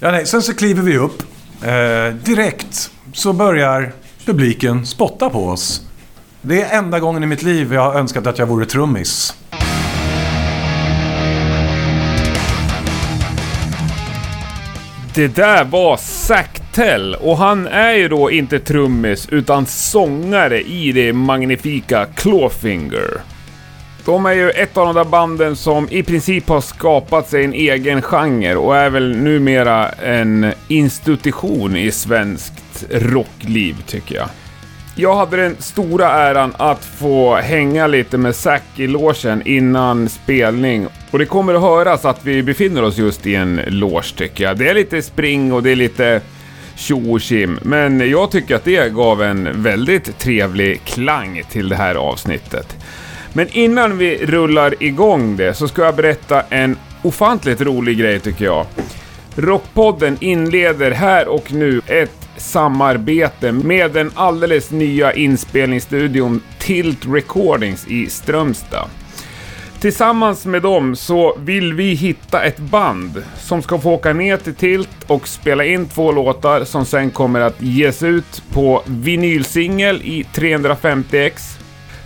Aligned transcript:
Ja, 0.00 0.10
nej, 0.10 0.26
sen 0.26 0.42
så 0.42 0.54
kliver 0.54 0.82
vi 0.82 0.96
upp. 0.98 1.22
Eh, 1.62 2.14
direkt 2.14 2.90
så 3.12 3.32
börjar 3.32 3.92
publiken 4.24 4.86
spotta 4.86 5.30
på 5.30 5.46
oss. 5.46 5.82
Det 6.42 6.62
är 6.62 6.78
enda 6.78 7.00
gången 7.00 7.22
i 7.22 7.26
mitt 7.26 7.42
liv 7.42 7.74
jag 7.74 7.80
har 7.80 7.94
önskat 7.94 8.26
att 8.26 8.38
jag 8.38 8.46
vore 8.46 8.66
trummis. 8.66 9.34
Det 15.14 15.28
där 15.28 15.64
var 15.64 15.96
Zack 15.96 16.60
Tell 16.72 17.14
och 17.14 17.38
han 17.38 17.66
är 17.66 17.92
ju 17.92 18.08
då 18.08 18.30
inte 18.30 18.58
trummis 18.58 19.28
utan 19.28 19.66
sångare 19.66 20.60
i 20.62 20.92
det 20.92 21.12
magnifika 21.12 22.06
Clawfinger. 22.14 23.37
De 24.08 24.26
är 24.26 24.32
ju 24.32 24.50
ett 24.50 24.76
av 24.76 24.86
de 24.86 24.94
där 24.94 25.04
banden 25.04 25.56
som 25.56 25.88
i 25.90 26.02
princip 26.02 26.48
har 26.48 26.60
skapat 26.60 27.28
sig 27.28 27.44
en 27.44 27.52
egen 27.52 28.02
genre 28.02 28.54
och 28.56 28.76
är 28.76 28.90
väl 28.90 29.16
numera 29.16 29.88
en 29.88 30.52
institution 30.68 31.76
i 31.76 31.90
svenskt 31.90 32.84
rockliv 32.90 33.76
tycker 33.86 34.14
jag. 34.14 34.28
Jag 34.96 35.16
hade 35.16 35.36
den 35.36 35.56
stora 35.58 36.10
äran 36.10 36.54
att 36.56 36.84
få 36.84 37.36
hänga 37.36 37.86
lite 37.86 38.18
med 38.18 38.36
Zack 38.36 38.62
i 38.76 38.86
logen 38.86 39.42
innan 39.44 40.08
spelning. 40.08 40.86
Och 41.10 41.18
det 41.18 41.26
kommer 41.26 41.54
att 41.54 41.60
höras 41.60 42.04
att 42.04 42.24
vi 42.24 42.42
befinner 42.42 42.84
oss 42.84 42.98
just 42.98 43.26
i 43.26 43.34
en 43.34 43.60
loge 43.66 44.14
tycker 44.16 44.44
jag. 44.44 44.58
Det 44.58 44.68
är 44.68 44.74
lite 44.74 45.02
spring 45.02 45.52
och 45.52 45.62
det 45.62 45.70
är 45.70 45.76
lite 45.76 46.20
tjo 46.76 47.12
och 47.12 47.20
tjim, 47.20 47.58
men 47.62 48.10
jag 48.10 48.30
tycker 48.30 48.56
att 48.56 48.64
det 48.64 48.92
gav 48.92 49.22
en 49.22 49.62
väldigt 49.62 50.18
trevlig 50.18 50.80
klang 50.84 51.42
till 51.50 51.68
det 51.68 51.76
här 51.76 51.94
avsnittet. 51.94 52.77
Men 53.32 53.48
innan 53.52 53.98
vi 53.98 54.26
rullar 54.26 54.74
igång 54.82 55.36
det 55.36 55.54
så 55.54 55.68
ska 55.68 55.84
jag 55.84 55.96
berätta 55.96 56.42
en 56.42 56.76
ofantligt 57.02 57.60
rolig 57.60 57.98
grej 57.98 58.20
tycker 58.20 58.44
jag. 58.44 58.66
Rockpodden 59.36 60.16
inleder 60.20 60.90
här 60.90 61.28
och 61.28 61.52
nu 61.52 61.80
ett 61.86 62.28
samarbete 62.36 63.52
med 63.52 63.92
den 63.92 64.10
alldeles 64.14 64.70
nya 64.70 65.12
inspelningsstudion 65.12 66.40
Tilt 66.58 67.06
Recordings 67.06 67.86
i 67.86 68.06
Strömstad. 68.06 68.88
Tillsammans 69.80 70.46
med 70.46 70.62
dem 70.62 70.96
så 70.96 71.36
vill 71.38 71.74
vi 71.74 71.94
hitta 71.94 72.42
ett 72.42 72.58
band 72.58 73.22
som 73.36 73.62
ska 73.62 73.78
få 73.78 73.90
åka 73.90 74.12
ner 74.12 74.36
till 74.36 74.54
Tilt 74.54 75.04
och 75.06 75.28
spela 75.28 75.64
in 75.64 75.88
två 75.88 76.12
låtar 76.12 76.64
som 76.64 76.86
sen 76.86 77.10
kommer 77.10 77.40
att 77.40 77.62
ges 77.62 78.02
ut 78.02 78.42
på 78.52 78.82
vinylsingel 78.86 80.02
i 80.02 80.26
350x. 80.34 81.57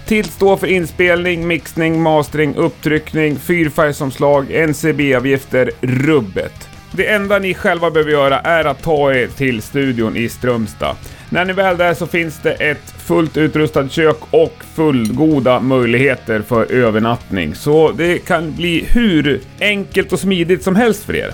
Tilt 0.06 0.32
står 0.32 0.56
för 0.56 0.66
inspelning, 0.66 1.46
mixning, 1.46 2.02
mastering, 2.02 2.54
upptryckning, 2.54 3.36
fyrfärgsomslag, 3.36 4.50
NCB-avgifter, 4.50 5.70
rubbet. 5.80 6.68
Det 6.92 7.06
enda 7.06 7.38
ni 7.38 7.54
själva 7.54 7.90
behöver 7.90 8.10
göra 8.12 8.40
är 8.40 8.64
att 8.64 8.82
ta 8.82 9.14
er 9.14 9.26
till 9.26 9.62
studion 9.62 10.16
i 10.16 10.28
Strömstad. 10.28 10.96
När 11.30 11.44
ni 11.44 11.52
väl 11.52 11.74
är 11.74 11.78
där 11.78 11.94
så 11.94 12.06
finns 12.06 12.40
det 12.42 12.52
ett 12.52 12.94
fullt 12.98 13.36
utrustat 13.36 13.92
kök 13.92 14.16
och 14.30 14.54
fullgoda 14.74 15.60
möjligheter 15.60 16.42
för 16.42 16.72
övernattning. 16.72 17.54
Så 17.54 17.92
det 17.92 18.18
kan 18.18 18.52
bli 18.52 18.84
hur 18.88 19.40
enkelt 19.60 20.12
och 20.12 20.18
smidigt 20.18 20.62
som 20.62 20.76
helst 20.76 21.04
för 21.04 21.16
er. 21.16 21.32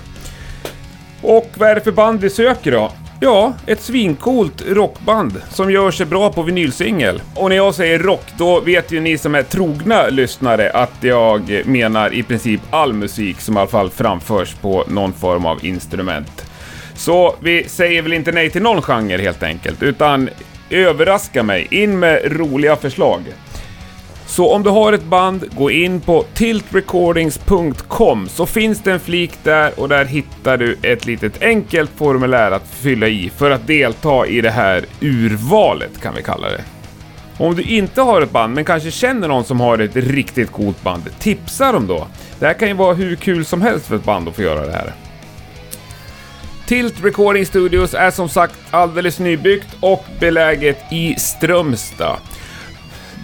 Och 1.21 1.49
vad 1.57 1.69
är 1.69 1.75
det 1.75 1.81
för 1.81 1.91
band 1.91 2.21
vi 2.21 2.29
söker 2.29 2.71
då? 2.71 2.91
Ja, 3.21 3.53
ett 3.65 3.81
svincoolt 3.81 4.63
rockband 4.67 5.41
som 5.49 5.71
gör 5.71 5.91
sig 5.91 6.05
bra 6.05 6.31
på 6.31 6.41
vinylsingel. 6.41 7.21
Och 7.35 7.49
när 7.49 7.55
jag 7.55 7.75
säger 7.75 7.99
rock, 7.99 8.25
då 8.37 8.59
vet 8.59 8.91
ju 8.91 8.99
ni 8.99 9.17
som 9.17 9.35
är 9.35 9.43
trogna 9.43 10.07
lyssnare 10.07 10.71
att 10.71 10.93
jag 11.01 11.61
menar 11.65 12.13
i 12.13 12.23
princip 12.23 12.61
all 12.69 12.93
musik 12.93 13.41
som 13.41 13.57
i 13.57 13.59
alla 13.59 13.67
fall 13.67 13.89
framförs 13.89 14.55
på 14.55 14.83
någon 14.87 15.13
form 15.13 15.45
av 15.45 15.65
instrument. 15.65 16.45
Så 16.95 17.35
vi 17.41 17.63
säger 17.69 18.01
väl 18.01 18.13
inte 18.13 18.31
nej 18.31 18.49
till 18.49 18.61
någon 18.61 18.81
genre 18.81 19.17
helt 19.17 19.43
enkelt, 19.43 19.83
utan 19.83 20.29
överraska 20.69 21.43
mig. 21.43 21.67
In 21.71 21.99
med 21.99 22.21
roliga 22.31 22.75
förslag. 22.75 23.23
Så 24.29 24.53
om 24.53 24.63
du 24.63 24.69
har 24.69 24.93
ett 24.93 25.03
band, 25.03 25.45
gå 25.57 25.71
in 25.71 26.01
på 26.01 26.25
tiltrecordings.com 26.33 28.29
så 28.29 28.45
finns 28.45 28.81
det 28.83 28.91
en 28.91 28.99
flik 28.99 29.31
där 29.43 29.79
och 29.79 29.89
där 29.89 30.05
hittar 30.05 30.57
du 30.57 30.77
ett 30.81 31.05
litet 31.05 31.41
enkelt 31.41 31.91
formulär 31.95 32.51
att 32.51 32.67
fylla 32.67 33.07
i 33.07 33.31
för 33.37 33.51
att 33.51 33.67
delta 33.67 34.27
i 34.27 34.41
det 34.41 34.49
här 34.49 34.85
urvalet 35.01 36.01
kan 36.01 36.15
vi 36.15 36.23
kalla 36.23 36.49
det. 36.49 36.63
Om 37.37 37.55
du 37.55 37.61
inte 37.61 38.01
har 38.01 38.21
ett 38.21 38.31
band 38.31 38.53
men 38.53 38.65
kanske 38.65 38.91
känner 38.91 39.27
någon 39.27 39.43
som 39.43 39.59
har 39.59 39.79
ett 39.79 39.95
riktigt 39.95 40.51
coolt 40.51 40.83
band, 40.83 41.03
tipsa 41.19 41.71
dem 41.71 41.87
då. 41.87 42.07
Det 42.39 42.45
här 42.45 42.53
kan 42.53 42.67
ju 42.67 42.73
vara 42.73 42.93
hur 42.93 43.15
kul 43.15 43.45
som 43.45 43.61
helst 43.61 43.85
för 43.87 43.95
ett 43.95 44.03
band 44.03 44.27
att 44.27 44.35
få 44.35 44.41
göra 44.41 44.65
det 44.65 44.71
här. 44.71 44.93
Tilt 46.65 47.03
Recording 47.03 47.45
Studios 47.45 47.93
är 47.93 48.11
som 48.11 48.29
sagt 48.29 48.55
alldeles 48.71 49.19
nybyggt 49.19 49.77
och 49.79 50.05
beläget 50.19 50.91
i 50.91 51.15
Strömstad. 51.15 52.19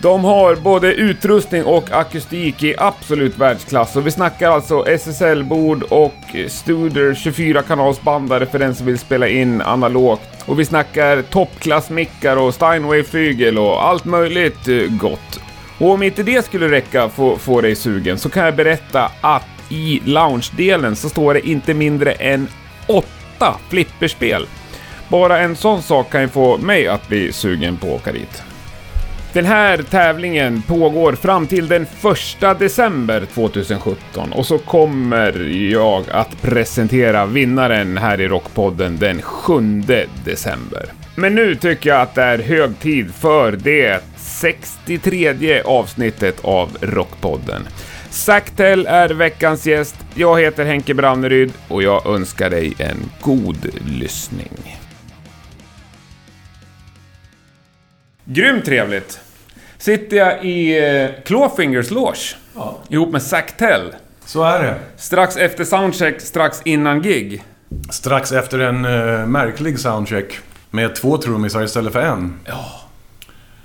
De 0.06 0.24
har 0.24 0.56
både 0.56 0.94
utrustning 0.94 1.66
och 1.66 1.92
akustik 1.92 2.64
i 2.64 2.76
absolut 2.78 3.38
världsklass 3.38 3.96
och 3.96 4.08
vi 4.08 4.12
snackar 4.12 4.52
alltså 4.52 4.88
SSL-bord 4.88 5.84
och 5.84 6.14
Studer 6.48 7.14
24-kanalsbandare 7.14 8.46
för 8.46 8.60
den 8.60 8.76
som 8.76 8.86
vill 8.86 9.00
spela 9.00 9.28
in 9.28 9.62
analogt. 9.62 10.44
Och 10.46 10.60
vi 10.60 10.66
snackar 10.66 11.22
toppklassmickar 11.22 12.38
och 12.38 12.54
Steinway-flygel 12.54 13.58
och 13.58 13.86
allt 13.86 14.06
möjligt 14.06 14.68
eh, 14.68 14.76
gott. 14.76 15.40
Och 15.78 15.90
om 15.90 16.04
inte 16.04 16.24
det 16.24 16.46
skulle 16.46 16.72
räcka 16.72 17.10
för 17.10 17.34
att 17.34 17.42
få 17.42 17.62
dig 17.62 17.76
sugen 17.76 18.20
så 18.20 18.30
kan 18.30 18.46
jag 18.46 18.56
berätta 18.56 19.12
att 19.22 19.48
i 19.70 20.02
lounge-delen 20.06 20.96
så 20.96 21.10
står 21.10 21.34
det 21.34 21.48
inte 21.48 21.74
mindre 21.74 22.12
än 22.12 22.48
åtta 22.88 23.56
flipperspel. 23.70 24.48
Bara 25.08 25.40
en 25.40 25.56
sån 25.56 25.82
sak 25.82 26.12
kan 26.12 26.22
ju 26.22 26.28
få 26.28 26.58
mig 26.58 26.88
att 26.88 27.08
bli 27.08 27.34
sugen 27.34 27.78
på 27.78 27.88
att 27.88 27.94
åka 27.94 28.12
dit. 28.12 28.44
Den 29.36 29.46
här 29.46 29.78
tävlingen 29.78 30.62
pågår 30.62 31.14
fram 31.14 31.48
till 31.48 31.68
den 31.68 31.84
1 32.42 32.60
december 32.60 33.26
2017 33.34 34.34
och 34.34 34.46
så 34.46 34.58
kommer 34.58 35.40
jag 35.72 36.04
att 36.10 36.42
presentera 36.42 37.26
vinnaren 37.26 37.98
här 37.98 38.22
i 38.22 38.28
Rockpodden 38.28 38.98
den 38.98 39.22
7 39.22 39.84
december. 40.26 40.86
Men 41.16 41.36
nu 41.36 41.56
tycker 41.56 41.90
jag 41.90 42.02
att 42.02 42.16
det 42.16 42.22
är 42.22 42.38
hög 42.40 42.80
tid 42.80 43.14
för 43.14 43.52
det 43.52 44.04
63 44.18 45.62
avsnittet 45.62 46.46
av 46.46 46.78
Rockpodden. 46.82 47.68
Saktell 48.10 48.86
är 48.86 49.10
veckans 49.10 49.68
gäst. 49.68 49.96
Jag 50.14 50.42
heter 50.42 50.66
Henke 50.66 50.94
Branneryd 50.94 51.54
och 51.68 51.84
jag 51.84 52.06
önskar 52.06 52.50
dig 52.50 52.74
en 52.80 52.98
god 53.22 53.70
lyssning. 53.86 54.78
Grymt 58.26 58.66
trevligt! 58.66 59.25
Sitter 59.86 60.18
jag 60.18 60.46
i 60.46 60.78
eh, 60.88 61.24
Clawfingers 61.26 61.92
loge 61.92 62.36
Ja. 62.56 62.78
ihop 62.90 63.12
med 63.12 63.22
Zack 63.22 63.58
Tell. 63.58 63.96
Så 64.26 64.44
är 64.44 64.64
det. 64.64 64.76
Strax 64.98 65.38
efter 65.38 65.64
soundcheck, 65.64 66.22
strax 66.22 66.62
innan 66.66 67.02
gig. 67.02 67.44
Strax 67.90 68.32
efter 68.32 68.60
en 68.60 68.86
eh, 68.86 69.26
märklig 69.28 69.80
soundcheck 69.80 70.38
med 70.72 70.96
två 70.96 71.18
trummisar 71.18 71.64
istället 71.64 71.94
för 71.94 72.02
en. 72.02 72.40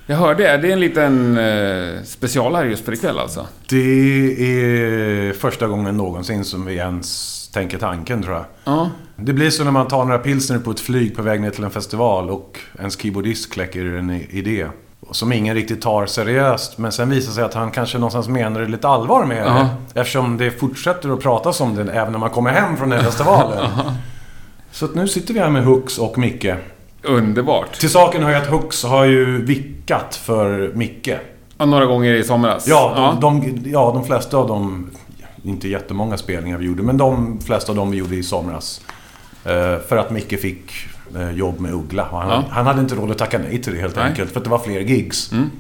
Jag 0.07 0.17
hörde 0.17 0.43
det. 0.43 0.57
Det 0.57 0.69
är 0.69 0.73
en 0.73 0.81
liten 0.81 1.39
eh, 1.39 2.03
specialare 2.05 2.69
just 2.69 2.85
för 2.85 2.93
ikväll 2.93 3.19
alltså. 3.19 3.47
Det 3.69 3.77
är 4.43 5.33
första 5.33 5.67
gången 5.67 5.97
någonsin 5.97 6.45
som 6.45 6.67
vi 6.67 6.75
ens 6.75 7.49
tänker 7.49 7.79
tanken 7.79 8.23
tror 8.23 8.35
jag. 8.35 8.45
Ja. 8.65 8.91
Det 9.17 9.33
blir 9.33 9.51
så 9.51 9.65
när 9.65 9.71
man 9.71 9.89
tar 9.89 10.05
några 10.05 10.19
pilsner 10.19 10.59
på 10.59 10.71
ett 10.71 10.81
flyg 10.81 11.17
på 11.17 11.23
väg 11.23 11.41
ner 11.41 11.51
till 11.51 11.65
en 11.65 11.71
festival 11.71 12.31
och 12.31 12.59
ens 12.79 12.99
keyboardist 13.01 13.53
kläcker 13.53 13.85
en 13.85 14.11
idé. 14.31 14.67
Som 15.11 15.33
ingen 15.33 15.55
riktigt 15.55 15.83
tar 15.83 16.07
seriöst. 16.07 16.79
Men 16.79 16.93
sen 16.93 17.11
visar 17.11 17.33
sig 17.33 17.45
att 17.45 17.55
han 17.55 17.71
kanske 17.71 17.99
någonstans 17.99 18.29
menar 18.29 18.61
det 18.61 18.67
lite 18.69 18.89
allvar 18.89 19.25
med 19.25 19.47
Ja. 19.47 19.69
det. 19.95 20.01
Eftersom 20.01 20.37
det 20.37 20.51
fortsätter 20.51 21.11
att 21.15 21.21
pratas 21.21 21.61
om 21.61 21.75
det 21.75 21.93
även 21.93 22.13
när 22.13 22.19
man 22.19 22.31
kommer 22.31 22.51
hem 22.51 22.77
från 22.77 22.89
den 22.91 22.99
här 22.99 23.07
festivalen. 23.07 23.71
Så 24.73 24.85
att 24.85 24.95
nu 24.95 25.09
sitter 25.09 25.35
vi 25.35 25.41
här 25.41 25.51
med 25.51 25.65
Hooks 25.65 25.99
och 25.99 26.19
Micke. 26.19 26.47
Underbart. 27.03 27.73
Till 27.81 27.91
saken 27.91 28.23
hör 28.23 28.31
ju 28.31 28.37
att 28.37 28.47
Hooks 28.47 28.85
har 28.85 29.05
ju 29.05 29.45
vickat 29.45 30.17
för 30.17 30.73
Micke. 30.75 31.09
Ja, 31.59 31.65
några 31.67 31.87
gånger 31.87 32.15
i 32.15 32.25
somras. 32.25 32.67
Ja, 32.69 33.19
de, 33.21 33.41
de, 33.41 33.71
ja, 33.71 33.91
de 33.95 34.05
flesta 34.05 34.37
av 34.37 34.49
dem... 34.49 34.91
Inte 35.45 35.69
jättemånga 35.69 36.17
spelningar 36.17 36.59
vi 36.59 36.65
gjorde, 36.67 36.83
men 36.83 36.97
de 36.97 37.39
flesta 37.41 37.73
av 37.73 37.77
dem 37.77 37.91
vi 37.91 37.97
gjorde 37.97 38.17
i 38.17 38.23
somras. 38.23 38.81
Eh, 39.45 39.79
för 39.89 39.97
att 39.97 40.11
Micke 40.11 40.41
fick 40.41 40.73
jobb 41.35 41.61
med 41.61 41.73
Uggla. 41.75 42.05
Och 42.09 42.19
han, 42.21 42.29
Ja. 42.31 42.45
han 42.51 42.67
hade 42.67 42.81
inte 42.81 42.95
råd 42.95 43.11
att 43.11 43.19
tacka 43.19 43.39
nej 43.39 43.63
till 43.63 43.73
det 43.75 43.81
helt 43.81 43.97
Nej. 43.97 44.05
enkelt, 44.05 44.31
för 44.33 44.41
att 44.41 44.45
det 44.45 44.51
var 44.51 44.59
fler 44.59 44.81
gigs. 44.81 45.33
Mm. 45.33 45.51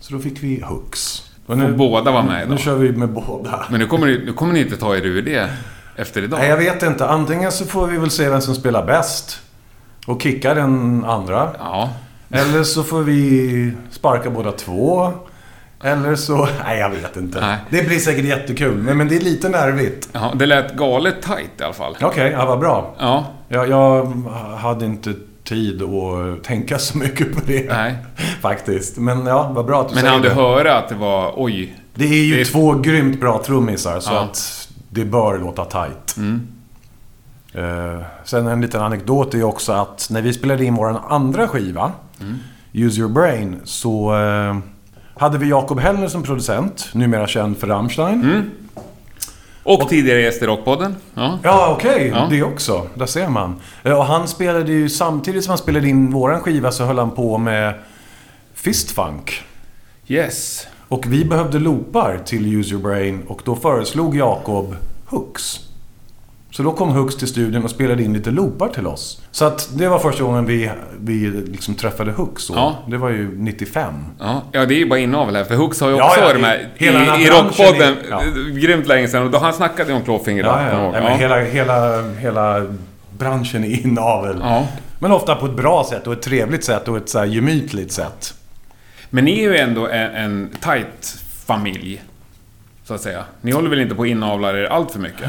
Så 0.00 0.12
då 0.14 0.18
fick 0.20 0.42
vi 0.42 0.60
Hooks. 0.60 1.22
Och 1.46 1.58
Får 1.60 1.68
båda 1.68 2.10
vara 2.10 2.22
med 2.22 2.38
Nu 2.38 2.44
idag. 2.54 2.58
kör 2.58 2.76
vi 2.76 2.92
med 2.92 3.08
båda. 3.08 3.66
Men 3.70 3.80
nu 3.80 3.86
kommer, 3.86 4.06
ni, 4.06 4.22
nu 4.24 4.32
kommer 4.32 4.52
ni 4.52 4.60
inte 4.60 4.76
ta 4.76 4.96
er 4.96 5.06
ur 5.06 5.22
det 5.22 5.50
efter 5.96 6.22
idag. 6.22 6.38
Nej, 6.38 6.48
jag 6.48 6.56
vet 6.56 6.82
inte. 6.82 7.06
Antingen 7.08 7.52
så 7.52 7.64
får 7.64 7.86
vi 7.86 7.98
väl 7.98 8.10
se 8.10 8.28
vem 8.28 8.40
som 8.40 8.54
spelar 8.54 8.86
bäst. 8.86 9.40
Och 10.06 10.22
kicka 10.22 10.54
den 10.54 11.04
andra. 11.04 11.50
Ja. 11.58 11.90
Eller 12.30 12.62
så 12.62 12.82
får 12.82 13.02
vi 13.02 13.72
sparka 13.90 14.30
båda 14.30 14.52
två. 14.52 15.12
Eller 15.82 16.14
så... 16.16 16.48
Nej, 16.64 16.78
jag 16.78 16.90
vet 16.90 17.16
inte. 17.16 17.40
Nej. 17.40 17.56
Det 17.70 17.82
blir 17.88 17.98
säkert 17.98 18.24
jättekul, 18.24 18.74
men, 18.76 18.96
men 18.96 19.08
det 19.08 19.16
är 19.16 19.20
lite 19.20 19.48
nervigt. 19.48 20.08
Ja, 20.12 20.32
det 20.36 20.46
lät 20.46 20.74
galet 20.76 21.22
tight 21.22 21.50
i 21.60 21.62
alla 21.62 21.72
fall. 21.72 21.96
Okej, 22.02 22.30
ja, 22.32 22.46
vad 22.46 22.58
bra. 22.58 22.94
Ja, 22.98 23.26
Jag, 23.48 23.68
jag 23.68 24.04
hade 24.58 24.84
inte 24.86 25.14
tid 25.44 25.82
att 25.82 26.44
tänka 26.44 26.78
så 26.78 26.98
mycket 26.98 27.34
på 27.34 27.40
det. 27.46 27.68
nej. 27.68 27.94
Faktiskt. 28.40 28.96
Men 28.96 29.26
ja, 29.26 29.50
vad 29.54 29.66
bra 29.66 29.80
att 29.80 29.88
du 29.88 29.94
Men 29.94 30.00
säger 30.02 30.12
han 30.12 30.22
du 30.22 30.28
det. 30.28 30.34
höra 30.34 30.78
att 30.78 30.88
det 30.88 30.94
var, 30.94 31.32
oj. 31.36 31.76
Det 31.94 32.04
är 32.04 32.24
ju 32.24 32.34
Det 32.34 32.40
är- 32.40 32.44
två 32.44 32.72
grymt 32.74 33.20
bra 33.20 33.42
trummisar, 33.46 34.00
så 34.00 34.12
Ja. 34.12 34.20
att 34.20 34.68
det 34.90 35.04
bör 35.04 35.38
låta 35.38 35.64
tight. 35.64 36.16
Mm. 36.16 36.46
Eh, 37.52 38.02
sen 38.24 38.46
en 38.46 38.60
liten 38.60 38.82
anekdot 38.82 39.34
är 39.34 39.42
också 39.44 39.72
att 39.72 40.08
när 40.10 40.22
vi 40.22 40.32
spelade 40.32 40.64
in 40.64 40.74
vår 40.74 40.96
andra 41.08 41.48
skiva, 41.48 41.92
Use 42.72 43.00
Your 43.00 43.10
Brain, 43.10 43.60
så 43.64 44.14
eh, 44.18 44.56
hade 45.18 45.38
vi 45.38 45.48
Jakob 45.48 45.78
Hellner 45.80 46.08
som 46.08 46.22
producent, 46.22 46.88
numera 46.92 47.26
känd 47.26 47.58
för 47.58 47.66
Rammstein. 47.66 48.50
Och, 49.62 49.88
tidigare 49.88 50.20
gäst 50.20 50.42
i 50.42 50.46
Rockpodden. 50.46 50.96
Ja. 51.14 51.38
Ja, 51.42 51.74
okej. 51.78 52.08
Ja. 52.14 52.26
Det 52.30 52.42
också. 52.42 52.86
Där 52.94 53.06
ser 53.06 53.28
man. 53.28 53.56
Eh, 53.82 53.92
Och 53.98 54.04
han 54.04 54.28
spelade 54.28 54.72
ju, 54.72 54.88
samtidigt 54.88 55.44
som 55.44 55.50
han 55.50 55.58
spelade 55.58 55.88
in 55.88 56.10
våran 56.12 56.40
skiva 56.40 56.70
så 56.72 56.84
höll 56.84 56.98
han 56.98 57.10
på 57.10 57.38
med 57.38 57.74
Fistfunk. 58.54 59.42
Yes. 60.06 60.66
Och 60.88 61.04
vi 61.06 61.24
behövde 61.24 61.58
loopar 61.58 62.18
till 62.24 62.54
Use 62.54 62.70
Your 62.74 62.82
Brain 62.82 63.22
och 63.28 63.42
då 63.44 63.56
föreslog 63.56 64.16
Jakob 64.16 64.76
Hooks. 65.06 65.60
Så 66.50 66.62
då 66.62 66.72
kom 66.72 66.88
Hooks 66.88 67.16
till 67.16 67.28
studion 67.28 67.64
och 67.64 67.70
spelade 67.70 68.02
in 68.02 68.12
lite 68.12 68.30
loopar 68.30 68.68
till 68.68 68.86
oss. 68.86 69.22
Så 69.30 69.44
att 69.44 69.68
det 69.74 69.88
var 69.88 69.98
första 69.98 70.22
gången 70.24 70.46
vi, 70.46 70.70
vi 71.00 71.30
liksom 71.30 71.74
träffade. 71.74 72.14
Så 72.36 72.54
Ja. 72.54 72.78
Det 72.86 72.96
var 72.96 73.08
ju 73.10 73.30
95. 73.38 73.94
Ja, 74.18 74.42
ja, 74.52 74.66
det 74.66 74.74
är 74.74 74.78
ju 74.78 74.88
bara 74.88 74.98
inavel 74.98 75.36
här, 75.36 75.44
för 75.44 75.54
Hooks 75.54 75.80
har 75.80 75.88
ju 75.88 75.96
Ja, 75.96 76.06
också 76.08 76.20
ja, 76.20 76.26
varit 76.26 76.40
med 76.40 76.66
i, 76.78 76.86
i 76.86 76.90
branschen 76.92 77.44
Rockpodden 77.44 77.96
ja. 78.10 78.22
grymt 78.60 78.86
länge 78.86 79.08
sedan. 79.08 79.22
Och 79.22 79.30
då 79.30 79.38
han 79.38 79.52
snackade 79.52 79.90
ju 79.90 79.96
om 79.96 80.04
Clawfinger 80.04 80.42
då, 80.42 80.48
Ja, 80.48 80.62
ja. 80.72 80.82
ihåg. 80.82 80.92
Nej, 80.92 81.02
men 81.02 81.18
hela, 81.18 81.40
hela, 81.40 82.02
hela 82.12 82.66
branschen 83.18 83.64
är 83.64 83.86
inavel. 83.86 84.36
ja. 84.42 84.66
Men 84.98 85.12
ofta 85.12 85.34
på 85.36 85.46
ett 85.46 85.56
bra 85.56 85.86
sätt 85.90 86.06
och 86.06 86.12
ett 86.12 86.22
trevligt 86.22 86.64
sätt 86.64 86.88
och 86.88 86.96
ett 86.96 87.08
så 87.08 87.18
här 87.18 87.26
gemytligt 87.26 87.92
sätt. 87.92 88.34
Men 89.10 89.24
ni 89.24 89.38
är 89.38 89.42
ju 89.50 89.56
ändå 89.56 89.86
en, 89.86 90.10
en 90.10 90.48
tight 90.60 91.16
familj. 91.46 92.02
Så 92.88 92.94
att 92.94 93.00
säga. 93.00 93.24
Ni 93.40 93.50
håller 93.52 93.70
väl 93.70 93.80
inte 93.80 93.94
på 93.94 94.02
att 94.02 94.08
inavla 94.08 94.50
er 94.58 94.64
allt 94.64 94.90
för 94.90 94.98
mycket? 95.00 95.26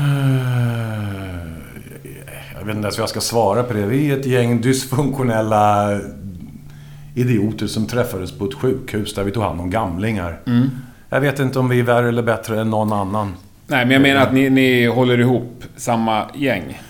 Jag 2.53 2.65
vet 2.65 2.75
inte 2.75 2.85
ens 2.85 2.97
hur 2.97 3.01
jag 3.01 3.09
ska 3.09 3.21
svara 3.21 3.63
på 3.63 3.73
det. 3.73 3.85
Vi 3.85 4.11
är 4.11 4.19
ett 4.19 4.25
gäng 4.25 4.61
dysfunktionella 4.61 5.99
idioter 7.15 7.67
som 7.67 7.87
träffades 7.87 8.37
på 8.37 8.45
ett 8.45 8.53
sjukhus 8.53 9.15
där 9.15 9.23
vi 9.23 9.31
tog 9.31 9.43
hand 9.43 9.61
om 9.61 9.69
gamlingar. 9.69 10.39
Mm. 10.47 10.69
Jag 11.09 11.21
vet 11.21 11.39
inte 11.39 11.59
om 11.59 11.69
vi 11.69 11.79
är 11.79 11.83
värre 11.83 12.07
eller 12.07 12.23
bättre 12.23 12.61
än 12.61 12.69
någon 12.69 12.93
annan. 12.93 13.33
Nej, 13.67 13.85
men 13.85 13.91
jag 13.91 14.01
menar 14.01 14.21
att 14.21 14.33
ni, 14.33 14.49
ni 14.49 14.85
håller 14.85 15.19
ihop 15.19 15.63
samma 15.75 16.25
gäng. 16.35 16.81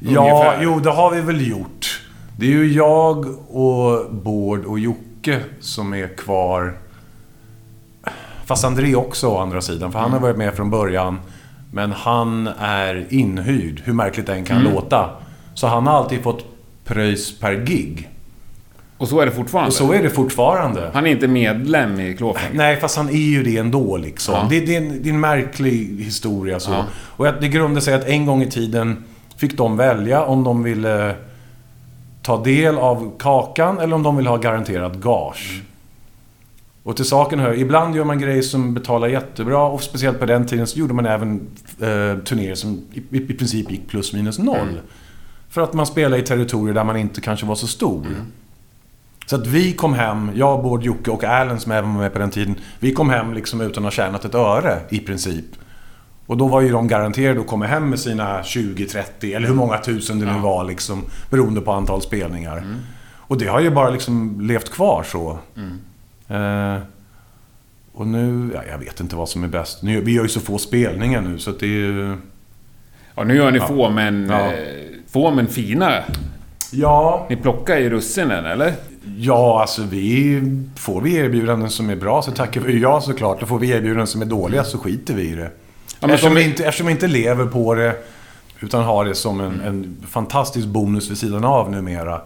Ja, 0.00 0.20
Ungefär. 0.20 0.58
jo, 0.62 0.80
det 0.80 0.90
har 0.90 1.10
vi 1.14 1.20
väl 1.20 1.48
gjort. 1.48 2.00
Det 2.38 2.46
är 2.46 2.50
ju 2.50 2.72
jag 2.72 3.26
och 3.56 4.14
Bård 4.14 4.64
och 4.64 4.78
Jocke 4.78 5.40
som 5.60 5.94
är 5.94 6.16
kvar. 6.16 6.74
Fast 8.44 8.64
André 8.64 8.94
också 8.94 9.28
å 9.28 9.38
andra 9.38 9.60
sidan, 9.60 9.92
för 9.92 9.98
han 9.98 10.10
har 10.10 10.18
Mm. 10.18 10.22
varit 10.28 10.36
med 10.36 10.54
från 10.54 10.70
början. 10.70 11.20
Men 11.72 11.92
han 11.92 12.46
är 12.58 13.06
inhyrd, 13.10 13.82
hur 13.84 13.92
märkligt 13.92 14.26
det 14.26 14.34
än 14.34 14.44
kan 14.44 14.56
Mm. 14.60 14.72
låta. 14.74 15.10
Så 15.54 15.66
han 15.66 15.86
har 15.86 15.94
alltid 15.94 16.22
fått 16.22 16.44
pröjs 16.84 17.38
per 17.40 17.52
gig. 17.66 18.08
Och 18.98 19.08
så 19.08 19.20
är 19.20 19.26
det 19.26 19.32
fortfarande. 19.32 19.68
Och 19.68 19.72
så 19.74 19.92
är 19.92 20.02
det 20.02 20.10
fortfarande. 20.10 20.90
Han 20.94 21.06
är 21.06 21.10
inte 21.10 21.28
medlem 21.28 22.00
i 22.00 22.16
Clawfinger. 22.16 22.50
Nej, 22.54 22.76
fast 22.76 22.96
han 22.96 23.08
är 23.08 23.12
ju 23.12 23.42
det 23.42 23.56
ändå 23.56 23.96
liksom. 23.96 24.34
Ja. 24.34 24.46
Det, 24.50 24.60
det, 24.60 24.76
är 24.76 24.80
en, 24.80 25.02
det 25.02 25.08
är 25.08 25.12
en 25.14 25.20
märklig 25.20 25.96
historia 26.04 26.60
så. 26.60 26.70
Ja. 26.70 26.84
Och 26.94 27.26
det 27.40 27.48
grundar 27.48 27.80
sig 27.80 27.94
att 27.94 28.04
en 28.04 28.26
gång 28.26 28.42
i 28.42 28.50
tiden 28.50 29.04
fick 29.36 29.56
de 29.56 29.76
välja 29.76 30.24
om 30.24 30.44
de 30.44 30.62
ville 30.62 31.14
ta 32.22 32.42
del 32.42 32.78
av 32.78 33.12
kakan 33.18 33.78
eller 33.78 33.96
om 33.96 34.02
de 34.02 34.16
ville 34.16 34.28
ha 34.28 34.36
garanterad 34.36 35.02
gage. 35.04 35.50
Mm. 35.52 35.66
Och 36.82 36.96
till 36.96 37.04
saken 37.04 37.38
hör, 37.38 37.54
ibland 37.54 37.96
gör 37.96 38.04
man 38.04 38.18
grejer 38.18 38.42
som 38.42 38.74
betalar 38.74 39.08
jättebra 39.08 39.62
och 39.62 39.82
speciellt 39.82 40.20
på 40.20 40.26
den 40.26 40.46
tiden 40.46 40.66
så 40.66 40.78
gjorde 40.78 40.94
man 40.94 41.06
även 41.06 41.40
eh, 41.80 42.24
turnéer 42.24 42.54
som 42.54 42.82
i, 42.92 43.16
i, 43.16 43.20
princip 43.20 43.70
gick 43.70 43.88
plus 43.88 44.12
minus 44.12 44.38
noll. 44.38 44.68
Mm. 44.68 44.80
För 45.48 45.60
att 45.60 45.72
man 45.72 45.86
spelar 45.86 46.18
i 46.18 46.22
territorier 46.22 46.74
där 46.74 46.84
man 46.84 46.96
inte 46.96 47.20
kanske 47.20 47.46
var 47.46 47.54
så 47.54 47.66
stor. 47.66 48.06
Så 49.26 49.36
att 49.36 49.46
vi 49.46 49.72
kom 49.72 49.94
hem, 49.94 50.30
jag, 50.34 50.62
Bård, 50.62 50.82
Jocke 50.82 51.10
och 51.10 51.24
Erlen 51.24 51.60
som 51.60 51.72
även 51.72 51.94
var 51.94 52.02
med 52.02 52.12
på 52.12 52.18
den 52.18 52.30
tiden. 52.30 52.54
Vi 52.78 52.92
kom 52.92 53.10
hem 53.10 53.34
liksom 53.34 53.60
utan 53.60 53.86
att 53.86 53.96
ha 53.96 54.04
tjänat 54.04 54.24
ett 54.24 54.34
öre 54.34 54.80
i 54.90 54.98
princip. 54.98 55.44
Och 56.26 56.36
då 56.36 56.48
var 56.48 56.60
ju 56.60 56.72
de 56.72 56.88
garanterade 56.88 57.40
att 57.40 57.46
komma 57.46 57.66
hem 57.66 57.90
med 57.90 57.98
sina 57.98 58.42
20-30 58.42 59.36
eller 59.36 59.48
hur 59.48 59.54
många 59.54 59.78
tusen 59.78 60.18
det 60.18 60.26
nu 60.26 60.38
var 60.40 60.64
liksom. 60.64 61.02
Beroende 61.30 61.60
på 61.60 61.72
antal 61.72 62.02
spelningar. 62.02 62.64
Och 63.16 63.38
det 63.38 63.46
har 63.46 63.60
ju 63.60 63.70
bara 63.70 63.90
liksom 63.90 64.40
levt 64.40 64.70
kvar 64.70 65.02
så. 65.02 65.38
Eh, 66.32 66.78
och 67.92 68.06
nu, 68.06 68.50
ja, 68.54 68.60
jag 68.70 68.78
vet 68.78 69.00
inte 69.00 69.16
vad 69.16 69.28
som 69.28 69.44
är 69.44 69.48
bäst. 69.48 69.82
Nu, 69.82 70.00
vi 70.00 70.12
gör 70.12 70.22
ju 70.22 70.28
så 70.28 70.40
få 70.40 70.58
spelningar 70.58 71.20
nu 71.20 71.38
så 71.38 71.50
att 71.50 71.60
det 71.60 71.66
är 71.66 71.68
ju... 71.68 72.16
Ja, 73.14 73.24
nu 73.24 73.36
gör 73.36 73.50
ni 73.50 73.60
få, 73.60 73.90
men... 73.90 74.28
Ja. 74.30 74.52
Eh, 74.52 74.52
få, 75.10 75.30
men 75.30 75.46
fina. 75.46 75.92
Ja, 76.72 77.26
Ni 77.30 77.36
plockar 77.36 77.78
ju 77.78 77.90
russinen, 77.90 78.44
eller? 78.46 78.72
Ja, 79.18 79.60
alltså 79.60 79.82
vi... 79.82 80.40
Får 80.76 81.00
vi 81.00 81.14
erbjudanden 81.16 81.70
som 81.70 81.90
är 81.90 81.96
bra 81.96 82.22
så 82.22 82.30
tackar 82.30 82.60
vi 82.60 82.80
ja 82.80 83.00
såklart. 83.00 83.42
Och 83.42 83.48
får 83.48 83.58
vi 83.58 83.70
erbjudanden 83.70 84.06
som 84.06 84.22
är 84.22 84.26
dåliga 84.26 84.64
så 84.64 84.78
skiter 84.78 85.14
vi 85.14 85.22
i 85.22 85.34
det. 85.34 85.50
men 86.00 86.10
eftersom, 86.10 86.28
som- 86.30 86.34
vi 86.36 86.44
inte, 86.44 86.64
eftersom 86.64 86.86
vi 86.86 86.92
inte 86.92 87.08
lever 87.08 87.46
på 87.46 87.74
det, 87.74 87.96
utan 88.60 88.82
har 88.84 89.04
det 89.04 89.14
som 89.14 89.40
en, 89.40 89.60
en 89.60 89.96
fantastisk 90.08 90.66
bonus 90.66 91.10
vid 91.10 91.18
sidan 91.18 91.44
av 91.44 91.70
numera. 91.70 92.20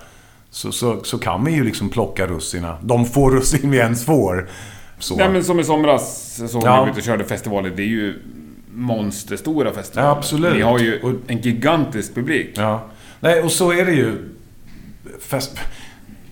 Så, 0.56 0.72
så, 0.72 1.04
så 1.04 1.18
kan 1.18 1.44
vi 1.44 1.52
ju 1.52 1.64
liksom 1.64 1.88
plocka 1.88 2.26
russina. 2.26 2.76
De 2.82 3.06
få 3.06 3.30
russin 3.30 3.70
vi 3.70 3.76
ens 3.78 4.04
får. 4.04 4.48
Så. 4.98 5.16
Nej, 5.16 5.28
men 5.28 5.44
som 5.44 5.60
i 5.60 5.64
somras 5.64 6.40
såg 6.50 6.62
Ja. 6.64 6.84
ni 6.84 6.90
ute 6.90 6.98
och 7.00 7.04
körde 7.04 7.24
festivaler. 7.24 7.72
Det 7.76 7.82
är 7.82 7.86
ju 7.86 8.14
monsterstora 8.74 9.72
festivaler. 9.72 10.08
Ja, 10.08 10.16
absolut. 10.16 10.54
Ni 10.54 10.60
har 10.60 10.78
ju 10.78 11.00
Och- 11.02 11.12
en 11.26 11.40
gigantisk 11.40 12.14
publik. 12.14 12.50
Ja. 12.54 12.80
Nej, 13.20 13.42
och 13.42 13.52
så 13.52 13.72
är 13.72 13.84
det 13.84 13.92
ju. 13.92 14.12
Fest... 15.20 15.58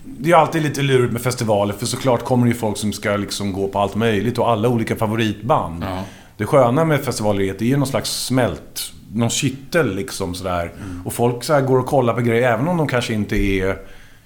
Det 0.03 0.31
är 0.31 0.35
alltid 0.35 0.63
lite 0.63 0.81
lurigt 0.81 1.13
med 1.13 1.21
festivaler, 1.21 1.73
för 1.73 1.85
såklart 1.85 2.23
kommer 2.23 2.45
det 2.45 2.51
ju 2.51 2.57
folk 2.57 2.77
som 2.77 2.93
ska 2.93 3.15
liksom 3.17 3.53
gå 3.53 3.67
på 3.67 3.79
allt 3.79 3.95
möjligt 3.95 4.37
och 4.37 4.49
alla 4.49 4.69
olika 4.69 4.95
favoritband. 4.95 5.83
Ja. 5.83 6.03
Det 6.37 6.45
sköna 6.45 6.85
med 6.85 7.01
festivaler 7.01 7.41
är 7.41 7.51
att 7.51 7.59
det 7.59 7.71
är 7.71 7.77
någon 7.77 7.87
slags 7.87 8.25
smält, 8.25 8.91
någon 9.13 9.29
kittel 9.29 9.95
liksom 9.95 10.35
sådär. 10.35 10.71
Och 11.05 11.13
folk 11.13 11.43
så 11.43 11.61
går 11.61 11.79
och 11.79 11.85
kollar 11.85 12.13
på 12.13 12.21
grejer, 12.21 12.51
även 12.53 12.67
om 12.67 12.77
de 12.77 12.87
kanske 12.87 13.13
inte 13.13 13.35
är 13.35 13.77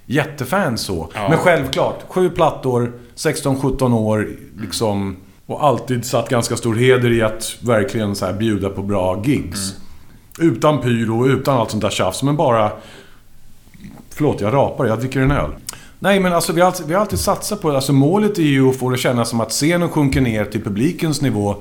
jättefans 0.09 0.81
så. 0.81 1.09
Ja. 1.13 1.29
Men 1.29 1.37
självklart, 1.37 2.03
sju 2.07 2.29
plattor, 2.29 2.93
16-17 3.15 3.93
år 3.93 4.29
liksom. 4.61 5.17
Och 5.45 5.63
alltid 5.63 6.05
satt 6.05 6.29
ganska 6.29 6.57
stor 6.57 6.75
heder 6.75 7.11
i 7.11 7.21
att 7.21 7.57
verkligen 7.61 8.15
så 8.15 8.25
här 8.25 8.33
bjuda 8.33 8.69
på 8.69 8.81
bra 8.81 9.21
gigs. 9.25 9.75
Utan 10.39 10.81
pyro, 10.81 11.27
utan 11.27 11.57
allt 11.57 11.71
sånt 11.71 11.83
där 11.83 11.89
tjafs, 11.89 12.23
men 12.23 12.35
bara... 12.35 12.71
Förlåt, 14.09 14.41
jag 14.41 14.53
rapar. 14.53 14.85
Jag 14.85 14.99
dricker 14.99 15.21
en 15.21 15.31
öl. 15.31 15.51
Nej, 15.99 16.19
men 16.19 16.33
alltså 16.33 16.53
vi 16.53 16.61
har 16.61 16.67
alltid, 16.67 16.85
vi 16.87 16.93
har 16.93 17.01
alltid 17.01 17.19
satsat 17.19 17.61
på 17.61 17.69
det. 17.69 17.75
Alltså 17.75 17.93
målet 17.93 18.37
är 18.37 18.43
ju 18.43 18.69
att 18.69 18.77
få 18.77 18.89
det 18.89 18.93
att 18.93 18.99
kännas 18.99 19.29
som 19.29 19.41
att 19.41 19.49
scenen 19.49 19.89
sjunker 19.89 20.21
ner 20.21 20.45
till 20.45 20.63
publikens 20.63 21.21
nivå. 21.21 21.55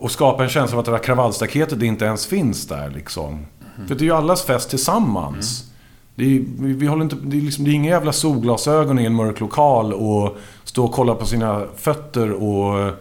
Och 0.00 0.10
skapa 0.10 0.42
en 0.44 0.48
känsla 0.48 0.76
av 0.76 0.78
att 0.78 0.84
det 0.84 0.92
där 0.92 0.98
kravallstaketet 0.98 1.82
inte 1.82 2.04
ens 2.04 2.26
finns 2.26 2.66
där 2.66 2.90
liksom. 2.90 3.46
För 3.88 3.94
det 3.94 4.02
är 4.02 4.06
ju 4.06 4.14
allas 4.14 4.42
fest 4.44 4.70
tillsammans. 4.70 5.64
Det 6.16 6.24
är, 6.24 6.44
vi, 6.58 6.72
vi 6.72 6.86
håller 6.86 7.02
inte, 7.02 7.16
det, 7.22 7.36
är 7.36 7.40
liksom, 7.40 7.64
det 7.64 7.70
är 7.70 7.74
inga 7.74 7.90
jävla 7.90 8.12
solglasögon 8.12 8.98
i 8.98 9.04
en 9.04 9.14
mörk 9.14 9.40
lokal 9.40 9.92
och 9.92 10.36
stå 10.64 10.84
och 10.84 10.92
kolla 10.92 11.14
på 11.14 11.26
sina 11.26 11.62
fötter 11.76 12.32
och 12.32 12.92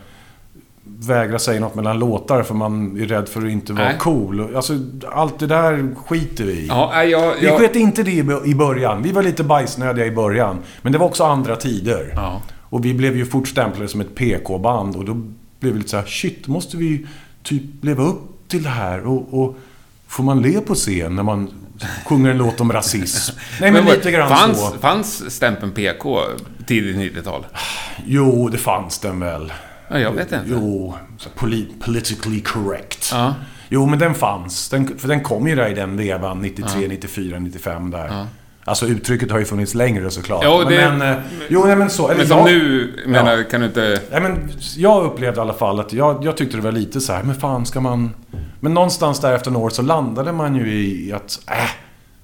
vägra 0.84 1.40
säga 1.40 1.60
något 1.60 1.76
mellan 1.76 2.00
låtar 2.00 2.44
för 2.44 2.54
man 2.54 3.02
är 3.02 3.06
rädd 3.06 3.30
för 3.30 3.46
att 3.46 3.52
inte 3.52 3.74
vara 3.74 3.86
Nej. 3.88 3.98
cool. 4.00 4.56
Alltså, 4.56 4.74
allt 5.12 5.40
det 5.40 5.48
där 5.48 5.96
skiter 6.06 6.44
vi 6.44 6.52
i. 6.52 6.68
Ja, 6.68 6.92
nej, 6.94 7.10
jag... 7.10 7.36
Vi 7.36 7.46
jag 7.46 7.60
sket 7.60 7.76
inte 7.76 8.04
det 8.04 8.12
i 8.12 8.42
i 8.46 8.56
början. 8.56 9.04
Vi 9.04 9.12
var 9.12 9.24
lite 9.24 9.44
bajsnödiga 9.44 10.06
i 10.06 10.12
början. 10.12 10.58
Men 10.82 10.92
det 10.92 10.98
var 10.98 11.06
också 11.06 11.24
andra 11.24 11.56
tider. 11.56 12.12
ja. 12.16 12.42
Och 12.70 12.86
vi 12.86 12.94
blev 12.94 13.18
ju 13.18 13.26
fort 13.26 13.48
stämplade 13.48 13.88
som 13.88 14.02
ett 14.02 14.16
PK-band. 14.16 14.96
Och 14.96 15.06
då 15.06 15.14
blev 15.60 15.74
vi 15.74 15.78
lite 15.78 15.90
så 15.90 15.98
här, 15.98 16.06
shit, 16.06 16.48
måste 16.48 16.78
vi 16.78 17.06
typ 17.44 17.64
leva 17.82 18.04
upp 18.04 18.48
till 18.48 18.64
det 18.64 18.70
här? 18.70 19.08
Och, 19.08 19.44
och 19.44 19.58
får 20.08 20.24
man 20.24 20.42
le 20.42 20.60
på 20.62 20.76
scen 20.76 21.16
när 21.16 21.24
man 21.24 21.50
sjunger 22.06 22.32
en 22.32 22.38
låt 22.38 22.62
om 22.62 22.72
rasism? 22.72 23.36
Nej, 23.62 23.72
men, 23.72 23.86
vad- 23.86 23.96
lite 23.96 24.12
grann 24.12 24.30
fanns, 24.30 24.60
så. 24.60 24.78
Fanns 24.80 25.36
stämpeln 25.36 25.72
PK 25.72 26.22
tidigt 26.66 27.16
90-tal? 27.16 27.46
Jo, 28.06 28.50
det 28.50 28.58
fanns 28.58 29.00
den 29.00 29.20
väl. 29.20 29.54
Ja, 29.90 30.00
jag 30.00 30.12
vet 30.12 30.32
inte. 30.32 30.46
Jo, 30.48 30.96
så 31.18 31.30
poli- 31.30 31.68
politically 31.86 32.42
correct. 32.42 33.10
Ja. 33.12 33.36
Jo, 33.70 33.86
men 33.86 34.00
den 34.00 34.14
fanns. 34.16 34.70
Den, 34.70 34.98
för 35.00 35.08
den 35.08 35.24
kom 35.24 35.48
ju 35.48 35.56
där 35.56 35.70
i 35.70 35.74
den 35.74 35.98
vevan, 35.98 36.42
93, 36.42 36.88
94, 36.88 37.40
95 37.40 37.92
där. 37.92 38.26
Ja. 38.66 38.72
Alltså 38.72 38.86
uttrycket 38.88 39.32
har 39.32 39.40
ju 39.40 39.46
funnits 39.46 39.74
längre 39.76 40.12
såklart. 40.12 40.44
Ja, 40.44 40.64
det- 40.70 40.92
men, 40.92 41.02
eh, 41.12 41.18
jo, 41.50 41.66
nej, 41.66 41.76
men 41.76 41.90
så. 41.90 42.08
Eller 42.08 42.18
Men 42.18 42.28
som 42.28 42.38
jag, 42.38 42.46
nu, 42.46 42.94
menar, 43.08 43.44
kan 43.50 43.60
du 43.62 43.68
inte... 43.68 44.02
Nej, 44.12 44.22
men 44.22 44.50
jag 44.78 45.04
upplevde 45.06 45.38
i 45.38 45.42
alla 45.42 45.54
fall 45.54 45.80
att 45.80 45.94
jag, 45.94 46.24
jag 46.26 46.38
tyckte 46.38 46.58
det 46.58 46.64
var 46.64 46.72
lite 46.72 47.02
så 47.02 47.14
här, 47.14 47.24
men 47.24 47.36
fan 47.36 47.66
ska 47.66 47.80
man... 47.82 48.10
Men 48.60 48.74
någonstans 48.74 49.20
där 49.20 49.34
efter 49.34 49.52
några 49.52 49.66
år 49.66 49.70
så 49.70 49.82
landade 49.82 50.32
man 50.32 50.56
ju 50.56 50.74
i 50.84 51.14
att, 51.14 51.40
äh, 51.52 51.56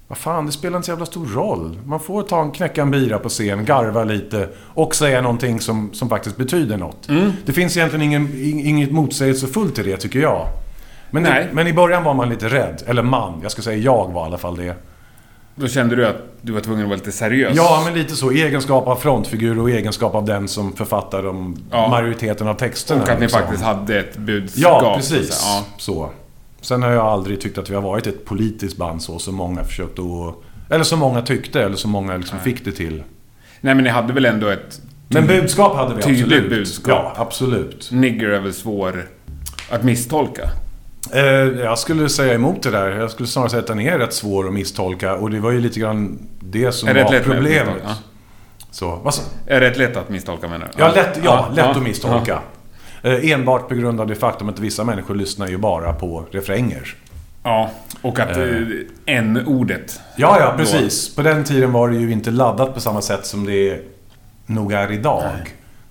vad 0.08 0.18
fan, 0.18 0.46
det 0.46 0.52
spelar 0.52 0.76
inte 0.76 0.86
så 0.86 0.92
jävla 0.92 1.06
stor 1.06 1.26
roll. 1.26 1.78
Man 1.84 2.00
får 2.00 2.22
ta 2.22 2.42
en 2.42 2.50
knäcka 2.50 2.82
en 2.82 2.90
bira 2.90 3.18
på 3.18 3.28
scen, 3.28 3.64
garva 3.64 4.04
lite 4.04 4.48
och 4.66 4.94
säga 4.94 5.20
någonting 5.20 5.60
som, 5.60 5.90
som 5.92 6.08
faktiskt 6.08 6.36
betyder 6.36 6.76
något. 6.76 7.08
Mm. 7.08 7.32
Det 7.46 7.52
finns 7.52 7.76
egentligen 7.76 8.02
ingen, 8.06 8.28
ing- 8.28 8.64
inget 8.68 8.92
motsägelsefullt 8.92 9.78
i 9.78 9.82
det, 9.82 9.96
tycker 9.96 10.18
jag. 10.20 10.46
Men, 11.10 11.22
Nej. 11.22 11.48
I, 11.50 11.54
men 11.54 11.66
i 11.66 11.72
början 11.72 12.04
var 12.04 12.14
man 12.14 12.28
lite 12.28 12.48
rädd. 12.48 12.82
Eller 12.86 13.02
man, 13.02 13.40
jag 13.42 13.50
ska 13.52 13.62
säga 13.62 13.76
jag 13.78 14.12
var 14.12 14.22
i 14.22 14.26
alla 14.26 14.38
fall 14.38 14.56
det. 14.56 14.74
Då 15.54 15.68
kände 15.68 15.96
du 15.96 16.06
att 16.06 16.16
du 16.40 16.52
var 16.52 16.60
tvungen 16.60 16.82
att 16.82 16.88
vara 16.88 16.96
lite 16.96 17.12
seriös? 17.12 17.52
Ja, 17.56 17.82
men 17.84 17.94
lite 17.94 18.16
så. 18.16 18.32
I 18.32 18.42
egenskap 18.42 18.86
av 18.86 18.96
frontfigur 18.96 19.58
och 19.58 19.70
i 19.70 19.72
egenskap 19.72 20.14
av 20.14 20.24
den 20.24 20.48
som 20.48 20.72
författar 20.72 21.22
de 21.22 21.56
Ja. 21.70 21.88
majoriteten 21.88 22.48
av 22.48 22.54
texterna. 22.54 23.02
Och 23.02 23.08
att 23.08 23.14
ni 23.18 23.20
liksom. 23.20 23.40
faktiskt 23.40 23.62
hade 23.64 23.98
ett 23.98 24.16
budskap. 24.16 24.62
Ja, 24.62 24.80
så 24.80 24.96
precis. 24.96 25.32
säga. 25.32 25.52
Ja. 25.54 25.64
Så. 25.78 26.10
Sen 26.60 26.82
har 26.82 26.90
jag 26.90 27.06
aldrig 27.06 27.40
tyckt 27.40 27.58
att 27.58 27.70
vi 27.70 27.74
har 27.74 27.82
varit 27.82 28.06
ett 28.06 28.24
politiskt 28.24 28.76
band 28.76 29.02
så, 29.02 29.18
som 29.18 29.34
många 29.34 29.64
försökt 29.64 29.98
att... 29.98 30.34
Eller 30.70 30.84
som 30.84 30.98
många 30.98 31.22
tyckte, 31.22 31.62
eller 31.62 31.76
som 31.76 31.90
många 31.90 32.16
liksom 32.16 32.38
fick 32.38 32.64
det 32.64 32.72
till. 32.72 33.02
Nej, 33.60 33.74
men 33.74 33.84
ni 33.84 33.90
hade 33.90 34.12
väl 34.12 34.24
ändå 34.24 34.48
ett... 34.48 34.80
Men 35.08 35.26
budskap 35.26 35.76
hade 35.76 35.94
vi 35.94 36.02
Tydligt 36.02 36.24
absolut. 36.24 36.50
budskap. 36.50 37.12
Ja, 37.16 37.22
absolut. 37.22 37.88
Nigger 37.92 38.28
är 38.28 38.40
väl 38.40 38.52
svår 38.52 39.08
att 39.70 39.82
misstolka? 39.84 40.50
Eh, 41.12 41.22
jag 41.64 41.78
skulle 41.78 42.08
säga 42.08 42.34
emot 42.34 42.62
det 42.62 42.70
där. 42.70 42.88
Jag 42.90 43.10
skulle 43.10 43.26
snarare 43.28 43.50
säga 43.50 43.60
att 43.60 43.66
den 43.66 43.80
är 43.80 43.98
rätt 43.98 44.12
svår 44.14 44.46
att 44.46 44.52
misstolka. 44.52 45.14
Och 45.14 45.30
det 45.30 45.40
var 45.40 45.50
ju 45.50 45.60
lite 45.60 45.80
grann 45.80 46.18
det 46.40 46.72
som 46.72 46.86
det 46.94 47.04
var 47.04 47.20
problemet. 47.20 47.66
misstolka? 47.74 47.94
Så, 48.70 48.96
vad 49.04 49.14
sa- 49.14 49.22
Är 49.46 49.60
det 49.60 49.78
lätt 49.78 49.96
att 49.96 50.08
misstolka 50.08 50.48
menar 50.48 50.66
du? 50.66 50.82
Ja, 50.82 50.92
lätt, 50.94 51.18
ja, 51.24 51.48
lätt 51.54 51.64
ja, 51.64 51.70
att 51.70 51.82
misstolka. 51.82 52.38
Eh, 53.02 53.30
enbart 53.32 53.68
på 53.68 53.74
grund 53.74 54.00
av 54.00 54.06
det 54.06 54.14
faktum 54.14 54.48
att 54.48 54.58
vissa 54.58 54.84
människor 54.84 55.14
lyssnar 55.14 55.48
ju 55.48 55.58
bara 55.58 55.92
på 55.92 56.24
refränger. 56.30 56.94
Ja, 57.42 57.70
och 58.02 58.18
att 58.20 58.36
Eh. 58.36 58.42
eh, 58.42 58.62
n-ordet. 59.06 60.00
Ja, 60.16 60.36
ja, 60.40 60.54
precis. 60.56 61.14
På 61.14 61.22
den 61.22 61.44
tiden 61.44 61.72
var 61.72 61.88
det 61.88 61.96
ju 61.96 62.12
inte 62.12 62.30
laddat 62.30 62.74
på 62.74 62.80
samma 62.80 63.02
sätt 63.02 63.26
som 63.26 63.46
det 63.46 63.80
nog 64.46 64.72
är 64.72 64.92
idag. 64.92 65.22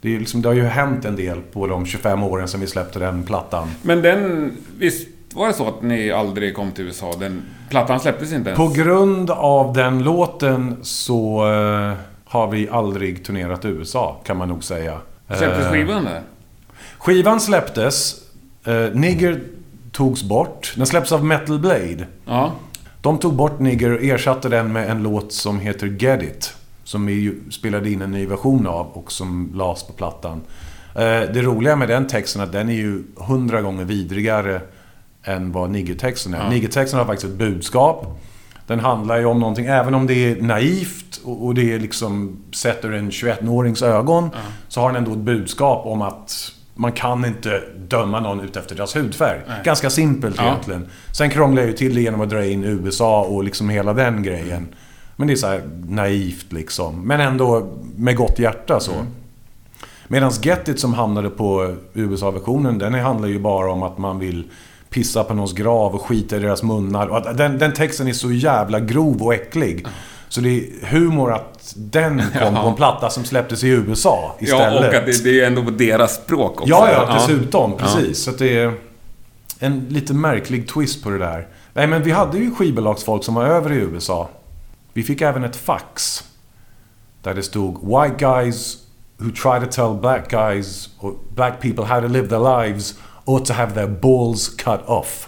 Det, 0.01 0.15
är 0.15 0.19
liksom, 0.19 0.41
det 0.41 0.49
har 0.49 0.53
ju 0.55 0.63
hänt 0.63 1.05
en 1.05 1.15
del 1.15 1.41
på 1.41 1.67
de 1.67 1.85
25 1.85 2.23
åren 2.23 2.47
sedan 2.47 2.61
vi 2.61 2.67
släppte 2.67 2.99
den 2.99 3.23
plattan. 3.23 3.67
Men 3.81 4.01
den... 4.01 4.51
Visst 4.77 5.07
var 5.33 5.47
det 5.47 5.53
så 5.53 5.67
att 5.67 5.81
ni 5.81 6.11
aldrig 6.11 6.55
kom 6.55 6.71
till 6.71 6.85
USA? 6.85 7.13
Den 7.19 7.41
plattan 7.69 7.99
släpptes 7.99 8.31
inte 8.33 8.49
ens? 8.49 8.57
På 8.57 8.67
grund 8.67 9.29
av 9.29 9.73
den 9.73 10.03
låten 10.03 10.77
så 10.81 11.37
eh, 11.53 11.93
har 12.25 12.47
vi 12.51 12.69
aldrig 12.69 13.25
turnerat 13.25 13.65
i 13.65 13.67
USA, 13.67 14.21
kan 14.25 14.37
man 14.37 14.47
nog 14.47 14.63
säga. 14.63 14.97
Släpptes 15.27 15.65
Eh, 15.65 15.71
skivan 15.71 16.05
där? 16.05 16.21
Skivan 16.97 17.39
släpptes. 17.41 18.15
Eh, 18.65 18.73
Nigger 18.93 19.41
togs 19.91 20.23
bort. 20.23 20.73
Den 20.77 20.85
släpps 20.85 21.11
av 21.11 21.25
Metal 21.25 21.59
Blade. 21.59 22.07
Ja. 22.25 22.51
De 23.01 23.17
tog 23.17 23.33
bort 23.33 23.59
Nigger 23.59 23.91
och 23.91 24.03
ersatte 24.03 24.49
den 24.49 24.73
med 24.73 24.89
en 24.89 25.03
låt 25.03 25.33
som 25.33 25.59
heter 25.59 25.87
Get 25.87 26.23
It. 26.23 26.53
Som 26.91 27.05
vi 27.05 27.33
spelade 27.49 27.89
in 27.91 28.01
en 28.01 28.11
ny 28.11 28.25
version 28.25 28.67
av 28.67 28.87
och 28.87 29.11
som 29.11 29.51
lades 29.55 29.83
på 29.83 29.93
plattan. 29.93 30.41
Eh, 30.95 31.01
Det 31.33 31.41
roliga 31.41 31.75
med 31.75 31.87
den 31.89 32.07
texten 32.07 32.41
är 32.41 32.45
att 32.45 32.51
den 32.51 32.69
är 32.69 32.73
ju 32.73 33.03
hundra 33.15 33.61
gånger 33.61 33.85
vidrigare 33.85 34.61
än 35.23 35.51
vad 35.51 35.69
Nigger-texten 35.69 36.33
är. 36.33 36.37
Ja. 36.43 36.49
Nigger-texten 36.49 36.99
har 36.99 37.05
faktiskt 37.05 37.31
ett 37.31 37.37
budskap. 37.39 38.19
Den 38.67 38.79
handlar 38.79 39.17
ju 39.19 39.25
om 39.25 39.39
någonting, 39.39 39.65
även 39.65 39.93
om 39.95 40.07
det 40.07 40.13
är 40.31 40.41
naivt 40.41 41.21
och 41.23 41.55
det 41.55 41.73
är 41.73 41.79
liksom 41.79 42.37
sätter 42.55 42.91
en 42.91 43.09
21-årings 43.11 43.83
ögon. 43.85 44.29
Så 44.67 44.81
har 44.81 44.87
den 44.93 44.95
ändå 45.03 45.11
ett 45.11 45.17
budskap 45.17 45.85
om 45.85 46.01
att 46.01 46.51
man 46.75 46.91
kan 46.91 47.25
inte 47.25 47.61
döma 47.87 48.19
någon 48.19 48.39
ut 48.39 48.57
efter 48.57 48.75
deras 48.75 48.95
hudfärg. 48.95 49.39
Nej. 49.47 49.57
Ganska 49.63 49.89
simpelt 49.89 50.35
Ja. 50.37 50.43
egentligen. 50.43 50.87
Sen 51.17 51.29
krånglar 51.29 51.61
jag 51.61 51.69
ju 51.71 51.77
till 51.77 51.95
det 51.95 52.01
genom 52.01 52.21
att 52.21 52.29
dra 52.29 52.45
in 52.45 52.63
USA 52.63 53.21
och 53.23 53.43
liksom 53.43 53.69
hela 53.69 53.93
den 53.93 54.23
grejen. 54.23 54.67
Men 55.21 55.27
det 55.27 55.33
är 55.33 55.35
så 55.35 55.59
naivt 55.87 56.51
liksom. 56.51 57.01
Men 57.07 57.19
ändå 57.21 57.67
med 57.95 58.15
gott 58.17 58.39
hjärta 58.39 58.79
så. 58.79 58.91
Medan 60.07 60.31
Get 60.41 60.67
It 60.67 60.79
som 60.79 60.93
hamnade 60.93 61.29
på 61.29 61.75
USA-versionen, 61.93 62.77
den 62.77 62.93
handlar 62.93 63.27
ju 63.27 63.39
bara 63.39 63.71
om 63.71 63.83
att 63.83 63.97
man 63.97 64.19
vill 64.19 64.43
pissa 64.89 65.23
på 65.23 65.33
någons 65.33 65.53
grav 65.53 65.95
och 65.95 66.01
skita 66.01 66.35
i 66.35 66.39
deras 66.39 66.63
munnar. 66.63 67.33
Den, 67.33 67.57
den 67.57 67.73
texten 67.73 68.07
är 68.07 68.13
så 68.13 68.31
jävla 68.31 68.79
grov 68.79 69.21
och 69.23 69.33
äcklig. 69.33 69.85
Så 70.29 70.41
det 70.41 70.49
är 70.49 70.85
humor 70.85 71.33
att 71.33 71.73
den 71.77 72.17
kom 72.41 72.55
Ja. 72.55 72.61
på 72.63 72.67
en 72.69 72.75
platta 72.75 73.09
som 73.09 73.23
släpptes 73.25 73.63
i 73.63 73.67
USA 73.67 74.35
Ja, 74.39 74.45
istället. 74.45 74.89
och 74.89 74.95
att 74.95 75.05
det, 75.05 75.23
det 75.23 75.41
är 75.41 75.47
ändå 75.47 75.63
på 75.63 75.71
deras 75.71 76.15
språk 76.15 76.51
också. 76.51 76.69
Ja, 76.69 76.89
ja, 76.91 77.13
dessutom. 77.13 77.71
Ja. 77.71 77.77
Precis. 77.77 78.23
Så 78.23 78.29
att 78.29 78.37
det 78.37 78.57
är 78.59 78.73
en 79.59 79.85
lite 79.89 80.13
märklig 80.13 80.67
twist 80.67 81.03
på 81.03 81.09
det 81.09 81.17
där. 81.17 81.47
Nej, 81.73 81.87
men 81.87 82.03
vi 82.03 82.11
hade 82.11 82.37
ju 82.37 82.55
skivbolagsfolk 82.55 83.23
som 83.23 83.33
var 83.35 83.45
över 83.45 83.71
i 83.71 83.75
USA. 83.75 84.29
Vi 84.93 85.03
fick 85.03 85.21
även 85.21 85.43
ett 85.43 85.55
fax. 85.55 86.23
Där 87.23 87.33
det 87.33 87.43
stod 87.43 87.77
“White 87.87 88.15
guys 88.25 88.77
who 89.17 89.29
try 89.29 89.65
to 89.65 89.71
tell 89.71 90.01
black 90.01 90.29
guys 90.31 90.89
or 90.99 91.13
black 91.35 91.61
people 91.61 91.85
how 91.85 92.01
to 92.01 92.07
live 92.07 92.27
their 92.27 92.63
lives 92.63 92.95
ought 93.25 93.45
to 93.45 93.53
have 93.53 93.73
their 93.73 93.87
balls 93.87 94.49
cut 94.49 94.81
off”. 94.85 95.27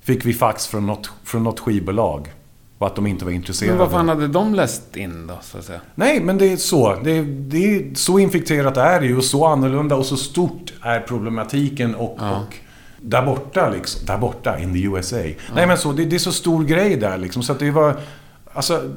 Fick 0.00 0.24
vi 0.24 0.34
fax 0.34 0.66
från 0.66 0.86
något, 0.86 1.10
från 1.24 1.44
något 1.44 1.60
skivbolag. 1.60 2.32
Och 2.78 2.86
att 2.86 2.94
de 2.96 3.06
inte 3.06 3.24
var 3.24 3.32
intresserade. 3.32 3.72
Men 3.72 3.78
vad 3.78 3.90
fan 3.90 4.08
hade 4.08 4.28
de 4.28 4.54
läst 4.54 4.96
in 4.96 5.26
då, 5.26 5.38
så 5.42 5.58
att 5.58 5.64
säga? 5.64 5.80
Nej, 5.94 6.20
men 6.20 6.38
det 6.38 6.52
är 6.52 6.56
så. 6.56 6.98
Det 7.04 7.10
är, 7.10 7.22
det 7.22 7.76
är 7.76 7.94
så 7.94 8.18
infekterat 8.18 8.76
är 8.76 9.00
det 9.00 9.06
ju 9.06 9.16
och 9.16 9.24
så 9.24 9.46
annorlunda 9.46 9.96
och 9.96 10.06
så 10.06 10.16
stort 10.16 10.72
är 10.82 11.00
problematiken 11.00 11.94
och, 11.94 12.16
Ja. 12.20 12.36
och 12.36 12.54
där 13.00 13.22
borta 13.22 13.70
liksom. 13.70 14.06
Där 14.06 14.18
borta, 14.18 14.58
in 14.58 14.72
the 14.72 14.82
USA. 14.82 15.16
Nej 15.54 15.66
men 15.66 15.78
så, 15.78 15.92
det, 15.92 16.04
det 16.04 16.16
är 16.16 16.20
så 16.20 16.32
stor 16.32 16.64
grej 16.64 16.96
där 16.96 17.18
liksom. 17.18 17.42
Så 17.42 17.52
att 17.52 17.58
det 17.58 17.70
var... 17.70 17.96
Alltså... 18.52 18.90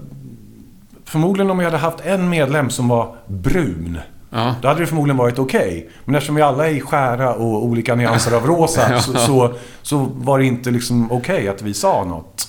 Förmodligen 1.07 1.51
om 1.51 1.59
jag 1.59 1.65
hade 1.65 1.77
haft 1.77 1.99
en 2.05 2.29
medlem 2.29 2.69
som 2.69 2.87
var 2.87 3.15
brun. 3.27 3.99
Ja. 4.29 4.55
Då 4.61 4.67
hade 4.67 4.79
det 4.79 4.87
förmodligen 4.87 5.17
varit 5.17 5.39
okej. 5.39 5.89
Men 6.05 6.15
eftersom 6.15 6.35
vi 6.35 6.41
alla 6.41 6.69
är 6.69 6.79
skära 6.79 7.33
och 7.33 7.65
olika 7.65 7.95
nyanser 7.95 8.35
av 8.35 8.45
rosa 8.45 8.81
Ja. 8.91 8.99
så, 8.99 9.13
så, 9.13 9.53
så 9.81 9.97
var 10.15 10.39
det 10.39 10.45
inte 10.45 10.71
liksom 10.71 11.11
okej 11.11 11.47
att 11.47 11.61
vi 11.61 11.73
sa 11.73 12.03
något. 12.03 12.47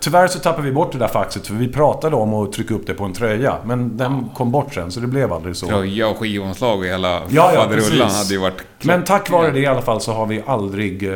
Tyvärr 0.00 0.28
så 0.28 0.38
tappade 0.38 0.62
vi 0.62 0.72
bort 0.72 0.92
det 0.92 0.98
där 0.98 1.08
faxet 1.08 1.46
för 1.46 1.54
vi 1.54 1.68
pratade 1.68 2.16
om 2.16 2.34
att 2.34 2.52
trycka 2.52 2.74
upp 2.74 2.86
det 2.86 2.94
på 2.94 3.04
en 3.04 3.12
tröja. 3.12 3.56
Men 3.64 3.96
den 3.96 4.28
kom 4.34 4.50
bort 4.50 4.74
sen 4.74 4.92
så 4.92 5.00
det 5.00 5.06
blev 5.06 5.32
aldrig 5.32 5.56
så. 5.56 5.66
Tröja 5.66 6.08
och 6.08 6.16
skivomslag 6.16 6.78
och 6.78 6.84
hela 6.84 7.08
Ja, 7.28 7.50
ja, 7.54 7.62
faderullan 7.62 8.10
hade 8.10 8.34
ju 8.34 8.38
varit... 8.38 8.62
Men 8.82 9.04
tack 9.04 9.30
vare 9.30 9.50
det 9.50 9.60
i 9.60 9.66
alla 9.66 9.82
fall 9.82 10.00
så 10.00 10.12
har 10.12 10.26
vi 10.26 10.42
aldrig 10.46 11.10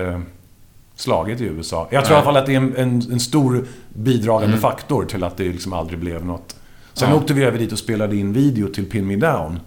slagit 1.01 1.41
i 1.41 1.45
USA. 1.45 1.89
Jag 1.91 2.05
tror 2.05 2.17
i 2.19 2.21
Nej. 2.21 2.25
alla 2.25 2.25
fall 2.25 2.37
att 2.37 2.47
det 2.47 2.53
är 2.53 2.57
en, 2.57 2.77
en, 2.77 3.13
en 3.13 3.21
stor 3.21 3.65
bidragande 3.95 4.57
faktor 4.59 5.05
till 5.05 5.25
att 5.25 5.37
det 5.37 5.45
liksom 5.45 5.73
aldrig 5.73 5.99
blev 5.99 6.25
något. 6.25 6.57
Sen 6.93 7.09
Ja. 7.11 7.17
åkte 7.17 7.35
vi 7.35 7.45
över 7.45 7.59
dit 7.59 7.73
och 7.73 7.79
spelade 7.79 8.17
in 8.17 8.33
video 8.33 8.69
till 8.69 8.85
Pin 8.91 9.07
Me 9.07 9.17
Down. 9.17 9.61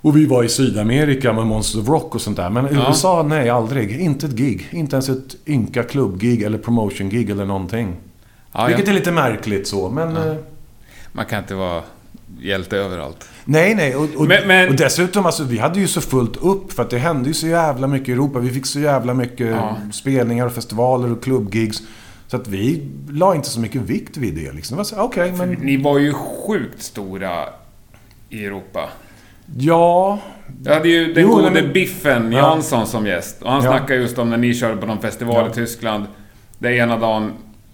Och 0.00 0.16
vi 0.16 0.26
var 0.26 0.44
i 0.44 0.48
Sydamerika 0.48 1.32
med 1.32 1.46
Monsters 1.46 1.80
of 1.82 1.88
Rock 1.88 2.14
och 2.14 2.20
sånt 2.20 2.36
där. 2.36 2.50
Men 2.50 2.64
i 2.66 2.74
Ja. 2.74 2.88
USA, 2.88 3.22
nej 3.22 3.50
aldrig. 3.50 4.00
Inte 4.00 4.26
ett 4.26 4.32
gig. 4.32 4.68
Inte 4.70 4.96
ens 4.96 5.08
ett 5.08 5.36
ynka 5.46 5.82
klubbgig 5.82 6.42
eller 6.42 6.58
promotion-gig 6.58 7.30
eller 7.30 7.44
någonting. 7.44 7.96
Ja, 8.52 8.66
Vilket 8.66 8.88
är 8.88 8.92
lite 8.92 9.12
märkligt 9.12 9.68
så, 9.68 9.90
men... 9.90 10.16
eh, 10.16 10.34
Man 11.12 11.26
kan 11.26 11.38
inte 11.38 11.54
vara 11.54 11.82
hjälte 12.40 12.76
överallt. 12.76 13.28
Nej, 13.44 13.74
nej. 13.74 13.96
Och, 13.96 14.08
och, 14.16 14.26
Men- 14.28 14.48
men- 14.48 14.68
och 14.68 14.74
dessutom, 14.74 15.26
alltså, 15.26 15.44
vi 15.44 15.58
hade 15.58 15.80
ju 15.80 15.88
så 15.88 16.00
fullt 16.00 16.36
upp 16.36 16.72
för 16.72 16.82
att 16.82 16.90
det 16.90 16.98
hände 16.98 17.28
ju 17.28 17.34
så 17.34 17.46
jävla 17.46 17.86
mycket 17.86 18.08
i 18.08 18.12
Europa. 18.12 18.38
Vi 18.38 18.50
fick 18.50 18.66
så 18.66 18.80
jävla 18.80 19.14
mycket 19.14 19.46
Ja. 19.50 19.76
spelningar 19.92 20.46
och 20.46 20.52
festivaler 20.52 21.12
och 21.12 21.22
klubbgigs. 21.24 21.82
Så 22.26 22.36
att 22.36 22.48
vi 22.48 22.88
la 23.10 23.34
inte 23.34 23.48
så 23.48 23.60
mycket 23.60 23.82
vikt 23.82 24.16
vid 24.16 24.34
det. 24.34 24.52
Liksom. 24.52 24.74
Det 24.74 24.78
var 24.78 24.84
så, 24.84 25.00
okej, 25.00 25.32
men... 25.32 25.50
Ni 25.50 25.82
var 25.82 25.98
ju 25.98 26.12
sjukt 26.12 26.82
stora 26.82 27.44
i 28.28 28.44
Europa. 28.44 28.88
Ja... 29.58 30.18
Jag 30.64 30.74
hade 30.74 30.88
ju 30.88 31.12
den 31.12 31.22
Jo, 31.22 31.28
gode 31.34 31.50
men- 31.50 31.72
Biffen 31.72 32.32
Ja. 32.32 32.38
Jansson 32.38 32.86
som 32.86 33.06
gäst. 33.06 33.42
Och 33.42 33.50
han 33.52 33.64
Ja. 33.64 33.70
snackade 33.70 34.00
just 34.00 34.18
om 34.18 34.30
när 34.30 34.36
ni 34.36 34.54
körde 34.54 34.76
på 34.76 34.86
någon 34.86 35.00
festival 35.00 35.44
Ja. 35.44 35.50
i 35.50 35.54
Tyskland. 35.54 36.04
Där 36.58 36.70
ena 36.70 36.96
dagen 36.98 37.32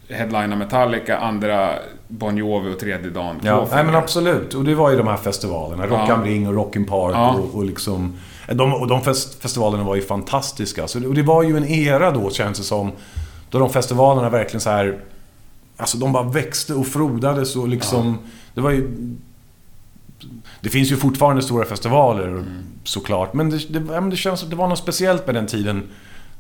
headlina 0.09 0.57
Metallica, 0.57 1.19
andra 1.19 1.71
Bon 2.11 2.37
Jovi 2.37 2.75
och 2.75 2.79
tredje 2.79 3.11
dagen 3.11 3.37
Ja, 3.43 3.69
nej, 3.73 3.85
men 3.85 3.95
absolut. 3.95 4.55
Och 4.55 4.65
det 4.65 4.75
var 4.75 4.91
ju 4.91 4.97
de 4.97 5.07
här 5.07 5.17
festivalerna. 5.17 5.87
Rock 5.87 6.09
Ja. 6.09 6.13
am 6.15 6.25
Ring 6.25 6.49
och 6.49 6.55
Rock 6.55 6.77
in 6.77 6.87
Park 6.87 7.15
Ja. 7.15 7.31
och, 7.35 7.55
och 7.55 7.65
liksom... 7.65 8.13
De, 8.49 8.75
och 8.75 8.87
de 8.87 9.03
fest, 9.03 9.43
festivalerna 9.43 9.85
var 9.85 9.95
ju 9.97 10.03
fantastiska. 10.03 10.89
Så 10.89 10.99
det, 10.99 11.07
och 11.09 11.15
det 11.15 11.23
var 11.23 11.43
ju 11.43 11.57
en 11.57 11.65
era 11.65 12.11
då, 12.11 12.31
känns 12.31 12.59
det 12.59 12.65
som. 12.65 12.93
Då 13.51 13.59
de 13.59 13.71
festivalerna 13.71 14.31
verkligen 14.31 14.61
så 14.61 14.71
här... 14.71 14.99
Alltså 15.77 15.99
de 15.99 16.13
bara 16.13 16.23
växte 16.23 16.75
och 16.75 16.87
frodades 16.87 17.57
och 17.57 17.69
liksom... 17.69 18.19
Det 18.55 18.61
var 18.61 18.71
ju... 18.71 18.91
Det 20.61 20.69
finns 20.69 20.93
ju 20.93 20.97
fortfarande 20.97 21.43
stora 21.43 21.65
festivaler 21.65 22.27
Mm. 22.29 22.45
såklart. 22.85 23.35
Men 23.35 23.51
det, 23.51 23.57
det, 23.73 23.95
ja, 23.95 24.01
men 24.01 24.11
det 24.11 24.17
känns 24.17 24.43
att 24.43 24.51
det 24.51 24.57
var 24.57 24.69
något 24.69 24.79
speciellt 24.79 25.27
med 25.27 25.35
den 25.35 25.47
tiden. 25.47 25.83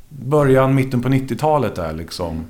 Början, 0.08 0.74
mitten 0.74 1.02
på 1.02 1.08
90-talet 1.08 1.74
där 1.74 1.92
liksom. 1.92 2.44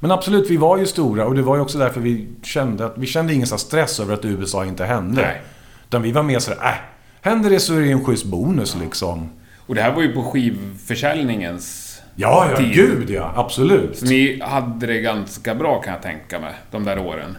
Men 0.00 0.10
absolut, 0.10 0.50
vi 0.50 0.56
var 0.56 0.78
ju 0.78 0.86
stora 0.86 1.26
och 1.26 1.34
det 1.34 1.42
var 1.42 1.56
ju 1.56 1.62
också 1.62 1.78
därför 1.78 2.00
vi 2.00 2.26
kände 2.42 2.86
att 2.86 2.94
vi 2.98 3.06
kände 3.06 3.34
ingen 3.34 3.46
stress 3.46 4.00
över 4.00 4.14
att 4.14 4.24
USA 4.24 4.64
inte 4.64 4.84
hände. 4.84 5.22
Nej. 5.22 5.42
Utan 5.88 6.02
vi 6.02 6.12
var 6.12 6.22
mer 6.22 6.38
sådär, 6.38 6.58
äh, 6.62 6.72
händer 7.20 7.50
det 7.50 7.60
så 7.60 7.74
är 7.74 7.80
det 7.80 7.90
en 7.90 8.04
schysst 8.04 8.24
bonus 8.24 8.76
liksom. 8.80 9.28
Och 9.66 9.74
det 9.74 9.82
här 9.82 9.92
var 9.92 10.02
ju 10.02 10.12
på 10.12 10.22
skivförsäljningens 10.22 11.80
Ja, 12.16 12.46
ja, 12.50 12.56
tid. 12.56 12.72
gud 12.74 13.10
ja, 13.10 13.32
absolut. 13.36 13.98
Så 13.98 14.04
ni 14.06 14.40
hade 14.42 14.86
det 14.86 15.00
ganska 15.00 15.54
bra 15.54 15.80
kan 15.82 15.92
jag 15.92 16.02
tänka 16.02 16.40
mig, 16.40 16.54
de 16.70 16.84
där 16.84 16.98
åren. 16.98 17.36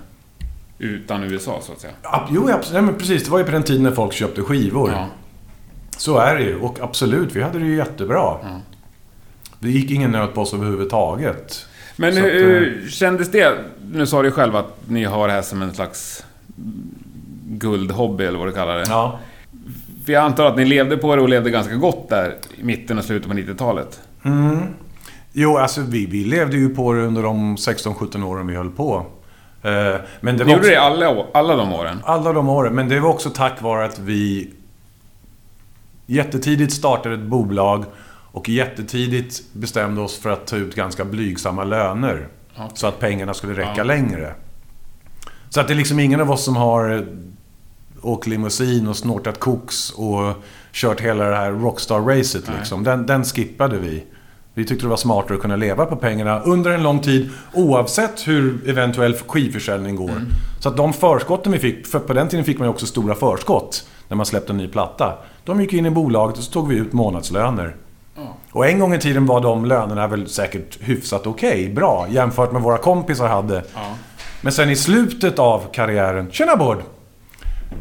Utan 0.80 1.24
USA 1.24 1.60
så 1.64 1.72
att 1.72 1.80
säga. 1.80 1.94
Ja, 2.02 2.28
Jo, 2.32 2.42
absolut. 2.50 2.74
Nej, 2.74 2.82
men 2.82 2.96
precis. 2.96 3.24
Det 3.24 3.32
var 3.32 3.38
ju 3.40 3.46
på 3.46 3.52
den 3.52 3.64
tiden 3.64 3.84
när 3.84 3.92
folk 3.92 4.14
köpte 4.14 4.42
skivor. 4.42 4.92
Ja. 4.92 5.06
Så 5.98 6.18
är 6.18 6.36
det 6.36 6.44
ju. 6.44 6.60
Och 6.60 6.80
absolut, 6.82 7.36
vi 7.36 7.42
hade 7.44 7.60
det 7.60 7.66
ju 7.66 7.76
jättebra. 7.76 8.38
Det 9.60 9.70
gick 9.70 9.92
ingen 9.92 10.12
nöt 10.12 10.34
på 10.34 10.42
oss 10.42 10.54
överhuvudtaget. 10.54 11.66
Men 11.96 12.14
Så 12.14 12.20
att, 12.20 12.26
hur 12.26 12.88
kändes 12.90 13.32
det? 13.32 13.58
Nu 13.92 14.06
sa 14.06 14.22
du 14.22 14.32
själv 14.32 14.56
att 14.56 14.78
ni 14.88 15.04
har 15.04 15.28
det 15.28 15.34
här 15.34 15.42
som 15.42 15.62
en 15.62 15.74
slags 15.74 16.26
guldhobby 17.48 18.24
eller 18.24 18.40
vad 18.40 18.48
du 18.48 18.52
kallar 18.52 18.76
det. 18.78 18.86
Ja. 18.88 19.20
För 20.06 20.14
jag 20.14 20.24
antar 20.24 20.46
att 20.46 20.58
ni 20.58 20.66
levde 20.66 20.98
på 20.98 21.16
det 21.16 21.22
och 21.22 21.30
levde 21.30 21.50
ganska 21.50 21.76
gott 21.76 22.10
där 22.10 22.36
i 22.58 22.64
mitten 22.64 22.98
och 22.98 23.04
slutet 23.04 23.28
på 23.30 23.34
90-talet. 23.38 24.00
Jo, 25.34 25.58
alltså 25.58 25.82
vi, 25.82 26.06
vi 26.06 26.26
levde 26.26 26.58
ju 26.58 26.70
på 26.76 26.94
det 26.94 27.02
under 27.02 27.24
de 27.24 27.56
16-17 27.56 28.24
åren 28.24 28.48
vi 28.48 28.56
höll 28.56 28.70
på. 28.72 29.06
Eh, 29.62 29.72
Men 30.22 30.38
det 30.38 30.44
Ni 30.44 30.44
var 30.44 30.46
gjorde 30.46 30.56
också, 30.58 30.70
det 30.70 30.76
alla, 30.82 31.26
alla 31.34 31.56
de 31.56 31.74
åren? 31.74 32.00
alla 32.04 32.34
de 32.34 32.50
åren. 32.50 32.76
Men 32.76 32.90
det 32.90 33.00
var 33.00 33.10
också 33.10 33.30
tack 33.30 33.62
vare 33.62 33.86
att 33.86 34.00
vi 34.00 34.50
jättetidigt 36.06 36.74
startade 36.74 37.16
ett 37.16 37.22
bolag 37.22 37.86
och 38.36 38.50
jättetidigt 38.50 39.44
bestämde 39.54 40.02
oss 40.02 40.18
för 40.18 40.30
att 40.30 40.48
ta 40.48 40.56
ut 40.56 40.76
ganska 40.76 41.06
blygsamma 41.06 41.64
löner. 41.64 42.28
Okej. 42.56 42.70
Så 42.74 42.88
att 42.88 43.00
pengarna 43.00 43.34
skulle 43.34 43.54
räcka 43.54 43.74
Ja. 43.78 43.84
längre. 43.84 44.34
Så 45.50 45.60
att 45.60 45.68
det 45.68 45.74
är 45.74 45.78
liksom 45.78 46.00
ingen 46.00 46.22
av 46.22 46.32
oss 46.32 46.44
som 46.44 46.56
har 46.56 46.90
eh, 46.98 47.02
åkt 48.02 48.28
limousin 48.28 48.88
och 48.88 48.98
snortat 48.98 49.40
koks 49.40 49.92
och 49.92 50.34
kört 50.72 51.02
hela 51.02 51.24
det 51.30 51.36
här 51.36 51.52
Rockstar-racet 51.52 52.44
liksom. 52.58 52.84
Den, 52.84 53.06
den 53.06 53.24
skippade 53.24 53.78
vi. 53.78 54.04
Vi 54.54 54.66
tyckte 54.66 54.86
det 54.86 54.90
var 54.90 54.98
smartare 54.98 55.36
att 55.36 55.42
kunna 55.42 55.56
leva 55.56 55.86
på 55.86 55.96
pengarna 55.96 56.40
under 56.40 56.72
en 56.72 56.84
lång 56.84 57.00
tid 57.00 57.30
oavsett 57.54 58.28
hur 58.28 58.70
eventuell 58.70 59.14
skivförsäljning 59.28 59.96
går. 59.96 60.10
Mm. 60.10 60.26
Så 60.60 60.70
att 60.70 60.78
de 60.78 60.94
förskotten 60.94 61.52
vi 61.52 61.60
fick, 61.60 61.88
för 61.88 62.00
på 62.00 62.14
den 62.14 62.28
tiden 62.28 62.46
fick 62.46 62.60
man 62.60 62.68
ju 62.68 62.70
också 62.70 62.86
stora 62.86 63.16
förskott 63.16 63.88
när 64.08 64.18
man 64.18 64.26
släppte 64.26 64.54
en 64.54 64.58
ny 64.58 64.68
platta. 64.68 65.14
De 65.44 65.62
gick 65.62 65.74
in 65.74 65.86
i 65.86 65.90
bolaget 65.90 66.38
och 66.38 66.44
så 66.44 66.52
tog 66.52 66.68
vi 66.68 66.76
ut 66.76 66.94
månadslöner. 66.94 67.76
Och 68.52 68.68
en 68.68 68.80
gång 68.80 68.94
i 68.94 69.00
tiden 69.00 69.26
var 69.26 69.42
de 69.42 69.66
lönerna 69.66 70.08
väl 70.08 70.30
säkert 70.30 70.78
hyfsat 70.82 71.28
okej, 71.28 71.70
bra, 71.74 72.08
jämfört 72.10 72.52
med 72.52 72.62
våra 72.62 72.78
kompisar 72.78 73.28
hade. 73.28 73.64
Ja. 73.76 73.96
Men 74.42 74.54
sen 74.54 74.70
i 74.70 74.76
slutet 74.76 75.40
av 75.40 75.62
karriären... 75.74 76.32
Tjena 76.32 76.56
Bård! 76.56 76.78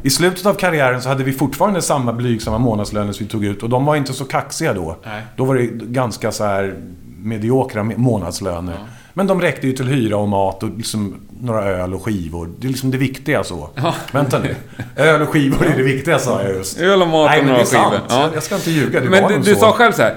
I 0.02 0.10
slutet 0.10 0.46
av 0.46 0.54
karriären 0.54 1.02
så 1.02 1.08
hade 1.08 1.24
vi 1.24 1.32
fortfarande 1.32 1.82
samma 1.82 2.12
blygsamma 2.12 2.58
månadslöner 2.58 3.12
som 3.12 3.26
vi 3.26 3.30
tog 3.30 3.44
ut 3.44 3.62
och 3.62 3.68
de 3.68 3.84
var 3.84 3.96
inte 3.96 4.12
så 4.12 4.24
kaxiga 4.24 4.72
då. 4.74 4.96
Nej. 5.04 5.22
Då 5.36 5.44
var 5.44 5.54
det 5.54 5.66
ganska 5.72 6.32
så 6.32 6.44
här 6.44 6.74
mediokra 7.18 7.82
me- 7.82 7.98
månadslöner. 7.98 8.78
Men 9.16 9.26
de 9.26 9.40
räckte 9.40 9.66
ju 9.66 9.73
till 9.73 9.87
hyra 9.88 10.16
och 10.16 10.28
mat 10.28 10.62
och 10.62 10.71
liksom 10.76 11.14
några 11.40 11.64
öl 11.64 11.94
och 11.94 12.04
skivor. 12.04 12.50
Det 12.59 12.66
är 12.66 12.71
liksom 12.71 12.90
det 12.90 12.99
viktiga 12.99 13.44
så. 13.44 13.68
Vänta 14.12 14.38
nu. 14.38 14.56
Öl 14.97 15.23
och 15.23 15.28
skivor 15.28 15.66
är 15.66 15.76
det 15.76 15.83
viktiga 15.83 16.18
sa 16.18 16.42
jag 16.42 16.52
just. 16.54 16.80
Öl 16.80 17.02
och 17.02 17.09
mat 17.09 17.30
Nej 17.30 17.40
och 17.40 17.44
men 17.47 17.54
det 17.54 17.59
några 17.59 17.62
är 17.62 17.66
sant. 17.66 17.92
skivor. 17.94 18.06
Ja. 18.09 18.30
Jag 18.35 18.42
ska 18.42 18.54
inte 18.54 18.71
ljuga, 18.71 19.00
det 19.00 19.11
Men 19.11 19.23
var 19.23 19.30
du, 19.30 19.38
du 19.38 19.54
så. 19.54 19.61
sa 19.61 19.73
själv 19.73 19.92
så 19.92 20.02
här. 20.02 20.16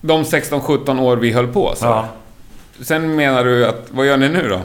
De 0.00 0.22
16-17 0.22 1.00
år 1.00 1.16
vi 1.16 1.32
höll 1.32 1.46
på, 1.46 1.74
så. 1.76 1.84
Ja. 1.84 2.08
Sen 2.80 3.16
menar 3.16 3.44
du 3.44 3.66
att, 3.66 3.86
vad 3.90 4.06
gör 4.06 4.16
ni 4.16 4.28
nu 4.28 4.48
då? 4.48 4.60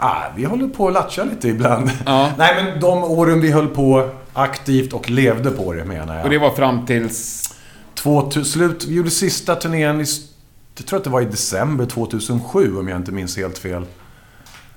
Ah, 0.00 0.22
vi 0.36 0.44
håller 0.44 0.68
på 0.68 0.86
att 0.88 0.94
latcha 0.94 1.24
lite 1.24 1.48
ibland. 1.48 1.90
Ja. 2.06 2.30
Nej, 2.38 2.64
men 2.64 2.80
de 2.80 3.04
åren 3.04 3.40
vi 3.40 3.50
höll 3.50 3.68
på 3.68 4.08
aktivt 4.32 4.92
och 4.92 5.10
levde 5.10 5.50
på 5.50 5.72
det 5.72 5.84
menar 5.84 6.16
jag. 6.16 6.24
Och 6.24 6.30
det 6.30 6.38
var 6.38 6.50
fram 6.50 6.86
tills... 6.86 7.42
2000, 7.94 8.44
slut, 8.44 8.84
vi 8.88 8.94
gjorde 8.94 9.10
sista 9.10 9.54
turnén 9.54 10.00
i... 10.00 10.04
Jag 10.78 10.86
tror 10.86 10.96
att 10.98 11.04
det 11.04 11.10
var 11.10 11.20
i 11.20 11.24
december 11.24 11.86
2007 11.86 12.78
om 12.78 12.88
jag 12.88 12.96
inte 12.96 13.12
minns 13.12 13.36
helt 13.36 13.58
fel. 13.58 13.84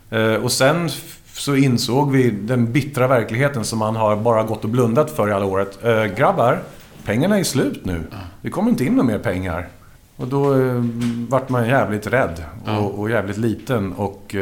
Eh, 0.10 0.34
och 0.34 0.52
sen 0.52 0.90
så 1.34 1.56
insåg 1.56 2.12
vi 2.12 2.32
den 2.32 2.72
bittra 2.72 3.08
verkligheten 3.08 3.66
som 3.66 3.80
man 3.80 3.96
har 3.96 4.16
bara 4.16 4.44
gått 4.44 4.64
och 4.64 4.70
blundat 4.70 5.12
för 5.12 5.30
i 5.30 5.32
alla 5.32 5.46
året. 5.46 5.80
Eh, 5.84 6.04
grabbar, 6.04 6.60
pengarna 7.06 7.40
är 7.40 7.44
slut 7.44 7.86
nu. 7.86 8.04
Det 8.42 8.50
kommer 8.50 8.70
inte 8.70 8.86
in 8.86 8.94
några 8.94 9.08
mer 9.08 9.20
pengar. 9.20 9.68
Och 10.16 10.28
då 10.28 10.54
eh, 10.54 10.84
vart 11.30 11.50
man 11.50 11.68
jävligt 11.68 12.08
rädd 12.08 12.44
och, 12.66 13.00
och 13.00 13.10
jävligt 13.10 13.38
liten 13.38 13.94
och... 13.94 14.36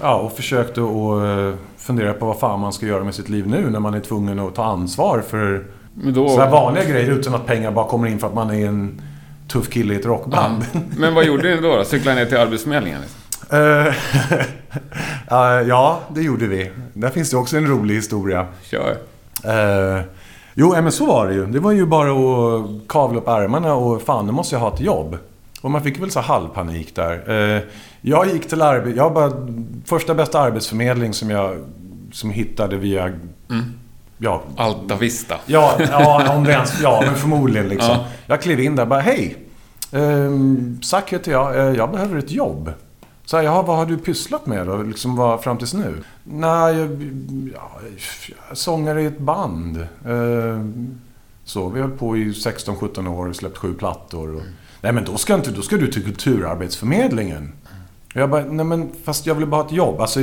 Ja, 0.00 0.14
och 0.14 0.32
försökte 0.32 0.80
att 0.80 1.58
fundera 1.76 2.12
på 2.12 2.26
vad 2.26 2.38
fan 2.38 2.60
man 2.60 2.72
ska 2.72 2.86
göra 2.86 3.04
med 3.04 3.14
sitt 3.14 3.28
liv 3.28 3.46
nu 3.46 3.70
när 3.70 3.80
man 3.80 3.94
är 3.94 4.00
tvungen 4.00 4.38
att 4.38 4.54
ta 4.54 4.64
ansvar 4.64 5.22
för 5.28 5.66
då... 5.94 6.28
så 6.28 6.40
här 6.40 6.50
vanliga 6.50 6.84
grejer 6.84 7.10
utan 7.10 7.34
att 7.34 7.46
pengar 7.46 7.70
bara 7.70 7.88
kommer 7.88 8.08
in 8.08 8.18
för 8.18 8.26
att 8.26 8.34
man 8.34 8.50
är 8.50 8.66
en 8.66 9.00
tuff 9.48 9.70
kille 9.70 9.94
i 9.94 9.96
ett 9.96 10.06
rockband. 10.06 10.64
Men 10.96 11.14
vad 11.14 11.24
gjorde 11.24 11.54
ni 11.54 11.60
då? 11.60 11.76
då? 11.76 11.84
Cyklade 11.84 12.16
ner 12.16 12.26
till 12.26 12.38
Arbetsförmedlingen? 12.38 13.00
Liksom? 13.00 13.20
Eh, 13.50 13.86
eh, 15.38 15.68
ja, 15.68 16.00
det 16.14 16.22
gjorde 16.22 16.46
vi. 16.46 16.70
Där 16.94 17.10
finns 17.10 17.30
det 17.30 17.36
också 17.36 17.56
en 17.56 17.66
rolig 17.66 17.94
historia. 17.94 18.46
Kör. 18.62 18.96
Eh, 19.44 20.02
jo, 20.54 20.72
men 20.82 20.92
så 20.92 21.06
var 21.06 21.28
det 21.28 21.34
ju. 21.34 21.46
Det 21.46 21.60
var 21.60 21.72
ju 21.72 21.86
bara 21.86 22.10
att 22.10 22.88
kavla 22.88 23.18
upp 23.18 23.28
ärmarna 23.28 23.74
och 23.74 24.02
fan, 24.02 24.26
nu 24.26 24.32
måste 24.32 24.54
jag 24.54 24.60
ha 24.60 24.74
ett 24.74 24.80
jobb. 24.80 25.18
Och 25.60 25.70
man 25.70 25.82
fick 25.82 26.02
väl 26.02 26.10
så 26.10 26.20
halvpanik 26.20 26.96
där. 26.96 27.30
Eh, 27.56 27.62
jag 28.00 28.26
gick 28.26 28.48
till 28.48 28.62
arbete... 28.62 28.96
Jag 28.96 29.14
bara... 29.14 29.32
Första 29.84 30.14
bästa 30.14 30.40
arbetsförmedling 30.40 31.12
som 31.12 31.30
jag 31.30 31.64
som 32.12 32.30
hittade 32.30 32.76
via... 32.76 33.12
Ja, 34.18 34.42
Alta 34.56 34.96
Vista. 34.96 35.34
Ja, 35.46 35.76
ja, 35.90 36.36
om 36.36 36.44
det 36.44 36.52
ens, 36.52 36.80
ja 36.82 37.02
men 37.06 37.14
förmodligen 37.14 37.68
liksom. 37.68 37.90
Ja. 37.90 38.04
Jag 38.26 38.42
klev 38.42 38.60
in 38.60 38.76
där 38.76 38.82
och 38.82 38.88
bara, 38.88 39.00
hej! 39.00 39.36
Um, 39.92 40.82
Zack 40.82 41.12
heter 41.12 41.32
jag, 41.32 41.56
Eh, 41.56 41.76
jag 41.76 41.90
behöver 41.90 42.18
ett 42.18 42.30
jobb. 42.30 42.72
Så 43.24 43.36
här, 43.36 43.44
jaha, 43.44 43.62
vad 43.62 43.76
har 43.76 43.86
du 43.86 43.98
pysslat 43.98 44.46
med 44.46 44.66
då? 44.66 44.82
Liksom 44.82 45.16
vad, 45.16 45.42
fram 45.42 45.58
tills 45.58 45.74
nu? 45.74 45.94
Nej, 46.24 46.76
jag, 46.76 47.52
ja, 47.54 47.80
sångare 48.52 49.02
i 49.02 49.06
ett 49.06 49.18
band. 49.18 49.76
Eh, 50.06 50.64
så, 51.44 51.68
vi 51.68 51.80
höll 51.80 51.90
på 51.90 52.16
i 52.16 52.24
16-17 52.24 53.08
år 53.08 53.28
och 53.28 53.36
släppt 53.36 53.58
sju 53.58 53.74
plattor. 53.74 54.36
Och, 54.36 54.42
nej 54.80 54.92
men 54.92 55.04
då 55.04 55.16
ska, 55.16 55.34
inte, 55.34 55.50
då 55.50 55.62
ska 55.62 55.76
du 55.76 55.92
till 55.92 56.04
Kulturarbetsförmedlingen. 56.04 57.52
Och 58.14 58.20
jag 58.20 58.30
bara, 58.30 58.44
nej 58.44 58.66
men 58.66 58.90
fast 59.04 59.26
jag 59.26 59.34
vill 59.34 59.46
bara 59.46 59.62
ha 59.62 59.66
ett 59.66 59.74
jobb. 59.74 60.00
Alltså, 60.00 60.20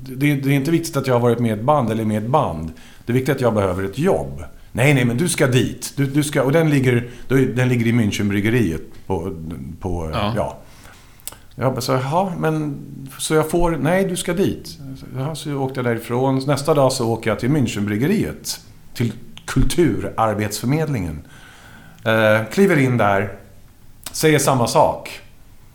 det, 0.00 0.34
det 0.34 0.48
är 0.48 0.54
inte 0.54 0.70
viktigt 0.70 0.96
att 0.96 1.06
jag 1.06 1.14
har 1.14 1.20
varit 1.20 1.38
med 1.38 1.50
i 1.50 1.60
ett 1.60 1.64
band 1.64 1.90
eller 1.90 2.04
med 2.04 2.22
i 2.22 2.24
ett 2.24 2.30
band. 2.30 2.72
Det 3.08 3.12
är 3.12 3.14
viktigt 3.14 3.36
att 3.36 3.40
jag 3.40 3.54
behöver 3.54 3.84
ett 3.84 3.98
jobb. 3.98 4.44
Nej, 4.72 4.94
nej, 4.94 5.04
men 5.04 5.16
du 5.16 5.28
ska 5.28 5.46
dit. 5.46 5.92
Du, 5.96 6.06
du 6.06 6.22
ska, 6.22 6.42
och 6.42 6.52
den 6.52 6.70
ligger, 6.70 7.10
den 7.28 7.68
ligger 7.68 7.86
i 7.86 7.92
Münchenbryggeriet 7.92 8.80
på... 9.06 9.36
på 9.80 10.10
Ja. 10.12 10.32
ja. 10.36 10.58
Jag 11.54 11.72
bara 11.72 11.80
så, 11.80 11.92
jaha, 11.92 12.32
men... 12.38 12.78
Så 13.18 13.34
jag 13.34 13.50
får... 13.50 13.70
Nej, 13.70 14.04
du 14.04 14.16
ska 14.16 14.32
dit. 14.32 14.78
Jaha, 15.16 15.34
så 15.34 15.54
åkte 15.54 15.78
jag 15.78 15.84
därifrån. 15.84 16.42
Nästa 16.46 16.74
dag 16.74 16.92
så 16.92 17.08
åker 17.08 17.30
jag 17.30 17.38
till 17.38 17.50
Münchenbryggeriet. 17.50 18.60
Till 18.94 19.12
Kulturarbetsförmedlingen. 19.44 21.22
Eh, 22.04 22.46
kliver 22.52 22.76
in 22.78 22.96
där. 22.96 23.38
Säger 24.12 24.38
samma 24.38 24.66
sak. 24.66 25.20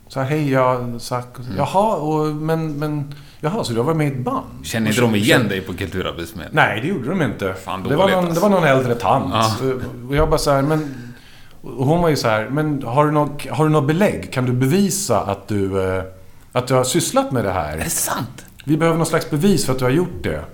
Så 0.08 0.20
här, 0.20 0.30
hej, 0.30 0.50
jag... 0.50 1.00
Zack. 1.00 1.36
Jaha, 1.56 1.96
och, 1.96 2.26
men, 2.26 2.78
men... 2.78 3.14
Jaha, 3.44 3.64
så 3.64 3.72
du 3.72 3.78
har 3.78 3.84
varit 3.84 3.96
med 3.96 4.06
i 4.06 4.10
ett 4.10 4.18
band? 4.18 4.44
Känner 4.62 4.88
inte 4.88 5.00
de 5.00 5.14
igen 5.14 5.48
dig 5.48 5.60
på 5.60 5.74
Kulturarbetsförmedlingen? 5.74 6.68
Nej, 6.68 6.80
det 6.80 6.88
gjorde 6.88 7.08
de 7.08 7.22
inte. 7.22 7.54
Fan, 7.54 7.82
det, 7.82 7.96
var 7.96 8.08
någon, 8.08 8.18
alltså. 8.18 8.34
det 8.34 8.40
var 8.40 8.48
någon 8.48 8.64
äldre 8.64 8.94
tant. 8.94 9.34
Ja. 9.34 9.56
Och 10.08 10.16
jag 10.16 10.30
bara 10.30 10.38
så 10.38 10.50
här, 10.50 10.62
men... 10.62 10.94
Och 11.62 11.86
hon 11.86 12.02
var 12.02 12.08
ju 12.08 12.16
så 12.16 12.28
här, 12.28 12.48
men 12.48 12.82
har 12.82 13.06
du 13.06 13.10
något, 13.10 13.46
har 13.46 13.64
du 13.64 13.70
något 13.70 13.86
belägg? 13.86 14.32
Kan 14.32 14.44
du 14.44 14.52
bevisa 14.52 15.20
att 15.20 15.48
du, 15.48 15.82
eh, 15.96 16.02
att 16.52 16.66
du 16.66 16.74
har 16.74 16.84
sysslat 16.84 17.32
med 17.32 17.44
det 17.44 17.50
Är 17.50 17.54
här? 17.54 17.76
det 17.76 17.90
sant? 17.90 18.46
Vi 18.64 18.76
behöver 18.76 18.98
någon 18.98 19.06
slags 19.06 19.30
bevis 19.30 19.66
för 19.66 19.72
att 19.72 19.78
du 19.78 19.84
har 19.84 19.92
gjort 19.92 20.22
det. 20.22 20.44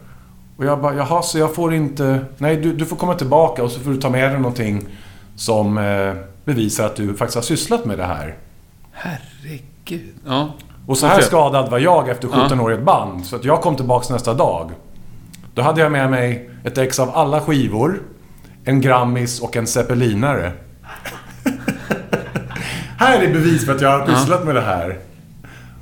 Och 0.56 0.64
jag 0.64 0.80
bara, 0.80 0.94
jaha, 0.94 1.22
så 1.22 1.38
jag 1.38 1.54
får 1.54 1.74
inte... 1.74 2.24
Nej, 2.38 2.56
du, 2.56 2.72
du 2.72 2.86
får 2.86 2.96
komma 2.96 3.14
tillbaka 3.14 3.62
och 3.62 3.70
så 3.70 3.80
får 3.80 3.90
du 3.90 3.96
ta 3.96 4.10
med 4.10 4.30
dig 4.30 4.40
någonting 4.40 4.86
som 5.36 5.78
eh, 5.78 6.14
bevisar 6.44 6.86
att 6.86 6.96
du 6.96 7.14
faktiskt 7.14 7.34
har 7.34 7.42
sysslat 7.42 7.84
med 7.84 7.98
det 7.98 8.06
här. 8.06 8.36
Herregud. 8.92 10.14
Ja. 10.26 10.54
Och 10.86 10.98
så 10.98 11.06
här 11.06 11.20
skadad 11.20 11.70
var 11.70 11.78
jag 11.78 12.08
efter 12.08 12.28
17 12.28 12.58
Ja. 12.58 12.62
år 12.64 12.72
i 12.72 12.74
ett 12.74 12.84
band. 12.84 13.26
Så 13.26 13.36
att 13.36 13.44
jag 13.44 13.60
kom 13.60 13.76
tillbaks 13.76 14.10
nästa 14.10 14.34
dag. 14.34 14.70
Då 15.54 15.62
hade 15.62 15.80
jag 15.80 15.92
med 15.92 16.10
mig 16.10 16.50
ett 16.64 16.78
ex 16.78 16.98
av 16.98 17.10
alla 17.14 17.40
skivor, 17.40 18.02
en 18.64 18.80
Grammis 18.80 19.40
och 19.40 19.56
en 19.56 19.66
Zeppelinare. 19.66 20.52
här 22.98 23.22
är 23.22 23.32
bevis 23.32 23.66
för 23.66 23.74
att 23.74 23.80
jag 23.80 23.98
har 23.98 24.06
pysslat 24.06 24.44
med 24.44 24.54
det 24.54 24.60
här. 24.60 24.98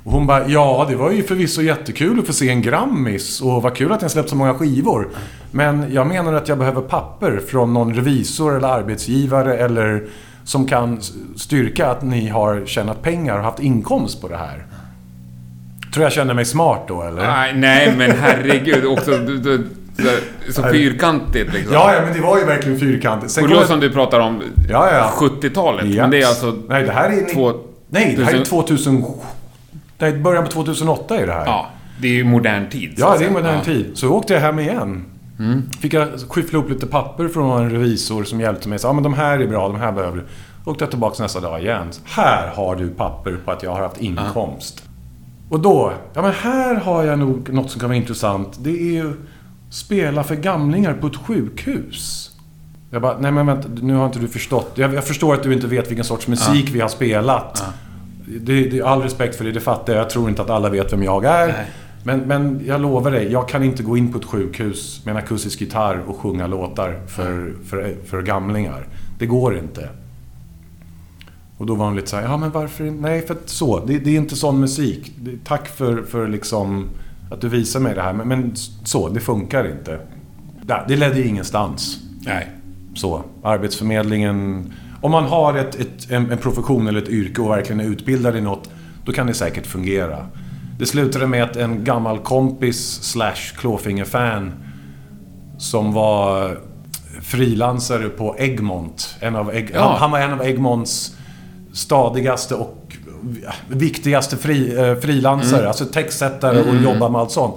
Och 0.03 0.11
hon 0.11 0.27
bara, 0.27 0.47
ja 0.47 0.85
det 0.89 0.95
var 0.95 1.11
ju 1.11 1.23
förvisso 1.23 1.61
jättekul 1.61 2.19
att 2.19 2.27
få 2.27 2.33
se 2.33 2.49
en 2.49 2.61
Grammis 2.61 3.41
och 3.41 3.61
vad 3.61 3.75
kul 3.75 3.91
att 3.91 4.01
jag 4.01 4.11
släppt 4.11 4.29
så 4.29 4.35
många 4.35 4.53
skivor. 4.53 5.09
Men 5.51 5.93
jag 5.93 6.07
menar 6.07 6.33
att 6.33 6.47
jag 6.47 6.57
behöver 6.57 6.81
papper 6.81 7.41
från 7.47 7.73
någon 7.73 7.93
revisor 7.95 8.57
eller 8.57 8.67
arbetsgivare 8.67 9.57
eller 9.57 10.07
som 10.43 10.67
kan 10.67 10.99
styrka 11.35 11.87
att 11.91 12.01
ni 12.01 12.27
har 12.27 12.63
tjänat 12.65 13.01
pengar 13.01 13.37
och 13.37 13.43
haft 13.43 13.59
inkomst 13.59 14.21
på 14.21 14.27
det 14.27 14.37
här. 14.37 14.65
Tror 15.93 16.03
jag 16.03 16.13
känner 16.13 16.33
mig 16.33 16.45
smart 16.45 16.81
då, 16.87 17.01
eller? 17.03 17.27
Nej, 17.27 17.53
nej 17.55 17.93
men 17.97 18.11
herregud. 18.11 18.85
Också 18.85 19.11
du, 19.11 19.37
du, 19.37 19.67
så, 20.47 20.51
så 20.61 20.63
fyrkantigt 20.63 21.53
liksom. 21.53 21.73
Ja, 21.73 21.93
ja, 21.93 22.01
men 22.05 22.13
det 22.13 22.21
var 22.21 22.37
ju 22.37 22.45
verkligen 22.45 22.79
fyrkantigt. 22.79 23.31
Sen 23.31 23.43
Och 23.43 23.49
då 23.49 23.63
som 23.63 23.79
du 23.79 23.89
pratar 23.89 24.19
om 24.19 24.41
Ja, 24.69 24.91
ja. 24.93 25.11
70-talet. 25.17 25.85
Ja. 25.85 26.01
Men 26.03 26.11
det 26.11 26.21
är 26.21 26.27
alltså... 26.27 26.57
Nej, 26.69 26.83
det 26.83 26.91
här 26.91 27.09
är... 27.09 27.33
två- 27.33 27.53
Nej, 27.89 28.15
det 28.17 28.23
här 28.23 28.31
är 28.33 28.37
tusen- 28.37 28.45
2000... 28.45 29.03
Nej, 29.97 30.13
början 30.13 30.43
på 30.43 30.51
2008 30.51 31.17
är 31.19 31.27
det 31.27 31.33
här. 31.33 31.45
Ja, 31.45 31.69
det 32.01 32.07
är 32.07 32.11
ju 32.11 32.23
modern 32.23 32.69
tid. 32.69 32.93
Ja, 32.97 33.15
det 33.19 33.25
är 33.25 33.29
modern 33.31 33.55
Ja. 33.55 33.63
tid. 33.63 33.91
Så 33.93 34.09
åkte 34.09 34.33
jag 34.33 34.41
hem 34.41 34.59
igen. 34.59 35.05
Fick 35.81 35.93
jag 35.93 36.07
skyffla 36.29 36.59
ihop 36.59 36.69
lite 36.69 36.87
papper 36.87 37.27
från 37.27 37.61
en 37.63 37.69
revisor 37.71 38.23
som 38.23 38.41
hjälpte 38.41 38.69
mig. 38.69 38.79
Ja, 38.83 38.93
men 38.93 39.03
de 39.03 39.13
här 39.13 39.39
är 39.39 39.47
bra, 39.47 39.67
de 39.67 39.79
här 39.79 39.91
behöver 39.91 40.17
du. 40.17 40.23
Åkte 40.71 40.83
jag 40.83 40.89
tillbaka 40.89 41.23
nästa 41.23 41.39
dag 41.39 41.61
igen. 41.61 41.87
Här 42.05 42.47
har 42.55 42.75
du 42.75 42.89
papper 42.89 43.37
på 43.45 43.51
att 43.51 43.63
jag 43.63 43.71
har 43.71 43.81
haft 43.81 44.01
inkomst. 44.01 44.83
Och 45.49 45.59
då, 45.59 45.93
ja 46.13 46.21
men 46.21 46.31
här 46.31 46.75
har 46.75 47.03
jag 47.03 47.19
nog 47.19 47.53
något 47.53 47.71
som 47.71 47.79
kan 47.79 47.89
vara 47.89 47.97
intressant. 47.97 48.57
Det 48.59 48.69
är 48.69 48.93
ju 48.93 49.13
spela 49.69 50.23
för 50.23 50.35
gamlingar 50.35 50.93
på 50.93 51.07
ett 51.07 51.15
sjukhus. 51.15 52.31
Jag 52.91 53.01
bara, 53.01 53.17
nej 53.19 53.31
men 53.31 53.45
vänta, 53.45 53.69
nu 53.81 53.93
har 53.93 54.05
inte 54.05 54.19
du 54.19 54.27
förstått. 54.27 54.71
Jag, 54.75 54.93
jag 54.93 55.03
förstår 55.03 55.33
att 55.33 55.43
du 55.43 55.53
inte 55.53 55.67
vet 55.67 55.89
vilken 55.89 56.05
sorts 56.05 56.27
musik 56.27 56.69
vi 56.69 56.81
har 56.81 56.89
spelat. 56.89 57.63
Det, 58.25 58.69
det, 58.69 58.81
all 58.81 59.01
respekt 59.01 59.35
för 59.35 59.45
det, 59.45 59.51
det 59.51 59.59
fattar 59.59 59.93
jag. 59.93 60.01
Jag 60.01 60.09
tror 60.09 60.29
inte 60.29 60.41
att 60.41 60.49
alla 60.49 60.69
vet 60.69 60.93
vem 60.93 61.03
jag 61.03 61.25
är. 61.25 61.47
Nej. 61.47 61.65
Men, 62.03 62.19
men 62.19 62.61
jag 62.65 62.81
lovar 62.81 63.11
dig, 63.11 63.31
jag 63.31 63.49
kan 63.49 63.63
inte 63.63 63.83
gå 63.83 63.97
in 63.97 64.11
på 64.13 64.19
ett 64.19 64.25
sjukhus 64.25 65.01
med 65.05 65.11
en 65.11 65.17
akustisk 65.17 65.61
gitarr 65.61 66.03
och 66.07 66.17
sjunga 66.17 66.47
låtar 66.47 67.01
för, 67.07 67.53
för, 67.65 67.95
för 68.05 68.21
gamlingar. 68.21 68.87
Det 69.19 69.25
går 69.25 69.57
inte. 69.57 69.89
Och 71.59 71.65
då 71.65 71.75
var 71.75 71.85
hon 71.85 71.95
lite 71.95 72.07
så 72.07 72.15
här, 72.15 72.23
ja 72.23 72.37
men 72.37 72.51
varför 72.51 72.83
Nej, 72.83 73.21
för 73.27 73.33
att 73.33 73.49
så. 73.49 73.85
Det, 73.85 73.97
det 73.99 74.09
är 74.09 74.15
inte 74.17 74.35
sån 74.35 74.59
musik. 74.59 75.11
Det, 75.19 75.31
tack 75.45 75.67
för, 75.67 76.03
för 76.03 76.27
liksom 76.27 76.89
att 77.31 77.41
du 77.41 77.49
visar 77.49 77.79
mig 77.79 77.95
det 77.95 78.01
här. 78.01 78.13
Men, 78.13 78.27
men 78.27 78.55
så, 78.83 79.09
det 79.09 79.19
funkar 79.19 79.71
inte. 79.71 79.99
Ja, 80.67 80.85
det 80.87 80.95
ledde 80.95 81.19
ju 81.19 81.27
ingenstans. 81.27 81.99
Nej. 82.25 82.49
Så, 82.95 83.23
Arbetsförmedlingen... 83.43 84.71
Om 85.01 85.11
man 85.11 85.23
har 85.23 85.57
ett, 85.57 85.75
ett, 85.75 86.11
en, 86.11 86.31
en 86.31 86.37
profession 86.37 86.87
eller 86.87 87.01
ett 87.01 87.09
yrke 87.09 87.41
och 87.41 87.49
verkligen 87.49 87.79
är 87.79 87.85
utbildad 87.85 88.35
i 88.35 88.41
något, 88.41 88.69
då 89.05 89.11
kan 89.11 89.27
det 89.27 89.33
säkert 89.33 89.67
fungera. 89.67 90.25
Det 90.79 90.85
slutade 90.85 91.27
med 91.27 91.43
att 91.43 91.55
en 91.55 91.83
gammal 91.83 92.19
kompis 92.19 92.99
slash 93.03 93.55
Klåfinger-fan 93.57 94.51
som 95.57 95.93
var 95.93 96.57
frilansare 97.21 98.09
på 98.09 98.35
Egmont. 98.39 99.15
En 99.19 99.35
av 99.35 99.55
Egg, 99.55 99.71
Ja. 99.73 99.81
han, 99.89 99.99
han 99.99 100.11
var 100.11 100.19
en 100.19 100.33
av 100.33 100.41
Egmonts 100.41 101.15
stadigaste 101.73 102.55
och 102.55 102.97
viktigaste 103.67 104.37
fri, 104.37 104.77
eh, 104.77 104.95
frilansare. 104.95 105.67
Alltså 105.67 105.85
textsättare 105.85 106.59
och 106.61 106.75
jobbar 106.75 107.09
med 107.09 107.21
allt 107.21 107.31
sånt. 107.31 107.55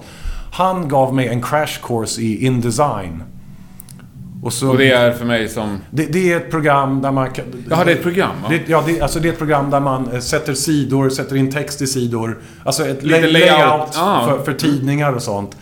Han 0.53 0.89
gav 0.89 1.15
mig 1.15 1.29
en 1.29 1.43
crash 1.43 1.81
course 1.83 2.21
i 2.21 2.47
InDesign. 2.47 3.23
Och, 4.43 4.53
så, 4.53 4.71
Och 4.71 4.79
det 4.79 4.93
är 4.93 5.13
för 5.13 5.25
mig 5.25 5.49
som... 5.49 5.79
det, 5.91 6.07
det 6.07 6.33
är 6.33 6.37
ett 6.37 6.51
program 6.51 7.03
där 7.03 7.11
man 7.13 7.31
kan... 7.31 7.45
Jaha, 7.71 7.85
det 7.85 7.93
är 7.93 7.97
ett 7.97 8.03
program, 8.03 8.31
va? 8.43 8.49
Det, 8.49 8.63
ja, 8.69 8.83
det, 8.87 9.01
alltså 9.01 9.21
det 9.21 9.29
är 9.29 9.33
ett 9.33 9.39
program 9.39 9.71
där 9.71 9.81
man 9.81 10.09
eh, 10.13 10.21
sätter 10.21 10.55
sidor, 10.55 11.11
sätter 11.11 11.37
in 11.37 11.51
text 11.53 11.83
i 11.83 11.87
sidor. 11.87 12.39
Alltså 12.65 12.87
ett 12.87 13.03
Lite 13.03 13.21
lay- 13.21 13.33
layout. 13.33 13.51
layout 13.59 13.97
Ah. 13.99 14.27
för, 14.29 14.39
för 14.45 14.53
tidningar 14.53 15.13
och 15.13 15.23
sånt. 15.23 15.57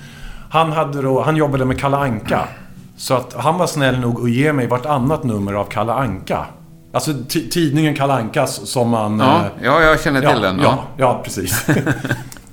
Han, 0.50 0.72
hade 0.72 1.02
då, 1.02 1.22
han 1.22 1.36
jobbade 1.36 1.64
med 1.64 1.80
Kalle 1.80 1.96
Anka. 1.96 2.48
Så 2.96 3.14
att 3.14 3.34
han 3.34 3.58
var 3.58 3.66
snäll 3.66 3.98
nog 4.00 4.20
att 4.24 4.30
ge 4.30 4.52
mig 4.52 4.66
vartannat 4.66 5.24
nummer 5.24 5.52
av 5.54 5.64
Kalle 5.64 5.92
Anka. 5.92 6.46
Alltså 6.92 7.10
ti- 7.10 7.50
tidningen 7.50 7.94
Kalle 7.94 8.12
Ankas 8.12 8.66
som 8.66 8.88
man... 8.90 9.18
Ja, 9.18 9.36
eh, 9.36 9.46
ja 9.62 9.82
jag 9.82 10.00
känner 10.00 10.20
till 10.20 10.30
ja, 10.32 10.38
den. 10.38 10.60
Ja, 10.62 10.84
ja 10.96 11.20
precis. 11.24 11.66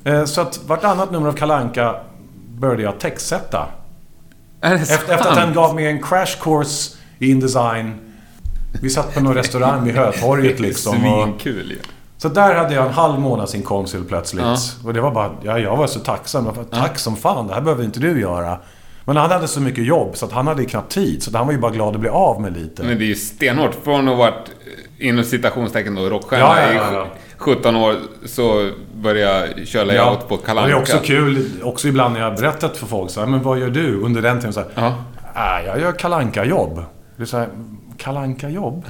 Eh, 0.03 0.25
så 0.25 0.41
att 0.41 0.59
vartannat 0.67 1.11
nummer 1.11 1.27
av 1.27 1.33
Kalle 1.33 1.55
Anka 1.55 1.95
började 2.57 2.83
jag 2.83 2.99
textsätta. 2.99 3.65
Är 4.61 4.69
det 4.69 4.75
Efter, 4.75 5.13
efter 5.13 5.31
att 5.31 5.37
han 5.37 5.53
gav 5.53 5.75
mig 5.75 5.87
en 5.87 6.03
crash 6.03 6.41
course 6.41 6.95
i 7.19 7.31
InDesign. 7.31 7.95
Vi 8.81 8.89
satt 8.89 9.13
på 9.13 9.19
någon 9.19 9.33
restaurang 9.33 9.83
vid 9.83 9.95
Hötorget 9.95 10.59
liksom. 10.59 10.93
Svinkul 11.01 11.71
ju. 11.71 11.79
så 12.17 12.29
där 12.29 12.55
hade 12.55 12.73
jag 12.73 12.85
en 12.85 12.93
halv 12.93 13.19
månadsinkomst 13.19 13.93
helt 13.93 14.07
plötsligt. 14.07 14.45
Ja. 14.45 14.57
Och 14.83 14.93
det 14.93 15.01
var 15.01 15.11
bara, 15.11 15.31
ja, 15.43 15.59
jag 15.59 15.77
var 15.77 15.87
så 15.87 15.99
tacksam. 15.99 16.45
Jag 16.45 16.55
bara, 16.55 16.81
Tack 16.81 16.99
som 16.99 17.15
fan, 17.15 17.47
det 17.47 17.53
här 17.53 17.61
behöver 17.61 17.83
inte 17.83 17.99
du 17.99 18.21
göra. 18.21 18.59
Men 19.07 19.17
han 19.17 19.31
hade 19.31 19.47
så 19.47 19.61
mycket 19.61 19.85
jobb 19.85 20.17
så 20.17 20.25
att 20.25 20.31
han 20.31 20.47
hade 20.47 20.65
knappt 20.65 20.91
tid. 20.91 21.23
Så 21.23 21.37
han 21.37 21.45
var 21.47 21.53
ju 21.53 21.59
bara 21.59 21.71
glad 21.71 21.95
att 21.95 22.01
bli 22.01 22.09
av 22.09 22.41
med 22.41 22.57
lite. 22.57 22.83
Men 22.83 22.97
det 22.97 23.03
är 23.03 23.07
ju 23.07 23.15
stenhårt. 23.15 23.75
Från 23.83 23.99
att 24.07 24.15
ha 24.15 24.15
varit, 24.15 24.49
eh, 24.99 25.07
inom 25.07 25.23
citationstecken 25.23 25.95
då, 25.95 26.01
rockstjärna 26.09 26.43
Ja, 26.45 26.59
ja, 26.59 26.73
ja, 26.73 26.93
ja. 26.93 27.05
i 27.05 27.09
17 27.37 27.75
år, 27.75 27.95
så 28.25 28.69
började 28.95 29.53
jag 29.57 29.67
köra 29.67 29.83
layout 29.83 30.27
på 30.27 30.37
Kalle 30.37 30.61
och 30.61 30.67
det 30.67 30.73
är 30.73 30.77
också 30.79 30.97
kul, 31.03 31.45
också 31.63 31.87
ibland 31.87 32.13
när 32.13 32.21
jag 32.21 32.29
har 32.29 32.37
berättat 32.37 32.77
för 32.77 32.85
folk 32.87 33.11
så 33.11 33.19
här, 33.19 33.27
men 33.27 33.41
vad 33.43 33.59
gör 33.59 33.69
du 33.69 34.01
under 34.01 34.21
den 34.21 34.37
tiden? 34.37 34.53
Så 34.53 34.59
här, 34.59 34.69
Ja. 34.75 34.93
"Ah, 35.33 35.59
jag 35.61 35.79
gör 35.81 35.91
kalanka 35.91 36.45
jobb 36.45 36.83
Det 37.17 37.23
är 37.23 37.25
så 37.27 37.37
här, 37.37 37.47
kalanka 37.97 38.49
jobb 38.49 38.85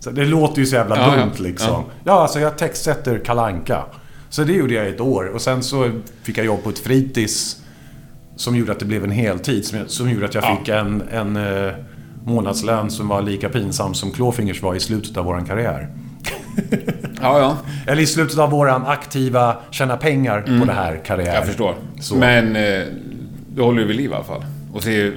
så 0.00 0.10
Det 0.10 0.24
låter 0.24 0.58
ju 0.60 0.66
så 0.66 0.74
jävla 0.76 0.96
Ja, 0.96 1.14
ja. 1.16 1.20
dumt 1.20 1.32
liksom. 1.38 1.84
Ja. 2.04 2.12
alltså 2.12 2.40
jag 2.40 2.58
textsätter 2.58 3.18
kalanka 3.18 3.82
Så 4.30 4.44
det 4.44 4.52
gjorde 4.52 4.74
jag 4.74 4.86
i 4.86 4.90
ett 4.90 5.00
år. 5.00 5.24
Och 5.34 5.40
sen 5.40 5.62
så 5.62 5.90
fick 6.22 6.38
jag 6.38 6.46
jobb 6.46 6.62
på 6.64 6.70
ett 6.70 6.78
fritids 6.78 7.56
som 8.36 8.56
gjorde 8.56 8.72
att 8.72 8.78
det 8.78 8.84
blev 8.84 9.04
en 9.04 9.10
heltid. 9.10 9.64
Som, 9.64 9.78
som 9.86 10.10
gjorde 10.10 10.24
att 10.26 10.34
jag 10.34 10.44
Ja. 10.44 10.56
fick 10.58 10.68
en, 10.68 11.02
en 11.12 11.36
eh, 11.36 11.72
månadslön 12.24 12.90
som 12.90 13.08
var 13.08 13.22
lika 13.22 13.48
pinsam 13.48 13.94
som 13.94 14.10
Clawfingers 14.10 14.62
var 14.62 14.74
i 14.74 14.80
slutet 14.80 15.16
av 15.16 15.24
våran 15.24 15.44
karriär. 15.44 15.88
Ja, 17.20 17.38
ja. 17.38 17.56
Eller 17.92 18.02
i 18.02 18.06
slutet 18.06 18.38
av 18.38 18.50
våran 18.50 18.86
aktiva 18.86 19.56
tjäna 19.70 19.96
pengar 19.96 20.40
på 20.60 20.64
det 20.66 20.72
här 20.72 21.00
karriär. 21.04 21.26
Mm. 21.26 21.34
Jag 21.36 21.46
förstår. 21.46 21.74
Så. 22.00 22.14
Men 22.16 22.56
eh, 22.56 22.82
du 23.54 23.62
håller 23.62 23.80
ju 23.80 23.86
vid 23.86 23.96
liv 23.96 24.10
i 24.10 24.14
alla 24.14 24.24
fall. 24.24 24.44
Och 24.74 24.82
ser 24.82 25.14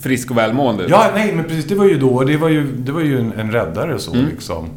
frisk 0.00 0.30
och 0.30 0.36
välmående 0.38 0.84
ut. 0.84 0.90
Ja, 0.90 1.06
nej, 1.14 1.32
men 1.34 1.44
precis. 1.44 1.64
Det 1.64 1.74
var 1.74 1.84
ju 1.84 1.98
då. 1.98 2.24
Det 2.24 2.36
var 2.36 2.48
ju, 2.48 2.72
det 2.76 2.92
var 2.92 3.00
ju 3.00 3.18
en, 3.20 3.32
en 3.32 3.52
räddare 3.52 3.98
så 3.98 4.12
Mm. 4.14 4.26
liksom. 4.30 4.68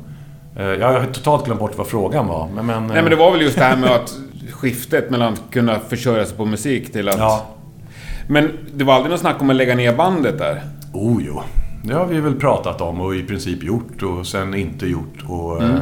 Eh, 0.58 0.64
Jag 0.66 0.94
har 1.00 1.06
totalt 1.06 1.46
glömt 1.46 1.60
bort 1.60 1.78
vad 1.78 1.88
frågan 1.88 2.28
var. 2.28 2.50
Men, 2.56 2.66
men, 2.66 2.88
Nej, 2.88 3.02
men 3.02 3.10
det 3.10 3.16
var 3.16 3.32
väl 3.32 3.42
just 3.42 3.58
det 3.58 3.64
här 3.64 3.78
med 3.78 3.90
att 3.92 4.14
skiftet 4.52 5.10
mellan 5.10 5.34
att 5.34 5.42
kunna 5.52 5.80
försörja 5.80 6.26
sig 6.26 6.38
på 6.38 6.46
musik 6.46 6.92
till 6.94 7.10
att... 7.10 7.18
Ja. 7.20 7.46
Men 8.32 8.50
det 8.76 8.84
var 8.84 8.94
aldrig 8.94 9.12
något 9.12 9.20
snack 9.20 9.42
om 9.42 9.50
att 9.50 9.56
lägga 9.56 9.76
ner 9.76 9.96
bandet 9.96 10.38
där? 10.38 10.62
Oh, 10.94 11.22
jo. 11.26 11.42
Det 11.84 11.94
har 11.94 12.06
vi 12.06 12.20
väl 12.20 12.36
pratat 12.36 12.82
om 12.82 13.02
och 13.02 13.16
i 13.16 13.24
princip 13.24 13.64
gjort 13.64 14.04
och 14.04 14.28
sen 14.28 14.54
inte 14.54 14.86
gjort. 14.88 15.24
Och, 15.28 15.64
Mm. 15.64 15.76
eh, 15.76 15.82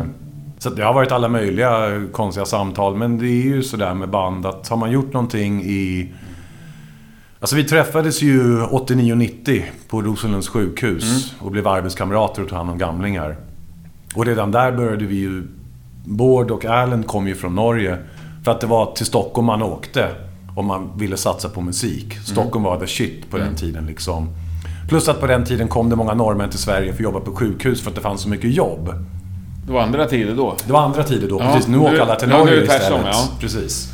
Så 0.59 0.69
att 0.69 0.75
det 0.75 0.83
har 0.83 0.93
varit 0.93 1.11
alla 1.11 1.27
möjliga 1.29 2.01
konstiga 2.11 2.45
samtal. 2.45 2.95
Men 2.95 3.17
det 3.17 3.25
är 3.27 3.43
ju 3.43 3.63
sådär 3.63 3.93
med 3.93 4.09
band 4.09 4.45
att 4.45 4.67
har 4.69 4.77
man 4.77 4.91
gjort 4.91 5.13
någonting 5.13 5.61
i... 5.63 6.13
Alltså 7.39 7.55
vi 7.55 7.63
träffades 7.63 8.21
ju 8.21 8.61
89-90 8.61 9.63
på 9.89 10.01
Rosenlunds 10.01 10.47
sjukhus 10.49 11.03
Mm. 11.03 11.45
och 11.45 11.51
blev 11.51 11.67
arbetskamrater 11.67 12.41
och 12.43 12.49
tog 12.49 12.57
hand 12.57 12.69
om 12.69 12.77
gamlingar. 12.77 13.35
Och 14.15 14.25
redan 14.25 14.51
där 14.51 14.71
började 14.71 15.05
vi 15.05 15.15
ju... 15.15 15.43
Bård 16.05 16.51
och 16.51 16.65
Erlend 16.65 17.07
kom 17.07 17.27
ju 17.27 17.35
från 17.35 17.55
Norge. 17.55 17.97
För 18.43 18.51
att 18.51 18.61
det 18.61 18.67
var 18.67 18.91
till 18.95 19.05
Stockholm 19.05 19.45
man 19.45 19.61
åkte 19.61 20.07
om 20.57 20.65
man 20.65 20.89
ville 20.97 21.17
satsa 21.17 21.49
på 21.49 21.61
musik. 21.61 22.17
Stockholm 22.25 22.63
var 22.63 22.79
the 22.79 22.87
shit 22.87 23.29
på 23.31 23.37
den 23.37 23.55
tiden 23.55 23.85
liksom. 23.85 24.29
Plus 24.89 25.07
att 25.07 25.19
på 25.19 25.27
den 25.27 25.45
tiden 25.45 25.67
kom 25.67 25.89
det 25.89 25.95
många 25.95 26.13
norrmän 26.13 26.49
till 26.49 26.59
Sverige 26.59 26.87
för 26.93 26.97
att 26.99 27.03
jobba 27.03 27.19
på 27.19 27.35
sjukhus 27.35 27.81
för 27.81 27.89
att 27.89 27.95
det 27.95 28.01
fanns 28.01 28.21
så 28.21 28.29
mycket 28.29 28.53
jobb. 28.53 28.93
Det 29.65 29.71
var 29.73 29.81
andra 29.81 30.05
tider 30.05 30.35
då. 30.35 30.55
Det 30.65 30.73
var 30.73 30.81
andra 30.81 31.03
tider 31.03 31.29
då, 31.29 31.39
Ja, 31.41 31.51
precis. 31.53 31.67
Nu 31.67 31.77
nu- 31.77 31.83
åker 31.83 31.99
alla 31.99 32.15
till 32.15 32.29
ja, 32.29 32.37
nu 32.37 32.43
Norge 32.45 32.63
istället. 32.63 33.01
ja. 33.05 33.27
Precis. 33.39 33.93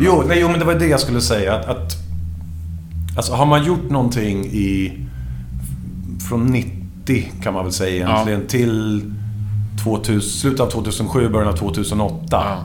Jo, 0.00 0.22
nej, 0.28 0.38
jo, 0.40 0.48
men 0.48 0.58
det 0.58 0.64
var 0.64 0.74
det 0.74 0.86
jag 0.86 1.00
skulle 1.00 1.20
säga. 1.20 1.54
Att, 1.54 1.68
att, 1.68 1.92
alltså 3.16 3.32
har 3.32 3.46
man 3.46 3.64
gjort 3.64 3.90
någonting 3.90 4.44
i... 4.44 4.92
Från 6.28 6.46
90 6.46 7.32
kan 7.42 7.54
man 7.54 7.64
väl 7.64 7.72
säga 7.72 8.06
egentligen, 8.08 8.46
till 8.46 9.02
2000, 9.84 10.20
slutet 10.30 10.60
av 10.60 10.70
2007, 10.70 11.28
början 11.28 11.48
av 11.48 11.56
2008. 11.56 12.26
Ja. 12.30 12.56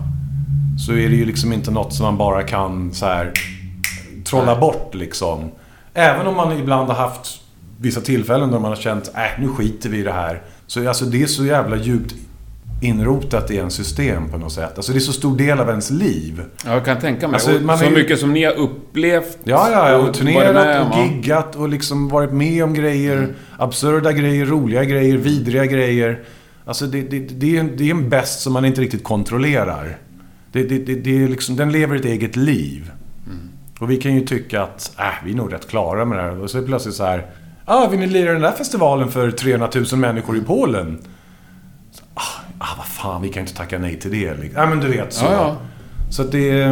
Så 0.77 0.91
är 0.91 1.09
det 1.09 1.15
ju 1.15 1.25
liksom 1.25 1.53
inte 1.53 1.71
något 1.71 1.93
som 1.93 2.05
man 2.05 2.17
bara 2.17 2.43
kan 2.43 2.93
så 2.93 3.05
här 3.05 3.31
trolla 4.25 4.59
bort 4.59 4.95
liksom. 4.95 5.51
Även 5.93 6.27
om 6.27 6.35
man 6.35 6.59
ibland 6.59 6.87
har 6.87 6.95
haft 6.95 7.41
vissa 7.77 8.01
tillfällen 8.01 8.51
då 8.51 8.59
man 8.59 8.71
har 8.71 8.75
känt 8.75 9.11
äh, 9.15 9.41
nu 9.41 9.47
skiter 9.47 9.89
vi 9.89 9.97
i 9.97 10.03
det 10.03 10.11
här. 10.11 10.41
Så 10.67 10.87
alltså, 10.87 11.05
det 11.05 11.23
är 11.23 11.27
så 11.27 11.45
jävla 11.45 11.77
djupt 11.77 12.15
inrotat 12.81 13.51
i 13.51 13.57
en 13.57 13.71
system 13.71 14.29
på 14.29 14.37
något 14.37 14.51
sätt. 14.51 14.73
Alltså 14.75 14.91
det 14.91 14.97
är 14.97 14.99
så 14.99 15.13
stor 15.13 15.37
del 15.37 15.59
av 15.59 15.69
ens 15.69 15.91
liv. 15.91 16.43
Ja, 16.65 16.73
jag 16.73 16.85
kan 16.85 16.99
tänka 16.99 17.27
mig. 17.27 17.35
Alltså, 17.35 17.51
man 17.51 17.77
så 17.77 17.85
är 17.85 17.91
mycket 17.91 18.19
som 18.19 18.33
ni 18.33 18.43
har 18.43 18.53
upplevt. 18.53 19.37
Ja, 19.43 19.69
ja, 19.71 19.89
ja. 19.89 19.97
Och 19.97 20.03
med 20.03 20.13
turnerat 20.13 20.85
om, 20.85 20.91
och 20.91 21.07
giggat 21.07 21.55
och 21.55 21.69
liksom 21.69 22.09
varit 22.09 22.31
med 22.31 22.63
om 22.63 22.73
grejer. 22.73 23.35
Absurda 23.57 24.11
grejer, 24.11 24.45
roliga 24.45 24.83
grejer, 24.83 25.17
vidriga 25.17 25.65
grejer. 25.65 26.23
Alltså 26.65 26.85
det, 26.85 27.01
det, 27.01 27.19
det, 27.19 27.55
är, 27.55 27.59
en, 27.59 27.77
det 27.77 27.83
är 27.83 27.91
en 27.91 28.09
bäst 28.09 28.41
som 28.41 28.53
man 28.53 28.65
inte 28.65 28.81
riktigt 28.81 29.03
kontrollerar. 29.03 29.97
Det, 30.53 30.63
det, 30.63 30.77
det, 30.79 30.95
det 30.95 31.23
är 31.23 31.27
liksom, 31.27 31.55
den 31.55 31.71
lever 31.71 31.95
ett 31.95 32.05
eget 32.05 32.35
liv. 32.35 32.91
Och 33.79 33.91
vi 33.91 33.97
kan 33.97 34.13
ju 34.15 34.25
tycka 34.25 34.61
att 34.63 34.95
äh, 34.99 35.05
vi 35.25 35.31
är 35.31 35.35
nog 35.35 35.53
rätt 35.53 35.67
klara 35.67 36.05
med 36.05 36.17
det 36.17 36.21
här. 36.23 36.39
Och 36.41 36.49
så 36.49 36.57
är 36.57 36.61
det 36.61 36.67
plötsligt 36.67 36.95
så 36.95 37.03
här. 37.03 37.25
Ah, 37.65 37.87
vill 37.87 37.99
ni 37.99 38.07
lira 38.07 38.31
den 38.31 38.41
där 38.41 38.51
festivalen 38.51 39.11
för 39.11 39.31
300 39.31 39.69
000 39.91 39.99
människor 39.99 40.37
i 40.37 40.41
Polen? 40.41 40.97
fan 42.85 43.21
vi 43.21 43.29
kan 43.29 43.41
inte 43.41 43.53
tacka 43.55 43.79
nej 43.79 43.99
till 43.99 44.11
det. 44.11 44.33
Liksom. 44.33 44.61
Ja 44.61 44.69
men 44.69 44.79
du 44.79 44.87
vet 44.87 45.13
så. 45.13 45.25
Ja, 45.25 45.31
ja. 45.31 45.55
Så 46.09 46.21
att 46.21 46.31
det... 46.31 46.67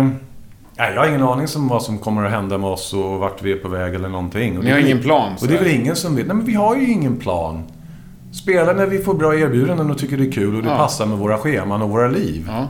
Nej, 0.78 0.94
jag 0.94 1.02
har 1.02 1.08
ingen 1.08 1.24
aning 1.24 1.48
om 1.56 1.68
vad 1.68 1.84
som 1.84 1.98
kommer 1.98 2.26
att 2.26 2.32
hända 2.32 2.58
med 2.58 2.70
oss 2.70 2.94
och 2.94 3.20
vart 3.20 3.42
vi 3.44 3.52
är 3.52 3.58
på 3.58 3.68
väg 3.68 3.96
eller 3.96 4.10
någonting. 4.10 4.58
Och 4.58 4.64
Ni 4.64 4.70
det 4.70 4.76
har 4.76 4.82
ingen 4.82 5.02
plan? 5.02 5.34
Och 5.42 5.48
det 5.48 5.54
är 5.54 5.60
väl 5.64 5.72
ingen 5.76 5.96
som 5.96 6.16
vet. 6.16 6.28
Nej 6.28 6.36
men 6.36 6.46
vi 6.46 6.54
har 6.54 6.76
ju 6.76 6.92
ingen 6.92 7.18
plan. 7.18 7.64
Spela 8.32 8.74
när 8.74 8.86
vi 8.86 9.00
får 9.00 9.14
bra 9.14 9.36
erbjudanden 9.36 9.92
och 9.92 9.98
tycker 9.98 10.18
det 10.18 10.28
är 10.28 10.32
kul 10.32 10.56
och 10.56 10.64
det 10.64 10.70
Ja. 10.70 10.78
passar 10.78 11.06
med 11.06 11.18
våra 11.18 11.38
scheman 11.38 11.82
och 11.82 11.90
våra 11.90 12.08
liv. 12.08 12.46
Ja. 12.48 12.68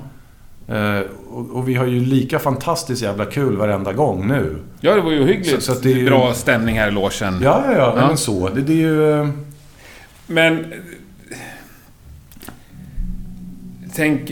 Eh, 0.72 1.02
och, 1.30 1.50
och 1.52 1.70
vi 1.70 1.76
har 1.76 1.86
ju 1.86 2.00
lika 2.00 2.40
fantastiskt 2.40 3.02
jävla 3.02 3.26
kul 3.26 3.58
varenda 3.58 3.94
gång 3.94 4.28
nu. 4.28 4.56
ja, 4.82 4.96
det 4.96 5.02
var 5.02 5.12
ju 5.12 5.26
hyggligt. 5.26 5.64
Så- 5.64 5.74
så 5.76 5.82
det 5.82 5.92
är 5.92 5.96
ju- 5.98 6.06
Bra 6.06 6.34
stämning 6.34 6.80
här 6.80 6.88
i 6.88 6.92
logen. 6.92 7.40
Ja, 7.44 7.64
ja, 7.66 7.74
ja. 7.78 7.94
Ja. 7.98 8.08
Men 8.08 8.18
så. 8.18 8.50
Det, 8.50 8.62
det 8.62 8.74
är 8.74 8.78
ju... 8.78 9.12
eh, 9.22 9.30
Men... 10.28 10.66
Tänk... 13.96 14.32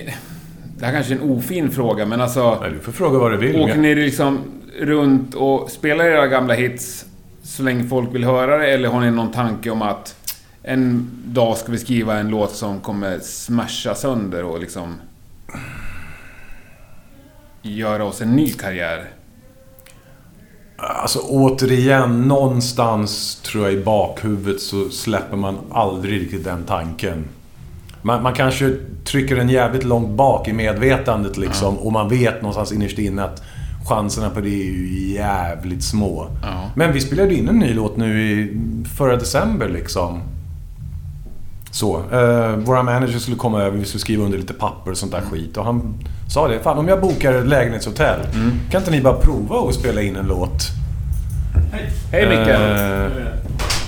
Det 0.77 0.85
här 0.85 0.93
kanske 0.93 1.13
är 1.13 1.17
en 1.17 1.29
ofin 1.31 1.71
fråga, 1.71 2.05
men 2.05 2.21
alltså... 2.21 2.57
Nej, 2.61 2.71
du 2.71 2.79
får 2.79 2.91
fråga 2.91 3.19
vad 3.19 3.31
du 3.31 3.37
vill. 3.37 3.55
Åker 3.61 3.77
ni 3.77 3.95
liksom 3.95 4.39
runt 4.79 5.35
och 5.35 5.71
spelar 5.71 6.05
era 6.05 6.27
gamla 6.27 6.53
hits 6.53 7.05
så 7.43 7.63
länge 7.63 7.83
folk 7.83 8.15
vill 8.15 8.23
höra 8.23 8.57
det? 8.57 8.67
Eller 8.73 8.89
har 8.89 9.01
ni 9.01 9.11
någon 9.11 9.31
tanke 9.31 9.69
om 9.69 9.81
att 9.81 10.15
en 10.63 11.09
dag 11.25 11.57
ska 11.57 11.71
vi 11.71 11.77
skriva 11.77 12.17
en 12.19 12.29
låt 12.29 12.51
som 12.55 12.79
kommer 12.79 13.19
smasha 13.19 13.95
sönder 13.95 14.43
och 14.43 14.59
liksom... 14.59 14.95
Göra 17.61 18.03
oss 18.05 18.21
en 18.21 18.35
ny 18.35 18.49
karriär? 18.49 19.05
Alltså 20.77 21.19
återigen, 21.19 22.27
någonstans 22.27 23.35
tror 23.35 23.63
jag 23.63 23.73
i 23.73 23.83
bakhuvudet 23.83 24.61
så 24.61 24.89
släpper 24.89 25.37
man 25.37 25.57
aldrig 25.71 26.21
riktigt 26.21 26.43
den 26.43 26.63
tanken. 26.63 27.25
Man, 28.01 28.23
man 28.23 28.33
kanske 28.33 28.75
trycker 29.05 29.35
den 29.35 29.49
jävligt 29.49 29.83
långt 29.83 30.09
bak 30.09 30.47
i 30.47 30.53
medvetandet 30.53 31.37
liksom 31.37 31.77
och 31.77 31.91
man 31.91 32.09
vet 32.09 32.41
någonstans 32.41 32.71
innerst 32.71 32.99
inne 32.99 33.23
att 33.23 33.43
chanserna 33.89 34.29
på 34.29 34.41
det 34.41 34.49
är 34.49 34.71
ju 34.71 35.13
jävligt 35.13 35.83
små. 35.83 36.27
Ja. 36.41 36.69
Men 36.75 36.93
vi 36.93 37.01
spelade 37.01 37.35
in 37.35 37.49
en 37.49 37.59
ny 37.59 37.73
låt 37.73 37.97
nu 37.97 38.21
i 38.21 38.57
förra 38.97 39.15
december 39.15 39.69
liksom. 39.69 40.21
Så. 41.71 41.97
Eh, 42.11 42.55
våra 42.55 42.83
manager 42.83 43.19
skulle 43.19 43.37
komma 43.37 43.61
över, 43.61 43.77
vi 43.77 43.85
skulle 43.85 44.01
skriva 44.01 44.23
under 44.23 44.37
lite 44.37 44.53
papper 44.53 44.91
och 44.91 44.97
sånt 44.97 45.11
där 45.11 45.21
skit. 45.21 45.57
Och 45.57 45.65
han 45.65 45.93
sa 46.29 46.47
det, 46.47 46.59
fan 46.59 46.77
om 46.77 46.87
jag 46.87 47.01
bokar 47.01 47.33
ett 47.33 47.47
lägenhetshotell, 47.47 48.19
kan 48.71 48.81
inte 48.81 48.91
ni 48.91 49.01
bara 49.01 49.13
prova 49.13 49.69
att 49.69 49.75
spela 49.75 50.01
in 50.01 50.15
en 50.15 50.25
låt? 50.25 50.67
Hej 52.11 52.29
Micke! 52.29 52.47
Eh, 52.47 53.07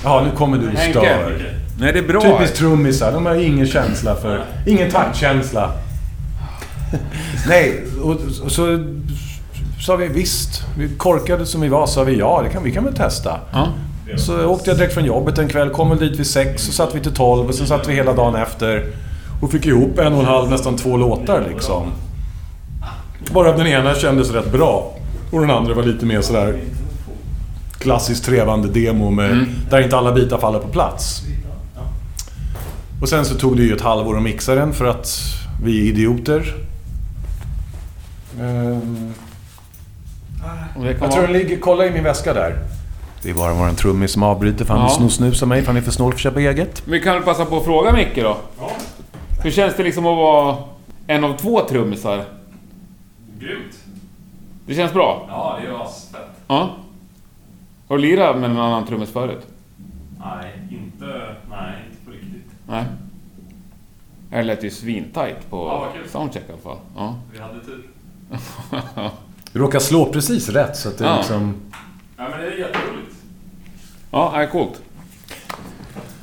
ja, 0.03 0.23
nu 0.25 0.37
kommer 0.37 0.57
du 0.57 0.67
och 0.67 0.73
Henke. 0.73 0.99
stör. 0.99 1.55
Nej, 1.79 1.93
det 1.93 1.99
är 1.99 2.07
bra. 2.07 2.21
Typiskt 2.21 2.57
trummisar, 2.57 3.11
de 3.11 3.25
har 3.25 3.35
ingen 3.35 3.67
känsla 3.67 4.15
för... 4.15 4.43
Ingen 4.67 4.91
taktkänsla. 4.91 5.71
Nej, 7.47 7.83
och, 8.03 8.17
och 8.43 8.51
så 8.51 8.79
sa 9.85 9.95
vi 9.95 10.07
visst. 10.07 10.63
Vi 10.77 10.89
korkade 10.97 11.45
som 11.45 11.61
vi 11.61 11.67
var 11.67 11.87
sa 11.87 12.03
vi 12.03 12.19
ja, 12.19 12.41
det 12.43 12.49
kan, 12.49 12.63
vi 12.63 12.71
kan 12.71 12.83
väl 12.83 12.93
testa. 12.95 13.39
Ja. 13.51 13.67
Så 14.17 14.45
åkte 14.45 14.69
jag 14.69 14.77
direkt 14.77 14.93
från 14.93 15.05
jobbet 15.05 15.37
en 15.37 15.47
kväll, 15.47 15.69
kom 15.69 15.89
väl 15.89 15.99
dit 15.99 16.19
vid 16.19 16.27
sex, 16.27 16.63
så 16.63 16.71
satt 16.71 16.95
vi 16.95 16.99
till 16.99 17.13
tolv 17.13 17.47
och 17.47 17.55
sen 17.55 17.67
satt 17.67 17.89
vi 17.89 17.93
hela 17.93 18.13
dagen 18.13 18.35
efter. 18.35 18.85
Och 19.41 19.51
fick 19.51 19.65
ihop 19.65 19.99
en 19.99 20.13
och 20.13 20.19
en 20.19 20.25
halv, 20.25 20.49
nästan 20.49 20.77
två 20.77 20.97
låtar 20.97 21.43
liksom. 21.49 21.83
Bara 23.33 23.57
den 23.57 23.67
ena 23.67 23.95
kändes 23.95 24.29
rätt 24.31 24.51
bra. 24.51 24.93
Och 25.31 25.41
den 25.41 25.49
andra 25.51 25.73
var 25.73 25.83
lite 25.83 26.05
mer 26.05 26.21
sådär 26.21 26.59
klassiskt 27.79 28.25
trevande 28.25 28.67
demo 28.67 29.09
med, 29.09 29.45
där 29.69 29.81
inte 29.81 29.97
alla 29.97 30.11
bitar 30.11 30.37
faller 30.37 30.59
på 30.59 30.67
plats. 30.67 31.21
Och 33.01 33.09
sen 33.09 33.25
så 33.25 33.35
tog 33.35 33.57
det 33.57 33.63
ju 33.63 33.75
ett 33.75 33.81
halvår 33.81 34.17
att 34.17 34.23
mixa 34.23 34.55
den 34.55 34.73
för 34.73 34.85
att 34.85 35.17
vi 35.63 35.79
är 35.79 35.83
idioter. 35.91 36.55
Ehm, 38.41 39.13
jag 41.01 41.11
tror 41.11 41.21
den 41.23 41.33
ligger... 41.33 41.57
Kolla 41.59 41.85
i 41.85 41.91
min 41.91 42.03
väska 42.03 42.33
där. 42.33 42.57
Det 43.23 43.29
är 43.29 43.33
bara 43.33 43.53
våran 43.53 43.75
trummis 43.75 44.11
som 44.11 44.23
avbryter 44.23 44.65
för 44.65 44.73
han 44.73 44.81
Ja. 44.83 44.87
vill 44.87 44.95
sno-snusa 45.09 45.45
mig 45.45 45.61
för 45.61 45.67
han 45.67 45.77
är 45.77 45.81
för 45.81 45.91
snål 45.91 46.11
för 46.11 46.17
att 46.17 46.21
köpa 46.21 46.39
eget. 46.39 46.81
Vi 46.85 46.99
kan 47.01 47.13
väl 47.13 47.23
passa 47.23 47.45
på 47.45 47.57
att 47.57 47.65
fråga 47.65 47.91
Micke 47.93 48.15
då. 48.15 48.37
Hur 49.43 49.51
känns 49.51 49.75
det 49.77 49.83
liksom 49.83 50.05
att 50.05 50.17
vara 50.17 50.55
en 51.07 51.23
av 51.23 51.37
två 51.37 51.61
trummisar? 51.69 52.23
Grymt! 53.41 53.83
Det 54.65 54.75
känns 54.75 54.93
bra? 54.93 55.25
Ja, 55.29 55.59
det 55.61 55.67
är 55.67 55.83
asfett. 55.83 56.29
Ja. 56.47 56.75
Har 57.87 57.95
du 57.97 58.01
lirat 58.01 58.37
med 58.37 58.49
någon 58.49 58.59
annan 58.65 58.87
trummis 58.87 59.11
förut? 59.11 59.47
Nej, 60.19 60.51
inte, 60.71 61.35
nej, 61.49 61.73
inte 61.91 62.05
på 62.05 62.11
riktigt. 62.11 62.51
Nej. 62.67 62.85
Det 64.29 64.43
lät 64.43 64.63
ju 64.63 64.69
svintajt 64.69 65.49
på 65.49 65.57
Ja, 65.67 65.87
soundcheck 66.09 66.43
i 66.49 66.51
alla 66.51 66.61
fall. 66.61 66.77
Ja. 66.95 67.15
Vi 67.33 67.39
hade 67.39 67.59
tur. 67.59 67.83
Du 69.53 69.59
råkar 69.59 69.79
slå 69.79 70.05
precis 70.05 70.49
rätt 70.49 70.77
så 70.77 70.89
att 70.89 70.97
det 70.97 71.05
är 71.05 71.09
Ja. 71.09 71.17
liksom... 71.17 71.55
Ja, 72.17 72.29
men 72.29 72.39
det 72.39 72.47
är 72.47 72.57
jätteroligt. 72.57 73.15
Ja, 74.11 74.31
det 74.35 74.43
är 74.43 74.47
coolt. 74.47 74.81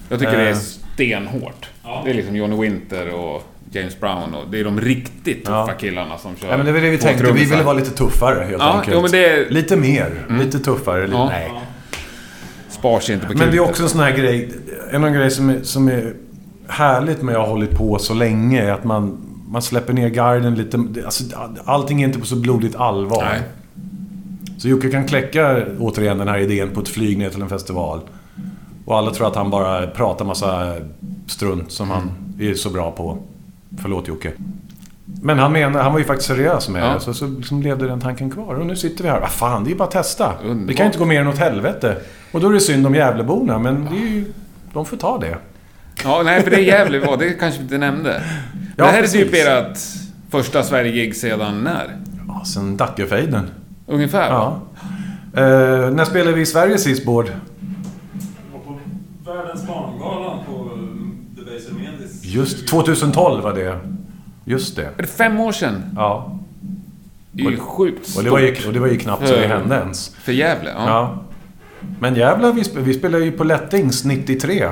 Jag 0.09 0.19
tycker 0.19 0.37
det 0.37 0.43
är 0.49 0.51
Eh. 0.53 0.57
stenhårt. 0.57 1.71
Ja. 1.85 2.03
Det 2.05 2.11
är 2.11 2.15
liksom 2.15 2.37
Johnny 2.37 2.57
Winter 2.57 3.15
och 3.15 3.43
James 3.71 4.01
Brown 4.01 4.35
och 4.35 4.51
det 4.51 4.61
är 4.61 4.65
de 4.65 4.81
riktigt 4.81 5.45
tuffa 5.45 5.65
Ja. 5.69 5.75
killarna 5.79 6.19
som 6.19 6.37
kör 6.37 6.49
Ja, 6.51 6.57
men 6.57 6.67
det 6.67 6.73
var 6.73 6.81
det 6.81 6.91
vi 6.91 6.99
tänkte. 6.99 7.23
Vi 7.23 7.29
trummisar. 7.29 7.51
ville 7.51 7.63
vara 7.63 7.77
lite 7.77 7.91
tuffare 7.91 8.45
helt 8.45 8.63
Ja, 8.63 8.73
enkelt. 8.73 8.95
jo, 8.97 9.03
men 9.03 9.11
det 9.11 9.25
är- 9.27 9.51
Lite 9.51 9.77
mer. 9.77 10.27
Lite 10.41 10.59
tuffare. 10.59 11.03
Lite... 11.07 11.17
Ja. 11.19 11.27
Nej. 11.29 11.53
Spar 12.69 13.01
sig 13.01 13.15
inte 13.15 13.27
på 13.27 13.33
Men 13.39 13.51
det 13.51 13.57
är 13.57 13.61
också 13.61 13.83
en 13.83 13.89
sån 13.89 14.01
här 14.01 14.17
grej. 14.17 14.51
En 14.91 14.97
annan 14.97 15.13
grej 15.13 15.31
som 15.31 15.51
är, 15.51 15.63
som 15.63 15.89
är 15.89 16.15
härligt 16.69 17.23
med 17.23 17.35
att 17.37 17.41
ha 17.41 17.49
hållit 17.49 17.71
på 17.79 17.99
så 17.99 18.15
länge 18.15 18.63
är 18.63 18.73
att 18.73 18.85
man, 18.85 19.19
man 19.49 19.63
släpper 19.63 19.93
ner 19.93 20.09
garden 20.09 20.55
lite. 20.55 20.79
Alltså, 21.05 21.25
allting 21.65 22.03
är 22.03 22.07
inte 22.07 22.19
på 22.19 22.27
så 22.27 22.37
blodigt 22.37 22.77
allvar. 22.77 23.25
Nej. 23.25 23.41
Så 24.59 24.69
Jocke 24.69 24.91
kan 24.91 25.05
kläcka 25.07 25.65
återigen 25.79 26.19
den 26.19 26.29
här 26.29 26.39
idén 26.39 26.71
på 26.71 26.81
ett 26.81 26.89
flyg 26.89 27.19
ner 27.19 27.31
till 27.31 27.43
en 27.43 27.49
festival. 27.49 28.01
Och 28.85 28.99
alla 28.99 29.11
tror 29.11 29.27
att 29.27 29.37
han 29.37 29.51
bara 29.51 29.87
pratar 29.87 30.25
massa 30.25 30.75
strunt 31.27 31.73
som 31.73 31.91
han 31.91 32.03
Mm. 32.39 32.51
är 32.51 32.55
så 32.55 32.71
bra 32.71 32.91
på. 32.91 33.19
Förlåt 33.77 34.09
Jocke. 34.09 34.33
Men 35.23 35.39
han 35.39 35.53
menar, 35.53 35.83
han 35.83 35.93
var 35.93 35.99
ju 35.99 36.05
faktiskt 36.05 36.29
seriös 36.29 36.69
med 36.69 36.83
Ja. 36.83 36.95
det. 36.95 37.01
Så, 37.01 37.15
så 37.15 37.27
liksom 37.27 37.63
levde 37.63 37.87
den 37.89 38.01
tanken 38.01 38.31
kvar. 38.31 38.55
Och 38.55 38.67
nu 38.67 38.77
sitter 38.77 39.05
vi 39.05 39.11
här. 39.11 39.21
Vad 39.21 39.31
fan, 39.31 39.65
det 39.65 39.69
är 39.69 39.73
ju 39.73 39.77
bara 39.79 39.85
att 39.85 39.91
testa. 39.91 40.33
Det 40.43 40.49
Underbart. 40.49 40.77
kan 40.77 40.85
ju 40.85 40.89
inte 40.89 40.99
gå 40.99 41.05
mer 41.05 41.21
än 41.21 41.29
åt 41.29 41.39
helvete. 41.39 41.97
Och 42.33 42.41
då 42.41 42.49
är 42.49 42.53
det 42.53 42.61
synd 42.61 42.87
om 42.87 42.95
Gävleborna, 42.95 43.59
men 43.59 43.85
det 43.91 43.97
är 43.97 44.11
ju, 44.11 44.33
de 44.73 44.87
får 44.87 44.97
ta 44.97 45.19
det. 45.19 45.39
Ja, 46.05 46.23
nej, 46.25 46.43
för 46.43 46.51
det 46.51 46.57
är 46.57 46.61
Gävle 46.61 46.99
var, 46.99 47.17
det 47.17 47.31
kanske 47.31 47.59
vi 47.59 47.63
inte 47.65 47.79
nämnde. 47.79 48.23
Men 48.53 48.63
Ja, 48.77 48.85
det 48.85 48.91
här 48.91 48.99
är 48.99 49.03
precis. 49.03 49.23
typ 49.31 49.35
ert 49.35 49.79
första 50.31 50.63
Sverige-gig 50.63 51.17
sedan 51.17 51.61
när? 51.65 51.97
Ja, 52.29 52.45
sen 52.45 52.77
Dackefejden. 52.77 53.51
Ungefär? 53.87 54.31
Ja. 54.31 54.61
Eh, 55.37 55.91
när 55.91 56.05
spelade 56.05 56.33
vi 56.37 56.43
i 56.43 56.47
Sverige 56.47 56.79
sist, 56.79 57.05
Bård? 57.07 57.27
Det 57.27 57.33
var 58.53 58.61
på 58.61 58.79
Världens 59.33 59.67
barngalan 59.67 60.39
på. 60.47 60.58
Just 62.33 62.69
2012 62.69 63.43
var 63.45 63.53
det. 63.55 63.79
Just 64.45 64.77
det. 64.77 64.83
Är 64.85 65.03
det 65.03 65.07
fem 65.07 65.41
år 65.41 65.53
sedan? 65.53 65.83
Ja. 65.97 66.39
Det 67.33 67.43
är 67.43 67.51
ju 67.51 67.57
sjukt 67.59 68.17
Och 68.17 68.25
det 68.25 68.31
var 68.31 68.39
ju, 68.39 68.55
stort 68.55 68.67
och 68.67 68.73
det 68.73 68.81
var 68.81 68.89
ju 68.89 68.99
knappt 68.99 69.29
så 69.29 69.35
det 69.35 69.47
hände 69.47 69.75
ens. 69.77 70.09
för 70.23 70.33
Gävle. 70.33 70.71
Ja. 70.77 70.85
Ja. 70.87 71.25
Men 72.01 72.15
jävlar, 72.15 72.53
vi, 72.53 72.63
sp- 72.63 72.81
vi 72.83 72.95
spelade 72.95 73.25
ju 73.25 73.33
på 73.33 73.45
Lättings 73.45 74.05
93. 74.05 74.69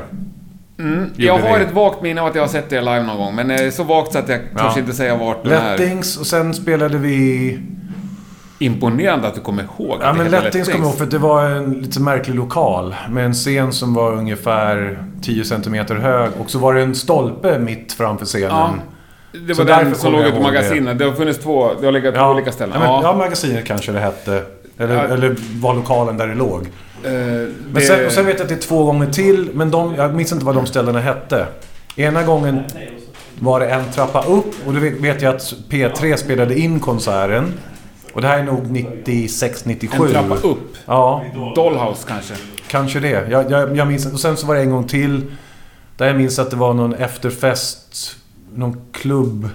Mm. 0.78 1.10
Jag 1.16 1.38
har 1.38 1.58
ett 1.60 1.72
vagt 1.72 2.02
minne 2.02 2.20
av 2.20 2.26
att 2.26 2.34
jag 2.34 2.42
har 2.42 2.48
sett 2.48 2.72
er 2.72 2.80
live 2.80 3.02
någon 3.02 3.16
gång, 3.16 3.34
men 3.34 3.50
eh, 3.50 3.70
så 3.70 3.84
vagt 3.84 4.12
så 4.12 4.18
att 4.18 4.28
jag 4.28 4.40
Ja. 4.54 4.58
törs 4.68 4.76
inte 4.78 4.92
säga 4.92 5.16
vart 5.16 5.44
den 5.44 5.52
är. 5.52 5.78
Lättings 5.78 6.16
och 6.16 6.26
sen 6.26 6.54
spelade 6.54 6.98
vi... 6.98 7.58
Imponerande 8.58 9.28
att 9.28 9.34
du 9.34 9.40
kommer 9.40 9.62
ihåg 9.62 9.98
Ja 10.00 10.12
men 10.12 10.30
Lättings 10.30 10.68
kommer 10.68 10.84
ihåg 10.86 10.98
för 10.98 11.06
det 11.06 11.18
var 11.18 11.44
en 11.44 11.72
lite 11.72 12.00
märklig 12.00 12.34
lokal. 12.34 12.94
Med 13.10 13.24
en 13.24 13.34
scen 13.34 13.72
som 13.72 13.94
var 13.94 14.12
ungefär 14.12 15.04
10 15.22 15.44
cm 15.44 15.74
hög. 15.88 16.30
Och 16.40 16.50
så 16.50 16.58
var 16.58 16.74
det 16.74 16.82
en 16.82 16.94
stolpe 16.94 17.58
mitt 17.58 17.92
framför 17.92 18.26
scenen. 18.26 18.48
Ja. 18.50 18.70
Det 19.46 19.54
Så 19.54 19.62
var 19.62 19.68
därför 19.68 19.84
den 19.84 19.94
som 19.94 20.12
låg 20.12 20.20
ute 20.20 20.30
på 20.30 20.36
ihåg 20.36 20.46
det. 20.46 20.52
magasinet. 20.52 20.98
Det. 20.98 21.04
har 21.04 21.12
funnits 21.12 21.38
två, 21.38 21.70
det 21.80 21.84
har 21.86 21.92
legat 21.92 22.14
på 22.14 22.20
olika 22.24 22.52
ställen. 22.52 22.72
Ja, 22.74 22.80
men, 22.80 22.88
Ja, 22.88 23.00
ja, 23.02 23.16
magasinet 23.16 23.64
kanske 23.64 23.92
det 23.92 24.00
hette. 24.00 24.42
Eller, 24.78 24.94
Ja. 24.94 25.02
eller 25.02 25.36
var 25.60 25.74
lokalen 25.74 26.16
där 26.16 26.26
det 26.26 26.34
låg. 26.34 26.60
Eh, 27.04 27.10
Men 27.72 27.82
sen, 27.82 28.06
och 28.06 28.12
sen 28.12 28.26
vet 28.26 28.34
jag 28.34 28.42
att 28.42 28.48
det 28.48 28.54
är 28.54 28.68
två 28.68 28.84
gånger 28.84 29.06
till, 29.06 29.50
men 29.54 29.70
de, 29.70 29.94
jag 29.94 30.14
minns 30.14 30.32
inte 30.32 30.44
vad 30.44 30.54
de 30.54 30.66
ställena 30.66 31.00
hette. 31.00 31.46
Ena 31.96 32.22
gången 32.22 32.60
var 33.38 33.60
det 33.60 33.66
en 33.66 33.84
trappa 33.94 34.22
upp 34.22 34.54
och 34.66 34.74
då 34.74 34.80
vet 34.80 35.22
jag 35.22 35.34
att 35.34 35.54
P3 35.70 36.16
spelade 36.16 36.58
in 36.58 36.80
konserten. 36.80 37.52
Och 38.16 38.22
det 38.22 38.28
här 38.28 38.38
är 38.38 38.42
nog 38.42 38.70
96, 38.70 39.64
97. 39.64 40.04
En 40.04 40.10
trappa 40.10 40.34
upp. 40.34 40.76
Ja, 40.86 41.24
Dollhouse 41.54 42.08
kanske. 42.08 42.34
kanske 42.68 43.00
det. 43.00 43.28
Jag, 43.30 43.50
jag, 43.50 43.76
jag 43.76 43.88
minns 43.88 44.06
Och 44.12 44.20
sen 44.20 44.36
så 44.36 44.46
var 44.46 44.54
det 44.54 44.60
en 44.60 44.70
gång 44.70 44.86
till. 44.86 45.24
Där 45.96 46.06
jag 46.06 46.16
minns 46.16 46.38
att 46.38 46.50
det 46.50 46.56
var 46.56 46.74
någon 46.74 46.94
efterfest, 46.94 48.16
någon 48.54 48.80
klubb 48.92 49.48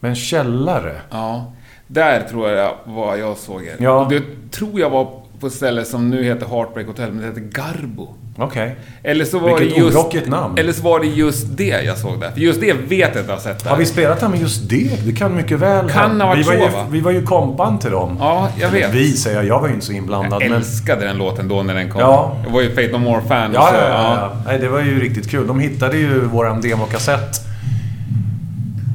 med 0.00 0.08
en 0.08 0.16
källare. 0.16 1.00
Ja. 1.10 1.52
Där 1.86 2.22
tror 2.22 2.48
jag 2.48 2.74
var 2.84 3.16
jag 3.16 3.36
såg 3.36 3.64
er. 3.64 3.76
Ja. 3.78 4.04
Och 4.04 4.10
det 4.10 4.22
tror 4.50 4.80
jag 4.80 4.90
var 4.90 5.22
på 5.40 5.46
ett 5.46 5.52
ställe 5.52 5.84
som 5.84 6.10
nu 6.10 6.24
heter 6.24 6.46
Heartbreak 6.46 6.86
Hotel, 6.86 7.12
men 7.12 7.20
det 7.20 7.26
heter 7.26 7.40
Garbo. 7.40 8.14
Okej. 8.40 8.76
Eller 9.02 9.24
så 9.24 9.38
var 9.38 9.58
Vilket 9.58 9.76
det 9.76 9.80
just... 9.80 9.96
orockigt 9.96 10.28
namn. 10.28 10.58
Eller 10.58 10.72
så 10.72 10.82
var 10.82 11.00
det 11.00 11.06
just 11.06 11.46
det 11.56 11.82
jag 11.84 11.98
såg 11.98 12.20
där. 12.20 12.30
För 12.30 12.40
just 12.40 12.60
det 12.60 12.72
vet 12.72 13.14
jag 13.14 13.24
jag 13.24 13.32
har 13.32 13.38
sett 13.38 13.64
där. 13.64 13.70
Har 13.70 13.76
vi 13.76 13.86
spelat 13.86 14.20
den 14.20 14.30
med 14.30 14.40
just 14.40 14.68
det? 14.68 15.06
Det 15.06 15.12
kan 15.12 15.36
mycket 15.36 15.58
väl 15.58 15.90
Kan 15.90 16.20
ha 16.20 16.28
varit 16.28 16.38
vi 16.38 16.42
var 16.42 16.54
så, 16.54 16.60
ju, 16.60 16.68
va? 16.68 16.86
Vi 16.90 17.00
var 17.00 17.10
ju 17.10 17.22
kompan 17.22 17.78
till 17.78 17.90
dem. 17.90 18.16
Ja, 18.20 18.48
jag 18.60 18.70
vet. 18.70 18.94
Vi 18.94 19.12
säger 19.12 19.36
jag, 19.36 19.46
jag 19.46 19.60
var 19.60 19.68
ju 19.68 19.74
inte 19.74 19.86
så 19.86 19.92
inblandad. 19.92 20.42
Jag 20.42 20.50
men... 20.50 20.58
älskade 20.58 21.06
den 21.06 21.18
låten 21.18 21.48
då 21.48 21.62
när 21.62 21.74
den 21.74 21.90
kom. 21.90 22.00
Ja. 22.00 22.36
Jag 22.44 22.50
var 22.50 22.60
ju 22.60 22.68
Fate 22.68 22.88
No 22.92 22.98
More-fan. 22.98 23.50
Ja, 23.54 23.70
ja, 23.74 23.80
ja, 23.88 24.16
ja. 24.20 24.32
Nej, 24.46 24.58
det 24.58 24.68
var 24.68 24.80
ju 24.80 25.00
riktigt 25.00 25.30
kul. 25.30 25.46
De 25.46 25.60
hittade 25.60 25.96
ju 25.96 26.20
våran 26.20 26.60
demokassett. 26.60 27.40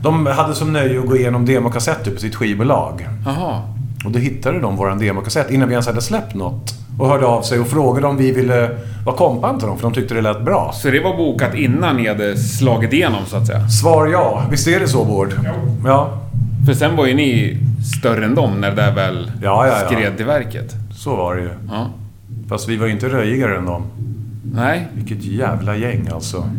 De 0.04 0.26
hade 0.26 0.56
som 0.56 0.74
nöje 0.74 1.00
att 1.00 1.06
gå 1.06 1.18
igenom 1.18 1.46
demokassetter 1.46 2.12
på 2.12 2.20
sitt 2.20 2.36
skivbolag. 2.36 3.08
Jaha. 3.26 3.62
Och 4.06 4.12
då 4.12 4.20
hittade 4.20 4.60
de 4.60 4.76
våran 4.76 5.00
demokassett 5.00 5.52
innan 5.52 5.68
vi 5.68 5.74
ens 5.74 5.88
hade 5.88 6.02
släppt 6.02 6.36
något. 6.36 6.74
Och 7.00 7.08
hörde 7.08 7.26
av 7.26 7.42
sig 7.42 7.60
och 7.60 7.68
frågade 7.68 8.08
om 8.08 8.18
vi 8.18 8.32
ville 8.32 8.78
vara 9.06 9.16
kompan 9.16 9.60
till 9.60 9.68
dem, 9.68 9.78
för 9.78 9.84
de 9.84 9.94
tyckte 9.94 10.14
det 10.14 10.22
lät 10.22 10.42
bra. 10.46 10.72
Så 10.74 10.90
det 10.90 11.00
var 11.00 11.18
bokat 11.18 11.56
innan 11.56 11.98
ni 11.98 12.08
hade 12.08 12.38
slagit 12.38 12.94
igenom, 12.94 13.26
så 13.26 13.38
att 13.38 13.48
säga? 13.48 13.68
Svar 13.68 14.08
ja. 14.08 14.44
Visst 14.52 14.68
är 14.68 14.80
det 14.80 14.88
så, 14.88 15.06
Bård? 15.06 15.34
Ja. 15.86 16.20
För 16.66 16.74
sen 16.74 16.96
var 16.96 17.06
ju 17.06 17.14
ni 17.14 17.58
större 18.00 18.26
än 18.26 18.36
dem 18.36 18.62
när 18.62 18.70
det 18.70 18.76
där 18.76 18.92
väl 18.96 19.32
Ja, 19.44 19.68
ja, 19.68 19.80
ja. 19.82 19.88
skred 19.90 20.18
till 20.18 20.26
verket. 20.26 20.74
Så 20.96 21.16
var 21.16 21.36
det 21.36 21.42
ju. 21.42 21.50
Ja. 21.70 21.90
Fast 22.50 22.70
vi 22.70 22.78
var 22.78 22.86
ju 22.86 22.92
inte 22.92 23.10
röjigare 23.10 23.58
än 23.58 23.66
dem. 23.66 23.84
Nej. 24.56 24.88
Vilket 24.94 25.24
jävla 25.24 25.76
gäng 25.76 26.10
alltså. 26.14 26.50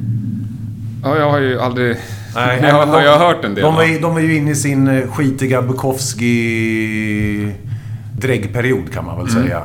Ja, 1.03 1.17
jag 1.19 1.31
har 1.31 1.39
ju 1.39 1.61
aldrig... 1.61 1.97
Nej, 2.35 2.59
jag, 2.63 2.73
har, 2.75 2.87
de- 2.87 3.05
jag 3.05 3.19
har 3.19 3.27
hört 3.27 3.45
en 3.45 3.55
del. 3.55 3.65
De 3.65 3.75
var, 3.75 3.85
ju, 3.85 3.99
de 3.99 4.13
var 4.15 4.21
ju 4.21 4.37
inne 4.37 4.51
i 4.51 4.55
sin 4.55 4.89
eh, 4.89 5.09
skitiga 5.11 5.63
Bukowski 5.63 7.53
dräggperiod 8.19 8.93
kan 8.93 9.05
man 9.05 9.17
väl 9.17 9.29
Mm. 9.29 9.43
säga. 9.43 9.63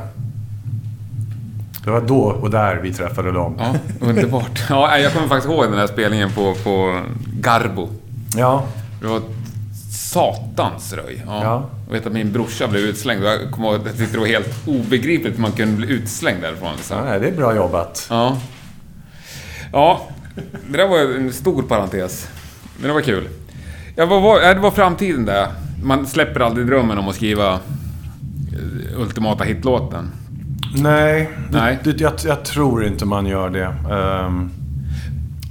Det 1.84 1.90
var 1.90 2.00
då 2.00 2.20
och 2.20 2.50
där 2.50 2.76
vi 2.76 2.92
träffade 2.94 3.32
dem. 3.32 3.54
Ja, 3.58 3.74
underbart. 4.00 4.62
Ja, 4.68 4.98
jag 4.98 5.12
kommer 5.12 5.28
faktiskt 5.28 5.52
ihåg 5.52 5.64
den 5.64 5.78
här 5.78 5.86
spelningen 5.86 6.30
på, 6.32 6.54
på 6.54 7.00
Garbo. 7.40 7.88
Ja, 8.36 8.66
Det 9.00 9.06
var 9.06 9.20
satans 9.92 10.92
röj. 10.92 11.22
Ja. 11.26 11.44
Ja. 11.44 11.70
Jag 11.86 11.92
vet 11.92 12.06
att 12.06 12.12
min 12.12 12.32
brorsa 12.32 12.68
blev 12.68 12.82
utslängd. 12.82 13.24
Jag 13.24 13.50
kommer 13.50 13.68
ihåg 13.68 13.88
att 13.88 13.98
det 14.12 14.16
var 14.18 14.26
helt 14.26 14.68
obegripligt 14.68 15.34
hur 15.36 15.42
man 15.42 15.52
kunde 15.52 15.76
bli 15.76 15.88
utslängd 15.90 16.42
därifrån. 16.42 16.72
Liksom. 16.76 16.96
ja 17.06 17.18
det 17.18 17.28
är 17.28 17.32
bra 17.36 17.54
jobbat. 17.56 18.06
Ja. 18.10 18.36
Ja, 19.72 20.00
det 20.70 20.76
där 20.78 20.88
var 20.88 20.98
en 20.98 21.32
stor 21.32 21.62
parentes. 21.62 22.28
Men 22.78 22.88
det 22.88 22.94
var 22.94 23.00
kul. 23.00 23.28
Ja, 23.96 24.06
vad 24.06 24.22
var, 24.22 24.40
det 24.40 24.60
var 24.60 24.70
framtiden 24.70 25.24
där. 25.24 25.46
Man 25.84 26.06
släpper 26.06 26.40
aldrig 26.40 26.66
drömmen 26.66 26.98
om 26.98 27.08
att 27.08 27.14
skriva 27.14 27.52
eh, 27.52 29.00
ultimata 29.00 29.44
hitlåten. 29.44 30.10
Nej, 30.74 31.30
det, 31.50 31.58
Nej. 31.58 31.78
Det, 31.84 32.00
jag, 32.00 32.12
jag 32.24 32.44
tror 32.44 32.84
inte 32.84 33.04
man 33.04 33.26
gör 33.26 33.50
det. 33.50 33.94
Ehm, 33.94 34.50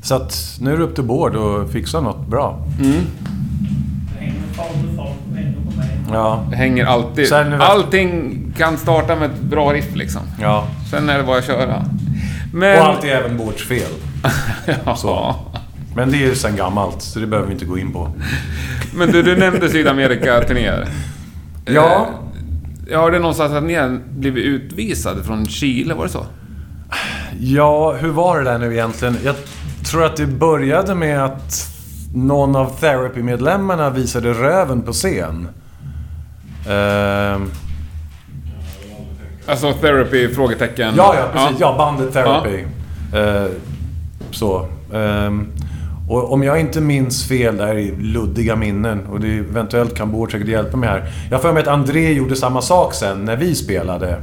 så 0.03 0.15
att 0.15 0.57
nu 0.61 0.73
är 0.73 0.77
det 0.77 0.83
upp 0.83 0.95
till 0.95 1.03
Bård 1.03 1.35
att 1.35 1.71
fixa 1.71 2.01
något 2.01 2.27
bra. 2.27 2.65
Mm. 2.79 3.05
Ja, 6.11 6.45
Det 6.49 6.55
hänger 6.55 6.85
alltid... 6.85 7.27
Sen 7.27 7.61
Allting 7.61 8.41
kan 8.57 8.77
starta 8.77 9.15
med 9.15 9.31
ett 9.31 9.41
bra 9.41 9.73
riff 9.73 9.95
liksom. 9.95 10.21
ja. 10.41 10.67
Sen 10.91 11.09
är 11.09 11.17
det 11.17 11.23
bara 11.23 11.37
att 11.37 11.45
köra. 11.45 11.85
Men... 12.53 12.79
Och 12.79 12.85
allt 12.85 13.03
är 13.03 13.07
även 13.07 13.37
Bårds 13.37 13.67
fel. 13.67 13.91
ja. 14.85 14.95
så. 14.95 15.35
Men 15.95 16.11
det 16.11 16.17
är 16.17 16.27
ju 16.27 16.35
sen 16.35 16.55
gammalt, 16.55 17.01
så 17.01 17.19
det 17.19 17.27
behöver 17.27 17.47
vi 17.47 17.53
inte 17.53 17.65
gå 17.65 17.77
in 17.77 17.93
på. 17.93 18.11
Men 18.93 19.11
du, 19.11 19.23
du 19.23 19.35
nämnde 19.37 19.69
Sydamerika-turnéer. 19.69 20.87
Ja. 21.65 22.07
Jag 22.91 22.99
hörde 23.01 23.19
någonstans 23.19 23.53
att 23.53 23.63
ni 23.63 23.73
har 23.75 23.99
blivit 24.09 24.45
utvisade 24.45 25.23
från 25.23 25.45
Chile, 25.45 25.93
var 25.93 26.03
det 26.03 26.09
så? 26.11 26.25
Ja, 27.39 27.91
hur 27.93 28.09
var 28.09 28.37
det 28.37 28.43
där 28.43 28.57
nu 28.57 28.73
egentligen? 28.73 29.17
Jag 29.23 29.35
tror 29.91 30.05
att 30.05 30.15
det 30.15 30.25
började 30.27 30.95
med 30.95 31.25
att 31.25 31.67
någon 32.15 32.55
av 32.55 32.79
Therapy-medlemmarna 32.79 33.89
visade 33.89 34.33
röven 34.33 34.81
på 34.81 34.91
scen. 34.91 35.47
Ehm, 36.69 37.51
Alltså 39.47 39.73
therapy? 39.73 40.33
Frågetecken. 40.33 40.93
ja, 40.97 41.15
ja, 41.17 41.27
precis. 41.33 41.59
Ja, 41.59 41.75
bandet 41.77 42.13
Therapy. 42.13 42.63
Eh, 43.13 43.45
så. 44.31 44.67
Ehm, 44.93 45.47
och 46.09 46.33
om 46.33 46.43
jag 46.43 46.59
inte 46.59 46.81
minns 46.81 47.27
fel, 47.27 47.57
det 47.57 47.65
här 47.65 47.75
är 47.75 47.95
luddiga 47.97 48.55
minnen 48.55 49.05
och 49.05 49.19
det 49.19 49.27
eventuellt 49.27 49.95
kan 49.95 50.11
Bård 50.11 50.31
säkert 50.31 50.47
hjälpa 50.47 50.77
mig 50.77 50.89
här. 50.89 51.11
Jag 51.31 51.41
för 51.41 51.53
mig 51.53 51.61
att 51.61 51.67
André 51.67 52.13
gjorde 52.13 52.35
samma 52.35 52.61
sak 52.61 52.93
sen 52.93 53.25
när 53.25 53.35
vi 53.35 53.55
spelade. 53.55 54.21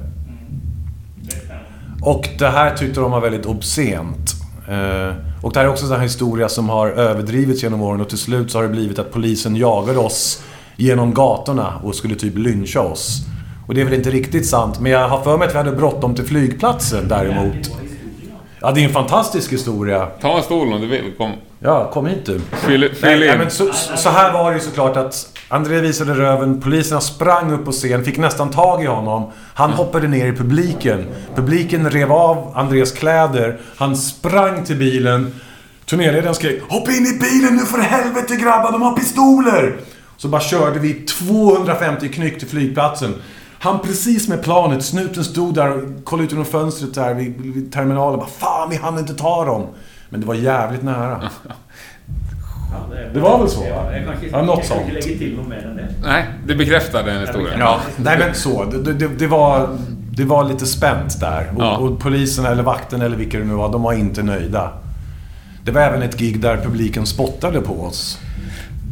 Och 2.03 2.29
det 2.38 2.49
här 2.49 2.77
tyckte 2.77 3.01
de 3.01 3.11
var 3.11 3.20
väldigt 3.20 3.46
obscent. 3.46 4.33
Eh, 4.68 5.14
och 5.42 5.53
det 5.53 5.59
här 5.59 5.66
är 5.66 5.68
också 5.68 5.94
en 5.94 6.01
historia 6.01 6.49
som 6.49 6.68
har 6.68 6.88
överdrivits 6.88 7.62
genom 7.62 7.83
åren 7.83 8.01
och 8.01 8.09
till 8.09 8.18
slut 8.18 8.51
så 8.51 8.59
har 8.59 8.62
det 8.62 8.68
blivit 8.68 8.99
att 8.99 9.12
polisen 9.12 9.57
jagade 9.57 9.99
oss 9.99 10.42
genom 10.77 11.14
gatorna 11.14 11.72
och 11.83 11.94
skulle 11.94 12.14
typ 12.14 12.38
lyncha 12.38 12.81
oss. 12.81 13.27
Och 13.66 13.75
det 13.75 13.81
är 13.81 13.85
väl 13.85 13.94
inte 13.94 14.11
riktigt 14.11 14.46
sant, 14.46 14.81
men 14.81 14.92
jag 14.92 15.09
har 15.09 15.22
för 15.22 15.38
mig 15.38 15.49
att 15.49 15.55
vi 15.55 15.59
hade 15.59 15.72
bråttom 15.72 16.14
till 16.14 16.25
flygplatsen 16.25 17.09
däremot. 17.09 17.70
Ja, 18.61 18.72
det 18.72 18.81
är 18.81 18.85
en 18.85 18.92
fantastisk 18.92 19.53
historia. 19.53 20.07
Ta 20.20 20.37
en 20.37 20.42
stol 20.42 20.72
om 20.72 20.81
du 20.81 20.87
vill. 20.87 21.12
Kom. 21.18 21.33
Ja, 21.59 21.90
kom 21.92 22.07
hit 22.07 22.27
du. 22.27 22.40
Fyll, 22.53 22.81
Nej, 22.81 22.95
fyll 22.95 23.21
nej, 23.21 23.33
in. 23.33 23.38
men 23.38 23.51
så, 23.51 23.73
så 23.97 24.09
här 24.11 24.33
var 24.33 24.51
det 24.51 24.57
ju 24.57 24.62
såklart 24.64 24.97
att 24.97 25.29
André 25.49 25.81
visade 25.81 26.14
röven, 26.14 26.61
poliserna 26.61 27.01
sprang 27.01 27.53
upp 27.53 27.64
på 27.64 27.73
scen, 27.73 28.05
fick 28.05 28.19
nästan 28.19 28.51
tag 28.51 28.83
i 28.83 28.87
honom. 28.87 29.31
Han 29.55 29.71
hoppade 29.71 30.09
ner 30.09 30.27
i 30.27 30.33
publiken. 30.33 31.07
Publiken 31.35 31.90
rev 31.90 32.12
av 32.12 32.53
Andrés 32.55 32.92
kläder. 32.92 33.59
Han 33.77 33.97
sprang 33.97 34.64
till 34.64 34.77
bilen. 34.77 35.35
Turnéledaren 35.87 36.35
skrek 36.35 36.62
Hopp 36.69 36.88
in 36.88 37.07
i 37.07 37.19
bilen 37.19 37.57
nu 37.57 37.62
för 37.62 37.79
helvete 37.79 38.37
grabbar, 38.37 38.73
de 38.73 38.83
har 38.83 38.97
pistoler! 38.97 39.77
Så 40.16 40.29
bara 40.29 40.40
körde 40.40 40.79
vi 40.79 40.95
250 40.95 42.09
knyck 42.09 42.38
till 42.38 42.49
flygplatsen. 42.49 43.14
Han 43.59 43.79
precis 43.79 44.29
med 44.29 44.42
planet, 44.42 44.85
snuten 44.85 45.25
stod 45.25 45.55
där 45.55 45.71
och 45.71 46.05
kollade 46.05 46.25
ut 46.25 46.31
genom 46.31 46.45
fönstret 46.47 46.95
där 46.95 47.14
vid, 47.14 47.40
vid 47.40 47.73
terminalen. 47.73 48.19
Bara, 48.19 48.29
Fan, 48.29 48.71
vi 48.71 48.77
hann 48.77 48.99
inte 48.99 49.14
ta 49.14 49.45
dem. 49.45 49.66
Men 50.09 50.21
det 50.21 50.27
var 50.27 50.35
jävligt 50.35 50.83
nära. 50.83 51.31
Det 53.14 53.21
var 53.21 53.38
väl 53.38 53.49
så? 53.49 53.64
Ja, 53.69 53.92
jag 53.97 54.05
kanske, 54.07 54.27
Ja, 54.33 54.42
något 54.42 54.64
sånt. 54.64 54.87
lägger 54.92 55.19
till 55.19 55.37
något 55.37 55.49
mer 55.49 55.66
än 55.66 55.77
det. 55.77 55.88
Nej, 56.03 56.25
det 56.47 56.55
bekräftar 56.55 57.03
den 57.03 57.21
historien. 57.21 57.59
Ja, 57.61 57.81
nej 57.97 58.19
men 58.19 58.35
så. 58.35 58.64
Det, 58.64 58.92
det, 58.92 59.09
det, 59.09 59.27
var, 59.27 59.69
det 60.11 60.25
var 60.25 60.45
lite 60.45 60.66
spänt 60.66 61.21
där. 61.21 61.51
Och, 61.57 61.62
Ja. 61.62 61.77
och 61.77 62.01
polisen 62.01 62.45
eller 62.47 62.62
vakten 62.62 63.03
eller 63.03 63.16
vilka 63.16 63.38
det 63.38 63.45
nu 63.45 63.55
var, 63.55 63.73
de 63.73 63.83
var 63.83 63.92
inte 63.92 64.23
nöjda. 64.23 64.73
Det 65.64 65.71
var 65.71 65.81
även 65.81 66.03
ett 66.03 66.19
gig 66.19 66.40
där 66.40 66.57
publiken 66.57 67.07
spottade 67.07 67.61
på 67.61 67.81
oss. 67.83 68.19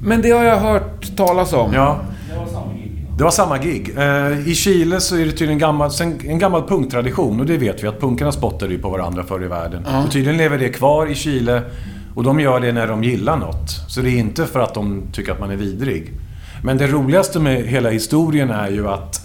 Men 0.04 0.22
det 0.22 0.30
har 0.30 0.44
jag 0.44 0.56
hört 0.60 1.16
talas 1.16 1.52
om. 1.52 1.72
Ja, 1.74 2.00
Det 2.32 2.38
var 2.38 2.46
samma. 2.46 2.73
Det 3.18 3.24
var 3.24 3.30
samma 3.30 3.58
gig. 3.58 3.94
Eh, 3.98 4.48
I 4.48 4.54
Chile 4.54 5.00
så 5.00 5.16
är 5.16 5.24
det 5.24 5.32
tydligen 5.32 5.58
gammal, 5.58 5.90
sen, 5.90 6.20
en 6.24 6.38
gammal 6.38 6.68
punktradition 6.68 7.40
och 7.40 7.46
det 7.46 7.56
vet 7.56 7.82
vi 7.84 7.88
att 7.88 8.00
punkarna 8.00 8.32
spottade 8.32 8.72
ju 8.72 8.78
på 8.78 8.88
varandra 8.88 9.24
förr 9.24 9.44
i 9.44 9.48
världen. 9.48 9.86
Och 9.86 10.12
tydligen 10.12 10.36
lever 10.36 10.58
det 10.58 10.68
kvar 10.68 11.06
i 11.06 11.14
Chile 11.14 11.62
och 12.14 12.24
de 12.24 12.40
gör 12.40 12.60
det 12.60 12.72
när 12.72 12.86
de 12.86 13.04
gillar 13.04 13.36
något. 13.36 13.70
Så 13.88 14.00
det 14.00 14.10
är 14.10 14.18
inte 14.18 14.46
för 14.46 14.60
att 14.60 14.74
de 14.74 15.02
tycker 15.12 15.32
att 15.32 15.40
man 15.40 15.50
är 15.50 15.56
vidrig. 15.56 16.12
Men 16.62 16.78
det 16.78 16.86
roligaste 16.86 17.38
med 17.40 17.62
hela 17.62 17.90
historien 17.90 18.50
är 18.50 18.70
ju 18.70 18.88
att 18.88 19.20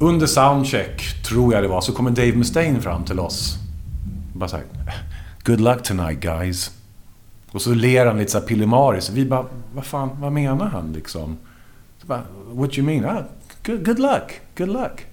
under 0.00 0.26
soundcheck, 0.26 1.22
tror 1.28 1.54
jag 1.54 1.62
det 1.62 1.68
var, 1.68 1.80
så 1.80 1.92
kommer 1.92 2.10
Dave 2.10 2.32
Mustaine 2.32 2.80
fram 2.82 3.04
till 3.04 3.20
oss. 3.20 3.56
Bara 4.34 4.48
såhär, 4.48 4.64
Good 5.44 5.60
luck 5.60 5.82
tonight 5.82 6.20
guys. 6.20 6.70
Och 7.52 7.62
så 7.62 7.74
ler 7.74 8.06
han 8.06 8.18
lite 8.18 8.30
såhär 8.30 8.46
pillemariskt. 8.46 9.10
Vi 9.10 9.24
bara, 9.24 9.44
vad 9.74 9.84
fan, 9.84 10.10
vad 10.20 10.32
menar 10.32 10.66
han 10.66 10.92
liksom? 10.92 11.36
What 12.52 12.78
you 12.78 12.86
mean? 12.86 13.04
Ah, 13.04 13.22
good, 13.66 13.84
good 13.86 13.98
luck, 13.98 14.40
good 14.56 14.68
luck. 14.68 15.06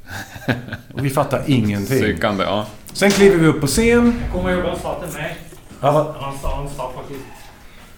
Och 0.94 1.00
vi 1.06 1.10
fattar 1.10 1.44
ingenting. 1.46 2.02
Psykande, 2.02 2.44
ja. 2.44 2.66
Sen 2.94 3.12
kliver 3.12 3.38
vi 3.38 3.48
upp 3.48 3.62
på 3.62 3.68
scen. 3.68 4.22
Jag 4.24 4.32
kommer 4.34 4.52
ihåg 4.54 4.62
vad 4.64 4.72
han 4.72 4.80
sa 4.82 5.02
till 5.06 5.14
mig. 5.18 5.38
Ja, 5.82 6.16
Han 6.20 6.38
sa, 6.42 6.56
han 6.56 6.70
sa 6.70 6.92
faktiskt... 6.96 7.20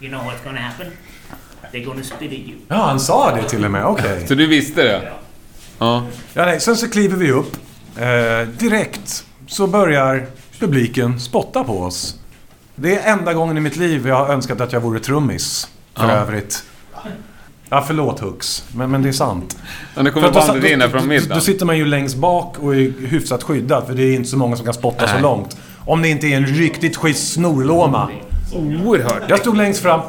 You 0.01 0.09
know 0.11 0.21
what's 0.21 0.43
gonna 0.45 0.59
happen? 0.61 0.87
They're 1.71 1.85
gonna 1.85 2.03
spit 2.03 2.31
at 2.31 2.37
you. 2.37 2.57
ja 2.67 2.75
han 2.75 2.99
sa 2.99 3.35
det 3.35 3.43
till 3.49 3.65
och 3.65 3.71
med, 3.71 3.85
okej. 3.85 4.23
Så 4.27 4.35
du 4.35 4.47
visste 4.47 4.83
det? 4.83 5.01
Ja. 5.05 5.11
Ja. 5.79 6.03
Ja, 6.33 6.45
nej, 6.45 6.59
sen 6.59 6.75
så 6.77 6.89
kliver 6.89 7.17
vi 7.17 7.31
upp. 7.31 7.57
Eh, 7.97 8.47
direkt 8.47 9.25
så 9.47 9.67
börjar 9.67 10.25
publiken 10.59 11.19
spotta 11.19 11.63
på 11.63 11.79
oss. 11.81 12.19
Det 12.75 12.95
är 12.99 13.13
enda 13.13 13.33
gången 13.33 13.57
i 13.57 13.61
mitt 13.61 13.75
liv 13.75 14.07
jag 14.07 14.15
har 14.15 14.33
önskat 14.33 14.61
att 14.61 14.73
jag 14.73 14.79
vore 14.79 14.99
trummis. 14.99 15.67
För 15.95 16.03
Ja. 16.07 16.11
övrigt. 16.11 16.63
Ja, 17.69 17.83
förlåt 17.87 18.19
Hux. 18.19 18.63
Men, 18.75 18.91
men 18.91 19.01
det 19.03 19.09
är 19.09 19.13
sant. 19.13 19.57
Nu 19.97 20.03
För 20.03 20.11
kommer 20.11 20.31
bandet 20.31 20.71
in 20.71 20.81
här 20.81 20.87
från 20.89 20.99
då- 21.01 21.05
Då 21.05 21.09
middagen. 21.09 21.41
sitter 21.41 21.65
man 21.65 21.77
ju 21.77 21.85
längst 21.85 22.15
bak 22.17 22.55
och 22.59 22.75
är 22.75 23.07
hyfsat 23.07 23.43
skyddad. 23.43 23.87
För 23.87 23.93
det 23.93 24.03
är 24.03 24.15
inte 24.15 24.29
så 24.29 24.37
många 24.37 24.55
som 24.55 24.65
kan 24.65 24.73
spotta 24.73 25.07
så 25.07 25.13
Nej. 25.13 25.21
långt. 25.21 25.57
Om 25.85 26.01
det 26.01 26.09
inte 26.09 26.27
är 26.27 26.37
en 26.37 26.45
riktigt 26.45 26.97
schysst 26.97 27.33
snorlåma. 27.33 28.09
Oerhört. 28.85 29.23
Jag 29.29 29.39
stod 29.39 29.57
längst 29.57 29.81
fram, 29.81 30.01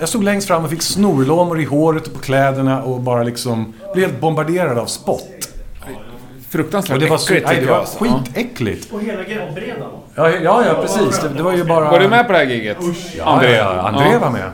jag 0.00 0.08
stod 0.08 0.24
längst 0.24 0.46
fram 0.48 0.64
och 0.64 0.70
fick 0.70 0.82
snorlåmor 0.82 1.60
i 1.60 1.64
håret 1.64 2.06
och 2.06 2.12
på 2.14 2.18
kläderna 2.20 2.82
och 2.82 3.00
bara 3.00 3.22
liksom 3.22 3.72
blev 3.94 4.06
helt 4.08 4.20
bombarderad 4.20 4.78
av 4.78 4.86
spott. 4.86 5.28
fruktansvärt 6.50 6.94
Och 6.94 7.00
det 7.02 7.08
var, 7.10 7.18
så, 7.18 7.32
äckligt 7.34 7.46
nej, 7.48 7.60
det 7.60 7.66
var 7.70 7.78
alltså. 7.78 8.04
Skitäckligt. 8.04 8.92
Och 8.92 9.00
hela 9.02 9.22
greppbrädan. 9.22 9.88
Ja, 10.14 10.28
ja, 10.30 10.64
ja 10.66 10.74
precis. 10.82 11.20
Det, 11.20 11.28
det 11.28 11.42
var 11.42 11.52
ju 11.52 11.64
bara... 11.64 11.90
Var 11.90 12.00
du 12.00 12.08
med 12.08 12.26
på 12.26 12.32
det 12.32 12.38
här 12.38 12.46
giget? 12.46 12.76
Ja, 13.18 13.24
André? 13.24 13.56
ja. 13.56 13.80
André 13.80 14.08
Ja. 14.12 14.18
var 14.18 14.30
med. 14.30 14.50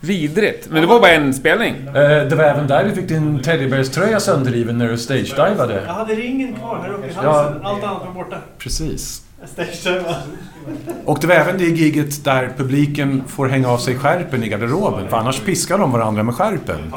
Vidrigt. 0.00 0.68
Men 0.70 0.80
det 0.82 0.86
var 0.88 1.00
bara 1.00 1.10
en 1.10 1.34
spelning. 1.34 1.74
Eh, 1.86 1.92
det 2.28 2.34
var 2.36 2.44
även 2.44 2.66
där 2.66 2.84
du 2.84 2.94
fick 2.94 3.08
din 3.08 3.42
teddybjörnströja 3.42 4.20
sönderriven 4.20 4.78
när 4.78 4.88
du 4.88 4.96
stage-divade. 4.96 5.82
Jag 5.86 5.94
hade 5.94 6.14
ringen 6.14 6.54
kvar 6.56 6.80
här 6.82 6.92
uppe 6.92 7.06
i 7.06 7.12
halsen. 7.12 7.60
Allt 7.64 7.84
annat 7.84 8.02
var 8.06 8.14
borta. 8.14 8.36
Precis. 8.58 9.22
Och 11.04 11.18
det 11.20 11.26
var 11.26 11.34
även 11.34 11.58
det 11.58 11.64
giget 11.64 12.24
där 12.24 12.52
publiken 12.56 13.22
får 13.28 13.48
hänga 13.48 13.68
av 13.68 13.78
sig 13.78 13.96
skärpen 13.98 14.44
i 14.44 14.48
garderoben. 14.48 15.08
För 15.08 15.16
annars 15.16 15.40
piskar 15.40 15.78
de 15.78 15.92
varandra 15.92 16.22
med 16.22 16.34
skärpen. 16.34 16.92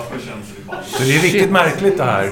Så 0.86 1.04
det 1.04 1.16
är 1.16 1.22
riktigt 1.22 1.52
märkligt 1.52 1.98
det 1.98 2.04
här. 2.04 2.32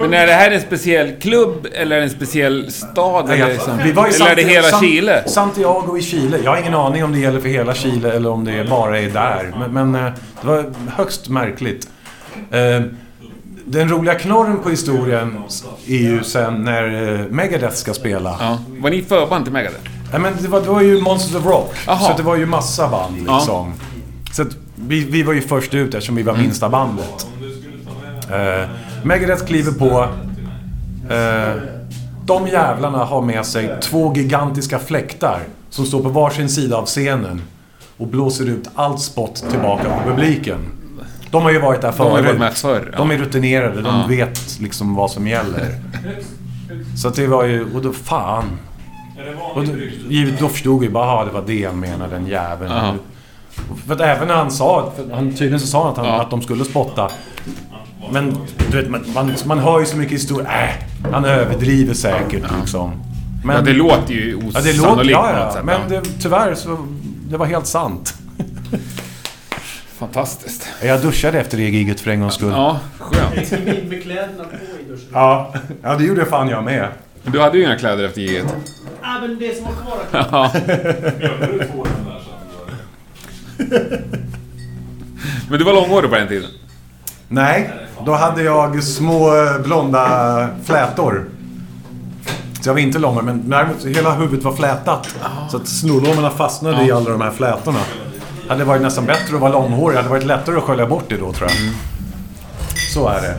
Men 0.00 0.14
är 0.14 0.26
det 0.26 0.32
här 0.32 0.50
en 0.50 0.60
speciell 0.60 1.12
klubb 1.20 1.66
eller 1.72 1.96
är 1.96 2.00
det 2.00 2.06
en 2.06 2.10
speciell 2.10 2.72
stad? 2.72 3.24
Nej, 3.28 3.40
Eller, 3.40 3.52
liksom? 3.52 3.78
vi 3.84 3.92
var 3.92 4.06
i 4.08 4.14
eller 4.14 4.30
är 4.30 4.36
det 4.36 4.42
hela 4.42 4.68
Sant- 4.68 4.82
Chile? 4.84 5.22
Santiago 5.28 5.98
i 5.98 6.02
Chile. 6.02 6.38
Jag 6.44 6.50
har 6.50 6.58
ingen 6.58 6.74
aning 6.74 7.04
om 7.04 7.12
det 7.12 7.18
gäller 7.18 7.40
för 7.40 7.48
hela 7.48 7.74
Chile 7.74 8.12
eller 8.12 8.30
om 8.30 8.44
det 8.44 8.64
bara 8.70 8.98
är 9.00 9.10
där. 9.10 9.54
Men, 9.58 9.90
men 9.90 10.06
eh, 10.06 10.12
det 10.40 10.46
var 10.46 10.64
högst 10.96 11.28
märkligt. 11.28 11.88
Eh, 12.50 12.82
Den 13.64 13.88
roliga 13.88 14.14
knorren 14.14 14.58
på 14.62 14.70
historien 14.70 15.42
är 15.86 15.92
ju 15.96 16.22
sen 16.22 16.64
när 16.64 17.12
eh, 17.14 17.26
Megadeth 17.30 17.74
ska 17.76 17.94
spela. 17.94 18.36
Ja. 18.40 18.58
Var 18.68 18.90
ni 18.90 19.02
förband 19.02 19.44
till 19.44 19.52
Megadeth? 19.52 19.80
Nej, 20.12 20.20
men 20.20 20.32
det 20.40 20.48
var, 20.48 20.60
det 20.60 20.68
var 20.68 20.80
ju 20.82 21.00
Monsters 21.00 21.36
of 21.36 21.46
Rock. 21.46 21.74
Jaha. 21.86 21.98
Så 21.98 22.16
det 22.16 22.22
var 22.22 22.36
ju 22.36 22.46
massa 22.46 22.88
band 22.88 23.16
liksom. 23.16 23.72
Så 24.32 24.42
att 24.42 24.56
vi, 24.76 25.04
vi 25.04 25.22
var 25.22 25.32
ju 25.32 25.40
först 25.40 25.74
ut 25.74 25.94
eftersom 25.94 26.16
vi 26.16 26.22
var 26.22 26.32
Mm. 26.32 26.44
minsta 26.46 26.68
bandet. 26.68 27.26
Eh, 28.30 28.68
Megadeth 29.02 29.44
kliver 29.44 29.72
på. 29.72 30.08
Eh, 31.14 31.62
de 32.24 32.48
jävlarna 32.48 32.98
har 33.04 33.22
med 33.22 33.46
sig 33.46 33.76
två 33.82 34.12
gigantiska 34.14 34.78
fläktar 34.78 35.40
som 35.70 35.84
står 35.86 36.02
på 36.02 36.08
varsin 36.08 36.48
sida 36.48 36.76
av 36.76 36.86
scenen 36.86 37.42
och 37.96 38.06
blåser 38.06 38.44
ut 38.48 38.70
allt 38.74 39.00
spott 39.00 39.44
tillbaka 39.50 39.84
på 39.84 40.10
publiken. 40.10 40.58
De 41.30 41.42
har 41.42 41.50
ju 41.50 41.60
varit 41.60 41.80
där 41.80 41.92
De 41.96 42.02
har 42.02 42.10
förut. 42.10 42.26
varit 42.26 42.38
med 42.38 42.54
förr. 42.54 42.88
Ja. 42.92 42.98
De 42.98 43.10
är 43.10 43.18
rutinerade, 43.18 43.82
de 43.82 44.00
Ja. 44.00 44.06
vet 44.08 44.60
liksom 44.60 44.94
vad 44.94 45.10
som 45.10 45.26
gäller. 45.26 45.74
Så 47.02 47.08
att 47.08 47.14
det 47.14 47.26
var 47.26 47.44
ju, 47.44 47.74
och 47.74 47.82
då 47.82 47.92
fan. 47.92 48.44
Och 49.54 49.66
då, 49.66 49.72
givet, 50.08 50.38
då 50.38 50.48
förstod 50.48 50.80
vi 50.80 50.88
bara, 50.88 51.04
"Ah, 51.12 51.24
det 51.24 51.30
var 51.30 51.42
det 51.46 51.64
han 51.64 51.80
menade, 51.80 52.14
den 52.14 52.26
jäveln. 52.26 52.72
För 53.86 53.94
att 53.94 54.00
även 54.00 54.28
när 54.28 54.34
han 54.34 54.50
sa, 54.50 54.92
han, 55.12 55.30
tydligen 55.30 55.60
så 55.60 55.66
sa 55.66 55.82
han 55.82 55.90
att, 55.92 55.96
han, 55.98 56.06
Ja. 56.06 56.20
att 56.22 56.30
de 56.30 56.42
skulle 56.42 56.64
spotta. 56.64 57.10
Men 58.12 58.36
du 58.70 58.76
vet, 58.76 58.90
man, 58.90 59.04
man, 59.14 59.32
man 59.46 59.58
hör 59.58 59.80
ju 59.80 59.86
så 59.86 59.96
mycket 59.96 60.14
historia. 60.14 60.48
Äh, 60.48 60.70
han 61.12 61.24
överdriver 61.24 61.94
säkert 61.94 62.42
liksom. 62.60 62.92
Men, 63.44 63.56
ja, 63.56 63.62
det 63.62 63.72
låter 63.72 64.14
ju 64.14 64.30
ja, 64.30 64.36
osannolikt 64.48 64.82
det 64.82 64.88
låter, 64.88 65.10
ja, 65.10 65.32
ja. 65.32 65.52
sätt. 65.52 65.64
Men 65.64 65.80
ja. 65.90 66.00
det, 66.00 66.02
tyvärr 66.22 66.54
så, 66.54 66.86
det 67.28 67.36
var 67.36 67.46
helt 67.46 67.66
sant. 67.66 68.14
Fantastiskt. 69.98 70.68
Jag 70.82 71.00
duschade 71.02 71.40
efter 71.40 71.56
det 71.56 71.62
giget 71.62 72.00
för 72.00 72.10
en 72.10 72.20
gångs 72.20 72.34
skull. 72.34 72.50
Ja, 72.52 72.80
skönt. 72.98 73.50
Med, 73.88 74.02
kläderna 74.02 74.44
på 74.44 74.56
i 74.80 74.88
duschen. 74.88 75.08
Ja, 75.12 75.54
ja 75.82 75.96
det 75.96 76.04
gjorde 76.04 76.24
fan 76.24 76.48
jag 76.48 76.64
med. 76.64 76.88
Men 77.22 77.32
Du 77.32 77.40
hade 77.40 77.58
ju 77.58 77.64
inga 77.64 77.78
kläder 77.78 78.04
efter 78.04 78.20
giget. 78.20 78.46
Ah, 79.02 79.20
men 79.20 79.38
det 79.38 79.56
som 79.56 79.64
var 79.64 79.72
kvar 79.72 79.98
det- 80.52 81.68
Men 85.48 85.58
du 85.58 85.64
var 85.64 85.72
långhårig 85.72 86.10
på 86.10 86.16
den 86.16 86.28
tiden? 86.28 86.50
Nej, 87.28 87.70
då 88.06 88.12
hade 88.12 88.42
jag 88.42 88.82
små 88.82 89.36
eh, 89.36 89.58
blonda 89.64 90.48
flätor. 90.64 91.24
Så 92.62 92.68
jag 92.68 92.74
var 92.74 92.80
inte 92.80 92.98
långhårig, 92.98 93.24
men 93.26 93.50
däremot 93.50 93.84
hela 93.84 94.14
huvudet 94.14 94.44
var 94.44 94.52
flätat. 94.52 95.08
Så 95.50 95.56
att 95.56 95.68
snorlommarna 95.68 96.30
fastnade 96.30 96.84
i 96.84 96.92
alla 96.92 97.10
de 97.10 97.20
här 97.20 97.30
flätorna. 97.30 97.78
Hade 98.48 98.64
varit 98.64 98.82
nästan 98.82 99.06
bättre 99.06 99.34
att 99.34 99.40
vara 99.40 99.52
långhårig. 99.52 99.94
Det 99.96 99.98
hade 100.02 100.08
varit 100.10 100.26
lättare 100.26 100.56
att 100.56 100.62
skölja 100.62 100.86
bort 100.86 101.04
det 101.08 101.16
då, 101.16 101.32
tror 101.32 101.50
jag. 101.50 101.58
Så 102.94 103.08
är 103.08 103.20
det. 103.22 103.34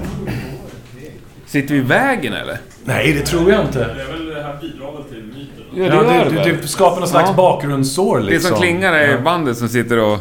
Sitter 1.46 1.74
vi 1.74 1.80
i 1.80 1.84
vägen 1.84 2.34
eller? 2.34 2.58
Nej, 2.86 3.14
det 3.14 3.26
tror 3.26 3.52
jag 3.52 3.62
inte. 3.62 3.80
Det 3.80 4.02
är 4.04 4.08
väl 4.12 4.26
det 4.26 4.44
här 4.44 4.58
bidrar 4.62 4.92
väl 4.94 5.04
till 5.04 5.24
myten? 5.24 5.64
Ja, 5.76 5.86
Ja, 5.86 6.16
gör 6.16 6.30
det, 6.46 6.52
det, 6.52 6.62
det 6.62 6.68
skapar 6.68 7.00
någon 7.00 7.10
slags 7.10 7.30
Ja. 7.30 7.36
bakgrundssår 7.36 8.18
Det 8.20 8.24
liksom. 8.26 8.50
som 8.50 8.60
klingar 8.60 8.94
är 8.94 9.12
Ja. 9.12 9.22
bandet 9.22 9.58
som 9.58 9.70
sitter 9.70 9.98
och 10.00 10.20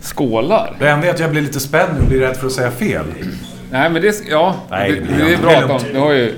skålar. 0.00 0.76
Det 0.78 0.88
enda 0.90 1.06
är 1.06 1.10
att 1.10 1.20
jag 1.20 1.30
blir 1.30 1.42
lite 1.42 1.60
spänd 1.60 1.98
och 2.00 2.06
blir 2.08 2.20
rädd 2.20 2.36
för 2.36 2.46
att 2.46 2.52
säga 2.52 2.70
fel. 2.70 3.04
Nej, 3.70 3.90
men 3.90 4.02
det... 4.02 4.22
Ja, 4.30 4.54
Nej, 4.70 4.92
det, 4.92 5.00
det 5.00 5.24
det 5.24 5.34
är 5.34 5.38
bra 5.38 5.50
Det 5.50 5.56
är 5.56 5.62
att 5.62 5.68
de... 5.68 5.72
lugnt. 5.72 5.86
Du 5.92 5.98
har 5.98 6.12
ju... 6.12 6.34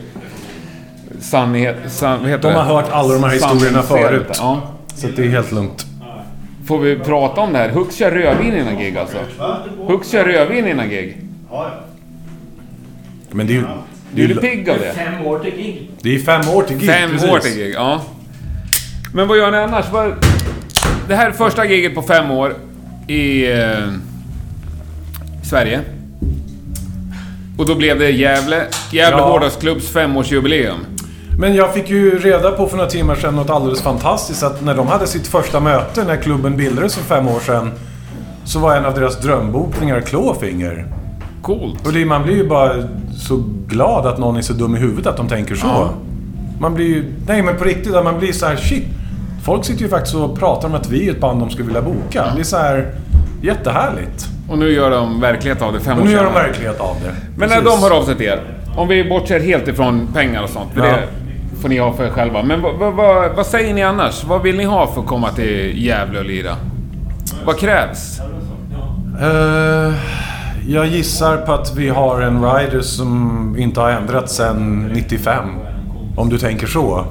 Sannhet... 1.20 1.76
San, 1.88 2.20
vad 2.20 2.30
heter 2.30 2.42
De 2.42 2.48
det? 2.54 2.60
har 2.60 2.74
hört 2.74 2.90
alla 2.92 3.14
de 3.14 3.24
här 3.24 3.30
historierna 3.30 3.82
förut. 3.82 4.26
Ja. 4.38 4.60
Så 4.94 5.06
det 5.06 5.22
är 5.24 5.28
helt 5.28 5.52
lugnt. 5.52 5.86
Får 6.66 6.78
vi 6.78 6.96
prata 6.98 7.40
om 7.40 7.52
det 7.52 7.58
här? 7.58 7.68
Hux 7.68 7.96
kör 7.96 8.10
rödvin 8.10 8.56
innan 8.56 8.78
gig 8.78 8.98
alltså? 8.98 9.16
Hux 9.86 10.10
kör 10.10 10.24
rödvin 10.24 10.68
innan 10.68 10.88
gig? 10.90 11.16
Men 13.30 13.46
det 13.46 13.52
är 13.52 13.54
ju... 13.54 13.64
Du 14.14 14.24
är 14.24 14.28
Det 14.28 14.34
är, 14.34 14.38
pigg 14.40 14.70
av 14.70 14.78
det? 14.78 14.92
fem 14.92 15.26
år 15.26 15.38
till 15.38 15.54
gig. 15.56 15.90
det 16.02 16.14
är 16.14 16.18
fem 16.18 16.48
år 16.48 16.62
till 16.62 16.76
gig, 16.78 16.90
Fem 16.90 17.10
precis. 17.10 17.30
år 17.30 17.38
till 17.38 17.54
gig, 17.54 17.74
ja. 17.74 18.02
Men 19.14 19.28
vad 19.28 19.38
gör 19.38 19.50
ni 19.50 19.56
annars? 19.58 19.84
Det 21.08 21.14
här 21.14 21.26
är 21.28 21.32
första 21.32 21.64
giget 21.66 21.94
på 21.94 22.02
fem 22.02 22.30
år 22.30 22.54
i 23.12 23.52
eh, 23.52 23.88
Sverige. 25.42 25.80
Och 27.58 27.66
då 27.66 27.74
blev 27.74 27.98
det 27.98 28.10
Gävle. 28.10 28.64
Gävle 28.90 29.18
Ja. 29.18 29.28
Hårdrocksklubbs 29.28 29.88
femårsjubileum. 29.88 30.78
Men 31.38 31.54
jag 31.54 31.74
fick 31.74 31.90
ju 31.90 32.18
reda 32.18 32.50
på 32.50 32.66
för 32.66 32.76
några 32.76 32.90
timmar 32.90 33.14
sedan 33.14 33.36
något 33.36 33.50
alldeles 33.50 33.82
fantastiskt. 33.82 34.42
Att 34.42 34.64
när 34.64 34.74
de 34.74 34.86
hade 34.86 35.06
sitt 35.06 35.26
första 35.26 35.60
möte, 35.60 36.04
när 36.04 36.16
klubben 36.16 36.56
bildades 36.56 36.94
för 36.94 37.02
fem 37.02 37.28
år 37.28 37.40
sedan. 37.40 37.70
Så 38.44 38.58
var 38.58 38.76
en 38.76 38.84
av 38.84 38.94
deras 38.94 39.20
drömbokningar 39.20 40.00
Clawfinger. 40.00 40.86
Coolt. 41.42 41.86
Och 41.86 41.92
det, 41.92 42.04
man 42.04 42.22
blir 42.22 42.36
ju 42.36 42.48
bara 42.48 42.72
så 43.16 43.44
glad 43.66 44.06
att 44.06 44.18
någon 44.18 44.36
är 44.36 44.42
så 44.42 44.52
dum 44.52 44.76
i 44.76 44.78
huvudet 44.78 45.06
att 45.06 45.16
de 45.16 45.28
tänker 45.28 45.54
så. 45.54 45.66
Ja. 45.66 45.94
Man 46.60 46.74
blir 46.74 46.86
ju... 46.86 47.04
Nej 47.26 47.42
men 47.42 47.56
på 47.56 47.64
riktigt, 47.64 47.92
man 47.92 48.18
blir 48.18 48.32
så 48.32 48.46
här 48.46 48.56
shit. 48.56 48.84
Folk 49.44 49.64
sitter 49.64 49.82
ju 49.82 49.88
faktiskt 49.88 50.14
och 50.14 50.38
pratar 50.38 50.68
om 50.68 50.74
att 50.74 50.88
vi 50.88 51.08
är 51.08 51.12
ett 51.12 51.20
band 51.20 51.40
de 51.40 51.50
skulle 51.50 51.66
vilja 51.66 51.82
boka. 51.82 52.24
Det 52.34 52.40
är 52.40 52.44
så 52.44 52.56
här 52.56 52.94
jättehärligt. 53.42 54.26
Och 54.48 54.58
nu 54.58 54.72
gör 54.72 54.90
de 54.90 55.20
verklighet 55.20 55.62
av 55.62 55.72
det 55.72 55.80
fem 55.80 55.96
Och 55.96 56.02
år 56.02 56.06
nu 56.06 56.12
gör 56.12 56.24
de 56.24 56.34
verklighet 56.34 56.80
av 56.80 56.96
det. 57.02 57.12
Men 57.36 57.48
när 57.48 57.62
de 57.62 57.78
hör 57.82 57.90
av 57.98 58.04
sig 58.04 58.16
till 58.16 58.26
er. 58.26 58.40
Om 58.76 58.88
vi 58.88 59.04
bortser 59.08 59.40
helt 59.40 59.68
ifrån 59.68 60.08
pengar 60.14 60.42
och 60.42 60.50
sånt. 60.50 60.72
För 60.74 60.80
Ja. 60.86 60.92
det 60.92 61.60
får 61.60 61.68
ni 61.68 61.78
ha 61.78 61.92
för 61.92 62.04
er 62.04 62.10
själva. 62.10 62.42
Men 62.42 62.62
vad, 63.36 63.46
säger 63.46 63.74
ni 63.74 63.82
annars? 63.82 64.24
Vad 64.24 64.42
vill 64.42 64.56
ni 64.56 64.64
ha 64.64 64.86
för 64.86 65.00
att 65.00 65.06
komma 65.06 65.28
till 65.28 65.84
Gävle 65.86 66.18
och 66.18 66.24
lira? 66.24 66.56
Vad 67.46 67.58
krävs? 67.58 68.20
Eh, 69.20 69.92
jag 70.68 70.86
gissar 70.86 71.36
på 71.36 71.52
att 71.52 71.76
vi 71.76 71.88
har 71.88 72.20
en 72.20 72.44
rider 72.44 72.80
som 72.80 73.54
inte 73.58 73.80
har 73.80 73.90
ändrats 73.90 74.36
sedan 74.36 74.90
95. 74.94 75.44
Om 76.16 76.28
du 76.28 76.38
tänker 76.38 76.66
så. 76.66 77.04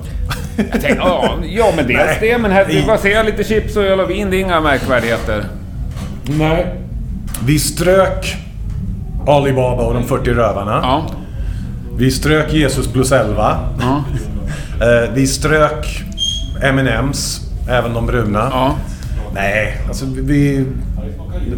Jag 0.71 0.81
tänkte, 0.81 0.93
ja, 0.97 1.33
ja, 1.43 1.73
men 1.75 1.87
dels 1.87 2.19
det. 2.19 2.37
Men 2.37 2.51
här, 2.51 2.83
vad 2.87 2.99
säger 2.99 3.15
jag? 3.17 3.25
Lite 3.25 3.43
chips 3.43 3.77
och 3.77 3.83
öl 3.83 3.99
och 3.99 4.09
vin. 4.09 4.29
Det 4.29 4.37
är 4.37 4.39
inga 4.39 4.61
märkvärdigheter. 4.61 5.45
Nej. 6.23 6.65
Vi 7.45 7.59
strök 7.59 8.35
Alibaba 9.27 9.83
och 9.83 9.93
de 9.93 10.03
40 10.03 10.29
rövarna. 10.33 10.79
Ja. 10.83 11.05
Vi 11.97 12.11
strök 12.11 12.53
Jesus 12.53 12.87
plus 12.87 13.11
11. 13.11 13.59
Ja. 13.79 14.03
Eh, 14.81 15.09
vi 15.13 15.27
strök 15.27 16.03
M&M's, 16.63 17.39
även 17.69 17.93
de 17.93 18.05
bruna. 18.05 18.47
ja. 18.51 18.75
Nej, 19.33 19.77
alltså 19.87 20.05
vi... 20.17 20.65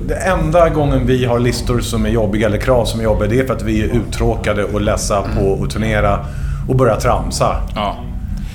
Det 0.08 0.16
enda 0.16 0.70
gången 0.70 1.06
vi 1.06 1.26
har 1.26 1.40
listor 1.40 1.80
som 1.80 2.06
är 2.06 2.10
jobbiga, 2.10 2.48
eller 2.48 2.58
krav 2.58 2.86
som 2.86 3.00
är 3.00 3.04
jobbiga, 3.04 3.30
det 3.30 3.40
är 3.40 3.46
för 3.48 3.54
att 3.54 3.62
vi 3.64 3.82
är 3.84 3.86
uttråkade 3.86 4.64
och 4.64 4.82
lessa 4.82 5.22
på 5.22 5.64
att 5.64 5.70
turnera 5.70 6.26
och 6.70 6.76
börja 6.76 6.96
tramsa. 6.96 7.56
ja. 7.76 7.96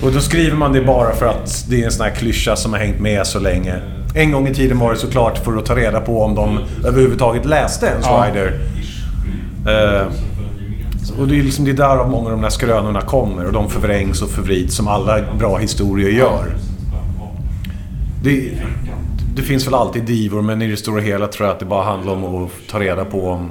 Och 0.03 0.13
då 0.13 0.21
skriver 0.21 0.57
man 0.57 0.73
det 0.73 0.81
bara 0.83 1.15
för 1.15 1.27
att 1.27 1.65
det 1.69 1.81
är 1.81 1.85
en 1.85 1.93
sån 1.93 2.07
här 2.07 2.15
klyscha 2.15 2.57
som 2.57 2.73
har 2.73 2.81
hängt 2.81 3.01
med 3.01 3.27
så 3.27 3.39
länge. 3.39 3.75
En 4.15 4.33
gång 4.33 4.49
i 4.49 4.55
tiden 4.55 4.79
var 4.79 4.93
det 4.93 4.99
såklart 4.99 5.39
för 5.45 5.57
att 5.57 5.67
ta 5.67 5.77
reda 5.77 6.01
på 6.01 6.23
om 6.23 6.35
de 6.35 6.59
överhuvudtaget 6.87 7.45
läste 7.45 7.87
ens 7.87 8.07
Ja. 8.07 8.27
rider. 8.29 8.61
Eh, 9.67 10.07
och 11.21 11.29
det 11.29 11.39
är 11.39 11.43
liksom 11.43 11.65
det 11.65 11.71
är 11.71 11.75
därav 11.75 12.11
många 12.11 12.25
av 12.25 12.31
de 12.31 12.43
här 12.43 12.51
skrönorna 12.51 13.01
kommer 13.01 13.47
och 13.47 13.53
de 13.53 13.71
förvrängs 13.71 14.23
och 14.23 14.31
förvrids 14.31 14.75
som 14.77 14.89
alla 14.89 15.19
bra 15.39 15.57
historier 15.59 16.11
gör. 16.11 16.55
Det, 18.25 18.51
det 19.37 19.43
finns 19.43 19.67
väl 19.67 19.75
alltid 19.75 20.05
divor 20.05 20.43
men 20.43 20.63
i 20.63 20.67
det 20.69 20.77
stora 20.77 21.01
hela 21.01 21.27
tror 21.27 21.47
jag 21.49 21.55
att 21.55 21.61
det 21.61 21.67
bara 21.67 21.85
handlar 21.85 22.13
om 22.13 22.45
att 22.45 22.51
ta 22.71 22.81
reda 22.81 23.05
på 23.05 23.29
om 23.29 23.51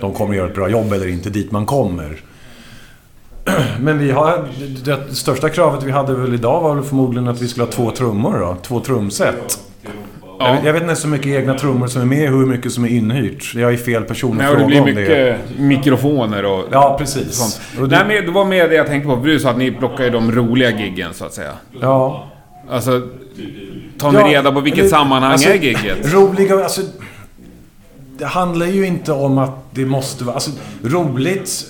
de 0.00 0.12
kommer 0.12 0.34
göra 0.34 0.48
ett 0.48 0.54
bra 0.54 0.68
jobb 0.68 0.92
eller 0.92 1.08
inte 1.08 1.30
dit 1.30 1.52
man 1.52 1.66
kommer. 1.66 2.16
Men 3.80 3.98
vi 3.98 4.10
har... 4.10 4.48
Det, 4.84 4.96
det 5.08 5.14
största 5.14 5.48
kravet 5.48 5.82
vi 5.82 5.90
hade 5.90 6.14
väl 6.14 6.34
idag 6.34 6.60
var 6.60 6.74
väl 6.74 6.84
förmodligen 6.84 7.28
att 7.28 7.40
vi 7.42 7.48
skulle 7.48 7.64
ha 7.66 7.72
två 7.72 7.90
trummor 7.90 8.38
då. 8.38 8.56
Två 8.62 8.80
trumset. 8.80 9.58
Ja. 9.82 9.90
Jag, 10.46 10.54
vet, 10.54 10.64
jag 10.64 10.72
vet 10.72 10.82
inte 10.82 10.96
så 10.96 11.08
mycket 11.08 11.26
egna 11.26 11.54
trummor 11.54 11.86
som 11.86 12.02
är 12.02 12.06
med 12.06 12.32
och 12.32 12.38
hur 12.38 12.46
mycket 12.46 12.72
som 12.72 12.84
är 12.84 12.88
inhyrt. 12.88 13.54
Jag 13.54 13.72
är 13.72 13.76
fel 13.76 14.02
person 14.04 14.30
att 14.30 14.36
Nej, 14.38 14.46
och 14.48 14.52
fråga 14.58 14.64
det 14.64 14.68
blir 14.70 14.80
om 14.80 15.04
det. 15.04 15.38
mycket 15.48 15.58
mikrofoner 15.58 16.44
och 16.44 16.64
Ja, 16.72 16.96
precis. 16.98 17.32
sånt. 17.34 17.60
Och 17.80 17.88
det, 17.88 17.96
Nej, 18.04 18.16
men 18.16 18.26
det 18.26 18.32
var 18.32 18.44
med 18.44 18.70
det 18.70 18.74
jag 18.76 18.86
tänkte 18.86 19.08
på. 19.08 19.16
Du 19.16 19.38
sa 19.38 19.50
att 19.50 19.58
ni 19.58 19.70
plockar 19.72 20.04
ju 20.04 20.10
de 20.10 20.32
roliga 20.32 20.70
giggen, 20.70 21.14
så 21.14 21.24
att 21.24 21.34
säga. 21.34 21.52
ja. 21.80 22.26
Alltså, 22.70 23.00
tar 23.98 24.12
ni 24.12 24.18
Ja, 24.18 24.26
reda 24.26 24.52
på 24.52 24.60
vilket 24.60 24.80
eller- 24.80 24.88
sammanhang 24.90 25.32
alltså, 25.32 25.48
är 25.50 25.54
gigget? 25.54 26.12
Roliga, 26.14 26.54
alltså... 26.64 26.80
Det 28.18 28.26
handlar 28.26 28.66
ju 28.66 28.86
inte 28.86 29.12
om 29.12 29.38
att 29.38 29.50
det 29.74 29.84
måste 29.84 30.24
vara... 30.24 30.34
Alltså, 30.34 30.50
roligt 30.84 31.66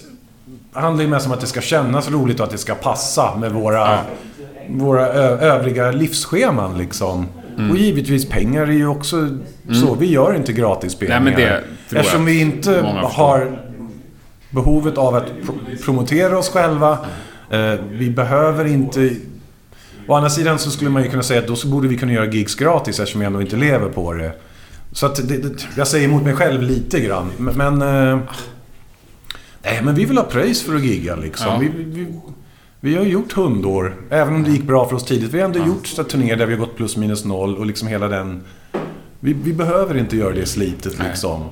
handlar 0.73 1.05
ju 1.05 1.11
mest 1.11 1.27
om 1.27 1.33
att 1.33 1.41
det 1.41 1.47
ska 1.47 1.61
kännas 1.61 2.11
roligt 2.11 2.41
och 2.41 2.47
att 2.47 2.53
det 2.53 2.59
ska 2.59 2.75
passa 2.75 3.37
med 3.37 3.53
våra, 3.53 3.99
våra 4.69 5.07
ö- 5.09 5.39
övriga 5.39 5.91
livsscheman 5.91 6.79
liksom. 6.79 7.27
Mm. 7.59 7.71
Och 7.71 7.77
givetvis 7.77 8.29
pengar 8.29 8.63
är 8.63 8.73
ju 8.73 8.87
också 8.87 9.29
så. 9.73 9.95
Vi 9.95 10.07
gör 10.07 10.35
inte 10.35 10.53
gratisspelningar. 10.53 11.21
Nej, 11.21 11.35
det 11.91 11.99
Eftersom 11.99 12.25
vi 12.25 12.41
inte 12.41 12.71
har 13.03 13.61
behovet 14.51 14.99
av 14.99 15.15
att 15.15 15.27
pro- 15.47 15.59
promotera 15.85 16.39
oss 16.39 16.49
själva. 16.49 16.99
Eh, 17.51 17.75
vi 17.91 18.11
behöver 18.11 18.65
inte... 18.65 19.11
Å 20.09 20.15
andra 20.15 20.31
sidan 20.31 20.59
så 20.59 20.71
skulle 20.71 20.91
man 20.91 21.03
ju 21.03 21.11
kunna 21.11 21.23
säga 21.23 21.41
att 21.41 21.47
då 21.47 21.57
så 21.57 21.69
borde 21.69 21.89
vi 21.89 21.99
kunna 21.99 22.13
göra 22.13 22.27
gigs 22.27 22.55
gratis 22.55 23.01
eftersom 23.01 23.21
vi 23.21 23.27
ändå 23.27 23.41
inte 23.41 23.57
lever 23.57 23.89
på 23.89 24.13
det. 24.13 24.33
Så 24.93 25.07
att 25.07 25.29
det, 25.29 25.37
det, 25.37 25.67
jag 25.77 25.87
säger 25.89 26.09
emot 26.09 26.23
mig 26.23 26.35
själv 26.35 26.63
lite 26.63 27.01
grann. 27.01 27.31
Men... 27.37 27.79
men 27.79 28.13
eh, 28.13 28.19
nej, 29.63 29.81
men 29.83 29.95
vi 29.95 30.05
vill 30.05 30.17
ha 30.17 30.25
pröjs 30.25 30.63
för 30.63 30.75
att 30.75 30.85
gigga 30.85 31.17
liksom. 31.17 31.47
Ja. 31.47 31.59
Vi, 31.59 31.69
vi, 31.69 32.07
vi, 32.81 32.97
har 32.97 33.05
gjort 33.05 33.33
hundår. 33.33 33.97
Även 34.11 34.35
om 34.35 34.45
det 34.45 34.51
gick 34.51 34.63
bra 34.63 34.89
för 34.89 34.97
oss 34.97 35.05
tidigt. 35.05 35.35
Vi 35.35 35.39
har 35.39 35.45
ändå 35.45 35.67
gjort 35.67 35.87
så 35.87 36.05
turnéer 36.05 36.37
där 36.37 36.47
vi 36.47 36.53
har 36.53 36.61
gått 36.61 36.77
plus 36.77 36.97
minus 36.97 37.25
noll 37.25 37.57
och 37.57 37.67
liksom 37.67 37.89
hela 37.89 38.09
den... 38.09 38.43
Vi, 39.21 39.33
vi 39.33 39.53
behöver 39.53 39.97
inte 39.97 40.17
göra 40.17 40.35
det 40.35 40.47
slitet 40.47 40.95
Nej. 40.99 41.09
liksom. 41.09 41.45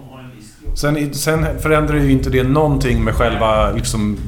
Sen, 0.75 1.15
sen 1.15 1.61
förändrar 1.61 1.97
ju 1.97 2.13
inte 2.13 2.31
det 2.31 2.43
någonting 2.43 3.05
med 3.05 3.15
själva 3.15 3.73
liksom 3.73 4.19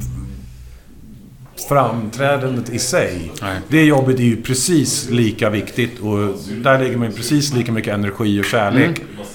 framträdandet 1.69 2.69
i 2.69 2.79
sig. 2.79 3.31
Nej. 3.41 3.59
Det 3.67 3.83
jobbet 3.83 4.19
är 4.19 4.23
ju 4.23 4.41
precis 4.41 5.09
lika 5.09 5.49
viktigt 5.49 5.99
och 5.99 6.17
där 6.63 6.79
lägger 6.79 6.97
man 6.97 7.07
ju 7.07 7.13
precis 7.13 7.53
lika 7.53 7.71
mycket 7.71 7.93
energi 7.93 8.41
och 8.41 8.45
kärlek. 8.45 8.99
Mm. 8.99 9.25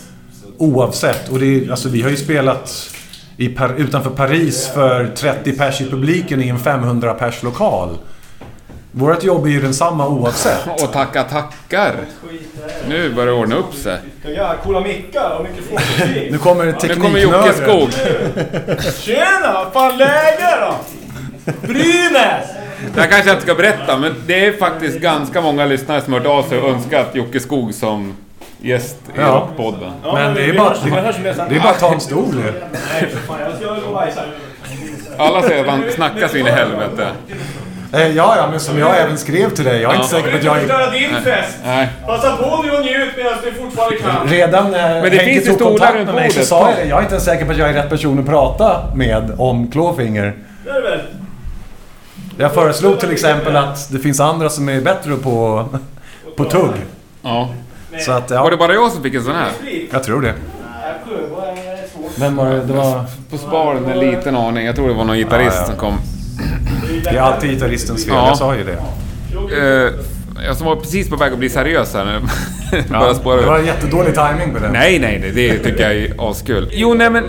Oavsett. 0.57 1.29
Och 1.29 1.39
det 1.39 1.71
alltså 1.71 1.89
vi 1.89 2.03
har 2.03 2.11
ju 2.11 2.17
spelat 2.17 2.91
Par- 3.57 3.75
utanför 3.77 4.11
Paris 4.11 4.69
för 4.75 5.07
30 5.07 5.53
pers 5.53 5.81
i 5.81 5.91
publiken 5.91 6.43
i 6.43 6.49
en 6.49 6.59
500 6.59 7.15
pers 7.15 7.43
lokal. 7.43 7.99
Vårt 8.93 9.23
jobb 9.25 9.47
är 9.47 9.51
ju 9.51 9.61
densamma 9.61 10.09
oavsett. 10.09 10.67
Och 10.83 10.93
tacka 10.93 11.23
tackar. 11.23 11.95
Nu 12.89 13.15
börjar 13.15 13.27
det 13.27 13.33
ordna 13.33 13.57
upp 13.57 13.75
sig. 13.75 13.99
Coola 14.63 14.81
mickar 14.81 15.31
och 15.39 15.45
mikrofoner? 15.45 16.29
Nu 16.31 16.39
kommer 16.39 16.65
Nu 16.65 16.73
kommer 16.73 16.73
tekniknörden. 16.73 17.21
Jocke 17.21 17.53
Skog. 17.53 17.91
Tjena! 19.01 19.71
Fan 19.73 19.99
läge 19.99 20.57
då? 20.61 20.75
Brynäs! 21.67 22.49
Det 22.95 23.01
här 23.01 23.09
kanske 23.09 23.29
jag 23.29 23.35
inte 23.37 23.43
ska 23.43 23.55
berätta, 23.55 23.99
men 23.99 24.15
det 24.27 24.47
är 24.47 24.53
faktiskt 24.53 25.01
ganska 25.01 25.41
många 25.41 25.65
lyssnare 25.67 26.01
som 26.01 26.13
har 26.13 26.21
hört 26.21 26.29
av 26.29 26.43
sig 26.49 26.59
och 26.59 26.71
önskat 26.71 27.07
Jocke 27.13 27.41
Skog 27.41 27.75
som 27.75 28.17
gäst 28.59 28.97
i 29.09 29.21
Ja. 29.21 29.27
Rockpodden. 29.27 29.93
Men 30.03 30.35
det 30.35 30.45
är 30.45 30.59
bara, 30.59 30.75
det 31.49 31.57
är 31.57 31.61
bara 31.61 31.71
att 31.71 31.81
ta 31.81 31.93
en 31.93 32.01
stol 32.01 32.43
bajsa. 33.93 34.21
Alla 35.19 35.43
säger 35.43 35.65
att 35.65 35.71
han 35.71 35.85
snackar 35.95 36.29
så 36.29 36.37
in 36.37 36.47
i 36.47 36.51
helvete. 36.51 37.09
Eh, 37.93 38.07
Ja, 38.17 38.35
ja, 38.37 38.49
men 38.51 38.61
som 38.61 38.79
jag 38.79 39.01
även 39.01 39.19
skrev 39.19 39.51
till 39.51 39.65
dig. 39.65 39.81
Jag 39.83 39.93
är 39.93 39.97
inte 39.97 40.09
säker 40.09 40.31
på 40.31 40.37
att 40.37 40.45
jag 40.45 40.57
är... 40.57 40.61
förstöra 40.61 40.91
din 40.91 41.11
fest! 41.25 41.59
Nej. 41.65 41.89
Passa 42.07 42.37
på 42.37 42.63
nu 42.63 42.71
och 42.71 42.85
njut 42.85 43.09
medan 43.17 43.33
du 43.45 43.53
fortfarande 43.53 43.97
kan. 43.97 44.29
Redan 44.29 44.71
när 44.71 45.03
Men 45.03 45.11
det 45.11 45.17
Henke 45.17 45.25
finns 45.25 45.47
ju 45.47 45.53
tog 45.53 45.69
kontakt 45.69 45.95
med 46.07 46.15
mig 46.15 46.31
så 46.31 46.45
sa 46.45 46.71
jag 46.71 46.79
det. 46.79 46.85
Jag 46.85 46.99
är 46.99 47.03
inte 47.03 47.15
ens 47.15 47.25
säker 47.25 47.45
på 47.45 47.53
att 47.53 47.59
jag 47.59 47.69
är 47.69 47.73
rätt 47.75 47.89
person 47.91 48.19
att 48.19 48.27
prata 48.27 48.83
med 48.95 49.33
om 49.39 49.71
Clawfinger. 49.71 50.35
Det 50.65 50.71
är 50.71 50.83
väl? 50.83 51.01
Jag 52.39 52.55
föreslog 52.55 53.01
till 53.01 53.13
exempel 53.13 53.57
att 53.57 53.93
det 53.93 53.99
finns 53.99 54.21
andra 54.21 54.49
som 54.49 54.69
är 54.69 54.81
bättre 54.81 55.17
på, 55.17 55.65
på 56.37 56.45
tugg. 56.45 56.71
Ja. 57.23 57.49
Så 57.99 58.13
att, 58.13 58.31
Var 58.31 58.37
ja, 58.37 58.51
det 58.51 58.57
bara 58.57 58.75
jag 58.75 58.93
som 58.93 59.03
fick 59.03 59.15
en 59.15 59.25
sån 59.25 59.35
här? 59.35 59.51
jag 59.93 60.03
tror 60.05 60.23
det. 60.23 60.35
Men 62.19 62.37
var 62.37 62.51
det, 62.51 62.65
det 62.65 62.73
var... 62.73 63.05
På 63.31 63.39
sparen 63.39 63.85
en 63.85 63.99
liten 63.99 64.37
aning. 64.37 64.67
Jag 64.67 64.77
tror 64.77 64.89
det 64.89 64.95
var 64.95 65.05
någon 65.05 65.17
gitarrist 65.17 65.57
Ja, 65.57 65.61
ja. 65.61 65.67
som 65.67 65.77
kom. 65.77 65.99
Det 67.05 67.11
är 67.11 67.21
alltid 67.21 67.51
gitarristens 67.51 68.05
fel, 68.05 68.15
Ja. 68.15 68.29
jag 68.29 68.37
sa 68.39 68.55
ju 68.57 68.65
det. 68.65 68.79
Eh, 69.61 69.93
jag 70.47 70.57
som 70.57 70.67
var 70.67 70.77
precis 70.77 71.11
på 71.11 71.17
väg 71.17 71.33
att 71.33 71.39
bli 71.39 71.49
seriös 71.49 71.95
här 71.95 72.05
nu. 72.05 72.21
Bara 72.91 73.07
Ja, 73.09 73.15
spåra 73.15 73.41
det 73.41 73.47
var 73.47 73.59
en 73.59 73.67
jättedålig 73.67 74.15
timing 74.15 74.55
på 74.55 74.59
den. 74.61 74.73
Nej, 74.73 74.99
nej, 74.99 75.19
nej, 75.21 75.33
det 75.35 75.59
tycker 75.59 75.83
jag 75.91 75.95
är 75.97 76.31
askul. 76.31 76.69
Jo, 76.73 76.95
nej 76.95 77.11
men 77.11 77.25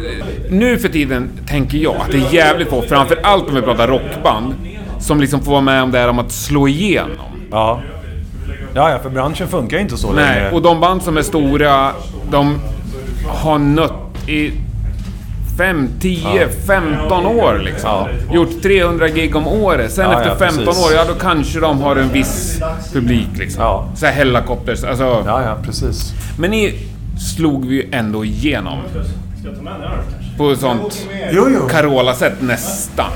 nu 0.50 0.78
för 0.78 0.90
tiden 0.90 1.30
tänker 1.48 1.78
jag 1.78 1.96
att 1.96 2.12
det 2.12 2.18
är 2.18 2.34
jävligt 2.34 2.70
få, 2.70 2.82
framför 2.82 3.20
allt 3.24 3.48
om 3.50 3.56
vi 3.56 3.62
pratar 3.62 3.88
rockband, 3.88 4.54
som 5.00 5.22
liksom 5.22 5.42
får 5.42 5.52
vara 5.52 5.62
med 5.62 5.84
om 5.84 5.92
det 5.92 6.00
här 6.00 6.08
om 6.10 6.20
att 6.20 6.32
slå 6.32 6.68
igenom. 6.68 7.48
Ja. 7.52 7.82
Ja, 8.78 8.90
ja, 8.92 9.00
för 9.00 9.10
branschen 9.10 9.48
funkar 9.48 9.78
ju 9.78 9.84
inte 9.84 9.98
så 9.98 10.12
Nej, 10.12 10.36
länge. 10.42 10.52
och 10.56 10.62
de 10.62 10.80
band 10.80 11.04
som 11.04 11.18
är 11.18 11.22
stora, 11.22 11.92
de 12.32 12.60
har 13.28 13.60
nött 13.60 13.94
i 14.28 14.52
5, 15.58 15.90
10, 16.00 16.48
15 16.68 17.26
år 17.26 17.62
liksom. 17.66 18.08
Gjort 18.32 18.62
300 18.64 19.08
gig 19.10 19.36
om 19.36 19.48
året. 19.48 19.92
Sen 19.92 20.06
Ja, 20.12 20.18
efter 20.18 20.30
ja, 20.30 20.36
15 20.36 20.66
precis. 20.66 20.86
år, 20.86 20.94
ja 20.94 21.04
då 21.08 21.14
kanske 21.14 21.60
de 21.60 21.82
har 21.82 21.96
en 21.96 22.10
viss 22.10 22.62
publik 22.94 23.28
liksom. 23.38 23.64
Ja. 23.64 23.90
Så 23.96 24.06
här 24.06 24.14
Hellacopters, 24.14 24.84
alltså. 24.84 25.24
Ja, 25.26 25.42
ja, 25.44 25.58
precis. 25.64 26.14
Men 26.40 26.52
ni 26.52 26.74
slog 27.36 27.66
vi 27.68 27.76
ju 27.76 27.90
ändå 27.92 28.26
igenom. 28.26 28.78
Ska 29.40 29.48
jag 29.48 29.56
ta 29.58 29.62
med 29.64 29.74
en 29.74 29.82
öl 29.82 29.90
kanske? 30.12 30.38
På 30.38 30.52
ett 30.52 30.60
sånt. 30.60 31.08
Carola-sätt 31.72 32.42
nästan. 32.42 33.12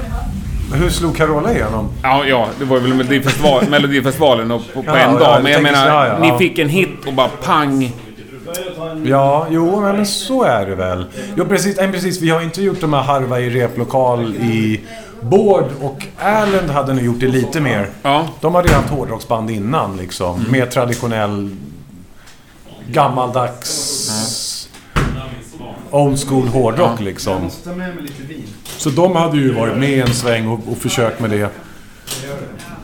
Hur 0.73 0.89
slog 0.89 1.17
Carola 1.17 1.53
igenom? 1.53 1.89
Ja, 2.03 2.25
ja, 2.25 2.47
det 2.59 2.65
var 2.65 2.79
väl 2.79 2.93
Melodifestival, 2.93 3.63
Melodifestivalen 3.69 4.51
och 4.51 4.61
på, 4.73 4.83
på 4.83 4.89
Ja, 4.91 4.97
en 4.97 5.13
ja, 5.13 5.19
dag. 5.19 5.43
Men 5.43 5.51
jag 5.51 5.63
menar, 5.63 6.05
ja, 6.05 6.17
ni 6.19 6.37
fick 6.37 6.59
en 6.59 6.69
hit 6.69 6.89
och 7.07 7.13
bara 7.13 7.27
pang. 7.27 7.91
Ja, 9.05 9.47
jo, 9.49 9.81
men 9.81 10.05
så 10.05 10.43
är 10.43 10.65
det 10.65 10.75
väl. 10.75 11.05
Jo, 11.35 11.45
precis, 11.45 11.77
nej, 11.77 11.91
precis. 11.91 12.21
Vi 12.21 12.29
har 12.29 12.41
inte 12.41 12.61
gjort 12.61 12.81
de 12.81 12.93
här 12.93 13.01
harva 13.01 13.39
i 13.39 13.49
replokal 13.49 14.35
i 14.35 14.81
Bård 15.21 15.65
och 15.81 16.05
Erlend 16.19 16.69
hade 16.69 16.93
nog 16.93 17.03
gjort 17.03 17.19
det 17.19 17.27
lite 17.27 17.61
mer. 17.61 17.89
Ja. 18.01 18.27
De 18.41 18.55
hade 18.55 18.67
ju 18.67 18.73
haft 18.73 18.89
hårdrocksband 18.89 19.51
innan 19.51 19.97
liksom. 19.97 20.39
Mm. 20.39 20.51
Mer 20.51 20.65
traditionell, 20.65 21.55
gammaldags, 22.87 24.00
old 25.91 26.19
school 26.27 26.47
hårdrock 26.47 26.99
liksom. 26.99 27.49
Ta 27.63 27.69
med 27.69 27.95
mig 27.95 28.03
lite 28.03 28.23
vin. 28.23 28.43
Så 28.77 28.89
de 28.89 29.15
hade 29.15 29.37
ju 29.37 29.53
varit 29.53 29.77
med 29.77 29.99
en 30.07 30.13
sväng 30.13 30.47
och, 30.47 30.59
och 30.71 30.77
försökt 30.77 31.19
med 31.19 31.29
det. 31.29 31.49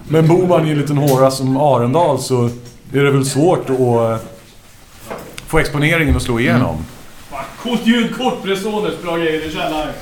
Men 0.07 0.27
bor 0.27 0.47
man 0.47 0.67
i 0.67 0.71
en 0.71 0.77
liten 0.79 0.97
håra 0.97 1.31
som 1.31 1.57
Arendal 1.57 2.19
så 2.19 2.45
är 2.93 3.03
det 3.03 3.11
väl 3.11 3.25
svårt 3.25 3.69
att 3.69 3.79
eh, 3.79 4.17
få 5.47 5.59
exponeringen 5.59 6.15
att 6.15 6.21
slå 6.21 6.39
igenom. 6.39 6.85
Fan, 7.31 7.43
Coolt 7.61 7.85
ljudkort, 7.87 8.43
Bresonus, 8.43 9.01
bra 9.03 9.17
grejer 9.17 9.47
i 9.47 9.51
källaren. 9.51 9.93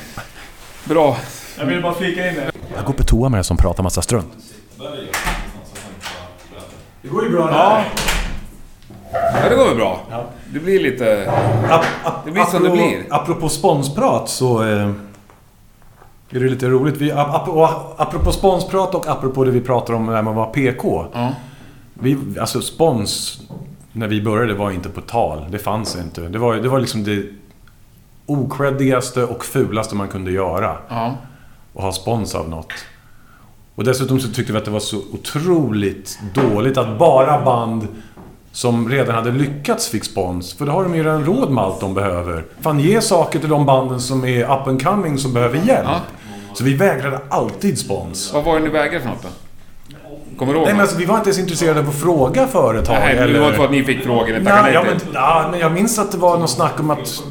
Bra. 0.84 1.18
Jag 1.60 1.66
vill 1.66 1.82
bara 1.82 1.94
flika 1.94 2.30
in 2.30 2.36
det. 2.36 2.52
Jag 2.76 2.86
går 2.86 2.94
på 2.94 3.04
toa 3.04 3.30
med 3.30 3.40
det 3.40 3.44
som 3.44 3.58
pratar 3.58 3.84
massa 3.84 4.02
strunt. 4.02 4.34
Det 7.02 7.08
går 7.08 7.24
ju 7.24 7.30
bra 7.30 7.50
Ja. 7.52 7.84
Ja, 9.34 9.50
det 9.50 9.56
går 9.56 9.66
väl 9.66 9.76
bra. 9.76 10.00
Det 10.54 10.60
blir 10.60 10.80
lite... 10.80 11.32
Ap, 11.70 11.86
ap, 12.04 12.26
Det 12.26 12.32
blir 12.32 12.44
som 12.44 12.64
det 12.64 12.70
blir. 12.70 13.06
Apropå 13.10 13.50
sponsprat 13.50 14.30
så... 14.30 14.64
Eh, 14.64 14.90
är 16.30 16.40
det 16.40 16.50
lite 16.50 16.70
roligt. 16.70 16.98
Vi, 16.98 17.12
ap, 17.12 17.48
ap, 17.48 17.96
apropå 17.98 18.32
sponsprat 18.32 18.96
och 18.96 19.08
apropå 19.08 19.44
det 19.44 19.52
vi 19.52 19.62
pratar 19.62 19.94
om 19.94 20.06
när 20.06 20.22
man 20.22 20.36
var 20.36 20.46
PK. 20.46 21.06
Ja. 21.14 21.34
Vi, 21.94 22.18
alltså 22.40 22.62
spons, 22.62 23.42
när 23.92 24.08
vi 24.08 24.22
började, 24.22 24.54
var 24.54 24.72
inte 24.72 24.90
på 24.90 25.02
tal. 25.02 25.46
Det 25.52 25.60
fanns 25.60 25.96
inte. 25.96 26.22
Det 26.22 26.40
var, 26.40 26.56
det 26.56 26.70
var 26.70 26.80
liksom 26.80 27.04
det 27.04 27.26
okreddigaste 28.26 29.24
och 29.24 29.46
fulaste 29.46 29.96
man 29.96 30.08
kunde 30.08 30.32
göra. 30.32 30.78
Ja. 30.90 31.16
Och 31.74 31.84
ha 31.84 31.92
spons 31.92 32.36
av 32.36 32.50
något. 32.50 32.74
Och 33.76 33.84
dessutom 33.84 34.20
så 34.20 34.30
tyckte 34.30 34.52
vi 34.54 34.58
att 34.58 34.66
det 34.66 34.72
var 34.72 34.80
så 34.80 34.98
otroligt 35.14 36.20
dåligt 36.34 36.78
att 36.78 37.00
bara 37.00 37.46
band 37.46 37.88
som 38.56 38.90
redan 38.90 39.16
hade 39.16 39.32
lyckats 39.32 39.90
fick 39.90 40.04
spons. 40.04 40.54
För 40.54 40.66
då 40.66 40.72
har 40.72 40.84
de 40.84 40.96
ju 40.96 41.04
redan 41.04 41.26
råd 41.26 41.52
med 41.52 41.64
allt 41.64 41.80
de 41.80 41.94
behöver. 41.94 42.46
Fan, 42.62 42.80
ge 42.80 43.02
saker 43.02 43.40
till 43.40 43.50
de 43.50 43.66
banden 43.66 44.02
som 44.02 44.26
är 44.26 44.44
up 44.44 44.68
and 44.68 44.84
coming 44.84 45.18
som 45.18 45.34
behöver 45.34 45.58
hjälp. 45.58 45.86
Ja. 45.86 46.02
Så 46.54 46.64
vi 46.64 46.74
vägrade 46.74 47.20
alltid 47.30 47.80
spons. 47.80 48.34
Vad 48.34 48.44
var 48.44 48.60
det 48.60 48.66
ni 48.66 48.70
vägrade 48.70 49.00
för 49.00 49.10
något 49.10 49.24
då? 49.24 49.30
Kommer 50.38 50.54
du 50.54 50.60
ihåg? 50.60 50.68
Nej 50.68 50.74
men 50.74 50.82
alltså, 50.82 50.98
vi 50.98 51.06
var 51.06 51.18
inte 51.18 51.30
ens 51.30 51.40
intresserade 51.40 51.80
av 51.80 51.90
att 51.90 51.96
fråga 51.96 52.48
företag. 52.48 52.98
Nej, 53.00 53.16
men 53.16 53.34
det 53.34 53.40
var 53.40 53.50
inte 53.50 53.64
att 53.64 53.72
ni 53.72 53.84
fick 53.84 54.04
frågan 54.04 54.40
ni 54.40 54.46
tackade 54.46 54.62
Nej, 54.62 54.74
ja, 54.74 54.84
men, 54.84 55.00
ja, 55.14 55.48
men 55.52 55.60
jag 55.60 55.72
minns 55.72 56.00
att 56.00 56.12
det 56.12 56.18
var 56.18 56.38
något 56.38 56.50
snack 56.50 56.80
om 56.80 56.90
att... 56.90 57.24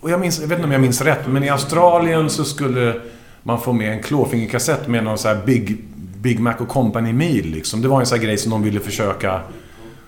Och 0.00 0.10
jag, 0.10 0.20
minns, 0.20 0.40
jag 0.40 0.48
vet 0.48 0.58
inte 0.58 0.66
om 0.66 0.72
jag 0.72 0.80
minns 0.80 1.00
rätt, 1.00 1.26
men 1.26 1.44
i 1.44 1.48
Australien 1.48 2.30
så 2.30 2.44
skulle 2.44 3.00
man 3.42 3.60
få 3.60 3.72
med 3.72 3.92
en 3.92 4.02
klåfingerkassett 4.02 4.88
med 4.88 5.04
någon 5.04 5.18
så 5.18 5.28
här 5.28 5.38
Big, 5.46 5.78
Big 6.20 6.40
Mac 6.40 6.54
och 6.58 6.68
Company 6.68 7.12
Meal 7.12 7.46
liksom. 7.46 7.82
Det 7.82 7.88
var 7.88 8.00
en 8.00 8.06
sån 8.06 8.20
grej 8.20 8.38
som 8.38 8.50
de 8.50 8.62
ville 8.62 8.80
försöka 8.80 9.40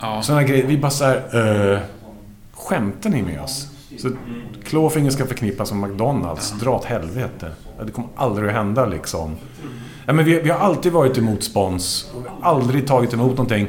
Ja. 0.00 0.22
Sådana 0.22 0.42
grejer. 0.42 0.66
Vi 0.66 0.78
bara 0.78 0.90
såhär... 0.90 1.36
Uh, 1.72 1.78
skämtar 2.52 3.10
ni 3.10 3.22
med 3.22 3.40
oss? 3.40 3.66
Så 3.98 4.10
Clawfinger 4.64 5.10
ska 5.10 5.26
förknippas 5.26 5.72
med 5.72 5.90
McDonalds. 5.90 6.54
Dra 6.60 6.70
åt 6.70 6.84
helvete. 6.84 7.52
Det 7.86 7.92
kommer 7.92 8.08
aldrig 8.16 8.48
att 8.48 8.54
hända 8.54 8.86
liksom. 8.86 9.36
Ja, 10.06 10.12
men 10.12 10.24
vi, 10.24 10.40
vi 10.40 10.50
har 10.50 10.58
alltid 10.58 10.92
varit 10.92 11.18
emot 11.18 11.44
spons. 11.44 12.10
Aldrig 12.42 12.86
tagit 12.86 13.12
emot 13.12 13.30
någonting. 13.30 13.66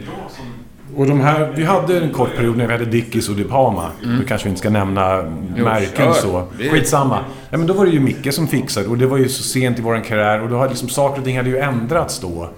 Och 0.96 1.08
de 1.08 1.22
här, 1.22 1.54
vi 1.56 1.64
hade 1.64 2.00
en 2.00 2.10
kort 2.12 2.36
period 2.36 2.58
när 2.58 2.68
vi 2.68 2.74
hade 2.74 2.86
Dickies 2.86 3.30
och 3.30 3.36
Dipama. 3.36 3.88
Nu 4.04 4.26
kanske 4.28 4.46
vi 4.46 4.50
inte 4.50 4.60
ska 4.60 4.70
nämna 4.70 5.24
märken 5.58 6.06
kör. 6.06 6.14
så. 6.14 6.44
Det 6.58 6.70
Skitsamma. 6.70 7.20
Ja, 7.50 7.58
men 7.58 7.68
då 7.68 7.74
var 7.74 7.86
det 7.86 7.92
ju 7.92 8.00
Micke 8.00 8.34
som 8.34 8.48
fixade 8.48 8.88
och 8.88 8.98
det 8.98 9.06
var 9.08 9.18
ju 9.18 9.30
så 9.30 9.44
sent 9.44 9.80
i 9.80 9.82
vår 9.82 10.04
karriär 10.04 10.42
och 10.42 10.50
då 10.50 10.58
hade 10.58 10.70
liksom 10.70 10.90
saker 10.90 11.20
och 11.20 11.26
ting 11.26 11.38
hade 11.38 11.50
ju 11.50 11.58
ändrats 11.58 12.20
då. 12.20 12.50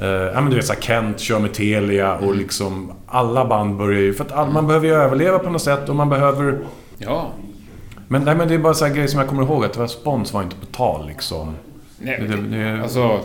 Uh, 0.00 0.06
ja 0.08 0.40
men 0.40 0.50
du 0.50 0.56
vet 0.56 0.66
såhär 0.66 0.80
Kent 0.80 1.20
kör 1.20 1.38
med 1.38 1.52
Telia 1.54 2.14
och 2.16 2.34
liksom 2.36 2.92
alla 3.06 3.44
band 3.44 3.76
börjar 3.76 4.00
ju... 4.00 4.14
För 4.14 4.24
att 4.24 4.32
all, 4.32 4.50
man 4.50 4.66
behöver 4.66 4.86
ju 4.86 4.94
överleva 4.94 5.38
på 5.38 5.50
något 5.50 5.62
sätt 5.62 5.88
och 5.88 5.96
man 5.96 6.08
behöver... 6.08 6.58
Ja. 6.98 7.26
Men, 8.08 8.22
nej, 8.24 8.34
men 8.34 8.48
det 8.48 8.54
är 8.54 8.58
bara 8.58 8.74
så 8.74 8.84
här 8.84 8.92
grejer 8.94 9.08
som 9.08 9.18
jag 9.20 9.28
kommer 9.28 9.42
ihåg 9.42 9.64
att 9.64 9.72
det 9.72 9.80
var 9.80 9.86
spons 9.86 10.32
var 10.32 10.42
inte 10.42 10.56
på 10.56 10.66
tal 10.66 11.06
liksom. 11.06 11.54
Nej, 11.98 12.24
Det- 12.28 12.56
det- 12.56 12.82
Alltså, 12.82 13.20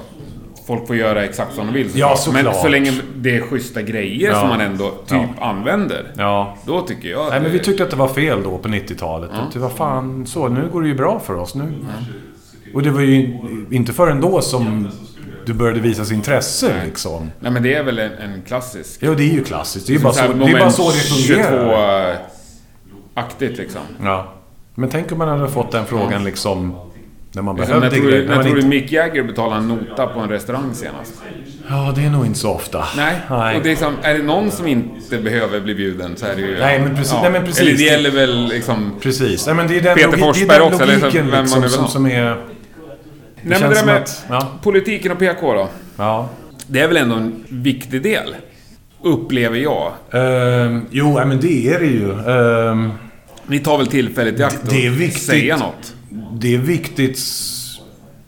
folk 0.68 0.88
får 0.88 0.96
göra 0.96 1.24
exakt 1.26 1.56
som 1.56 1.66
de 1.68 1.74
vill 1.74 1.90
Ja, 1.94 2.08
Men 2.10 2.18
såklart. 2.18 2.62
så 2.62 2.68
länge 2.68 2.92
det 3.16 3.36
är 3.36 3.42
schyssta 3.42 3.82
grejer 3.82 4.30
Ja. 4.32 4.40
som 4.40 4.50
man 4.50 4.62
ändå 4.62 4.90
typ 5.08 5.42
använder. 5.42 6.12
Ja. 6.18 6.58
Då 6.66 6.82
tycker 6.82 7.10
jag 7.10 7.22
att 7.22 7.30
Nej 7.30 7.42
men 7.42 7.52
vi 7.52 7.60
tyckte 7.60 7.84
att 7.84 7.90
det 7.90 7.96
var 7.96 8.08
fel 8.08 8.44
då 8.44 8.58
på 8.58 8.68
90-talet. 8.68 9.30
Att 9.34 9.54
det 9.54 9.60
var 9.60 9.70
fan 9.70 10.26
så, 10.26 10.48
nu 10.48 10.70
går 10.72 10.82
det 10.82 10.88
ju 10.88 10.96
bra 10.96 11.20
för 11.20 11.34
oss. 11.36 11.56
Nu. 11.56 11.74
Och 12.74 12.82
det 12.82 12.90
var 12.92 13.02
ju 13.02 13.38
inte 13.72 13.94
förrän 13.94 14.22
då 14.22 14.42
som 14.42 14.88
du 15.46 15.54
började 15.54 15.80
visas 15.80 16.12
intresse 16.12 16.72
liksom. 16.86 17.32
Nej 17.40 17.52
men 17.52 17.64
det 17.64 17.74
är 17.74 17.84
väl 17.84 18.00
en, 18.00 18.12
en 18.12 18.42
klassisk... 18.42 19.04
Ja, 19.04 19.12
det 19.12 19.24
är 19.24 19.34
ju 19.34 19.44
klassiskt. 19.44 19.88
Det 19.88 19.96
är 19.96 20.00
bara 20.00 20.14
så 20.14 20.20
här 20.22 20.28
så 20.28 20.34
det, 20.34 20.52
är 20.52 20.60
bara 20.60 20.72
så 20.72 20.92
det 20.92 20.98
fungerar. 20.98 22.16
22-aktigt 23.16 23.58
liksom. 23.58 23.82
Ja. 24.04 24.34
Men 24.76 24.90
tänk 24.90 25.12
om 25.12 25.18
man 25.18 25.28
hade 25.28 25.50
fått 25.50 25.72
den 25.72 25.86
frågan 25.86 26.24
liksom... 26.24 26.76
När 27.32 27.42
man 27.42 27.56
behövde 27.56 27.90
tror, 27.92 28.06
grejer, 28.10 28.28
man 28.36 28.44
tror 28.44 28.56
inte- 28.58 28.68
Mick 28.70 28.92
Jagger 28.92 29.24
betalade 29.24 29.56
en 29.62 29.68
nota 29.68 30.08
på 30.08 30.20
en 30.20 30.30
restaurang 30.30 30.74
senast? 30.74 31.14
Ja, 31.70 31.94
det 31.96 32.02
är 32.06 32.10
nog 32.10 32.26
inte 32.26 32.40
så 32.40 32.52
ofta. 32.54 32.86
Nej. 32.98 33.16
Nej. 33.30 33.58
Och 33.58 33.64
det 33.64 33.68
är, 33.68 33.72
liksom, 33.72 33.94
är 34.02 34.14
det 34.14 34.24
någon 34.24 34.52
som 34.52 34.68
inte 34.68 35.18
behöver 35.18 35.62
bli 35.62 35.76
bjuden 35.76 36.16
så 36.16 36.26
är 36.26 36.36
det 36.36 36.42
ju... 36.42 36.60
Nej, 36.60 36.80
men 36.80 36.96
precis- 36.96 37.16
nej, 37.22 37.32
men 37.32 37.44
precis. 37.46 37.62
Eller 37.62 37.74
det 37.74 37.84
gäller 37.84 38.12
väl 38.12 38.48
liksom... 38.48 38.94
Precis. 39.02 39.46
Nej, 39.46 39.56
men 39.56 39.68
det 39.68 39.78
är 39.78 39.82
den, 39.82 39.96
Peter 39.96 40.08
logi- 40.08 40.16
det 40.16 40.22
Forsberg 40.22 40.56
är 40.56 40.60
den 40.60 40.74
också, 40.74 40.84
eller 40.84 41.00
vem 41.12 41.32
man 41.32 41.42
liksom, 41.42 41.62
nu 41.62 41.70
som, 41.70 41.88
som 41.88 42.06
är... 42.06 42.12
Det 42.26 42.36
Nej 43.42 43.60
men 43.62 43.70
det 43.70 43.76
där 43.76 43.86
med 43.86 43.96
att... 43.98 44.26
Ja. 44.30 44.48
politiken 44.64 45.12
och 45.12 45.20
PK 45.20 45.54
då. 45.54 45.70
ja. 45.98 46.30
Det 46.68 46.80
är 46.80 46.88
väl 46.88 46.98
ändå 46.98 47.16
en 47.16 47.44
viktig 47.50 48.02
del? 48.04 48.36
Upplever 49.04 49.58
jag. 49.58 49.92
Ehm, 50.12 50.86
jo, 50.92 51.14
men 51.26 51.40
det 51.40 51.68
är 51.74 51.80
det 51.80 51.86
ju. 51.86 52.12
Ehm, 52.12 52.92
Ni 53.48 53.60
tar 53.60 53.78
väl 53.78 53.88
tillfället 53.88 54.40
i 54.40 54.44
akt 54.44 54.60
Det- 54.64 54.70
det 54.76 54.86
är 54.86 54.90
viktigt. 54.90 55.24
säga 55.24 55.58
något? 55.58 55.94
Det 56.34 56.54
är 56.56 56.58
viktigt 56.58 57.20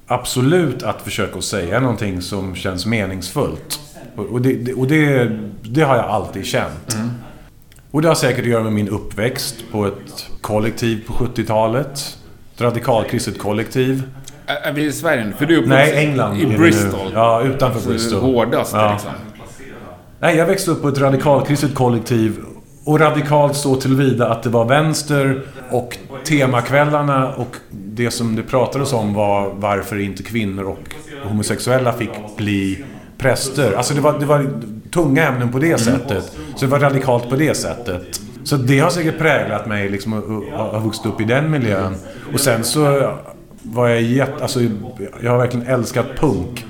absolut 0.07 0.83
att 0.83 1.01
försöka 1.01 1.41
säga 1.41 1.79
någonting 1.79 2.21
som 2.21 2.55
känns 2.55 2.85
meningsfullt. 2.85 3.79
Och, 4.15 4.41
det, 4.41 4.73
och 4.73 4.87
det, 4.87 5.31
det 5.63 5.81
har 5.81 5.95
jag 5.95 6.05
alltid 6.05 6.45
känt. 6.45 6.97
Och 7.91 8.01
det 8.01 8.07
har 8.07 8.15
säkert 8.15 8.39
att 8.43 8.49
göra 8.49 8.63
med 8.63 8.73
min 8.73 8.89
uppväxt 8.89 9.55
på 9.71 9.85
ett 9.85 10.27
kollektiv 10.41 11.07
på 11.07 11.13
70-talet. 11.13 12.17
Ett 12.55 12.61
radikalkristet 12.61 13.39
kollektiv. 13.39 14.03
Är, 14.45 14.71
vi 14.73 14.85
i 14.85 14.91
Sverige 14.91 15.25
nu? 15.25 15.33
För 15.37 15.45
du 15.45 15.63
är 15.63 15.67
Nej, 15.67 15.93
England 15.97 16.37
I. 16.37 16.45
Bristol. 16.45 17.11
Ja, 17.13 17.41
utanför 17.41 17.89
Bristol. 17.89 18.19
hårdaste 18.19 18.77
Ja. 18.77 18.91
liksom. 18.91 19.11
Nej, 20.19 20.37
jag 20.37 20.45
växte 20.45 20.71
upp 20.71 20.81
på 20.81 20.87
ett 20.87 20.97
radikalkristet 20.97 21.75
kollektiv. 21.75 22.39
Och 22.89 22.99
radikalt 22.99 23.55
så 23.55 23.75
tillvida 23.75 24.27
att 24.27 24.43
det 24.43 24.49
var 24.49 24.65
vänster 24.65 25.41
och 25.69 25.97
temakvällarna 26.23 27.33
och 27.33 27.55
det 27.69 28.11
som 28.11 28.35
det 28.35 28.43
pratades 28.43 28.93
om 28.93 29.13
var 29.13 29.53
varför 29.53 29.99
inte 29.99 30.23
kvinnor 30.23 30.63
och 30.63 30.95
homosexuella 31.23 31.93
fick 31.93 32.37
bli 32.37 32.85
präster. 33.17 33.73
Alltså 33.73 33.93
det 33.93 34.01
var, 34.01 34.19
det 34.19 34.25
var 34.25 34.49
tunga 34.91 35.27
ämnen 35.27 35.51
på 35.51 35.59
det 35.59 35.77
sättet. 35.77 36.37
Så 36.55 36.65
det 36.65 36.71
var 36.71 36.79
radikalt 36.79 37.29
på 37.29 37.35
det 37.35 37.57
sättet. 37.57 38.21
Så 38.43 38.55
det 38.55 38.79
har 38.79 38.89
säkert 38.89 39.17
präglat 39.17 39.67
mig 39.67 39.89
liksom 39.89 40.13
att 40.13 40.59
att 40.59 40.71
ha 40.71 40.79
vuxit 40.79 41.05
upp 41.05 41.21
i 41.21 41.23
den 41.23 41.51
miljön. 41.51 41.95
Och 42.33 42.39
sen 42.39 42.63
så 42.63 43.13
var 43.63 43.87
jag 43.87 44.01
jätte... 44.01 44.41
Alltså, 44.41 44.59
jag 45.21 45.31
har 45.31 45.37
verkligen 45.37 45.67
älskat 45.67 46.05
punk. 46.17 46.65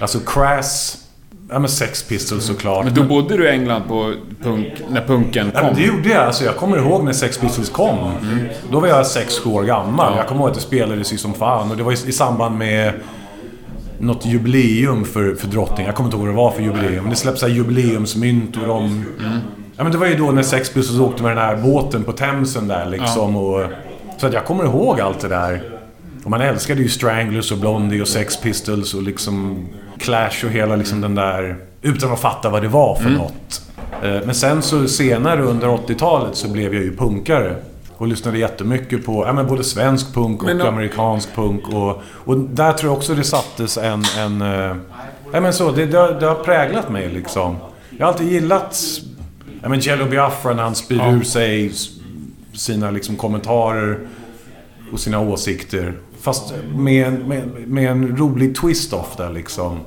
Alltså 0.00 0.18
Crass... 0.18 1.05
Ja 1.50 1.58
men 1.58 1.68
Sex 1.68 2.02
Pistols 2.02 2.44
såklart. 2.44 2.84
Men 2.84 2.94
då 2.94 3.02
bodde 3.02 3.36
du 3.36 3.44
i 3.44 3.48
England 3.50 3.82
på 3.88 4.14
punk, 4.42 4.66
när 4.90 5.00
punken 5.06 5.50
Ja, 5.54 5.60
kom? 5.60 5.66
men 5.68 5.76
det 5.76 5.82
gjorde 5.86 6.08
jag. 6.08 6.22
Alltså, 6.24 6.44
jag 6.44 6.56
kommer 6.56 6.76
ihåg 6.78 7.04
när 7.04 7.12
Sex 7.12 7.38
Pistols 7.38 7.68
kom. 7.70 8.12
Då 8.70 8.80
var 8.80 8.88
jag 8.88 9.02
6-7 9.02 9.48
år 9.52 9.62
gammal. 9.64 10.16
Jag 10.16 10.26
kommer 10.26 10.40
ihåg 10.40 10.48
att 10.48 10.54
det 10.54 10.60
spelades 10.60 11.12
ju 11.12 11.16
som 11.18 11.34
fan. 11.34 11.70
Och 11.70 11.76
det 11.76 11.82
var 11.82 11.92
i, 11.92 12.08
i 12.08 12.12
samband 12.12 12.58
med 12.58 12.92
något 13.98 14.26
jubileum 14.26 15.04
för, 15.04 15.34
för 15.34 15.46
drottning. 15.46 15.86
Jag 15.86 15.94
kommer 15.94 16.06
inte 16.08 16.16
ihåg 16.16 16.26
vad 16.26 16.34
det 16.34 16.36
var 16.36 16.50
för 16.50 16.62
jubileum. 16.62 17.02
Men 17.02 17.10
det 17.10 17.16
släpptes 17.16 17.40
så 17.40 17.46
här 17.46 17.54
jubileumsmynt 17.54 18.56
och 18.56 18.66
de... 18.66 19.04
Ja 19.76 19.82
men 19.82 19.92
det 19.92 19.98
var 19.98 20.06
ju 20.06 20.14
då 20.16 20.30
när 20.32 20.42
Sex 20.42 20.70
Pistols 20.74 21.00
åkte 21.00 21.22
med 21.22 21.30
den 21.36 21.38
här 21.44 21.56
båten 21.56 22.04
på 22.04 22.12
Themsen 22.12 22.68
där 22.68 22.86
liksom. 22.86 23.36
Och, 23.36 23.62
så 24.18 24.26
att 24.26 24.32
jag 24.32 24.44
kommer 24.44 24.64
ihåg 24.64 25.00
allt 25.00 25.20
det 25.20 25.28
där. 25.28 25.62
Och 26.24 26.30
man 26.30 26.40
älskade 26.40 26.82
ju 26.82 26.88
Stranglers 26.88 27.52
och 27.52 27.58
Blondie 27.58 28.00
och 28.02 28.08
Sex 28.08 28.36
Pistols 28.40 28.94
och 28.94 29.02
liksom 29.02 29.66
Clash 29.98 30.44
och 30.44 30.50
hela 30.50 30.76
liksom 30.76 31.00
den 31.00 31.14
där... 31.14 31.56
Utan 31.82 32.12
att 32.12 32.20
fatta 32.20 32.50
vad 32.50 32.62
det 32.62 32.68
var 32.68 32.94
för 32.96 33.10
något. 33.10 33.62
Eh, 34.02 34.20
Men 34.26 34.34
sen 34.34 34.62
så 34.62 34.88
senare 34.88 35.42
under 35.42 35.66
80-talet 35.68 36.36
så 36.36 36.48
blev 36.48 36.74
jag 36.74 36.82
ju 36.84 36.96
punkare. 36.96 37.56
Och 37.96 38.06
lyssnade 38.06 38.38
jättemycket 38.38 39.06
på 39.06 39.26
ja, 39.26 39.32
men 39.32 39.46
både 39.46 39.64
svensk 39.64 40.14
punk 40.14 40.42
och 40.42 40.56
då- 40.56 40.66
amerikansk 40.66 41.34
punk. 41.34 41.68
Och, 41.68 42.02
och 42.24 42.38
där 42.38 42.72
tror 42.72 42.90
jag 42.92 42.96
också 42.98 43.14
det 43.14 43.24
sattes 43.24 43.78
en... 43.78 44.04
en 44.18 44.42
eh, 44.42 44.76
ja, 45.32 45.40
men 45.40 45.52
så, 45.52 45.70
det, 45.72 45.86
det, 45.86 45.98
har, 45.98 46.12
det 46.20 46.26
har 46.26 46.34
präglat 46.34 46.90
mig 46.90 47.08
liksom. 47.08 47.56
Jag 47.98 48.06
har 48.06 48.12
alltid 48.12 48.32
gillat 48.32 48.78
ja, 49.62 49.68
men 49.68 49.80
Jello 49.80 50.04
Biafra 50.04 50.54
när 50.54 50.62
han 50.62 50.74
spyr 50.74 50.96
Ja. 50.98 51.10
ur 51.12 51.22
sig 51.22 51.72
sina 52.52 52.90
liksom, 52.90 53.16
kommentarer 53.16 53.98
och 54.92 55.00
sina 55.00 55.20
åsikter. 55.20 55.94
Fast 56.26 56.54
med, 56.74 57.06
en- 57.06 57.28
med, 57.28 57.68
med 57.68 57.90
en 57.90 58.16
rolig 58.16 58.56
twist 58.56 58.92
ofta 58.92 59.28
liksom. 59.28 59.80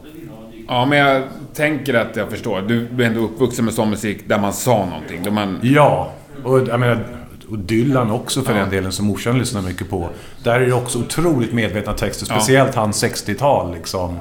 Ja, 0.68 0.86
men 0.86 0.98
jag 1.00 1.24
tänker 1.54 1.94
att 1.94 2.16
jag 2.16 2.30
förstår. 2.30 2.62
Du, 2.62 2.88
är 3.04 3.08
ändå 3.08 3.20
uppvuxen 3.20 3.66
med 3.66 3.74
sån 3.74 3.90
musik 3.90 4.24
där 4.28 4.40
man 4.40 4.54
sa 4.54 4.86
någonting. 4.86 5.24
Där 5.24 5.32
man... 5.32 5.60
Ja, 5.62 6.12
och 6.44 6.60
jag 6.68 6.80
menar... 6.80 7.06
Och 7.50 7.60
Dylan 7.60 8.12
också 8.12 8.42
för 8.42 8.54
den 8.54 8.70
delen, 8.70 8.92
som 8.92 9.06
morsan 9.06 9.40
lyssnar 9.40 9.62
mycket 9.62 9.90
på. 9.90 10.10
Där 10.44 10.60
är 10.60 10.66
det 10.66 10.74
också 10.74 11.00
otroligt 11.00 11.54
medvetna 11.54 11.94
texter. 11.94 12.26
Speciellt 12.26 12.76
hans 12.76 13.04
60-tal 13.04 13.74
liksom. 13.74 14.20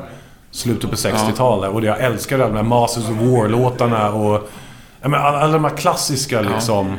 Slutet 0.50 0.90
på 0.90 0.96
60-talet. 0.96 1.70
Och 1.70 1.84
jag 1.84 2.00
älskar 2.00 2.36
alla 2.38 2.48
de 2.48 2.56
här 2.56 2.62
Masters 2.62 3.04
of 3.04 3.16
War-låtarna 3.16 4.10
och... 4.12 4.50
Ja, 5.02 5.08
men 5.08 5.20
alla, 5.20 5.52
de 5.52 5.64
här 5.64 5.76
klassiska 5.76 6.40
liksom. 6.40 6.96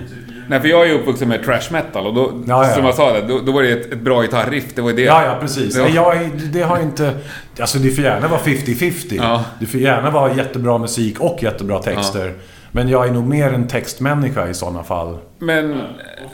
Nej, 0.49 0.59
för 0.61 0.67
jag 0.67 0.89
är 0.89 0.93
uppvuxen 0.93 1.29
med 1.29 1.43
trash 1.43 1.61
metal 1.71 2.07
och 2.07 2.13
då, 2.13 2.31
Ja, 2.47 2.67
ja. 2.67 2.73
som 2.75 2.85
jag 2.85 2.95
sa, 2.95 3.13
det, 3.13 3.21
då, 3.21 3.39
då 3.39 3.51
var 3.51 3.63
det 3.63 3.71
ett, 3.71 3.93
ett 3.93 3.99
bra 4.01 4.21
gitarriff. 4.21 4.65
Det 4.75 4.81
var 4.81 4.93
det. 4.93 5.01
Ja, 5.01 5.25
ja, 5.25 5.37
precis. 5.41 5.75
Det 5.75 5.81
var- 5.81 5.89
Jag, 5.89 6.29
det 6.53 6.61
har 6.61 6.79
inte... 6.81 7.13
Alltså 7.59 7.77
det 7.77 7.91
får 7.91 8.03
gärna 8.03 8.27
vara 8.27 8.39
50-50. 8.39 9.15
Ja. 9.17 9.43
Det 9.59 9.65
får 9.65 9.79
gärna 9.79 10.09
vara 10.11 10.33
jättebra 10.33 10.77
musik 10.77 11.19
och 11.19 11.43
jättebra 11.43 11.79
texter. 11.79 12.33
Men 12.71 12.89
jag 12.89 13.07
är 13.07 13.11
nog 13.11 13.27
mer 13.27 13.53
en 13.53 13.67
textmänniska 13.67 14.47
i 14.47 14.53
sådana 14.53 14.83
fall. 14.83 15.17
Men 15.39 15.81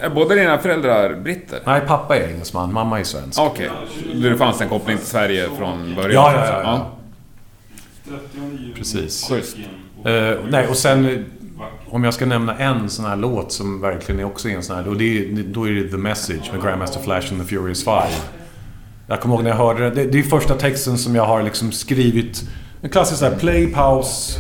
är 0.02 0.10
båda 0.10 0.36
dina 0.36 0.58
föräldrar 0.58 1.14
britter? 1.24 1.60
Nej, 1.66 1.82
pappa 1.88 2.18
är 2.18 2.28
engelsman, 2.30 2.74
mamma 2.74 3.00
är 3.00 3.04
svensk. 3.04 3.40
Okej. 3.42 3.70
Det 4.14 4.38
fanns 4.38 4.62
en 4.62 4.70
koppling 4.70 4.98
till 4.98 5.08
Sverige 5.08 5.46
från 5.58 5.96
början? 5.96 6.14
Ja, 6.14 6.34
ja, 6.36 6.46
ja, 6.48 6.62
ja. 6.64 6.92
30 8.04 8.20
juni. 8.36 8.74
Precis. 8.76 9.30
Schysst. 9.30 9.58
Eh, 10.06 10.38
nej, 10.50 10.68
och 10.68 10.76
sen... 10.78 11.26
Om 11.96 12.04
jag 12.04 12.14
ska 12.14 12.26
nämna 12.26 12.58
en 12.58 12.90
sån 12.90 13.06
här 13.06 13.16
låt 13.16 13.52
som 13.52 13.82
verkligen 13.82 14.22
är 14.22 14.26
också 14.26 14.50
en 14.50 14.64
sån 14.64 14.76
här... 14.76 14.84
Då, 14.84 14.94
det, 14.94 15.18
är- 15.18 15.44
då 15.54 15.68
är 15.68 15.72
det 15.72 15.90
The 15.90 15.98
Message 15.98 16.50
med 16.54 16.62
Grandmaster 16.64 17.00
Flash 17.00 17.32
and 17.34 17.42
the 17.42 17.48
Furious 17.48 17.84
Five. 17.84 18.10
Jag 19.08 19.22
kommer 19.22 19.36
ihåg 19.36 19.44
när 19.44 19.50
jag 19.52 19.58
hörde 19.58 19.84
det. 19.90 19.96
Det, 19.96 20.06
det 20.12 20.20
är 20.20 20.24
första 20.24 20.56
texten 20.56 20.98
som 20.98 21.16
jag 21.16 21.26
har 21.26 21.44
liksom 21.44 21.72
skrivit. 21.72 22.44
En 22.82 22.90
klassisk 22.90 23.20
sån 23.20 23.32
här 23.32 23.40
play, 23.40 23.68
paus, 23.68 24.38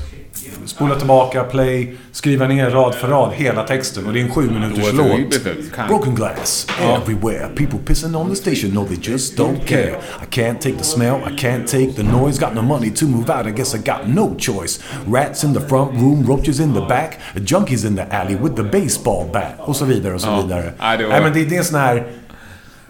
spola 0.66 0.96
tillbaka, 0.96 1.44
play, 1.44 1.98
skriva 2.12 2.48
ner 2.48 2.70
rad 2.70 2.96
för 2.96 3.08
rad 3.08 3.34
hela 3.34 3.64
texten. 3.64 4.06
Och 4.08 4.14
det 4.14 4.20
är 4.20 4.24
en 4.24 4.32
sju 4.32 4.50
minuters 4.50 4.94
låt. 4.94 5.88
Broken 5.88 6.16
glass 6.16 6.68
everywhere. 6.80 7.48
People 7.56 7.80
pissing 7.86 8.16
on 8.16 8.30
the 8.30 8.36
station. 8.36 8.74
No, 8.74 8.88
they 8.88 8.98
just 9.02 9.38
don't 9.38 9.66
care. 9.66 10.00
I 10.22 10.26
can't 10.30 10.60
take 10.60 10.78
the 10.78 10.84
smell. 10.84 11.16
I 11.16 11.38
can't 11.38 11.68
take 11.68 11.94
the 11.94 12.04
noise. 12.04 12.40
Got 12.40 12.54
no 12.56 12.62
money 12.62 12.92
to 12.92 13.06
move 13.06 13.30
out. 13.30 13.48
I 13.48 13.52
guess 13.52 13.76
I 13.76 13.78
got 13.78 14.08
no 14.08 14.36
choice. 14.38 14.84
Rats 15.08 15.44
in 15.44 15.54
the 15.54 15.62
front 15.62 15.92
room. 15.92 16.26
Roaches 16.28 16.60
in 16.60 16.74
the 16.74 16.82
back. 16.82 17.20
Junkies 17.36 17.86
in 17.86 17.96
the 17.96 18.06
alley 18.12 18.36
with 18.36 18.56
the 18.56 18.64
baseball 18.64 19.26
bat. 19.34 19.54
Och 19.60 19.76
så 19.76 19.86
vidare 19.86 20.14
och 20.14 20.22
så 20.22 20.42
vidare. 20.42 20.74
Nej, 20.80 21.22
men 21.22 21.34
det, 21.34 21.46
det 21.46 21.56
är 21.56 21.60
en 21.60 21.66
sån 21.66 21.80
här... 21.80 22.08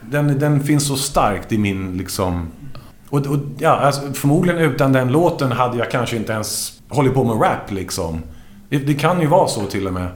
Den, 0.02 0.39
den 0.39 0.64
finns 0.64 0.88
så 0.88 0.96
starkt 0.96 1.52
i 1.52 1.58
min 1.58 1.98
liksom... 1.98 2.52
Och, 3.10 3.26
och 3.26 3.38
ja, 3.58 3.70
alltså, 3.70 4.14
förmodligen 4.14 4.62
utan 4.62 4.93
den 4.93 5.12
låten 5.12 5.52
hade 5.52 5.78
jag 5.78 5.91
kanske 5.91 6.16
inte 6.16 6.34
ens 6.34 6.74
hållit 6.89 7.13
på 7.13 7.23
med 7.23 7.41
rap 7.41 7.71
liksom. 7.71 8.21
Det, 8.69 8.77
det 8.77 8.93
kan 8.93 9.21
ju 9.21 9.27
vara 9.27 9.47
så 9.47 9.65
till 9.65 9.88
och 9.88 9.93
med. 9.93 10.07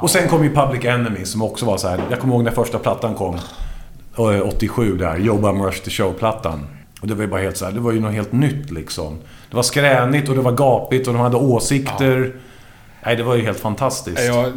Och 0.00 0.10
sen 0.10 0.28
kom 0.28 0.44
ju 0.44 0.54
Public 0.54 0.84
Enemy 0.84 1.24
som 1.24 1.42
också 1.42 1.66
var 1.66 1.76
så 1.76 1.88
här. 1.88 2.02
Jag 2.10 2.20
kommer 2.20 2.34
ihåg 2.34 2.44
när 2.44 2.50
första 2.50 2.78
plattan 2.78 3.14
kom. 3.14 3.34
eh, 4.18 4.40
87 4.48 4.96
där. 4.96 5.16
Joe 5.18 5.38
Bum 5.38 5.62
Rush 5.62 5.82
the 5.84 5.90
Show-plattan. 5.90 6.66
Och 7.00 7.06
det 7.08 7.14
var 7.14 7.22
ju 7.22 7.28
bara 7.28 7.40
helt 7.40 7.56
så 7.56 7.64
här. 7.64 7.72
Det 7.72 7.80
var 7.80 7.92
ju 7.92 8.00
något 8.00 8.12
helt 8.12 8.32
nytt 8.32 8.70
liksom. 8.70 9.18
Det 9.50 9.56
var 9.56 9.62
skränigt 9.62 10.28
och 10.28 10.34
det 10.34 10.40
var 10.40 10.52
gapigt 10.52 11.08
och 11.08 11.14
de 11.14 11.20
hade 11.22 11.36
åsikter. 11.36 12.32
Nej, 13.04 13.16
det 13.16 13.22
var 13.22 13.34
ju 13.34 13.42
helt 13.42 13.60
fantastiskt. 13.60 14.24
Jag 14.24 14.52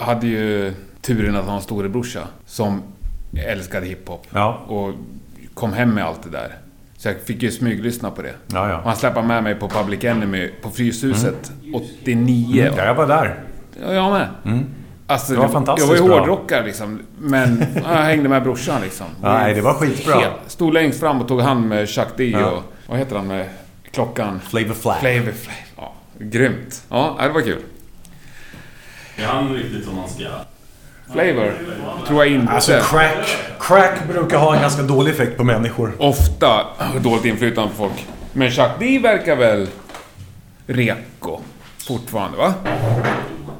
hade 0.00 0.26
ju 0.26 0.74
turen 1.02 1.36
att 1.36 1.44
ha 1.44 1.54
en 1.56 1.62
storebrorsa 1.62 2.20
som 2.46 2.82
älskade 3.48 3.86
hiphop. 3.86 4.26
Ja. 4.30 4.58
Och 4.68 4.92
kom 5.54 5.72
hem 5.72 5.90
med 5.94 6.04
allt 6.04 6.22
det 6.22 6.30
där. 6.30 6.54
Så 6.98 7.08
jag 7.08 7.20
fick 7.20 7.42
ju 7.42 7.50
smyglyssna 7.50 8.10
på 8.10 8.22
det. 8.22 8.34
Ja, 8.46 8.60
Och 8.64 8.70
ja. 8.70 8.80
han 8.84 8.96
släppte 8.96 9.22
med 9.22 9.42
mig 9.44 9.54
på 9.54 9.68
Public 9.68 10.04
Enemy 10.04 10.50
på 10.62 10.70
Fryshuset 10.70 11.52
89. 11.74 12.72
Ja, 12.76 12.84
jag 12.84 12.94
var 12.94 13.06
där. 13.06 13.40
Ja, 13.82 13.92
jag 13.92 14.12
med. 14.12 14.28
Alltså, 15.06 15.32
Det 15.32 15.38
var 15.38 15.48
fantastiskt 15.48 15.92
Jag 15.92 16.02
var 16.08 16.14
ju 16.14 16.18
hårdrockare 16.20 16.64
liksom. 16.66 17.00
Men 17.18 17.64
jag 17.74 17.82
hängde 17.82 18.28
med 18.28 18.42
brorsan 18.42 18.80
liksom. 18.80 19.06
Nej, 19.22 19.54
det 19.54 19.60
var 19.60 19.74
skitbra. 19.74 20.14
Helt- 20.14 20.32
Stod 20.46 20.74
längst 20.74 21.00
fram 21.00 21.20
och 21.20 21.28
tog 21.28 21.40
hand 21.40 21.68
med 21.68 21.88
Chuck 21.88 22.08
D 22.16 22.24
Ja. 22.30 22.50
och... 22.50 22.62
Vad 22.86 22.98
heter 22.98 23.16
han 23.16 23.26
med 23.26 23.48
klockan? 23.90 24.40
Flavor 24.40 24.74
Flav. 24.74 24.94
Flavor 25.00 25.32
Flav. 25.32 25.54
Ja, 25.76 25.92
grymt. 26.18 26.84
Ja, 26.88 27.16
det 27.22 27.28
var 27.28 27.40
kul. 27.40 27.62
Är 29.16 29.26
han 29.26 29.54
riktigt 29.54 29.84
som 29.84 29.98
han 29.98 30.08
ska? 30.08 30.24
Flavor? 31.12 31.52
Tror 32.06 32.24
jag 32.24 32.34
inte. 32.34 32.52
Alltså 32.52 32.72
crack, 32.82 33.36
crack 33.60 34.08
brukar 34.12 34.38
ha 34.38 34.54
en 34.54 34.60
ganska 34.60 34.82
dålig 34.82 35.12
effekt 35.12 35.36
på 35.36 35.44
människor. 35.44 35.92
Ofta 35.98 36.60
dåligt 37.02 37.24
inflytande 37.24 37.70
på 37.70 37.76
folk. 37.76 38.06
Men 38.32 38.50
Chuck 38.50 38.70
D 38.78 38.98
verkar 39.02 39.36
väl 39.36 39.68
reko 40.66 41.40
fortfarande, 41.88 42.38
va? 42.38 42.54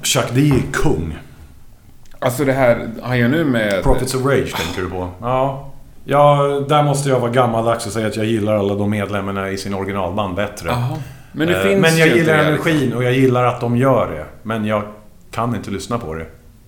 Chuck 0.03 0.24
D 0.32 0.40
är 0.40 0.72
kung. 0.72 1.16
Alltså 2.18 2.44
det 2.44 2.53
här 2.53 2.88
han 3.03 3.18
gör 3.18 3.28
nu 3.28 3.44
med... 3.44 3.82
Prophets 3.82 4.14
of 4.14 4.24
Rage 4.26 4.55
tänker 4.57 4.82
du 4.82 4.88
på? 4.90 5.09
Ja. 5.20 5.72
Ja, 6.05 6.36
där 6.68 6.82
måste 6.82 7.09
jag 7.09 7.20
vara 7.20 7.30
gammaldags 7.30 7.86
och 7.86 7.92
säga 7.92 8.07
att 8.07 8.16
jag 8.16 8.26
gillar 8.26 8.57
alla 8.57 8.74
de 8.74 8.90
medlemmarna 8.90 9.51
i 9.51 9.59
sin 9.59 9.74
originalband 9.74 10.34
bättre. 10.36 10.68
Jaha. 10.68 10.97
Men 11.32 11.49
det 11.49 11.55
Eh, 11.57 11.62
finns 11.62 11.80
men 11.80 11.97
jag 11.99 12.09
gillar 12.09 12.34
energin 12.38 12.92
och 12.92 13.05
jag 13.05 13.12
gillar 13.12 13.44
att 13.44 13.61
de 13.61 13.76
gör 13.76 14.11
det. 14.11 14.24
Men 14.42 14.64
jag 14.64 14.82
kan 15.30 15.55
inte 15.57 15.70
lyssna 15.70 15.99
på 15.99 16.14
det. 16.14 16.26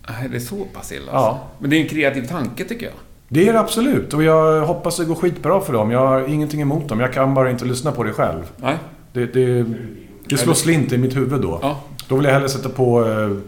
Nej, 0.08 0.28
det 0.28 0.36
är 0.36 0.40
så 0.40 0.64
pass 0.74 0.92
illa 0.92 1.12
Ja. 1.12 1.18
alltså. 1.18 1.42
Men 1.58 1.70
det 1.70 1.76
är 1.76 1.80
en 1.80 1.88
kreativ 1.88 2.22
tanke 2.26 2.64
tycker 2.64 2.86
jag. 2.86 2.94
Det 3.28 3.48
är 3.48 3.52
det 3.52 3.60
absolut 3.60 4.14
och 4.14 4.22
jag 4.22 4.66
hoppas 4.66 4.96
det 4.96 5.04
går 5.04 5.14
skitbra 5.14 5.60
för 5.60 5.72
dem. 5.72 5.90
Jag 5.90 6.06
har 6.06 6.28
ingenting 6.28 6.60
emot 6.60 6.88
dem. 6.88 7.00
Jag 7.00 7.12
kan 7.12 7.34
bara 7.34 7.50
inte 7.50 7.64
lyssna 7.64 7.92
på 7.92 8.02
det 8.02 8.12
själv. 8.12 8.42
Nej. 8.56 8.76
Det, 9.12 9.26
det, 9.26 9.64
det 10.28 10.36
slår 10.36 10.54
slint 10.54 10.92
i 10.92 10.98
mitt 10.98 11.16
huvud 11.16 11.40
då. 11.40 11.58
Ja. 11.62 11.80
Då 12.08 12.16
vill 12.16 12.24
jag 12.24 12.32
hellre 12.32 12.48
sätta 12.48 12.68
på 12.68 13.00
uh, 13.04 13.38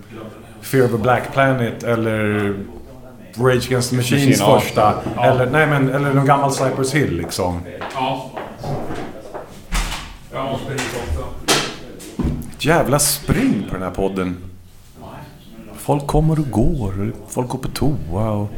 Fear 0.61 0.85
of 0.85 0.95
a 0.95 0.99
Black 1.03 1.33
Planet 1.33 1.83
eller 1.83 2.55
Rage 3.35 3.67
Against 3.67 3.91
the 3.91 3.97
Machines 3.97 4.27
Machine, 4.29 4.35
ja. 4.39 4.61
första. 4.61 4.95
Eller, 5.23 5.51
nej, 5.51 5.67
men, 5.67 5.89
eller 5.89 6.15
någon 6.15 6.27
gammal 6.27 6.53
Cypress 6.53 6.95
Hill 6.95 7.17
liksom. 7.17 7.61
Ja. 7.95 8.31
Jag 10.33 10.45
måste 10.45 10.73
hit 10.73 10.83
också. 11.09 11.25
Jävla 12.59 12.99
spring 12.99 13.67
på 13.69 13.75
den 13.75 13.83
här 13.83 13.91
podden. 13.91 14.49
Folk 15.91 16.07
kommer 16.07 16.38
och 16.38 16.51
går. 16.51 17.12
Folk 17.28 17.49
går 17.49 17.59
på 17.59 17.68
toa 17.68 18.30
och... 18.30 18.51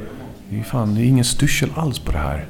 Det 0.49 0.59
är, 0.59 0.62
fan, 0.62 0.95
det 0.95 1.01
är 1.01 1.05
ingen 1.05 1.24
styrsel 1.24 1.70
alls 1.76 1.99
på 1.99 2.12
det 2.12 2.18
här. 2.18 2.47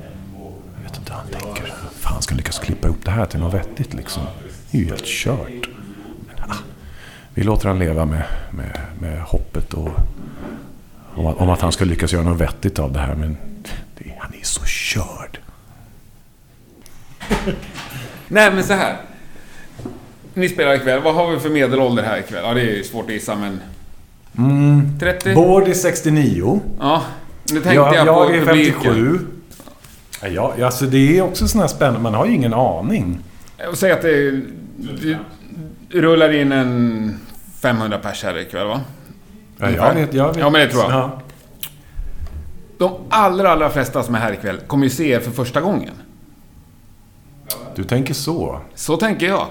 Jag 0.77 0.83
vet 0.83 0.99
inte 0.99 1.13
hur 1.13 1.19
han 1.19 1.29
tänker. 1.29 1.75
Fan, 1.93 2.23
ska 2.23 2.33
han 2.33 2.37
lyckas 2.37 2.59
klippa 2.59 2.89
ihop 2.89 3.05
det 3.05 3.11
här 3.11 3.27
till 3.27 3.41
något 3.41 3.55
vettigt 3.55 3.95
liksom? 3.95 4.23
Det 4.71 4.79
är 4.79 4.83
ju 4.83 4.89
helt 4.89 5.07
kört. 5.07 5.69
Men, 6.27 6.51
ah, 6.51 6.57
vi 7.35 7.43
låter 7.43 7.69
han 7.69 7.79
leva 7.79 8.05
med, 8.05 8.25
med, 8.51 8.81
med 9.01 9.23
hoppet 9.23 9.75
och... 9.75 9.89
Om 11.15 11.27
att, 11.27 11.37
om 11.37 11.51
att 11.51 11.61
han 11.61 11.73
ska 11.73 11.85
lyckas 11.85 12.13
göra 12.13 12.23
något 12.23 12.41
vettigt 12.41 12.79
av 12.79 12.93
det 12.93 12.99
här, 12.99 13.15
men... 13.15 13.37
Det, 13.99 14.15
han 14.19 14.35
är 14.41 14.45
så 14.45 14.65
körd. 14.65 15.39
Nej, 18.29 18.55
men 18.55 18.65
så 18.65 18.73
här. 18.73 18.97
Ni 20.35 20.49
spelar 20.49 20.75
ikväll. 20.75 21.03
Vad 21.03 21.15
har 21.15 21.31
vi 21.31 21.41
för 21.41 21.51
medelålder 21.51 22.03
här 22.03 22.19
ikväll? 22.19 22.45
Ja, 22.45 22.55
det 22.55 22.61
är 22.61 22.77
ju 22.77 22.85
svårt 22.85 23.05
att 23.05 23.13
gissa, 23.13 23.37
men... 23.37 23.61
30? 25.01 25.35
Bård 25.35 25.69
är 25.69 25.75
69. 25.75 26.61
Ja. 26.79 27.03
Nu 27.45 27.53
tänkte 27.53 27.75
Jag, 27.75 27.95
jag, 27.95 28.07
jag, 28.07 28.29
på 28.29 28.35
är 28.35 28.41
publiken. 28.41 28.83
57. 28.83 29.19
Ja, 30.23 30.53
ja, 30.59 30.67
alltså 30.67 30.85
det 30.85 31.19
är 31.19 31.23
också 31.23 31.49
sån 31.49 31.61
här 31.61 31.69
spännande. 31.69 32.01
Man 32.01 32.15
har 32.15 32.27
ju 32.27 32.35
ingen 32.35 32.55
aning. 32.55 33.19
Jag 33.59 33.77
säga 33.77 33.95
att 33.95 34.03
det, 34.03 34.41
det 35.91 36.01
rullar 36.01 36.33
in 36.33 36.53
en 36.53 37.19
500 37.61 37.99
pers 37.99 38.25
här 38.25 38.39
ikväll, 38.39 38.67
va? 38.67 38.81
Ja, 39.59 39.71
jag 39.71 39.95
vet, 39.95 40.15
jag 40.15 40.29
vet. 40.29 40.37
Ja, 40.37 40.51
men 40.51 40.61
det 40.61 40.69
tror 40.69 40.83
jag. 40.83 40.93
Ja. 40.93 41.21
De 42.79 42.93
allra, 43.09 43.51
allra 43.51 43.71
flesta 43.71 44.03
som 44.03 44.15
är 44.15 44.19
här 44.19 44.33
ikväll 44.33 44.61
kommer 44.67 44.85
ju 44.85 44.91
se 44.91 45.11
er 45.11 45.21
för 45.21 45.31
första 45.31 45.61
gången. 45.61 45.95
Du 47.75 47.85
tänker 47.85 48.15
så. 48.15 48.61
Så 48.75 48.97
tänker 48.97 49.27
jag. 49.27 49.47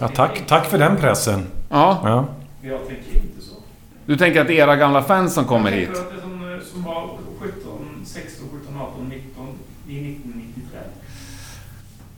Ja, 0.00 0.08
tack, 0.08 0.42
tack 0.46 0.66
för 0.66 0.78
den 0.78 0.96
pressen. 0.96 1.46
Ja. 1.70 2.00
Ja. 2.04 2.24
Jag 4.06 4.18
tänker 4.18 4.40
så. 4.42 4.44
Du 4.44 4.44
tänker 4.46 4.64
att 4.64 4.70
era 4.70 4.76
gamla 4.76 5.02
fans 5.02 5.34
som 5.34 5.44
kommer 5.44 5.70
Jag 5.70 5.76
hit... 5.78 5.86
tänker 5.94 6.00
att 6.02 6.14
det 6.16 6.20
som, 6.20 6.60
som 6.72 6.82
var 6.84 7.10
17, 7.40 7.60
16, 8.04 8.46
17, 8.66 8.80
18, 8.80 9.08
19 9.08 9.46
i 9.88 10.12
1995. 10.12 10.80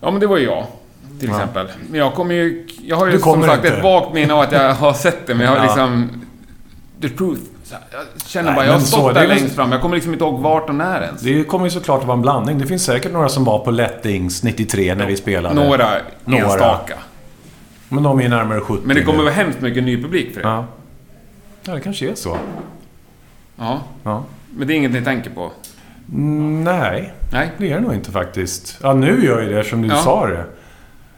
Ja, 0.01 0.11
men 0.11 0.21
det 0.21 0.27
var 0.27 0.39
ju 0.39 0.45
jag. 0.45 0.67
Till 1.21 1.29
Ja. 1.29 1.35
exempel. 1.35 1.67
Men 1.91 2.01
jag 2.01 2.15
kommer 2.15 2.35
ju... 2.35 2.67
Jag 2.83 2.97
har 2.97 3.07
ju 3.07 3.19
som 3.19 3.43
sagt 3.43 3.65
inte. 3.65 3.77
ett 3.77 3.83
vagt 3.85 4.15
minne 4.15 4.35
av 4.35 4.41
att 4.41 4.53
jag 4.53 4.75
har 4.75 4.93
sett 4.93 5.27
det, 5.27 5.35
men 5.35 5.45
jag 5.47 5.51
har 5.53 5.57
Ja. 5.59 5.63
liksom... 5.65 6.09
The 7.01 7.09
truth. 7.09 7.41
Så 7.65 7.75
Jag 7.93 8.01
känner 8.27 8.47
Nej, 8.51 8.57
bara, 8.57 8.67
jag 8.67 8.73
har 8.73 8.81
så, 8.81 8.87
stått 8.87 9.15
det 9.15 9.21
där 9.21 9.25
är 9.25 9.29
längst 9.29 9.55
fram. 9.55 9.73
Jag 9.73 9.81
kommer 9.81 9.95
liksom 9.97 10.13
inte 10.13 10.25
ihåg 10.25 10.41
vart 10.41 10.69
och 10.69 10.75
när 10.75 11.03
ens. 11.03 11.21
Det 11.23 11.45
kommer 11.45 11.65
ju 11.65 11.71
såklart 11.71 12.01
att 12.01 12.07
vara 12.07 12.17
en 12.17 12.23
blandning. 12.23 12.59
Det 12.59 12.67
finns 12.67 12.85
säkert 12.85 13.13
några 13.13 13.29
som 13.29 13.45
var 13.45 13.59
på 13.59 13.71
Lettings 13.71 14.43
93 14.43 14.95
när 14.95 15.07
vi 15.07 15.17
spelade. 15.17 15.55
Några, 15.55 15.89
Några. 16.25 16.45
enstaka. 16.45 16.95
Men 17.89 18.03
de 18.03 18.19
är 18.19 18.23
ju 18.23 18.29
närmare 18.29 18.61
70 18.61 18.83
Men 18.87 18.97
det 18.97 19.03
kommer 19.03 19.19
nu. 19.19 19.25
vara 19.25 19.35
hemskt 19.35 19.61
mycket 19.61 19.85
ny 19.85 20.03
publik 20.03 20.35
för 20.35 20.41
det. 20.43 20.49
Ja. 20.49 20.65
Ja, 21.65 21.75
det 21.75 21.81
kanske 21.81 22.11
är 22.11 22.15
så. 22.15 22.39
Ja. 23.57 23.83
Ja. 24.03 24.25
Men 24.57 24.69
det 24.69 24.75
är 24.75 24.77
inget 24.77 24.93
ni 24.93 25.03
tänker 25.05 25.31
på? 25.31 25.53
Mm, 26.13 26.65
nej, 26.65 27.13
Nej. 27.33 27.51
det 27.59 27.71
är 27.71 27.75
det 27.75 27.81
nog 27.81 27.95
inte 27.95 28.11
faktiskt. 28.13 28.79
Ja, 28.83 28.95
nu 28.95 29.25
gör 29.25 29.43
jag 29.43 29.51
det 29.55 29.65
som 29.65 29.83
du 29.83 29.89
Ja. 29.89 29.97
sa 29.97 30.27
det. 30.27 30.45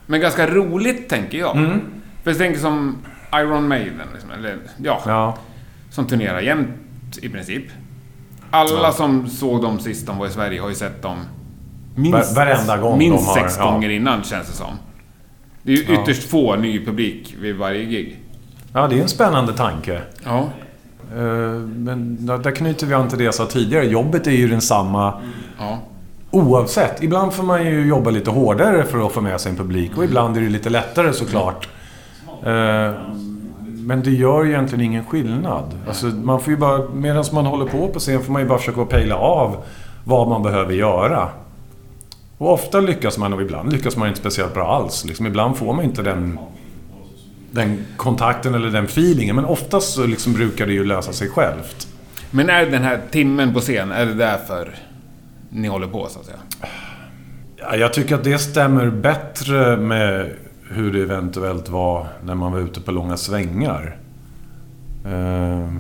Men 0.07 0.21
ganska 0.21 0.47
roligt, 0.47 1.09
tänker 1.09 1.39
jag. 1.39 1.57
Mm. 1.57 1.81
För 2.23 2.31
jag 2.31 2.39
tänker 2.39 2.61
som 2.61 2.97
Iron 3.35 3.69
Maiden, 3.69 4.07
liksom, 4.13 4.31
eller 4.31 4.57
ja, 4.83 5.01
Ja. 5.07 5.39
som 5.91 6.07
turnerar 6.07 6.41
jämt 6.41 6.69
i 7.23 7.29
princip. 7.29 7.65
Alla 8.51 8.93
som 8.93 9.29
såg 9.29 9.63
dem 9.63 9.79
sist 9.81 10.07
de 10.07 10.19
var 10.19 10.27
i 10.27 10.31
Sverige 10.31 10.61
har 10.61 10.69
ju 10.69 10.75
sett 10.75 11.03
dem 11.03 11.19
minst, 11.95 12.37
Va- 12.37 12.45
varenda 12.45 12.77
gång 12.77 12.99
minst 12.99 13.19
de 13.19 13.27
har- 13.27 13.35
sex 13.49 13.57
ja. 13.59 13.71
gånger 13.71 13.89
innan, 13.91 14.23
känns 14.23 14.47
det 14.47 14.53
som. 14.53 14.75
Det 15.63 15.73
är 15.73 15.77
ju 15.77 15.85
Ja. 15.95 16.03
ytterst 16.03 16.29
få 16.31 16.57
ny 16.57 16.85
publik 16.87 17.35
vid 17.41 17.57
varje 17.57 17.85
gig. 17.85 18.20
Ja, 18.73 18.87
det 18.89 18.99
är 18.99 19.03
en 19.03 19.09
spännande 19.09 19.53
tanke. 19.53 20.01
Ja. 20.25 20.39
Eh, 21.17 21.23
Men 21.77 22.27
där 22.27 22.51
knyter 22.51 22.87
vi 22.87 22.95
an 22.95 23.09
till 23.09 23.19
det 23.19 23.25
jag 23.25 23.35
sa 23.35 23.47
tidigare. 23.47 23.85
Jobbet 23.87 24.27
är 24.27 24.31
ju 24.31 24.49
densamma 24.49 25.15
Ja. 25.59 25.79
oavsett. 26.31 27.03
Ibland 27.03 27.33
får 27.33 27.43
man 27.43 27.67
ju 27.67 27.87
jobba 27.89 28.11
lite 28.11 28.31
hårdare 28.31 28.85
för 28.85 29.07
att 29.07 29.13
få 29.13 29.21
med 29.21 29.41
sig 29.41 29.51
en 29.51 29.57
publik 29.57 29.97
och 29.99 30.05
ibland 30.05 30.37
är 30.37 30.41
det 30.41 30.49
lite 30.49 30.71
lättare 30.71 31.13
såklart. 31.13 31.69
Eh, 32.43 32.93
Men 33.83 34.03
det 34.03 34.11
gör 34.11 34.45
ju 34.45 34.51
egentligen 34.51 34.85
ingen 34.85 35.05
skillnad. 35.05 35.65
Alltså, 35.89 36.07
man 36.07 36.41
får 36.41 36.51
ju 36.53 36.57
bara, 36.59 36.83
medan 36.95 37.25
man 37.33 37.47
håller 37.47 37.67
på 37.67 37.89
på 37.89 37.99
scen 37.99 38.23
får 38.23 38.33
man 38.33 38.43
ju 38.43 38.49
bara 38.49 38.59
försöka 38.59 38.85
pejla 38.85 39.17
av 39.17 39.57
vad 40.05 40.29
man 40.29 40.43
behöver 40.43 40.73
göra. 40.75 41.29
Och 42.39 42.53
ofta 42.53 42.81
lyckas 42.81 43.19
man 43.19 43.33
och 43.33 43.43
ibland 43.43 43.73
lyckas 43.73 43.97
man 43.97 44.09
inte 44.09 44.21
speciellt 44.21 44.55
bra 44.55 44.75
alls. 44.77 45.05
Liksom, 45.05 45.27
ibland 45.27 45.57
får 45.57 45.73
man 45.75 45.85
inte 45.85 46.03
den, 46.03 46.39
den 47.51 47.85
kontakten 47.97 48.55
eller 48.55 48.71
den 48.71 48.85
feelingen. 48.85 49.37
Men 49.37 49.45
oftast 49.45 49.95
så 49.95 50.07
liksom 50.07 50.33
brukar 50.33 50.67
det 50.67 50.73
ju 50.73 50.85
lösa 50.85 51.13
sig 51.13 51.29
självt. 51.29 51.89
Men 52.31 52.51
är 52.51 52.67
den 52.67 52.83
här 52.83 53.01
timmen 53.11 53.55
på 53.55 53.61
scen, 53.61 53.93
är 53.93 54.07
det 54.07 54.15
därför 54.15 54.75
ni 55.51 55.69
håller 55.69 55.87
på, 55.87 56.07
så 56.11 56.19
att 56.21 56.27
säga? 56.27 56.39
Ja, 57.57 57.77
jag 57.77 57.93
tycker 57.93 58.15
att 58.15 58.25
det 58.25 58.39
stämmer 58.39 58.91
bättre 58.91 59.77
med 59.77 60.31
hur 60.71 60.93
det 60.93 61.03
eventuellt 61.03 61.69
var 61.69 62.07
när 62.25 62.35
man 62.35 62.53
var 62.53 62.59
ute 62.59 62.81
på 62.81 62.91
långa 62.91 63.17
svängar. 63.17 63.97
Eh, 65.05 65.73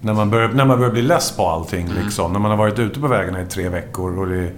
när, 0.00 0.14
man 0.14 0.30
börjar, 0.30 0.48
när 0.48 0.64
man 0.64 0.78
börjar 0.78 0.92
bli 0.92 1.02
less 1.02 1.36
på 1.36 1.46
allting 1.46 1.88
liksom. 2.04 2.32
När 2.32 2.40
man 2.40 2.50
har 2.50 2.58
varit 2.58 2.78
ute 2.78 3.00
på 3.00 3.06
vägarna 3.06 3.42
i 3.42 3.46
tre 3.46 3.68
veckor 3.68 4.18
och 4.18 4.26
det... 4.26 4.50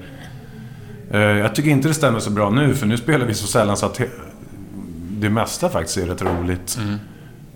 Eh, 1.10 1.20
jag 1.20 1.54
tycker 1.54 1.70
inte 1.70 1.88
det 1.88 1.94
stämmer 1.94 2.18
så 2.18 2.30
bra 2.30 2.50
nu 2.50 2.74
för 2.74 2.86
nu 2.86 2.96
spelar 2.96 3.26
vi 3.26 3.34
så 3.34 3.46
sällan 3.46 3.76
så 3.76 3.86
att 3.86 4.00
det 5.20 5.30
mesta 5.30 5.68
faktiskt 5.68 5.96
är 5.98 6.06
rätt 6.06 6.22
roligt. 6.22 6.78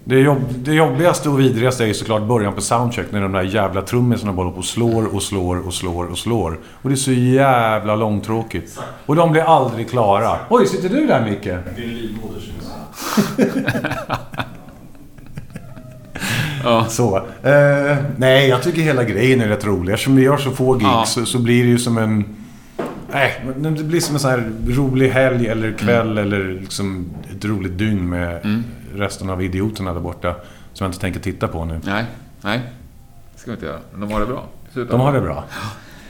Det, 0.05 0.19
jobb, 0.19 0.39
det 0.59 0.73
jobbigaste 0.75 1.29
och 1.29 1.41
vidrigaste 1.41 1.85
är 1.85 1.87
ju 1.89 1.95
såklart 1.95 2.23
början 2.23 2.53
på 2.53 2.61
soundcheck 2.61 3.07
när 3.13 3.21
de 3.21 3.33
där 3.33 3.43
jävla 3.43 3.83
trummisarna 3.83 4.33
bara 4.33 4.51
på 4.51 4.59
och 4.59 4.65
slår 4.65 5.15
och 5.15 5.23
slår 5.23 5.67
och 5.67 5.75
slår 5.75 6.05
och 6.05 6.19
slår. 6.19 6.59
Och 6.83 6.89
det 6.89 6.95
är 6.95 6.97
så 6.97 7.13
jävla 7.13 7.97
långtråkigt. 7.97 8.79
Och 9.07 9.17
de 9.17 9.33
blir 9.33 9.43
aldrig 9.43 9.91
klara. 9.91 10.37
Oj, 10.51 10.67
sitter 10.67 10.89
du 10.89 11.07
där 11.07 11.25
Micke? 11.31 11.77
Din 11.77 11.89
livmoder 11.95 12.41
syns. 12.41 12.73
Ja. 16.65 16.85
Så. 16.89 17.17
Eh, 17.43 17.97
nej, 18.17 18.49
jag 18.49 18.63
tycker 18.63 18.83
hela 18.83 19.05
grejen 19.05 19.41
är 19.41 19.49
rätt 19.49 19.65
rolig. 19.65 19.93
Eftersom 19.93 20.17
vi 20.17 20.23
gör 20.23 20.37
så 20.37 20.51
få 20.51 20.75
gigs 20.75 20.85
Ja. 20.85 21.05
så, 21.07 21.27
så 21.27 21.39
blir 21.39 21.63
det 21.65 21.69
ju 21.71 21.79
som 21.79 21.99
en... 21.99 22.25
Nej, 23.13 23.45
men 23.57 23.75
det 23.75 23.85
blir 23.85 24.01
som 24.01 24.15
en 24.15 24.21
sån 24.21 24.31
här 24.31 24.53
rolig 24.69 25.11
helg 25.11 25.47
eller 25.49 25.73
kväll 25.73 26.19
eller 26.19 26.45
liksom 26.61 27.11
ett 27.37 27.45
roligt 27.45 27.79
dygn 27.79 28.09
med 28.09 28.41
Mm. 28.45 28.65
resten 28.95 29.31
av 29.31 29.43
idioterna 29.43 29.93
där 29.93 30.01
borta. 30.01 30.35
Som 30.73 30.85
jag 30.85 30.89
inte 30.89 31.01
tänker 31.01 31.21
titta 31.21 31.49
på 31.49 31.65
nu. 31.65 31.81
Nej, 31.85 32.05
nej. 32.41 32.61
Det 33.35 33.41
ska 33.41 33.51
vi 33.51 33.55
inte 33.55 33.67
göra. 33.67 33.79
Men 33.93 34.01
de 34.01 34.13
har 34.13 34.21
det 34.21 34.27
bra. 34.27 34.45
Sluta. 34.73 34.91
De 34.93 35.01
har 35.01 35.13
det 35.13 35.21
bra. 35.21 35.45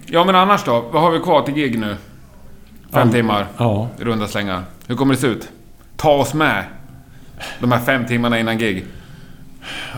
Ja, 0.06 0.24
men 0.24 0.34
annars 0.34 0.64
då? 0.64 0.80
Vad 0.92 1.02
har 1.02 1.10
vi 1.10 1.18
kvar 1.20 1.42
till 1.42 1.54
gig 1.54 1.78
nu? 1.78 1.96
Fem 2.92 3.08
Ja. 3.08 3.12
timmar, 3.12 3.46
Ja. 3.58 3.88
runda 3.98 4.26
slängar. 4.28 4.62
Hur 4.86 4.96
kommer 4.96 5.14
det 5.14 5.20
se 5.20 5.26
ut? 5.26 5.48
Ta 5.96 6.10
oss 6.10 6.34
med. 6.34 6.64
De 7.60 7.72
här 7.72 7.78
fem 7.80 8.06
timmarna 8.06 8.38
innan 8.40 8.58
gig. 8.58 8.86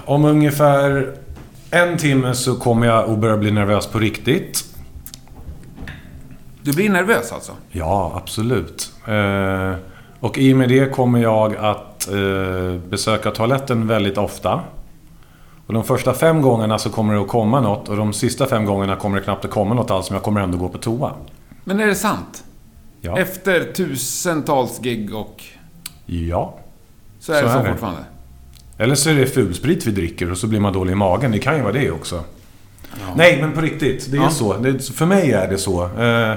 Om 0.05 0.25
ungefär 0.25 1.15
en 1.71 1.97
timme 1.99 2.35
så 2.35 2.55
kommer 2.55 2.87
jag 2.87 3.11
att 3.11 3.19
börja 3.19 3.37
bli 3.37 3.51
nervös 3.51 3.87
på 3.87 3.99
riktigt. 3.99 4.65
Du 6.65 6.73
blir 6.73 6.91
nervös 6.91 7.33
alltså? 7.33 7.53
Ja, 7.71 8.13
absolut. 8.23 8.93
Eh, 9.09 9.73
och 10.21 10.39
i 10.39 10.53
och 10.53 10.57
med 10.57 10.69
det 10.69 10.93
kommer 10.95 11.19
jag 11.19 11.57
att 11.57 12.09
eh, 12.09 12.75
besöka 12.89 13.31
toaletten 13.31 13.87
väldigt 13.87 14.19
ofta. 14.19 14.61
Och 15.67 15.75
de 15.75 15.85
första 15.85 16.15
fem 16.15 16.43
gångerna 16.43 16.79
så 16.79 16.91
kommer 16.91 17.15
det 17.15 17.21
att 17.21 17.29
komma 17.29 17.61
något 17.61 17.89
och 17.89 17.97
de 17.97 18.13
sista 18.13 18.47
fem 18.47 18.65
gångerna 18.65 18.97
kommer 18.97 19.19
det 19.19 19.25
knappt 19.25 19.45
att 19.45 19.51
komma 19.51 19.75
något 19.75 19.91
alls, 19.91 20.11
men 20.11 20.15
jag 20.17 20.23
kommer 20.23 20.41
ändå 20.41 20.59
gå 20.59 20.69
på 20.69 20.79
toa. 20.79 21.13
Men 21.65 21.81
är 21.81 21.87
det 21.87 21.95
sant? 21.95 22.45
Ja. 23.01 23.19
Efter 23.19 23.73
tusentals 23.73 24.81
gig 24.83 25.15
och... 25.15 25.43
ja. 26.07 26.59
Så 27.21 27.33
är 27.33 27.41
Så 27.41 27.47
det 27.47 27.53
så 27.53 27.59
är 27.59 27.65
det. 27.65 27.71
fortfarande? 27.71 28.05
Eller 28.79 28.95
så 28.95 29.11
är 29.11 29.15
det 29.15 29.27
fulsprit 29.27 29.87
vi 29.87 29.91
dricker 29.91 30.31
och 30.31 30.39
så 30.39 30.47
blir 30.47 30.61
man 30.61 30.73
dålig 30.73 30.93
i 30.93 30.97
magen. 30.97 31.33
Det 31.33 31.39
kan 31.39 31.57
ju 31.57 31.63
vara 31.63 31.73
det 31.73 31.91
också. 31.91 32.25
Nej, 33.17 33.39
men 33.41 33.53
på 33.53 33.61
riktigt. 33.61 34.11
Det 34.11 34.17
är 34.17 34.23
Ja. 34.23 34.31
så. 34.31 34.57
Det, 34.57 34.83
för 34.95 35.07
mig 35.07 35.33
är 35.33 35.49
det 35.49 35.59
så. 35.59 35.85
Eh, 35.85 36.35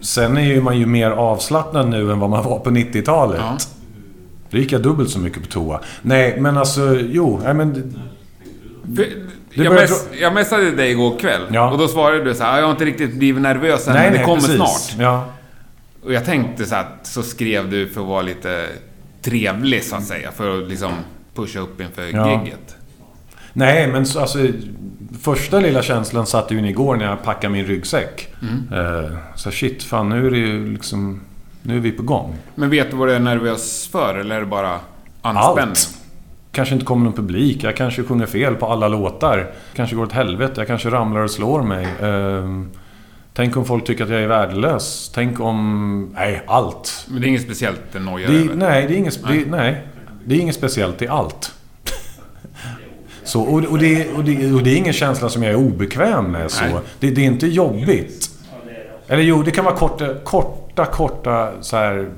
sen 0.00 0.36
är 0.36 0.42
ju 0.42 0.60
man 0.60 0.78
ju 0.78 0.86
mer 0.86 1.10
avslappnad 1.10 1.88
nu 1.88 2.12
än 2.12 2.18
vad 2.18 2.30
man 2.30 2.44
var 2.44 2.58
på 2.58 2.70
90-talet. 2.70 3.40
Ja. 3.40 3.56
Då 4.50 4.58
gick 4.58 4.72
jag 4.72 4.82
dubbelt 4.82 5.10
så 5.10 5.18
mycket 5.18 5.42
på 5.42 5.48
toa. 5.48 5.80
Nej, 6.02 6.40
men 6.40 6.56
alltså, 6.56 6.94
jo. 7.00 7.40
Nej, 7.44 7.54
men, 7.54 7.94
För, 8.96 9.06
jag, 9.62 9.74
mess, 9.74 10.08
jag 10.20 10.34
messade 10.34 10.70
dig 10.70 10.90
igår 10.90 11.18
kväll 11.18 11.42
Ja. 11.52 11.70
och 11.72 11.78
då 11.78 11.88
svarade 11.88 12.24
du 12.24 12.34
så 12.34 12.44
här, 12.44 12.58
jag 12.58 12.64
har 12.64 12.70
inte 12.72 12.84
riktigt 12.84 13.14
blivit 13.14 13.42
nervös 13.42 13.88
än, 13.88 13.94
nej, 13.94 14.02
men 14.02 14.12
det 14.12 14.18
nej, 14.18 14.26
kommer 14.26 14.40
precis. 14.40 14.56
snart. 14.56 15.00
Ja. 15.00 15.24
Och 16.04 16.12
jag 16.12 16.24
tänkte 16.24 16.66
så 16.66 16.74
att 16.74 16.98
så 17.02 17.22
skrev 17.22 17.70
du 17.70 17.88
för 17.88 18.00
att 18.00 18.06
vara 18.06 18.22
lite 18.22 18.66
trevlig 19.22 19.84
så 19.84 19.96
att 19.96 20.04
säga, 20.04 20.32
för 20.32 20.58
att 20.62 20.68
liksom 20.68 20.92
pusha 21.34 21.60
upp 21.60 21.80
inför 21.80 22.02
Ja. 22.12 22.30
gigget. 22.42 22.76
Nej, 23.52 23.86
men 23.88 24.06
så, 24.06 24.20
alltså, 24.20 24.38
första 25.20 25.60
lilla 25.60 25.82
känslan 25.82 26.26
satt 26.26 26.50
ju 26.50 26.58
in 26.58 26.64
igår 26.64 26.96
när 26.96 27.04
jag 27.04 27.22
packade 27.22 27.52
min 27.52 27.64
ryggsäck. 27.64 28.28
Mm. 28.42 29.04
Eh, 29.04 29.10
så 29.34 29.50
shit, 29.50 29.82
fan 29.82 30.08
nu 30.08 30.26
är 30.26 30.30
det 30.30 30.38
ju 30.38 30.72
liksom... 30.72 31.20
Nu 31.62 31.76
är 31.76 31.80
vi 31.80 31.92
på 31.92 32.02
gång. 32.02 32.36
Men 32.54 32.70
vet 32.70 32.90
du 32.90 32.96
vad 32.96 33.08
du 33.08 33.12
är 33.12 33.20
nervös 33.20 33.88
för, 33.92 34.14
eller 34.14 34.36
är 34.36 34.40
det 34.40 34.46
bara 34.46 34.80
anspänning? 35.22 35.68
Allt. 35.70 35.98
Kanske 36.52 36.74
inte 36.74 36.86
kommer 36.86 37.04
någon 37.04 37.12
publik. 37.12 37.62
Jag 37.62 37.76
kanske 37.76 38.02
sjunger 38.02 38.26
fel 38.26 38.54
på 38.54 38.66
alla 38.66 38.88
låtar. 38.88 39.50
Kanske 39.74 39.96
går 39.96 40.02
åt 40.02 40.12
helvete. 40.12 40.54
Jag 40.56 40.66
kanske 40.66 40.90
ramlar 40.90 41.20
och 41.20 41.30
slår 41.30 41.62
mig. 41.62 41.86
Ehm, 42.02 42.70
tänk 43.32 43.56
om 43.56 43.64
folk 43.64 43.86
tycker 43.86 44.04
att 44.04 44.10
jag 44.10 44.22
är 44.22 44.26
värdelös. 44.26 45.10
Tänk 45.14 45.40
om... 45.40 46.10
Nej, 46.14 46.42
allt. 46.46 47.06
Men 47.08 47.20
det 47.20 47.26
är 47.26 47.28
inget 47.28 47.42
speciellt 47.42 47.80
det 47.92 47.98
nojar 47.98 48.28
Det, 48.28 48.54
nej, 48.54 48.86
det 48.88 48.94
är 48.94 48.98
inget, 48.98 49.28
det, 49.28 49.44
nej, 49.46 49.86
det 50.24 50.34
är 50.34 50.40
inget 50.40 50.54
speciellt. 50.54 51.02
Är 51.02 51.08
allt. 51.08 51.54
Så, 53.24 53.42
och, 53.42 53.64
och, 53.64 53.78
det, 53.78 54.12
och, 54.12 54.24
det, 54.24 54.52
och 54.52 54.62
det 54.62 54.70
är 54.70 54.76
ingen 54.76 54.92
känsla 54.92 55.28
som 55.28 55.42
jag 55.42 55.52
är 55.52 55.56
obekväm 55.56 56.24
med. 56.24 56.50
Så. 56.50 56.64
Det, 57.00 57.10
det 57.10 57.20
är 57.20 57.26
inte 57.26 57.46
jobbigt. 57.46 58.30
Eller 59.06 59.22
jo, 59.22 59.42
det 59.42 59.50
kan 59.50 59.64
vara 59.64 59.76
korta, 59.76 60.14
korta, 60.24 60.86
korta 60.86 61.52
så 61.60 61.76
här 61.76 62.10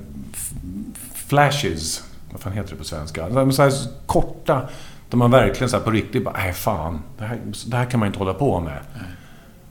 flashes. 1.15 2.03
Vad 2.33 2.41
fan 2.41 2.53
heter 2.53 2.71
det 2.71 2.77
på 2.77 2.85
svenska? 2.85 3.29
Så 3.29 3.39
här, 3.39 3.51
så 3.51 3.63
här 3.63 3.73
korta, 4.07 4.69
där 5.11 5.17
man 5.19 5.31
verkligen 5.31 5.69
så 5.69 5.81
på 5.81 5.91
riktigt 5.91 6.25
bara, 6.25 6.35
nej 6.37 6.53
fan, 6.53 7.03
det 7.19 7.25
här, 7.25 7.39
det 7.67 7.77
här 7.77 7.85
kan 7.85 8.01
man 8.01 8.07
inte 8.07 8.19
hålla 8.19 8.35
på 8.35 8.61
med. 8.61 8.79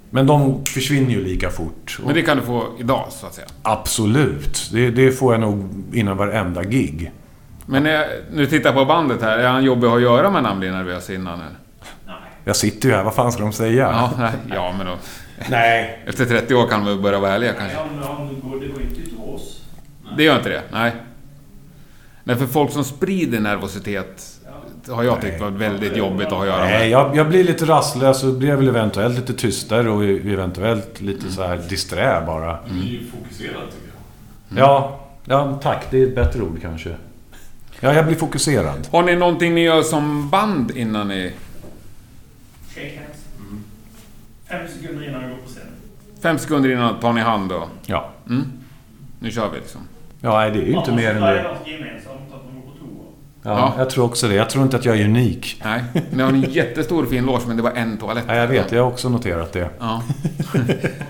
Men 0.09 0.27
de 0.27 0.65
försvinner 0.65 1.11
ju 1.11 1.23
lika 1.23 1.49
fort. 1.49 1.99
Men 2.05 2.13
det 2.13 2.21
kan 2.21 2.37
du 2.37 2.43
få 2.43 2.63
idag, 2.79 3.05
så 3.09 3.27
att 3.27 3.33
säga. 3.33 3.47
Absolut. 3.61 4.69
Det, 4.73 4.89
det 4.89 5.11
får 5.11 5.33
jag 5.33 5.41
nog 5.41 5.69
innan 5.93 6.17
varenda 6.17 6.63
gig. 6.63 7.11
Men 7.65 7.83
när 7.83 7.91
jag, 7.91 8.05
nu 8.31 8.45
tittar 8.45 8.73
på 8.73 8.85
bandet 8.85 9.21
här, 9.21 9.37
är 9.37 9.47
han 9.47 9.63
jobbig 9.63 9.87
att 9.87 10.01
göra 10.01 10.31
med 10.31 10.43
när 10.43 10.49
han 10.49 10.59
blir 10.59 10.71
nervös 10.71 11.09
innan? 11.09 11.33
Eller? 11.39 11.55
Jag 12.43 12.55
sitter 12.55 12.89
ju 12.89 12.95
här, 12.95 13.03
vad 13.03 13.15
fan 13.15 13.31
ska 13.31 13.43
de 13.43 13.53
säga? 13.53 13.89
Ja, 13.91 14.11
nej, 14.17 14.31
ja, 14.55 14.73
men 14.77 14.85
då... 14.87 14.93
Nej. 15.49 16.03
Efter 16.05 16.25
30 16.25 16.55
år 16.55 16.67
kan 16.67 16.85
de 16.85 17.01
börja 17.01 17.19
vara 17.19 17.31
ärliga 17.31 17.53
kanske. 17.53 17.77
Ja, 17.77 17.85
men 17.95 18.03
om 18.03 18.27
det 18.27 18.49
går, 18.49 18.59
det 18.59 18.67
går 18.67 18.81
inte 18.81 18.95
till 18.95 19.17
oss. 19.17 19.61
Det 20.17 20.23
gör 20.23 20.35
inte 20.37 20.49
det? 20.49 20.61
Nej. 20.71 20.91
Nej, 22.23 22.35
för 22.35 22.45
folk 22.45 22.71
som 22.71 22.83
sprider 22.83 23.39
nervositet 23.39 24.31
har 24.89 25.03
jag 25.03 25.21
tyckt 25.21 25.41
varit 25.41 25.53
väldigt 25.53 25.97
jobbigt 25.97 26.27
att 26.27 26.33
ha 26.33 26.41
att 26.41 26.47
göra 26.47 26.63
Nej, 26.63 26.79
med. 26.79 26.89
jag, 26.89 27.15
jag 27.15 27.29
blir 27.29 27.43
lite 27.43 27.65
rastlös 27.65 28.23
och 28.23 28.33
blir 28.33 28.55
väl 28.55 28.67
eventuellt 28.67 29.15
lite 29.15 29.33
tystare 29.33 29.89
och 29.89 30.03
eventuellt 30.05 31.01
lite 31.01 31.31
så 31.31 31.43
här 31.43 31.57
disträ 31.69 32.23
bara. 32.27 32.59
Du 32.69 32.79
är 32.79 32.83
ju 32.83 33.05
fokuserad 33.05 33.63
tycker 33.71 33.89
jag. 34.49 34.59
Ja, 34.59 34.99
ja, 35.25 35.59
tack. 35.63 35.87
Det 35.89 36.01
är 36.01 36.07
ett 36.07 36.15
bättre 36.15 36.41
ord 36.41 36.61
kanske. 36.61 36.95
Ja, 37.79 37.93
jag 37.93 38.05
blir 38.05 38.15
fokuserad. 38.15 38.87
Har 38.91 39.03
ni 39.03 39.15
någonting 39.15 39.55
ni 39.55 39.61
gör 39.61 39.81
som 39.81 40.29
band 40.29 40.71
innan 40.71 41.07
ni... 41.07 41.31
Shake 42.75 42.99
hands. 42.99 43.19
Fem 44.49 44.67
sekunder 44.67 45.07
innan 45.09 45.23
vi 45.23 45.29
går 45.29 45.37
på 45.37 45.49
scenen. 45.49 45.71
Fem 46.21 46.37
sekunder 46.37 46.71
innan 46.71 46.99
tar 46.99 47.13
ni 47.13 47.21
hand 47.21 47.49
då? 47.49 47.67
Ja. 47.85 48.09
Mm. 48.29 48.43
Nu 49.19 49.31
kör 49.31 49.49
vi 49.49 49.57
liksom. 49.59 49.81
Ja, 50.21 50.37
nej, 50.39 50.51
det 50.51 50.59
är 50.59 50.65
ju 50.65 50.73
inte 50.77 50.91
mer 50.91 51.15
än 51.15 51.21
det. 51.21 51.43
Ja, 51.43 51.55
Ja. 53.47 53.73
jag 53.77 53.89
tror 53.89 54.05
också 54.05 54.27
det. 54.27 54.33
Jag 54.35 54.49
tror 54.49 54.63
inte 54.63 54.77
att 54.77 54.85
jag 54.85 54.99
är 54.99 55.05
unik. 55.05 55.61
Nej, 55.65 55.83
ni 56.11 56.23
har 56.23 56.29
en 56.29 56.41
jättestor 56.41 57.05
fin 57.05 57.25
loge 57.25 57.41
men 57.47 57.57
det 57.57 57.63
var 57.63 57.71
en 57.71 57.97
toalett. 57.97 58.23
Ja, 58.27 58.35
jag 58.35 58.47
vet. 58.47 58.71
Jag 58.71 58.83
har 58.83 58.91
också 58.91 59.09
noterat 59.09 59.53
det. 59.53 59.69
Ja. 59.79 60.01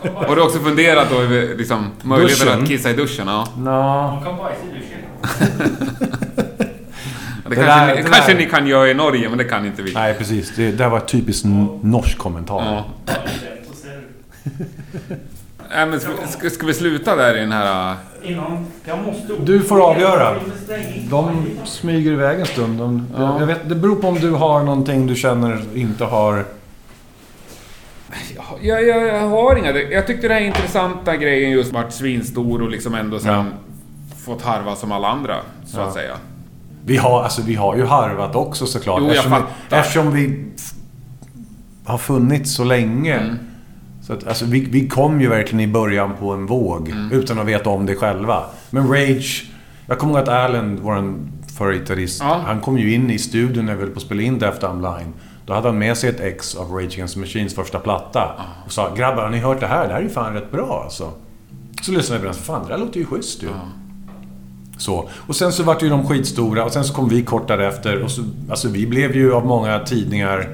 Har 0.15 0.35
du 0.35 0.41
också 0.41 0.59
funderat 0.59 1.07
då 1.09 1.21
över 1.21 1.57
liksom, 1.57 1.87
möjligheten 2.01 2.45
Duschen? 2.47 2.61
att 2.63 2.67
kissa 2.67 2.89
i 2.89 2.93
duschen? 2.93 3.27
Ja. 3.27 3.47
Nå. 3.57 3.71
Man 4.11 4.23
kan 4.23 4.37
bajsa 4.37 4.61
i 4.65 4.79
duschen. 4.79 6.11
Det, 7.45 7.49
Det 7.49 7.55
kanske, 7.55 7.73
där- 7.79 7.95
ni, 7.95 8.01
det 8.01 8.09
kanske 8.09 8.31
där- 8.31 8.39
ni 8.39 8.45
kan 8.45 8.67
göra 8.67 8.89
i 8.89 8.93
Norge, 8.93 9.29
men 9.29 9.37
det 9.37 9.43
kan 9.43 9.65
inte 9.65 9.81
vi. 9.81 9.93
Nej, 9.93 10.13
precis. 10.13 10.55
Det, 10.55 10.71
det 10.71 10.83
här 10.83 10.89
var 10.91 10.99
typiskt 10.99 11.45
norsk 11.81 12.17
kommentar. 12.17 12.65
Ja. 12.65 12.85
Nej, 15.69 15.85
men 15.85 15.99
ska, 15.99 16.11
ska, 16.29 16.49
ska 16.49 16.65
vi 16.65 16.73
sluta 16.73 17.15
där 17.15 17.37
i 17.37 17.39
den 17.39 17.51
här... 17.51 17.91
äh, 18.23 18.31
Innan... 18.31 18.65
Jag 18.85 18.99
måste... 19.03 19.33
Du 19.43 19.61
får 19.61 19.89
avgöra. 19.91 20.35
De 21.09 21.45
smyger 21.65 22.11
iväg 22.11 22.39
en 22.39 22.45
stund. 22.45 22.79
De, 22.79 23.07
Ja. 23.17 23.39
jag 23.39 23.47
vet, 23.47 23.69
det 23.69 23.75
beror 23.75 23.95
på 23.95 24.07
om 24.07 24.19
du 24.19 24.31
har 24.31 24.63
någonting 24.63 25.07
du 25.07 25.15
känner 25.15 25.61
inte 25.75 26.03
har... 26.05 26.45
Jag, 28.61 28.87
jag, 28.87 29.07
jag 29.07 29.27
har 29.29 29.55
inga... 29.55 29.71
Jag 29.71 30.07
tyckte 30.07 30.27
den 30.27 30.37
här 30.37 30.43
intressanta 30.43 31.15
grejen 31.17 31.51
just 31.51 31.73
varit 31.73 31.93
svinstor 31.93 32.61
och 32.61 32.69
liksom 32.69 32.95
ändå 32.95 33.19
sen 33.19 33.33
Ja. 33.33 33.45
fått 34.25 34.41
harva 34.41 34.75
som 34.75 34.91
alla 34.91 35.07
andra, 35.07 35.35
så 35.65 35.79
Ja. 35.79 35.83
att 35.87 35.93
säga. 35.93 36.15
Vi 36.85 36.97
har, 36.97 37.23
alltså, 37.23 37.41
vi 37.41 37.55
har 37.55 37.75
ju 37.75 37.85
harvat 37.85 38.35
också 38.35 38.65
såklart. 38.65 38.99
Jo, 39.01 39.07
jag 39.07 39.15
eftersom, 39.15 39.31
vi, 39.33 39.39
fattar. 39.69 39.77
eftersom 39.79 40.11
vi 40.13 40.45
har 41.85 41.97
funnits 41.97 42.51
så 42.55 42.63
länge. 42.63 43.13
Mm. 43.13 43.35
Så 44.01 44.13
att, 44.13 44.27
alltså, 44.27 44.45
vi, 44.45 44.59
vi 44.59 44.87
kom 44.87 45.21
ju 45.21 45.29
verkligen 45.29 45.59
i 45.59 45.67
början 45.73 46.11
på 46.19 46.31
en 46.33 46.45
våg 46.45 46.89
Mm. 46.89 47.11
utan 47.11 47.39
att 47.39 47.45
veta 47.45 47.69
om 47.69 47.85
det 47.85 47.95
själva. 47.95 48.43
Men 48.69 48.87
Rage... 48.87 49.45
Jag 49.87 49.99
kommer 49.99 50.13
ihåg 50.13 50.21
att 50.23 50.29
Alan, 50.29 50.79
vår 50.81 51.13
förre 51.57 51.73
gitarrist, 51.77 52.21
Ja. 52.23 52.41
han 52.45 52.61
kom 52.61 52.77
ju 52.77 52.93
in 52.93 53.09
i 53.09 53.17
studion 53.19 53.65
när 53.65 53.73
vi 53.75 53.81
höll 53.81 53.89
på 53.89 53.97
att 53.97 54.05
spela 54.05 54.21
in 54.21 54.39
Death 54.39 54.59
Dumb 54.59 54.81
Line. 54.81 55.13
Då 55.45 55.53
hade 55.53 55.67
han 55.67 55.77
med 55.77 55.97
sig 55.97 56.09
ett 56.09 56.19
ex 56.19 56.55
av 56.55 56.71
Rage 56.71 56.93
Against 56.93 57.13
the 57.13 57.19
Machines 57.19 57.55
första 57.55 57.79
platta. 57.79 58.31
Och 58.65 58.71
sa 58.71 58.95
“Grabbar, 58.95 59.23
har 59.23 59.29
ni 59.29 59.39
hört 59.39 59.59
det 59.59 59.67
här? 59.67 59.87
Det 59.87 59.93
här 59.93 59.99
är 59.99 60.03
ju 60.03 60.09
fan 60.09 60.33
rätt 60.33 60.51
bra 60.51 60.81
alltså”. 60.83 61.11
Så 61.81 61.91
lyssnade 61.91 62.21
vi 62.21 62.27
på 62.27 62.31
den 62.33 62.39
och 62.39 62.45
“Fan, 62.45 62.61
det 62.67 62.73
där 62.73 62.77
låter 62.77 62.99
ju 62.99 63.05
schysst 63.05 63.43
ju”. 63.43 63.47
Så. 64.77 65.09
Och 65.27 65.35
sen 65.35 65.51
så 65.51 65.63
vart 65.63 65.83
ju 65.83 65.89
de 65.89 66.07
skitstora 66.07 66.65
och 66.65 66.71
sen 66.71 66.83
så 66.83 66.93
kom 66.93 67.09
vi 67.09 67.21
kort 67.21 67.47
därefter. 67.47 68.03
Och 68.03 68.11
så, 68.11 68.21
alltså 68.49 68.67
vi 68.67 68.87
blev 68.87 69.15
ju 69.15 69.33
av 69.33 69.45
många 69.45 69.79
tidningar 69.79 70.49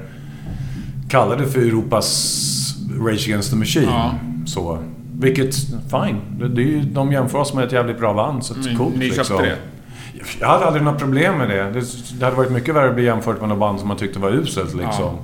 kallade 1.10 1.46
för 1.46 1.60
Europas 1.60 2.38
Rage 3.00 3.28
Against 3.28 3.50
the 3.50 3.56
Machine. 3.56 3.88
Ja. 3.88 4.14
Så. 4.46 4.78
Vilket, 5.12 5.54
fine. 5.90 6.20
Det, 6.38 6.48
det 6.48 6.62
är 6.62 6.66
ju, 6.66 6.80
de 6.80 7.12
jämför 7.12 7.38
oss 7.38 7.54
med 7.54 7.64
ett 7.64 7.72
jävligt 7.72 7.98
bra 7.98 8.14
band, 8.14 8.44
så 8.44 8.54
mm, 8.54 8.76
coolt 8.76 8.96
ni 8.96 9.06
köpte 9.06 9.18
liksom. 9.18 9.42
det? 9.42 9.56
Jag 10.40 10.48
hade 10.48 10.64
aldrig 10.64 10.84
några 10.84 10.98
problem 10.98 11.38
med 11.38 11.48
det. 11.48 11.70
det. 11.70 11.84
Det 12.18 12.24
hade 12.24 12.36
varit 12.36 12.50
mycket 12.50 12.74
värre 12.74 12.88
att 12.88 12.94
bli 12.94 13.04
jämfört 13.04 13.40
med 13.40 13.48
något 13.48 13.58
band 13.58 13.78
som 13.78 13.88
man 13.88 13.96
tyckte 13.96 14.18
var 14.18 14.30
uselt 14.30 14.74
liksom. 14.74 15.04
Ja. 15.04 15.18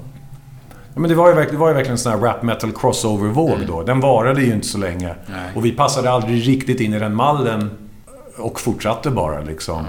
Ja, 0.95 1.01
men 1.01 1.11
det 1.11 1.17
var 1.17 1.29
ju 1.29 1.47
det 1.51 1.57
var 1.57 1.69
ju 1.69 1.75
verkligen 1.75 1.93
en 1.93 1.99
sån 1.99 2.13
här 2.13 2.19
rap 2.19 2.43
metal 2.43 2.73
crossover-våg 2.73 3.59
då. 3.67 3.83
Den 3.83 4.01
varade 4.01 4.43
ju 4.43 4.53
inte 4.53 4.67
så 4.67 4.79
länge. 4.79 5.07
Mm. 5.07 5.19
Nej. 5.27 5.53
Och 5.55 5.65
vi 5.65 5.73
passade 5.73 6.11
aldrig 6.11 6.49
riktigt 6.49 6.81
in 6.81 6.95
i 6.95 6.99
den 6.99 7.15
mallen. 7.15 7.71
Och 8.39 8.61
fortsatte 8.61 9.11
bara 9.11 9.41
liksom. 9.41 9.86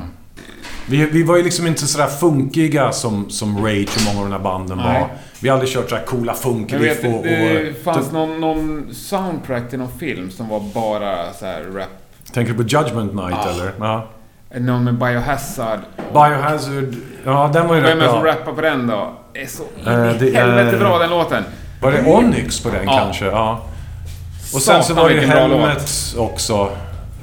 Vi, 0.88 1.06
vi 1.06 1.24
var 1.24 1.38
ju 1.38 1.44
liksom 1.44 1.68
inte 1.68 1.88
sådär 1.88 2.08
funkiga 2.08 2.92
som, 2.92 3.30
som 3.30 3.66
Rage 3.66 3.90
och 3.98 4.02
många 4.06 4.20
av 4.20 4.26
de 4.26 4.32
här 4.32 4.44
banden 4.44 4.78
Nej. 4.78 5.00
var. 5.00 5.08
Vi 5.42 5.50
har 5.50 5.54
aldrig 5.54 5.74
kört 5.74 5.90
sådär 5.90 6.04
coola 6.06 6.34
funkriff 6.34 7.04
vet, 7.04 7.16
och... 7.16 7.24
det 7.24 7.70
och 7.70 7.78
fanns 7.84 8.12
någon, 8.12 8.42
någon 8.42 8.94
soundtrack 8.94 9.70
till 9.70 9.80
någon 9.80 9.92
film 10.00 10.32
som 10.32 10.48
var 10.50 10.60
bara 10.60 11.34
så 11.34 11.46
här 11.46 11.64
rap. 11.64 11.88
Tänker 12.34 12.54
du 12.54 12.64
på 12.64 12.70
Judgment 12.70 13.14
Night 13.14 13.38
Ja. 13.46 13.50
eller? 13.50 13.72
Ja. 13.80 14.08
Någon 14.60 14.84
med 14.84 14.94
Biohazard. 14.94 15.80
Biohazard, 16.14 16.96
ja 17.26 17.50
den 17.54 17.68
var 17.68 17.76
ju 17.76 17.82
Vem 17.82 17.90
är 17.92 17.96
rätt 17.96 18.04
det 18.04 18.10
som 18.12 18.22
bra. 18.22 18.32
rappar 18.32 18.54
på 18.54 18.62
den 18.62 18.88
då? 18.88 19.14
Det 19.34 19.42
är 19.42 19.48
så 19.48 19.64
Eh, 19.64 20.14
det 20.20 20.36
helvete 20.36 20.78
bra 20.78 20.98
den 20.98 21.10
låten. 21.10 21.44
Var 21.82 21.92
det 21.92 22.06
Onyx 22.06 22.60
på 22.64 22.70
den 22.70 22.84
Ja. 22.86 22.98
kanske? 22.98 23.26
Ja. 23.26 23.66
Och 24.54 24.62
sen 24.62 24.84
så 24.84 24.88
Satan, 24.88 25.04
var 25.04 25.10
det 25.10 25.16
ju 25.16 25.28
bra. 25.28 25.36
Helmet 25.40 26.16
också. 26.18 26.70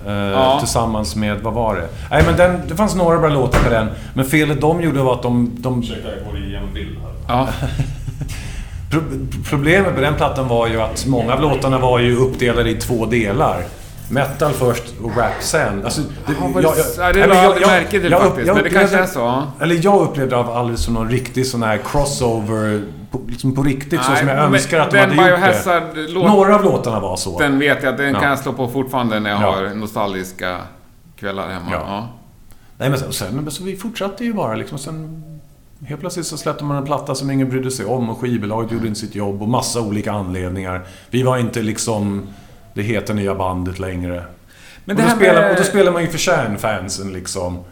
Eh, 0.06 0.12
Ja. 0.14 0.58
Tillsammans 0.60 1.16
med, 1.16 1.40
vad 1.42 1.52
var 1.54 1.74
det? 1.76 1.88
Nej 2.10 2.22
men 2.26 2.36
den, 2.36 2.60
det 2.68 2.76
fanns 2.76 2.94
några 2.94 3.18
bra 3.18 3.28
låtar 3.28 3.58
på 3.60 3.70
den. 3.70 3.88
Men 4.14 4.24
felet 4.24 4.60
de 4.60 4.80
gjorde 4.82 5.02
var 5.02 5.12
att 5.14 5.22
de... 5.22 5.50
de 5.58 5.82
Ursäkta, 5.82 6.08
jag 6.16 6.32
går 6.32 6.44
igenom 6.44 6.68
bild 6.74 6.98
här. 6.98 7.12
Ja. 7.36 7.48
pro, 8.90 9.00
problemet 9.50 9.94
med 9.94 10.02
den 10.02 10.14
plattan 10.14 10.48
var 10.48 10.66
ju 10.66 10.80
att 10.80 11.06
många 11.06 11.32
av 11.34 11.40
låtarna 11.40 11.78
var 11.78 11.98
ju 11.98 12.16
uppdelade 12.16 12.70
i 12.70 12.74
två 12.74 13.06
delar. 13.06 13.62
Metal 14.10 14.52
först 14.52 14.82
och 15.02 15.16
rap 15.16 15.32
sen. 15.40 15.84
Alltså, 15.84 16.00
det, 16.00 16.32
Ja, 16.40 16.48
vad 16.54 16.62
det- 16.62 16.68
ja, 16.98 17.12
det 17.12 17.26
la 17.26 17.34
jag 17.34 17.44
aldrig 17.44 17.66
märke 17.66 17.90
till 18.00 18.10
jag 18.10 18.20
faktiskt, 18.22 18.46
jag 18.46 18.54
men 18.54 18.64
det 18.64 18.70
kanske 18.70 18.86
upplevde- 18.96 19.08
är 19.08 19.46
så. 19.58 19.62
Eller 19.64 19.78
jag 19.84 20.00
upplevde 20.00 20.36
det 20.36 20.42
aldrig 20.42 20.78
som 20.78 20.94
någon 20.94 21.10
riktig 21.10 21.46
sån 21.46 21.62
här 21.62 21.78
crossover, 21.84 22.82
på, 23.18 23.30
liksom 23.30 23.54
på 23.54 23.62
riktigt 23.62 24.02
så 24.02 24.10
Nej, 24.10 24.18
som 24.18 24.28
jag 24.28 24.38
önskar 24.38 24.80
att 24.80 24.90
de 24.90 24.98
hade 24.98 25.14
gjort 25.14 25.24
det. 25.24 25.30
Biohazard-låten, 25.36 26.30
Några 26.32 26.54
av 26.56 26.64
låtarna 26.64 27.00
var 27.00 27.16
så. 27.16 27.38
den 27.38 27.58
vet 27.58 27.82
jag 27.82 27.96
den 27.96 28.14
Ja. 28.14 28.20
kan 28.20 28.28
jag 28.30 28.38
slå 28.38 28.52
på 28.52 28.68
fortfarande 28.68 29.20
när 29.20 29.30
jag 29.30 29.42
Ja. 29.42 29.50
har 29.54 29.74
nostalgiska 29.74 30.58
kvällar 31.18 31.48
hemma. 31.48 31.66
Ja. 31.72 31.82
Ja. 31.86 32.08
Nej 32.78 32.90
men 32.90 32.98
sen, 32.98 33.12
sen 33.12 33.50
så 33.50 33.64
vi 33.64 33.76
fortsatte 33.76 34.24
ju 34.24 34.32
bara 34.32 34.54
liksom. 34.54 34.78
Sen 34.78 35.22
helt 35.86 36.00
plötsligt 36.00 36.26
så 36.26 36.36
släppte 36.36 36.64
man 36.64 36.76
en 36.76 36.84
platta 36.84 37.14
som 37.14 37.30
ingen 37.30 37.48
brydde 37.50 37.70
sig 37.70 37.86
om 37.86 38.10
och 38.10 38.18
skivbolaget 38.18 38.72
gjorde 38.72 38.86
inte 38.88 39.00
sitt 39.00 39.14
jobb 39.14 39.42
och 39.42 39.48
massa 39.48 39.80
olika 39.80 40.12
anledningar. 40.12 40.86
Vi 41.10 41.22
var 41.22 41.38
inte 41.38 41.62
liksom 41.62 42.26
det 42.74 42.82
heta 42.82 43.12
nya 43.12 43.34
bandet 43.34 43.78
längre. 43.78 44.24
Men 44.84 44.96
och, 44.96 45.02
då 45.02 45.08
spelar, 45.08 45.40
med... 45.40 45.50
och 45.50 45.56
då 45.56 45.62
spelar 45.62 45.92
man 45.92 46.02
ju 46.02 46.08
för 46.08 46.18
kärnfansen 46.18 47.12
liksom. 47.12 47.64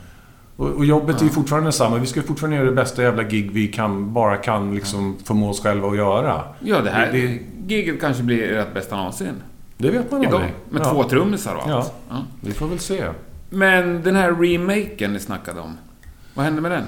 Och, 0.56 0.68
och 0.68 0.84
jobbet 0.84 1.20
är 1.20 1.24
ju 1.24 1.30
fortfarande 1.30 1.68
detsamma. 1.68 1.96
Vi 1.98 2.06
ska 2.06 2.22
fortfarande 2.22 2.56
göra 2.56 2.66
det 2.66 2.72
bästa 2.76 3.02
jävla 3.02 3.22
gig 3.22 3.50
vi 3.52 3.68
kan, 3.68 4.12
bara 4.12 4.36
kan 4.36 4.74
liksom 4.74 5.16
förmå 5.24 5.50
oss 5.50 5.62
själva 5.62 5.88
att 5.88 5.96
göra. 5.96 6.42
Ja, 6.60 6.80
det 6.80 6.90
här 6.90 7.12
Det- 7.12 7.38
giget 7.74 8.00
kanske 8.00 8.22
blir 8.22 8.52
ert 8.52 8.74
bästa 8.74 8.96
någonsin. 8.96 9.32
Det 9.78 9.90
vet 9.90 10.10
man 10.10 10.22
Idag. 10.22 10.34
aldrig. 10.34 10.52
Med 10.70 10.82
ja, 10.82 10.90
två 10.92 11.04
trummisar 11.04 11.54
och 11.54 11.66
allt. 11.70 11.92
Ja. 12.10 12.24
Vi 12.40 12.52
får 12.52 12.66
väl 12.66 12.78
se. 12.78 13.04
Men 13.50 14.02
den 14.02 14.16
här 14.16 14.32
remaken 14.32 15.12
ni 15.12 15.20
snackade 15.20 15.60
om. 15.60 15.76
Vad 16.34 16.44
hände 16.44 16.60
med 16.60 16.70
den? 16.70 16.84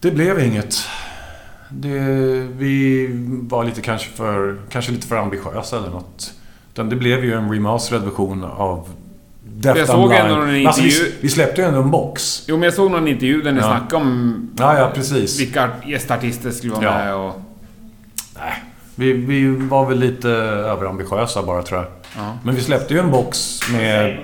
Det 0.00 0.10
blev 0.10 0.40
inget. 0.40 0.76
Det, 1.70 1.98
vi 2.56 3.08
var 3.42 3.64
lite 3.64 3.80
kanske 3.80 4.10
för, 4.10 4.56
kanske 4.70 4.92
lite 4.92 5.06
för 5.06 5.16
ambitiösa 5.16 5.76
eller 5.78 5.90
något. 5.90 6.32
Utan 6.72 6.88
det 6.88 6.96
blev 6.96 7.24
ju 7.24 7.32
en 7.32 7.52
remasterad 7.52 8.04
version 8.04 8.44
av 8.44 8.88
Death 9.58 9.78
Jag 9.78 9.88
såg 9.88 10.12
ändå 10.12 10.34
en 10.34 10.66
Alltså, 10.66 10.82
vi, 10.82 10.88
intervju- 10.88 11.12
vi 11.20 11.28
släppte 11.28 11.60
ju 11.60 11.66
ändå 11.68 11.80
en 11.82 11.90
box. 11.90 12.44
Jo, 12.48 12.56
men 12.56 12.62
jag 12.62 12.74
såg 12.74 12.90
någon 12.90 13.08
intervju 13.08 13.42
där 13.42 13.52
ni 13.52 13.58
Ja. 13.60 13.64
snackade 13.66 14.02
om 14.04 14.50
Ja, 14.58 14.78
ja, 14.78 14.90
precis. 14.94 15.40
vilka 15.40 15.70
gästartister 15.86 16.50
skulle 16.50 16.72
vara 16.74 16.84
Ja. 16.84 16.94
med 17.04 17.14
och... 17.14 17.34
Vi, 18.94 19.12
vi 19.12 19.48
var 19.48 19.86
väl 19.86 19.98
lite 19.98 20.28
överambitiösa 20.28 21.42
bara 21.42 21.62
tror 21.62 21.80
jag. 21.80 21.88
Ja. 22.16 22.38
Men 22.44 22.54
vi 22.54 22.60
släppte 22.60 22.94
ju 22.94 23.00
en 23.00 23.10
box 23.10 23.60
med. 23.72 24.18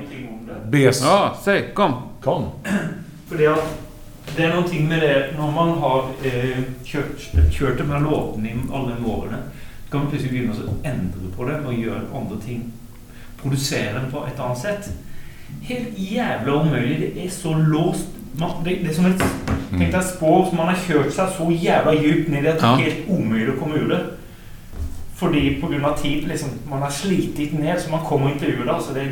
BS... 0.70 1.03
Ja, 1.05 1.37
säg, 1.45 1.70
kom. 1.74 1.93
Kom. 2.22 2.45
För 3.28 3.39
det, 3.39 3.45
är- 3.45 3.57
det 4.37 4.43
är 4.45 4.49
någonting 4.49 4.89
med 4.89 5.01
det 5.03 5.30
när 5.39 5.51
man 5.51 5.68
har 5.68 6.05
eh, 6.22 6.59
kört, 6.85 7.20
kört 7.53 7.78
de 7.78 7.91
här 7.91 8.01
i 8.47 8.55
alla 8.72 8.89
de 8.95 9.07
årene. 9.07 9.37
Kan 9.91 10.01
man 10.01 10.11
plötsligt 10.11 10.33
begynne 10.33 10.53
å 10.53 10.87
endre 10.87 11.37
på 11.37 11.45
det 11.45 11.61
og 11.66 11.74
gjøre 11.74 12.01
andre 12.14 12.37
ting. 12.47 12.72
Produsere 13.43 13.93
det 13.93 14.11
på 14.12 14.26
et 14.26 14.41
annet 14.41 14.59
sett. 14.59 14.89
Helt 15.62 15.88
jævla 15.98 16.53
umulig. 16.62 17.12
Det 17.14 17.24
er 17.26 17.30
så 17.30 17.55
låst. 17.55 18.07
Man, 18.40 18.50
det, 18.64 18.78
det 18.82 18.90
er 18.90 18.94
som 18.94 19.07
et 19.07 19.22
Tenk 19.72 19.92
deg 19.92 20.00
et 20.00 20.05
spår 20.16 20.46
som 20.48 20.57
man 20.59 20.66
har 20.68 20.76
kjørt 20.86 21.12
seg 21.12 21.28
så 21.36 21.46
jævla 21.53 21.92
djupt 21.96 22.28
ned 22.28 22.44
i 22.44 22.46
at 22.46 22.61
det 22.61 22.62
Ja. 22.62 22.72
er 22.74 22.82
helt 22.82 23.09
umulig 23.09 23.48
å 23.55 23.59
komme 23.61 23.74
ur 23.80 23.88
det. 23.88 24.00
Fordi 25.16 25.61
pga. 25.62 25.92
tid 26.03 26.28
liksom, 26.28 26.48
Man 26.70 26.82
har 26.82 26.90
slitit 26.90 27.53
ned, 27.59 27.78
så 27.80 27.90
man 27.90 28.00
kommer 28.05 28.30
ikke 28.34 28.46
ur 28.46 28.64
det. 28.64 28.74
Altså, 28.74 28.94
det, 28.94 29.05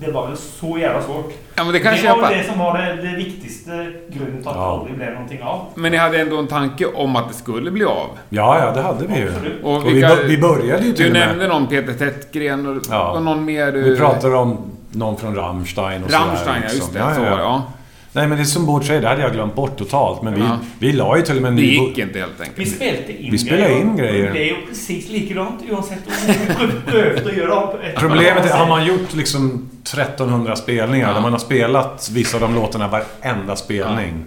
det 0.00 0.08
er 0.08 0.12
bare 0.12 0.36
så 0.36 0.76
jævla 0.78 1.02
svårt. 1.02 1.32
Ja, 1.56 1.64
men 1.64 1.72
det 1.72 1.80
kan 1.82 1.92
jag 1.96 2.02
det 2.02 2.08
var 2.08 2.14
köpa. 2.16 2.28
väl 2.28 2.38
det 2.38 2.44
som 2.46 2.58
var 2.58 2.78
det, 2.78 3.02
det 3.02 3.16
viktigaste 3.16 3.92
grunden 4.10 4.38
till 4.38 4.48
att 4.48 4.54
det 4.54 4.60
Ja. 4.60 4.78
aldrig 4.80 4.96
blev 4.96 5.12
någonting 5.12 5.42
av. 5.42 5.60
Men 5.74 5.92
ni 5.92 5.98
hade 5.98 6.20
ändå 6.20 6.36
en 6.38 6.46
tanke 6.46 6.86
om 6.86 7.16
att 7.16 7.28
det 7.28 7.34
skulle 7.34 7.70
bli 7.70 7.84
av. 7.84 8.08
Ja, 8.30 8.58
ja, 8.58 8.72
det 8.74 8.82
hade 8.82 9.06
vi 9.06 9.18
ju. 9.18 9.28
Absolut. 9.28 9.62
Och 9.64 9.76
Och 9.76 9.86
vi, 9.86 9.92
vilka, 9.92 10.08
bör- 10.08 10.24
vi 10.28 10.38
började 10.38 10.84
ju 10.86 10.92
till 10.92 11.06
du 11.06 11.12
nämnde 11.12 11.48
någon 11.48 11.66
Peter 11.66 11.92
Tättgren 11.94 12.66
och, 12.66 12.82
Ja. 12.90 13.10
och 13.12 13.22
någon 13.22 13.44
mer... 13.44 13.72
Vi 13.72 13.96
pratade 13.96 14.34
om 14.36 14.58
någon 14.92 15.16
från 15.16 15.34
Rammstein 15.34 16.04
och 16.04 16.10
Rammstein, 16.12 16.38
sådär, 16.38 16.54
ja 16.54 16.60
liksom. 16.60 16.76
just 16.78 16.92
det. 16.92 17.14
så 17.14 17.20
var 17.20 17.30
det, 17.36 17.42
ja. 17.42 17.62
Nej, 18.12 18.28
men 18.28 18.38
det 18.38 18.42
är 18.42 18.44
som 18.44 18.66
Bård 18.66 18.84
säger, 18.84 19.00
det 19.00 19.08
hade 19.08 19.22
jag 19.22 19.32
glömt 19.32 19.54
bort 19.54 19.76
totalt. 19.78 20.22
Men 20.22 20.34
vi, 20.34 20.40
Ja. 20.40 20.58
vi 20.78 20.92
la 20.92 21.16
ju 21.16 21.22
till 21.22 21.36
och 21.36 21.42
med 21.42 21.48
en 21.48 21.56
Det 21.56 21.62
ny... 21.62 21.68
gick 21.68 21.98
inte 21.98 22.18
helt 22.18 22.32
Vi 22.38 22.44
enkelt. 22.44 22.68
spelade 22.76 23.22
in 23.22 23.30
Vi 23.32 23.38
spelade 23.38 23.72
in 23.80 23.96
grejer. 23.96 24.32
Det 24.32 24.38
är 24.50 24.56
ju 24.58 24.66
precis 24.68 25.08
likadant 25.08 25.60
oavsett 25.70 25.98
om 26.06 26.12
vi 26.86 27.30
att 27.30 27.36
göra 27.36 27.66
på 27.66 27.78
ett 27.78 27.96
Problemet 27.96 28.46
är, 28.50 28.54
har 28.56 28.66
man 28.68 28.86
gjort 28.86 29.14
liksom 29.14 29.70
1300 29.82 30.56
spelningar 30.56 31.08
Ja. 31.08 31.14
där 31.14 31.20
man 31.20 31.32
har 31.32 31.38
spelat 31.38 32.10
vissa 32.14 32.36
av 32.36 32.40
de 32.40 32.54
låtarna 32.54 32.88
varenda 32.88 33.56
spelning. 33.56 34.24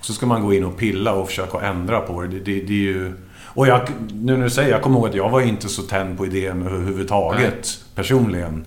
Så 0.00 0.12
ska 0.12 0.26
man 0.26 0.42
gå 0.42 0.54
in 0.54 0.64
och 0.64 0.76
pilla 0.76 1.12
och 1.12 1.28
försöka 1.28 1.60
ändra 1.66 2.00
på 2.00 2.22
det. 2.22 2.28
Det, 2.28 2.38
det, 2.38 2.60
det 2.60 2.72
är 2.72 2.76
ju... 2.76 3.12
Och 3.54 3.66
jag, 3.66 3.80
nu 4.12 4.36
när 4.36 4.44
du 4.44 4.50
säger, 4.50 4.70
jag 4.70 4.82
kommer 4.82 4.98
ihåg 4.98 5.08
att 5.08 5.14
jag 5.14 5.28
var 5.30 5.40
inte 5.40 5.68
så 5.68 5.82
tänd 5.82 6.18
på 6.18 6.26
idén 6.26 6.66
överhuvudtaget. 6.66 7.68
Personligen. 7.94 8.64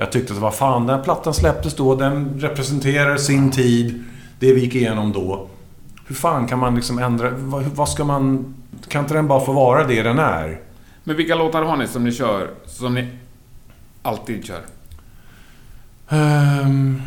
Jag 0.00 0.12
tyckte 0.12 0.32
att 0.32 0.38
vad 0.38 0.54
fan, 0.54 0.86
den 0.86 0.96
här 0.96 1.04
plattan 1.04 1.34
släpptes 1.34 1.74
då, 1.74 1.94
den 1.94 2.40
representerar 2.40 3.16
sin 3.16 3.50
tid. 3.50 4.04
Det 4.38 4.54
vi 4.54 4.60
gick 4.60 4.74
igenom 4.74 5.12
då. 5.12 5.48
Hur 6.06 6.14
fan 6.14 6.46
kan 6.46 6.58
man 6.58 6.74
liksom 6.74 6.98
ändra... 6.98 7.30
Vad, 7.30 7.62
vad 7.62 7.88
ska 7.88 8.04
man... 8.04 8.54
Kan 8.88 9.02
inte 9.02 9.14
den 9.14 9.28
bara 9.28 9.44
få 9.44 9.52
vara 9.52 9.86
det 9.86 10.02
den 10.02 10.18
är? 10.18 10.60
Men 11.04 11.16
vilka 11.16 11.34
låtar 11.34 11.62
har 11.62 11.76
ni 11.76 11.88
som 11.88 12.04
ni 12.04 12.12
kör, 12.12 12.50
som 12.66 12.94
ni 12.94 13.08
alltid 14.02 14.44
kör? 14.44 14.60
Ehm, 16.08 17.02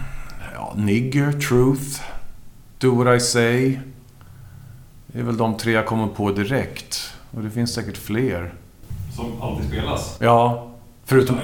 ja, 0.54 0.74
Nigger, 0.76 1.32
Truth, 1.32 2.02
Do 2.78 3.04
What 3.04 3.18
I 3.18 3.20
Say. 3.20 3.80
Det 5.08 5.20
är 5.20 5.24
väl 5.24 5.38
de 5.38 5.58
tre 5.58 5.72
jag 5.72 5.86
kommer 5.86 6.08
på 6.08 6.32
direkt. 6.32 7.14
Och 7.32 7.42
det 7.42 7.50
finns 7.50 7.74
säkert 7.74 7.98
fler. 7.98 8.54
Som 9.16 9.42
alltid 9.42 9.68
spelas. 9.68 10.18
Ja, 10.20 10.73
förutom, 11.06 11.38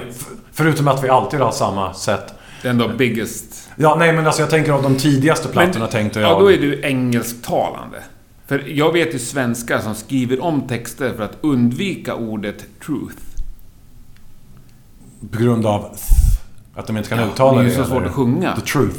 förutom 0.52 0.88
att 0.88 1.04
vi 1.04 1.08
alltid 1.08 1.40
har 1.40 1.52
samma 1.52 1.94
sätt. 1.94 2.34
Den 2.62 2.78
då 2.78 2.88
Biggest... 2.88 3.68
Ja, 3.76 3.96
nej 3.98 4.12
men 4.12 4.26
alltså 4.26 4.42
jag 4.42 4.50
tänker 4.50 4.72
av 4.72 4.82
de 4.82 4.96
tidigaste 4.96 5.48
plattorna 5.48 5.86
tänkte 5.86 6.20
jag... 6.20 6.30
Ja, 6.30 6.38
då 6.40 6.52
är 6.52 6.56
du 6.58 6.80
engelsktalande. 6.82 7.98
För 8.46 8.64
jag 8.68 8.92
vet 8.92 9.14
ju 9.14 9.18
svenskar 9.18 9.78
som 9.78 9.94
skriver 9.94 10.42
om 10.42 10.60
texter 10.68 11.12
för 11.16 11.22
att 11.22 11.36
undvika 11.40 12.14
ordet 12.14 12.64
truth. 12.86 13.16
På 15.32 15.38
grund 15.38 15.66
av 15.66 15.96
att 16.74 16.86
de 16.86 16.96
inte 16.96 17.08
kan 17.08 17.18
Ja, 17.18 17.26
uttala 17.26 17.58
det 17.58 17.64
det. 17.64 17.74
är 17.74 17.76
ju 17.78 17.82
så 17.82 17.88
svårt 17.88 17.96
eller? 17.98 18.08
att 18.08 18.14
sjunga. 18.14 18.56
The 18.56 18.60
truth. 18.60 18.98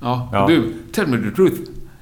Ja, 0.00 0.28
Ja. 0.32 0.46
du, 0.46 0.74
tell 0.92 1.06
me 1.06 1.30
the 1.30 1.36
truth. 1.36 1.56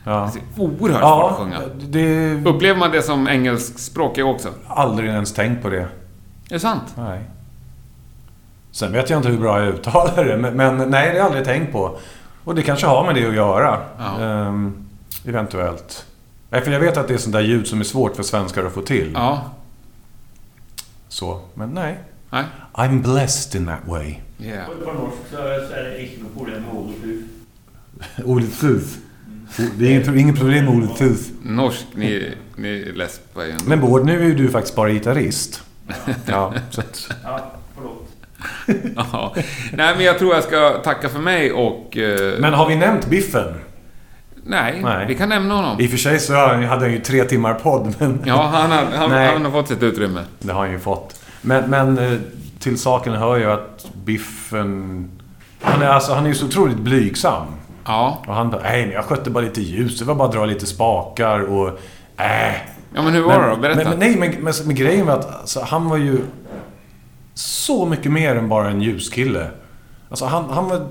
Ja, 0.05 0.31
Det 0.35 0.63
är 0.63 0.65
oerhört 0.65 0.81
svårt 0.81 0.95
att 0.95 1.01
ja 1.03 1.37
sjunga. 1.39 1.61
det... 1.89 2.35
Upplever 2.51 2.79
man 2.79 2.91
det 2.91 3.03
som 3.03 3.29
engelskspråkig 3.29 4.27
också? 4.27 4.49
Aldrig 4.67 5.09
ens 5.11 5.33
tänkt 5.33 5.63
på 5.63 5.69
det. 5.69 5.81
Är 5.81 5.89
det 6.49 6.61
sant? 6.61 6.83
Nej. 6.97 7.21
Sen 8.77 8.93
vet 8.93 9.11
jag 9.11 9.19
inte 9.19 9.29
hur 9.29 9.39
bra 9.39 9.65
jag 9.65 9.75
uttalar 9.75 10.25
det, 10.25 10.37
men, 10.37 10.57
men 10.57 10.91
nej, 10.91 11.07
det 11.07 11.13
har 11.13 11.17
jag 11.17 11.27
aldrig 11.27 11.45
tänkt 11.45 11.73
på. 11.73 11.99
Och 12.45 12.55
det 12.55 12.63
kanske 12.63 12.87
har 12.87 13.05
med 13.05 13.15
det 13.15 13.29
att 13.29 13.35
göra. 13.35 13.81
Ehm, 14.21 14.87
eventuellt. 15.25 16.07
Nej, 16.51 16.61
för 16.61 16.71
jag 16.71 16.81
vet 16.81 16.97
att 16.97 17.09
det 17.09 17.15
är 17.15 17.19
sånt 17.19 17.33
där 17.33 17.41
ljud 17.41 17.67
som 17.67 17.81
är 17.81 17.85
svårt 17.85 18.17
för 18.17 18.23
svenskar 18.23 18.65
att 18.65 18.73
få 18.73 18.83
till. 18.83 19.11
Ja. 19.15 19.51
Så, 21.09 21.41
men 21.55 21.69
nej. 21.71 22.01
Nej. 22.31 22.45
I'm 22.73 23.03
blessed 23.03 23.61
in 23.61 23.67
that 23.67 23.79
way. 23.87 24.15
Yeah. 24.41 24.67
På 24.85 24.93
norsk 24.93 25.17
så 25.31 25.37
är 25.37 25.83
det 25.85 26.03
inte 26.03 26.23
något 26.23 26.35
problem 26.35 26.63
med 26.63 26.75
ordet 26.75 26.97
du. 27.03 27.25
Ordet 28.25 28.61
tooth. 28.61 28.87
Det 29.79 29.87
är 29.87 29.91
inget, 29.91 30.09
inget 30.09 30.39
problem 30.39 30.65
med 30.65 30.75
ordet 30.75 30.97
tooth. 30.97 31.23
Norsk, 31.43 31.87
ni, 31.95 32.35
ni 32.57 32.85
läspar 32.85 33.45
ju 33.45 33.51
ändå. 33.51 33.65
Men 33.67 33.81
Bård, 33.81 34.05
nu 34.05 34.21
är 34.21 34.25
ju 34.25 34.35
du 34.35 34.49
faktiskt 34.49 34.77
bara 34.77 34.91
gitarrist. 34.91 35.63
Ja, 36.27 36.55
så 36.71 36.81
att, 36.81 37.09
Ja. 38.97 39.35
Nej, 39.73 39.95
men 39.97 40.05
jag 40.05 40.19
tror 40.19 40.35
jag 40.35 40.45
ska 40.45 40.71
tacka 40.85 41.09
för 41.09 41.19
mig 41.19 41.53
och... 41.53 41.97
eh, 41.97 42.39
Men 42.39 42.55
har 42.55 42.69
vi 42.69 42.77
nämnt 42.77 43.07
Biffen? 43.07 43.55
nej, 44.49 44.81
Nej. 44.83 45.07
vi 45.09 45.15
kan 45.15 45.29
nämna 45.29 45.55
honom. 45.55 45.81
I 45.81 45.87
och 45.87 45.91
för 45.91 45.97
sig 45.99 46.19
så 46.21 46.35
hade 46.35 46.65
han 46.67 46.93
ju 46.93 46.99
tre 46.99 47.25
timmar 47.25 47.55
podd, 47.55 47.95
men 47.99 48.23
Ja, 48.25 48.43
han 48.53 48.71
har, 48.71 48.85
han, 48.97 49.11
han 49.11 49.45
har 49.45 49.53
fått 49.53 49.69
sitt 49.69 49.83
utrymme. 49.83 50.21
det 50.39 50.53
har 50.53 50.61
han 50.61 50.71
ju 50.73 50.79
fått. 50.79 51.21
Men, 51.43 51.71
men 51.71 51.99
eh, 51.99 52.19
till 52.59 52.79
saken 52.79 53.13
hör 53.13 53.37
ju 53.37 53.51
att 53.51 53.87
Biffen... 54.05 55.11
Han 55.61 55.83
är, 55.83 55.87
alltså, 55.89 56.15
han 56.15 56.25
är 56.25 56.29
ju 56.29 56.35
så 56.35 56.47
otroligt 56.47 56.77
blygsam. 56.79 57.47
Ja. 57.85 58.23
Och 58.27 58.35
han 58.35 58.51
bara, 58.51 58.63
nej 58.63 58.87
men 58.87 58.95
jag 58.95 59.05
skötte 59.05 59.31
bara 59.31 59.45
lite 59.45 59.61
ljus. 59.61 59.99
Det 59.99 60.05
var 60.05 60.15
bara 60.15 60.29
att 60.29 60.35
dra 60.35 60.45
lite 60.45 60.67
spakar 60.67 61.41
och... 61.41 61.69
Äh. 62.17 62.53
Ja, 62.95 63.03
men 63.03 63.13
hur 63.15 63.23
var 63.23 63.43
det 63.43 63.47
då? 63.49 63.53
Men, 63.53 63.61
Berätta. 63.61 63.89
men, 63.91 63.99
nej, 63.99 64.17
men, 64.17 64.31
men, 64.45 64.53
men 64.65 64.75
grejen 64.77 65.07
var 65.07 65.15
att 65.15 65.41
alltså, 65.41 65.61
han 65.61 65.89
var 65.89 65.97
ju 65.97 66.19
så 67.41 67.87
mycket 67.87 68.13
mer 68.13 68.37
än 68.37 68.49
bara 68.49 68.71
en 68.71 68.83
ljuskille. 68.83 69.51
Alltså 70.11 70.25
han, 70.25 70.45
han 70.51 70.69
var... 70.69 70.87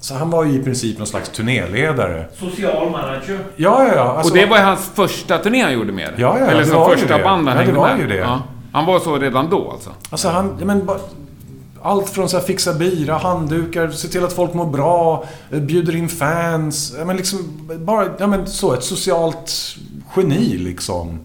Så 0.00 0.14
han 0.14 0.30
var 0.30 0.44
ju 0.44 0.52
i 0.60 0.62
princip 0.62 0.98
någon 0.98 1.06
slags 1.06 1.28
turnéledare. 1.28 2.26
Social 2.38 2.90
manager. 2.90 3.38
Ja, 3.56 3.84
ja, 3.88 3.94
ja. 3.94 4.02
Alltså, 4.02 4.32
och 4.32 4.38
det 4.38 4.46
var 4.46 4.58
hans 4.58 4.90
första 4.94 5.38
turné 5.38 5.62
han 5.62 5.72
gjorde 5.72 5.92
med 5.92 6.04
er? 6.08 6.14
Ja, 6.16 6.38
ja, 6.38 6.46
Eller 6.46 6.60
det 6.60 6.66
som 6.66 6.80
var 6.80 6.90
ju 6.90 6.96
första 6.96 7.16
det. 7.18 7.24
band 7.24 7.48
han 7.48 7.56
Ja, 7.56 7.60
det 7.62 7.66
hängde 7.66 7.80
var 7.80 7.88
med? 7.88 7.98
ju 8.00 8.06
det. 8.06 8.16
Ja. 8.16 8.42
Han 8.72 8.86
var 8.86 9.00
så 9.00 9.18
redan 9.18 9.50
då 9.50 9.70
alltså? 9.70 9.90
Alltså 10.10 10.28
han, 10.28 10.56
ja, 10.58 10.64
men 10.66 10.86
bara, 10.86 10.98
allt 11.82 12.08
från 12.08 12.28
så 12.28 12.38
här 12.38 12.44
fixa 12.44 12.74
bira, 12.74 13.14
handdukar, 13.18 13.88
se 13.90 14.08
till 14.08 14.24
att 14.24 14.32
folk 14.32 14.54
mår 14.54 14.66
bra, 14.66 15.24
bjuder 15.50 15.96
in 15.96 16.08
fans. 16.08 16.94
Ja, 16.98 17.04
men 17.04 17.16
liksom 17.16 17.38
bara, 17.78 18.06
ja 18.18 18.26
men 18.26 18.46
så, 18.46 18.74
ett 18.74 18.84
socialt 18.84 19.76
geni 20.16 20.56
liksom. 20.58 21.18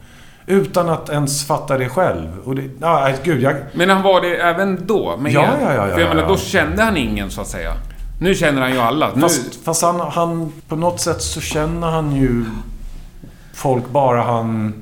Utan 0.52 0.90
att 0.90 1.10
ens 1.10 1.48
fatta 1.48 1.78
det 1.78 1.90
själv. 1.90 2.28
Och 2.46 2.56
det, 2.56 2.70
ja, 2.82 3.10
gud, 3.24 3.42
jag... 3.42 3.56
Men 3.74 3.90
han 3.90 4.02
var 4.02 4.22
det 4.22 4.36
även 4.36 4.88
då? 4.88 5.18
Med 5.18 5.32
Ja, 5.32 5.46
ja, 5.62 5.74
ja, 5.74 5.88
ja, 5.88 5.94
För 5.94 6.02
jag 6.02 6.16
menar, 6.16 6.28
då 6.28 6.38
kände 6.38 6.84
han 6.84 6.98
ingen 6.98 7.32
så 7.32 7.42
att 7.42 7.48
säga. 7.48 7.74
Nu 8.22 8.36
känner 8.36 8.62
han 8.62 8.72
ju 8.72 8.80
alla. 8.80 9.12
Nu, 9.16 9.22
Fast, 9.22 9.64
fast 9.64 9.82
han, 9.82 10.00
han, 10.00 10.52
på 10.68 10.76
något 10.76 11.00
sätt 11.00 11.22
så 11.22 11.42
känner 11.42 11.88
han 11.88 12.16
ju 12.16 12.46
folk 13.54 13.90
bara 13.90 14.22
han 14.22 14.74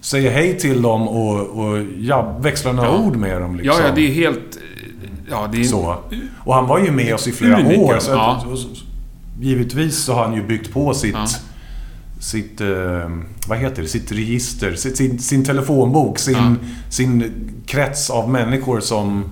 säger 0.00 0.30
hej 0.30 0.58
till 0.58 0.82
dem 0.82 1.08
och, 1.08 1.40
och 1.40 1.78
ja, 1.98 2.36
växlar 2.40 2.72
några 2.72 2.88
Ja. 2.88 2.98
ord 2.98 3.16
med 3.16 3.40
dem 3.40 3.56
liksom. 3.56 3.76
ja, 3.80 3.88
ja, 3.88 3.94
det 3.94 4.00
är 4.10 4.14
helt... 4.14 4.58
Ja, 5.30 5.48
det 5.52 5.60
är... 5.60 5.64
Så. 5.64 5.96
Och 6.44 6.54
han 6.54 6.66
var 6.66 6.78
ju 6.78 6.90
med 6.90 7.14
oss 7.14 7.28
i 7.28 7.32
flera 7.32 7.60
Unik, 7.60 7.78
år. 7.78 7.96
Så 7.98 8.10
Ja. 8.10 8.44
givetvis 9.40 10.04
så 10.04 10.12
har 10.14 10.24
han 10.24 10.34
ju 10.34 10.42
byggt 10.46 10.72
på 10.72 10.94
sitt... 10.94 11.16
Sitt... 12.22 12.60
Eh, 12.60 12.68
vad 13.48 13.58
heter 13.58 13.82
det? 13.82 13.88
Sitt 13.88 14.12
register. 14.12 14.74
Sitt, 14.74 14.96
sin, 14.96 15.18
sin 15.18 15.44
telefonbok. 15.44 16.18
Sin, 16.18 16.58
sin 16.88 17.32
krets 17.66 18.10
av 18.10 18.30
människor 18.30 18.80
som... 18.80 19.24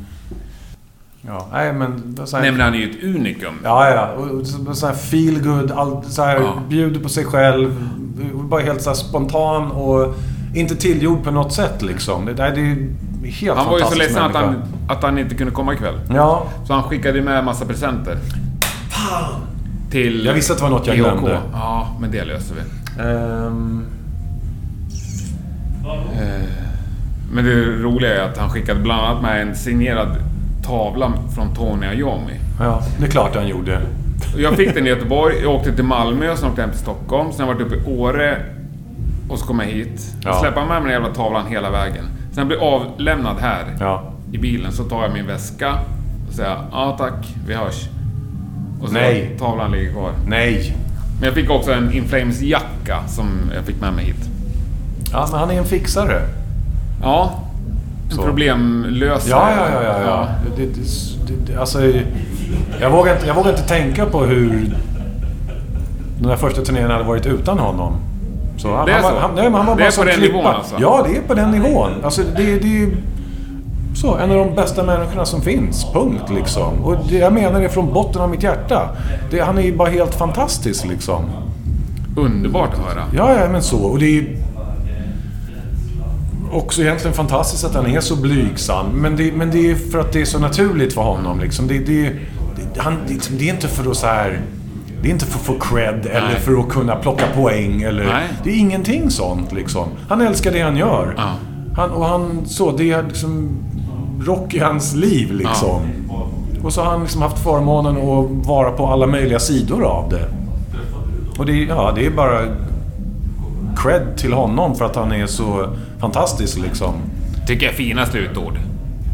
Ja, 1.27 1.49
nej 1.53 1.73
men... 1.73 2.17
Här, 2.33 2.41
Nej, 2.41 2.53
men 2.53 2.61
han 2.61 2.75
är 2.75 2.79
ju 2.79 2.91
ett 2.91 3.05
unikum. 3.05 3.55
Ja, 3.65 3.91
ja. 3.91 4.09
Och, 4.13 4.77
så, 4.77 4.87
här 4.87 4.95
feel 4.95 5.43
good, 5.43 5.71
all, 5.71 6.05
så 6.05 6.23
här, 6.23 6.37
Ja. 6.37 6.63
bjuder 6.69 7.01
på 7.01 7.09
sig 7.09 7.25
själv. 7.25 7.89
Bara 8.35 8.61
helt 8.63 8.83
så 8.83 8.95
spontan 8.95 9.71
och 9.71 10.15
inte 10.55 10.77
tillgjord 10.77 11.25
på 11.25 11.31
något 11.31 11.53
sätt 11.53 11.83
liksom. 11.83 12.27
Det, 12.27 12.33
där, 12.33 12.51
det 12.55 12.61
är 12.61 13.31
helt 13.31 13.59
Han 13.59 13.67
var 13.67 13.79
ju 13.79 13.85
så 13.85 13.95
ledsen 13.95 14.23
att 14.23 14.35
han, 14.35 14.63
att 14.89 15.03
han 15.03 15.19
inte 15.19 15.35
kunde 15.35 15.53
komma 15.53 15.75
ikväll. 15.75 16.01
Ja, 16.15 16.47
Så 16.67 16.73
han 16.73 16.83
skickade 16.83 17.23
med 17.23 17.39
en 17.39 17.45
massa 17.45 17.65
presenter. 17.65 18.19
Till... 19.91 20.25
jag 20.27 20.35
visste 20.35 20.53
att 20.53 20.59
det 20.59 20.63
var 20.63 20.71
något 20.71 20.87
jag 20.87 20.97
EHK. 20.97 21.07
glömde. 21.07 21.41
Ja, 21.53 21.97
men 22.01 22.11
det 22.11 22.25
löser 22.25 22.55
vi. 22.55 22.80
Ehm, 22.99 23.85
Eh, 26.15 26.43
Men 27.33 27.45
det 27.45 27.65
roliga 27.65 28.15
är 28.25 28.29
att 28.29 28.39
han 28.39 28.51
skickade 28.51 28.81
bland 28.81 29.03
annat 29.07 29.23
med 29.23 29.43
en 29.43 29.55
signerad 29.57 30.09
tavla 30.67 31.13
från 31.35 31.55
Tony 31.55 31.87
Iommi. 31.87 32.33
ja, 32.61 32.83
det 32.99 33.07
är 33.07 33.11
klart 33.11 33.35
han 33.35 33.49
gjorde. 33.49 33.81
Och 34.35 34.41
Jag 34.41 34.55
fick 34.55 34.75
den 34.75 34.87
i 34.87 34.89
Göteborg, 34.91 35.35
jag 35.43 35.55
åkte 35.55 35.73
till 35.73 35.85
Malmö, 35.85 36.37
sen 36.37 36.49
åkte 36.49 36.61
jag 36.61 36.67
hem 36.67 36.71
till 36.71 36.83
Stockholm, 36.83 37.33
sen 37.33 37.41
har 37.47 37.55
jag 37.55 37.59
varit 37.59 37.67
uppe 37.73 37.91
i 37.91 37.95
Åre 37.99 38.37
och 39.29 39.39
så 39.39 39.47
kom 39.47 39.59
jag 39.61 39.67
hit. 39.67 40.15
Ja. 40.25 40.35
Släppa 40.41 40.61
med 40.61 40.83
mig 40.83 40.93
den 40.93 41.03
jävla 41.03 41.15
tavlan 41.15 41.47
hela 41.47 41.71
vägen. 41.71 42.05
Sen 42.33 42.47
blir 42.47 42.59
jag 42.59 42.67
avlämnad 42.67 43.37
här 43.41 43.65
Ja. 43.81 44.13
i 44.33 44.39
bilen, 44.39 44.73
så 44.73 44.85
tar 44.85 45.03
jag 45.03 45.13
min 45.13 45.27
väska 45.27 45.73
och 46.29 46.35
säger 46.35 46.57
ja 46.73 46.95
tack, 46.99 47.35
vi 47.47 47.55
hörs. 47.55 47.89
Och 48.83 48.89
så 48.89 48.95
Nej. 48.95 49.37
tavlan 49.39 49.73
ligger 49.73 49.93
kvar. 49.93 50.11
Nej. 50.27 50.77
Men 51.21 51.27
jag 51.27 51.35
fick 51.35 51.51
också 51.51 51.73
en 51.73 51.93
Inflames-jacka 51.93 52.99
som 53.09 53.27
jag 53.55 53.65
fick 53.65 53.81
med 53.81 53.93
mig 53.93 54.05
hit. 54.05 54.29
Ja, 55.13 55.29
men 55.31 55.41
han 55.41 55.51
är 55.51 55.55
en 55.59 55.65
fixare. 55.65 56.23
Ja, 57.03 57.33
en 58.11 58.17
Så. 58.17 58.23
problemlösare. 58.23 59.31
Ja, 59.31 59.51
ja, 59.57 59.83
ja, 59.83 59.83
ja. 59.83 60.01
ja. 60.07 60.29
Det, 60.57 60.65
det, 60.67 60.73
det, 61.53 61.59
alltså, 61.61 61.79
jag, 62.81 62.91
vågar 62.91 63.15
inte, 63.15 63.27
jag 63.27 63.35
vågar 63.35 63.51
inte 63.51 63.63
tänka 63.63 64.07
på 64.07 64.25
hur 64.25 64.75
den 66.19 66.29
där 66.29 66.37
första 66.37 66.63
turnén 66.63 66.91
hade 66.91 67.05
varit 67.05 67.27
utan 67.27 67.59
honom. 67.59 67.93
Så 68.57 68.77
han, 68.77 68.87
Det 68.87 68.93
är 68.93 69.03
han, 69.03 69.13
så? 69.13 69.19
Han, 69.19 69.31
nej, 69.35 69.45
han 69.45 69.53
var 69.53 69.77
Det 69.77 69.83
bara 69.83 69.89
är 69.89 69.97
på 69.97 70.05
den 70.05 70.15
klippa. 70.15 70.37
nivån, 70.37 70.47
alltså? 70.55 70.75
Ja, 70.79 71.07
det 71.09 71.17
är 71.17 71.23
på 71.23 71.35
den 71.35 71.51
nivån. 71.51 71.91
Alltså, 72.05 72.23
det, 72.37 72.59
det 72.59 72.89
så, 74.01 74.17
en 74.17 74.31
av 74.31 74.37
de 74.37 74.55
bästa 74.55 74.83
människorna 74.83 75.25
som 75.25 75.43
finns. 75.43 75.87
Punkt 75.93 76.25
liksom. 76.35 76.85
Och 76.85 76.97
det, 77.09 77.17
jag 77.17 77.33
menar 77.33 77.61
det 77.61 77.69
från 77.69 77.93
botten 77.93 78.23
av 78.23 78.31
mitt 78.31 78.43
hjärta. 78.43 78.89
Det, 79.31 79.41
han 79.41 79.59
är 79.59 79.63
ju 79.63 79.77
bara 79.77 79.89
helt 79.89 80.15
fantastisk 80.15 80.85
liksom. 80.87 81.25
Underbart 82.17 82.71
att 82.75 82.95
höra. 82.95 83.05
Ja, 83.17 83.41
ja, 83.41 83.49
men 83.49 83.63
så. 83.63 83.79
Och 83.79 83.99
det 83.99 84.07
är 84.07 84.11
ju 84.11 84.37
också 86.53 86.83
egentligen 86.83 87.15
fantastiskt 87.15 87.65
att 87.65 87.75
han 87.75 87.87
är 87.87 88.01
så 88.01 88.17
blygsam. 88.17 88.87
Men 88.87 89.17
det, 89.17 89.33
men 89.33 89.51
det 89.51 89.71
är 89.71 89.75
för 89.75 89.99
att 89.99 90.13
det 90.13 90.21
är 90.21 90.25
så 90.25 90.39
naturligt 90.39 90.93
för 90.93 91.03
honom. 91.03 91.41
Liksom. 91.41 91.69
Det, 91.69 91.79
det, 91.79 92.03
det, 92.03 92.81
han, 92.81 92.97
det, 93.09 93.39
det 93.39 93.49
är 93.49 93.53
inte 93.55 93.69
för 93.69 93.91
att 93.91 93.97
så 93.97 94.07
här... 94.07 94.41
Det 95.03 95.09
är 95.09 95.13
inte 95.13 95.27
för 95.27 95.39
att 95.39 95.45
få 95.45 95.55
cred 95.75 96.07
eller 96.07 96.29
Nej. 96.29 96.41
för 96.41 96.61
att 96.61 96.69
kunna 96.69 96.97
plocka 96.97 97.25
poäng. 97.35 97.83
Eller, 97.83 98.05
Nej. 98.05 98.29
det 98.45 98.51
är 98.51 98.57
ingenting 98.57 99.11
sånt 99.11 99.53
liksom. 99.53 99.89
Han 100.09 100.21
älskar 100.21 100.53
det 100.53 100.61
han 100.61 100.77
gör. 100.77 101.15
Ja. 101.17 101.35
Han, 101.77 101.91
och 101.91 102.07
han, 102.07 102.47
så, 102.47 102.73
det 102.73 102.93
är 102.93 103.03
liksom 103.03 103.57
rock 104.27 104.55
i 104.55 104.59
hans 104.59 104.95
liv 104.95 105.33
liksom. 105.33 105.81
Och 106.63 106.73
så 106.73 106.83
har 106.83 106.91
han 106.91 107.01
liksom 107.03 107.23
haft 107.23 107.39
förmånen 107.39 107.97
att 107.97 108.47
vara 108.47 108.71
på 108.71 108.87
alla 108.87 109.07
möjliga 109.07 109.39
sidor 109.39 109.85
av 109.85 110.09
det. 110.09 110.25
Och 111.39 111.47
det, 111.47 111.53
är- 111.53 111.67
ja, 111.69 111.93
det 111.97 112.07
är 112.07 112.11
bara 112.11 112.41
cred 113.77 114.03
till 114.17 114.33
honom 114.33 114.75
för 114.75 114.85
att 114.85 114.97
han 114.97 115.13
är 115.13 115.27
så 115.27 115.67
fantastisk 116.01 116.59
liksom. 116.59 116.95
Tycker 117.47 117.67
jag 117.67 117.73
är 117.73 117.77
fina 117.77 118.07
slutord. 118.07 118.59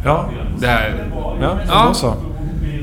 Ja, 0.04 0.24
Det 0.60 0.66
här... 0.66 1.04
ja, 1.40 1.56
Ja. 1.68 1.94
så. 1.94 2.14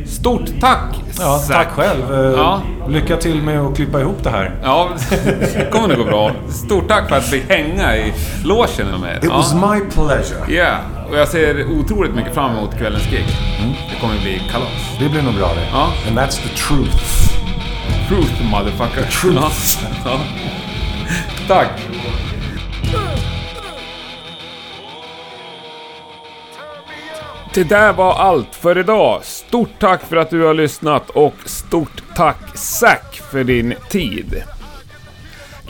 Stort 0.07 0.49
tack! 0.61 1.01
Ja, 1.19 1.39
tack 1.49 1.67
själv. 1.67 2.13
Eh, 2.13 2.19
Ja. 2.39 2.61
Lycka 2.87 3.17
till 3.17 3.41
med 3.41 3.59
att 3.61 3.75
klippa 3.75 4.01
ihop 4.01 4.23
det 4.23 4.29
här. 4.29 4.51
Ja, 4.63 4.89
det 5.55 5.71
kommer 5.71 5.87
nog 5.87 5.97
gå 5.97 6.03
bra. 6.03 6.31
Stort 6.49 6.87
tack 6.87 7.09
för 7.09 7.15
att 7.15 7.33
vi 7.33 7.39
hänga 7.49 7.95
i 7.97 8.13
logen 8.43 8.87
med. 9.01 9.23
It 9.23 9.29
was 9.29 9.53
my 9.53 9.79
pleasure. 9.93 10.53
Ja, 10.55 10.75
och 11.13 11.19
jag 11.19 11.27
ser 11.27 11.71
otroligt 11.71 12.15
mycket 12.15 12.33
fram 12.33 12.57
emot 12.57 12.77
kvällens 12.77 13.11
gig. 13.11 13.25
Det 13.89 13.99
kommer 14.01 14.21
bli 14.21 14.41
kalas. 14.51 14.97
Det 14.99 15.09
blir 15.09 15.21
nog 15.21 15.33
bra 15.33 15.47
det. 15.47 15.67
Ja. 15.71 15.93
And 16.07 16.17
that's 16.17 16.41
the 16.41 16.55
truth. 16.55 16.97
Truth 18.07 18.43
motherfucker. 18.51 19.11
Truth. 19.11 19.35
Ja. 19.35 19.51
Ja. 20.05 20.19
Tack! 21.47 21.69
Det 27.53 27.63
där 27.63 27.93
var 27.93 28.13
allt 28.13 28.55
för 28.55 28.77
idag. 28.77 29.19
Stort 29.23 29.79
tack 29.79 30.01
för 30.01 30.15
att 30.15 30.29
du 30.29 30.43
har 30.43 30.53
lyssnat 30.53 31.09
och 31.09 31.35
stort 31.45 32.03
tack 32.15 32.57
Zack 32.57 33.15
för 33.31 33.43
din 33.43 33.73
tid. 33.89 34.43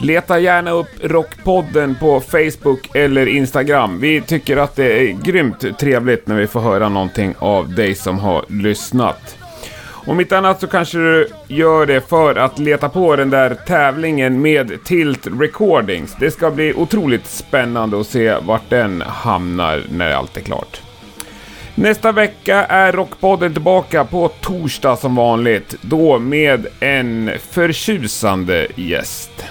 Leta 0.04 0.38
gärna 0.38 0.70
upp 0.70 0.88
Rockpodden 1.00 1.94
på 2.00 2.20
Facebook 2.20 2.94
eller 2.94 3.26
Instagram. 3.26 4.00
Vi 4.00 4.20
tycker 4.20 4.56
att 4.56 4.76
det 4.76 5.02
är 5.02 5.12
grymt 5.12 5.78
trevligt 5.78 6.26
när 6.26 6.36
vi 6.36 6.46
får 6.46 6.60
höra 6.60 6.88
någonting 6.88 7.34
av 7.38 7.74
dig 7.74 7.94
som 7.94 8.18
har 8.18 8.44
lyssnat. 8.48 9.36
Om 10.06 10.20
inte 10.20 10.38
annat 10.38 10.60
så 10.60 10.66
kanske 10.66 10.98
du 10.98 11.28
gör 11.48 11.86
det 11.86 12.08
för 12.08 12.34
att 12.34 12.58
leta 12.58 12.88
på 12.88 13.16
den 13.16 13.30
där 13.30 13.56
tävlingen 13.66 14.42
med 14.42 14.84
Tilt 14.84 15.26
Recordings. 15.40 16.16
Det 16.20 16.30
ska 16.30 16.50
bli 16.50 16.74
otroligt 16.74 17.26
spännande 17.26 18.00
att 18.00 18.06
se 18.06 18.34
vart 18.42 18.70
den 18.70 19.00
hamnar 19.00 19.82
när 19.90 20.10
allt 20.10 20.36
är 20.36 20.40
klart. 20.40 20.80
Nästa 21.74 22.12
vecka 22.12 22.64
är 22.64 22.92
Rockpodden 22.92 23.52
tillbaka 23.52 24.04
på 24.04 24.28
torsdag 24.28 24.96
som 24.96 25.14
vanligt. 25.16 25.74
Då 25.80 26.18
med 26.18 26.66
en 26.80 27.30
förtjusande 27.50 28.66
gäst. 28.74 29.44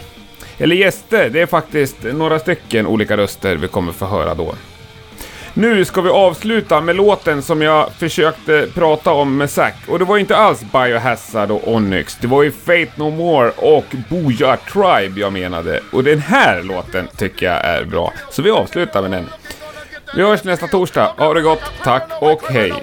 Eller 0.58 0.76
gäster, 0.76 1.30
det 1.30 1.42
är 1.42 1.46
faktiskt 1.46 1.98
några 2.04 2.40
stycken 2.40 2.88
olika 2.88 3.18
röster 3.18 3.56
vi 3.56 3.68
kommer 3.68 3.92
få 3.92 4.06
höra 4.06 4.36
då. 4.36 4.56
Nu 5.56 5.86
ska 5.86 6.02
vi 6.02 6.10
avsluta 6.10 6.82
med 6.82 6.96
låten 6.96 7.42
som 7.42 7.62
jag 7.62 7.92
försökte 7.92 8.68
prata 8.74 9.12
om 9.12 9.38
med 9.38 9.50
Zack. 9.50 9.76
Och 9.88 10.00
det 10.00 10.06
var 10.06 10.16
ju 10.16 10.22
inte 10.22 10.38
alls 10.38 10.62
Biohazard 10.62 11.52
och 11.52 11.68
Onyx. 11.68 12.18
Det 12.22 12.28
var 12.28 12.44
ju 12.44 12.52
Fate 12.52 12.92
No 12.96 13.10
More 13.10 13.52
och 13.58 13.86
Booyah 14.10 14.60
Tribe 14.74 15.20
jag 15.20 15.34
menade. 15.34 15.80
Och 15.92 16.04
den 16.04 16.20
här 16.20 16.64
låten 16.64 17.08
tycker 17.18 17.46
jag 17.46 17.66
är 17.66 17.86
bra. 17.86 18.14
Så 18.30 18.42
vi 18.42 18.52
avslutar 18.52 19.02
med 19.02 19.12
den. 19.12 19.30
Vi 20.16 20.22
hörs 20.22 20.44
nästa 20.44 20.68
torsdag. 20.68 21.14
Ha 21.18 21.34
det 21.34 21.42
gott, 21.42 21.64
tack 21.84 22.10
och 22.22 22.42
hej. 22.50 22.74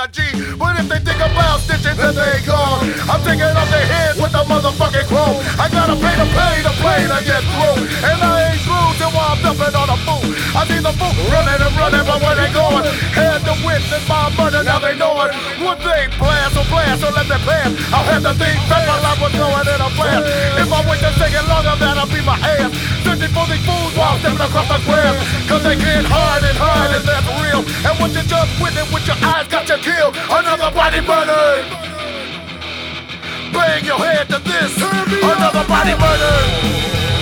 A 0.00 0.08
G. 0.08 0.20
But 0.56 0.80
if 0.80 0.88
they 0.88 1.00
think 1.04 1.20
about 1.20 1.60
stitching, 1.60 1.96
then 1.96 2.14
they 2.16 2.40
gone. 2.48 2.88
I'm 3.04 3.20
taking 3.20 3.52
off 3.52 3.68
their 3.68 3.84
head 3.84 4.16
with 4.16 4.32
the 4.32 4.42
motherfucking 4.48 5.06
chrome. 5.12 5.36
I 5.60 5.68
gotta 5.68 5.92
pay 5.92 6.14
to 6.16 6.26
pay 6.32 6.56
to 6.64 6.72
play 6.80 7.00
to 7.04 7.18
get 7.20 7.44
through. 7.44 7.84
And 8.08 8.18
I 8.24 8.48
ain't 8.48 8.60
through 8.64 8.96
till 8.96 9.12
I'm 9.12 9.36
dumping 9.44 9.76
on 9.76 9.88
a 9.89 9.89
fool. 10.10 10.34
I 10.58 10.66
see 10.66 10.80
the 10.82 10.92
fool 10.98 11.14
running 11.30 11.60
and 11.62 11.74
running, 11.78 12.04
but 12.06 12.18
where 12.18 12.34
they 12.34 12.50
going? 12.50 12.84
Had 13.14 13.46
to 13.46 13.54
witness 13.62 14.02
my 14.10 14.30
murder, 14.34 14.62
now 14.66 14.78
they 14.82 14.98
know 14.98 15.14
it. 15.22 15.30
One 15.62 15.78
thing, 15.78 16.10
blast 16.18 16.58
or 16.58 16.66
blast. 16.66 17.02
so 17.02 17.08
let 17.14 17.26
me 17.30 17.38
pass. 17.46 17.70
I'll 17.94 18.06
have 18.10 18.24
to 18.26 18.34
think 18.34 18.58
that 18.66 18.82
my 18.90 18.98
life 18.98 19.20
was 19.22 19.34
going 19.34 19.66
in 19.66 19.78
a 19.78 19.90
flash. 19.94 20.24
If 20.58 20.70
I 20.70 20.80
wait 20.90 21.00
to 21.06 21.10
take 21.18 21.34
it 21.34 21.46
longer, 21.46 21.74
that'll 21.78 22.10
be 22.10 22.20
my 22.26 22.38
ass. 22.38 22.70
Searching 23.06 23.30
for 23.30 23.46
these 23.46 23.62
fools 23.62 23.92
while 23.94 24.18
stepping 24.18 24.42
across 24.42 24.66
the 24.66 24.78
grass. 24.82 25.14
Cause 25.46 25.62
they 25.62 25.78
can't 25.78 26.06
hide 26.06 26.42
and 26.42 26.58
hide, 26.58 26.92
and 26.98 27.04
that's 27.06 27.28
real. 27.38 27.62
And 27.86 27.94
what 28.00 28.10
you 28.10 28.24
just 28.26 28.50
witnessed 28.58 28.90
with 28.90 29.06
your 29.06 29.18
eyes 29.22 29.46
got 29.46 29.68
you 29.70 29.78
killed. 29.78 30.14
Another 30.30 30.70
body 30.74 31.00
murdered. 31.06 31.66
Bang 33.54 33.84
your 33.84 33.98
head 33.98 34.26
to 34.30 34.38
this. 34.42 34.72
Another 34.78 35.64
body 35.66 35.94
murdered. 35.98 37.19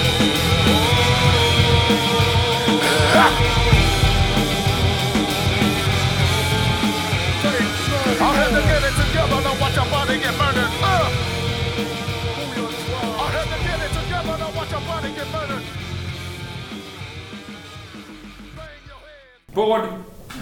Var, 19.53 19.69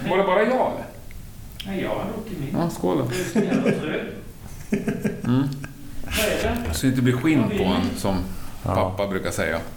var 0.09 0.17
det 0.17 0.23
bara 0.23 0.41
jag 0.41 0.49
eller? 0.71 0.85
Nej, 1.65 1.81
jag 1.81 1.89
har 1.89 2.05
druckit 2.13 2.39
min. 2.39 2.49
Ja, 2.61 2.69
skål 2.69 2.97
då. 2.97 3.03
Det? 3.03 3.13
Så 6.73 6.81
det 6.85 6.87
inte 6.87 7.01
blir 7.01 7.13
skinn 7.17 7.43
på 7.57 7.63
en 7.63 7.97
som 7.97 8.15
pappa 8.63 9.07
brukar 9.07 9.31
säga. 9.31 9.59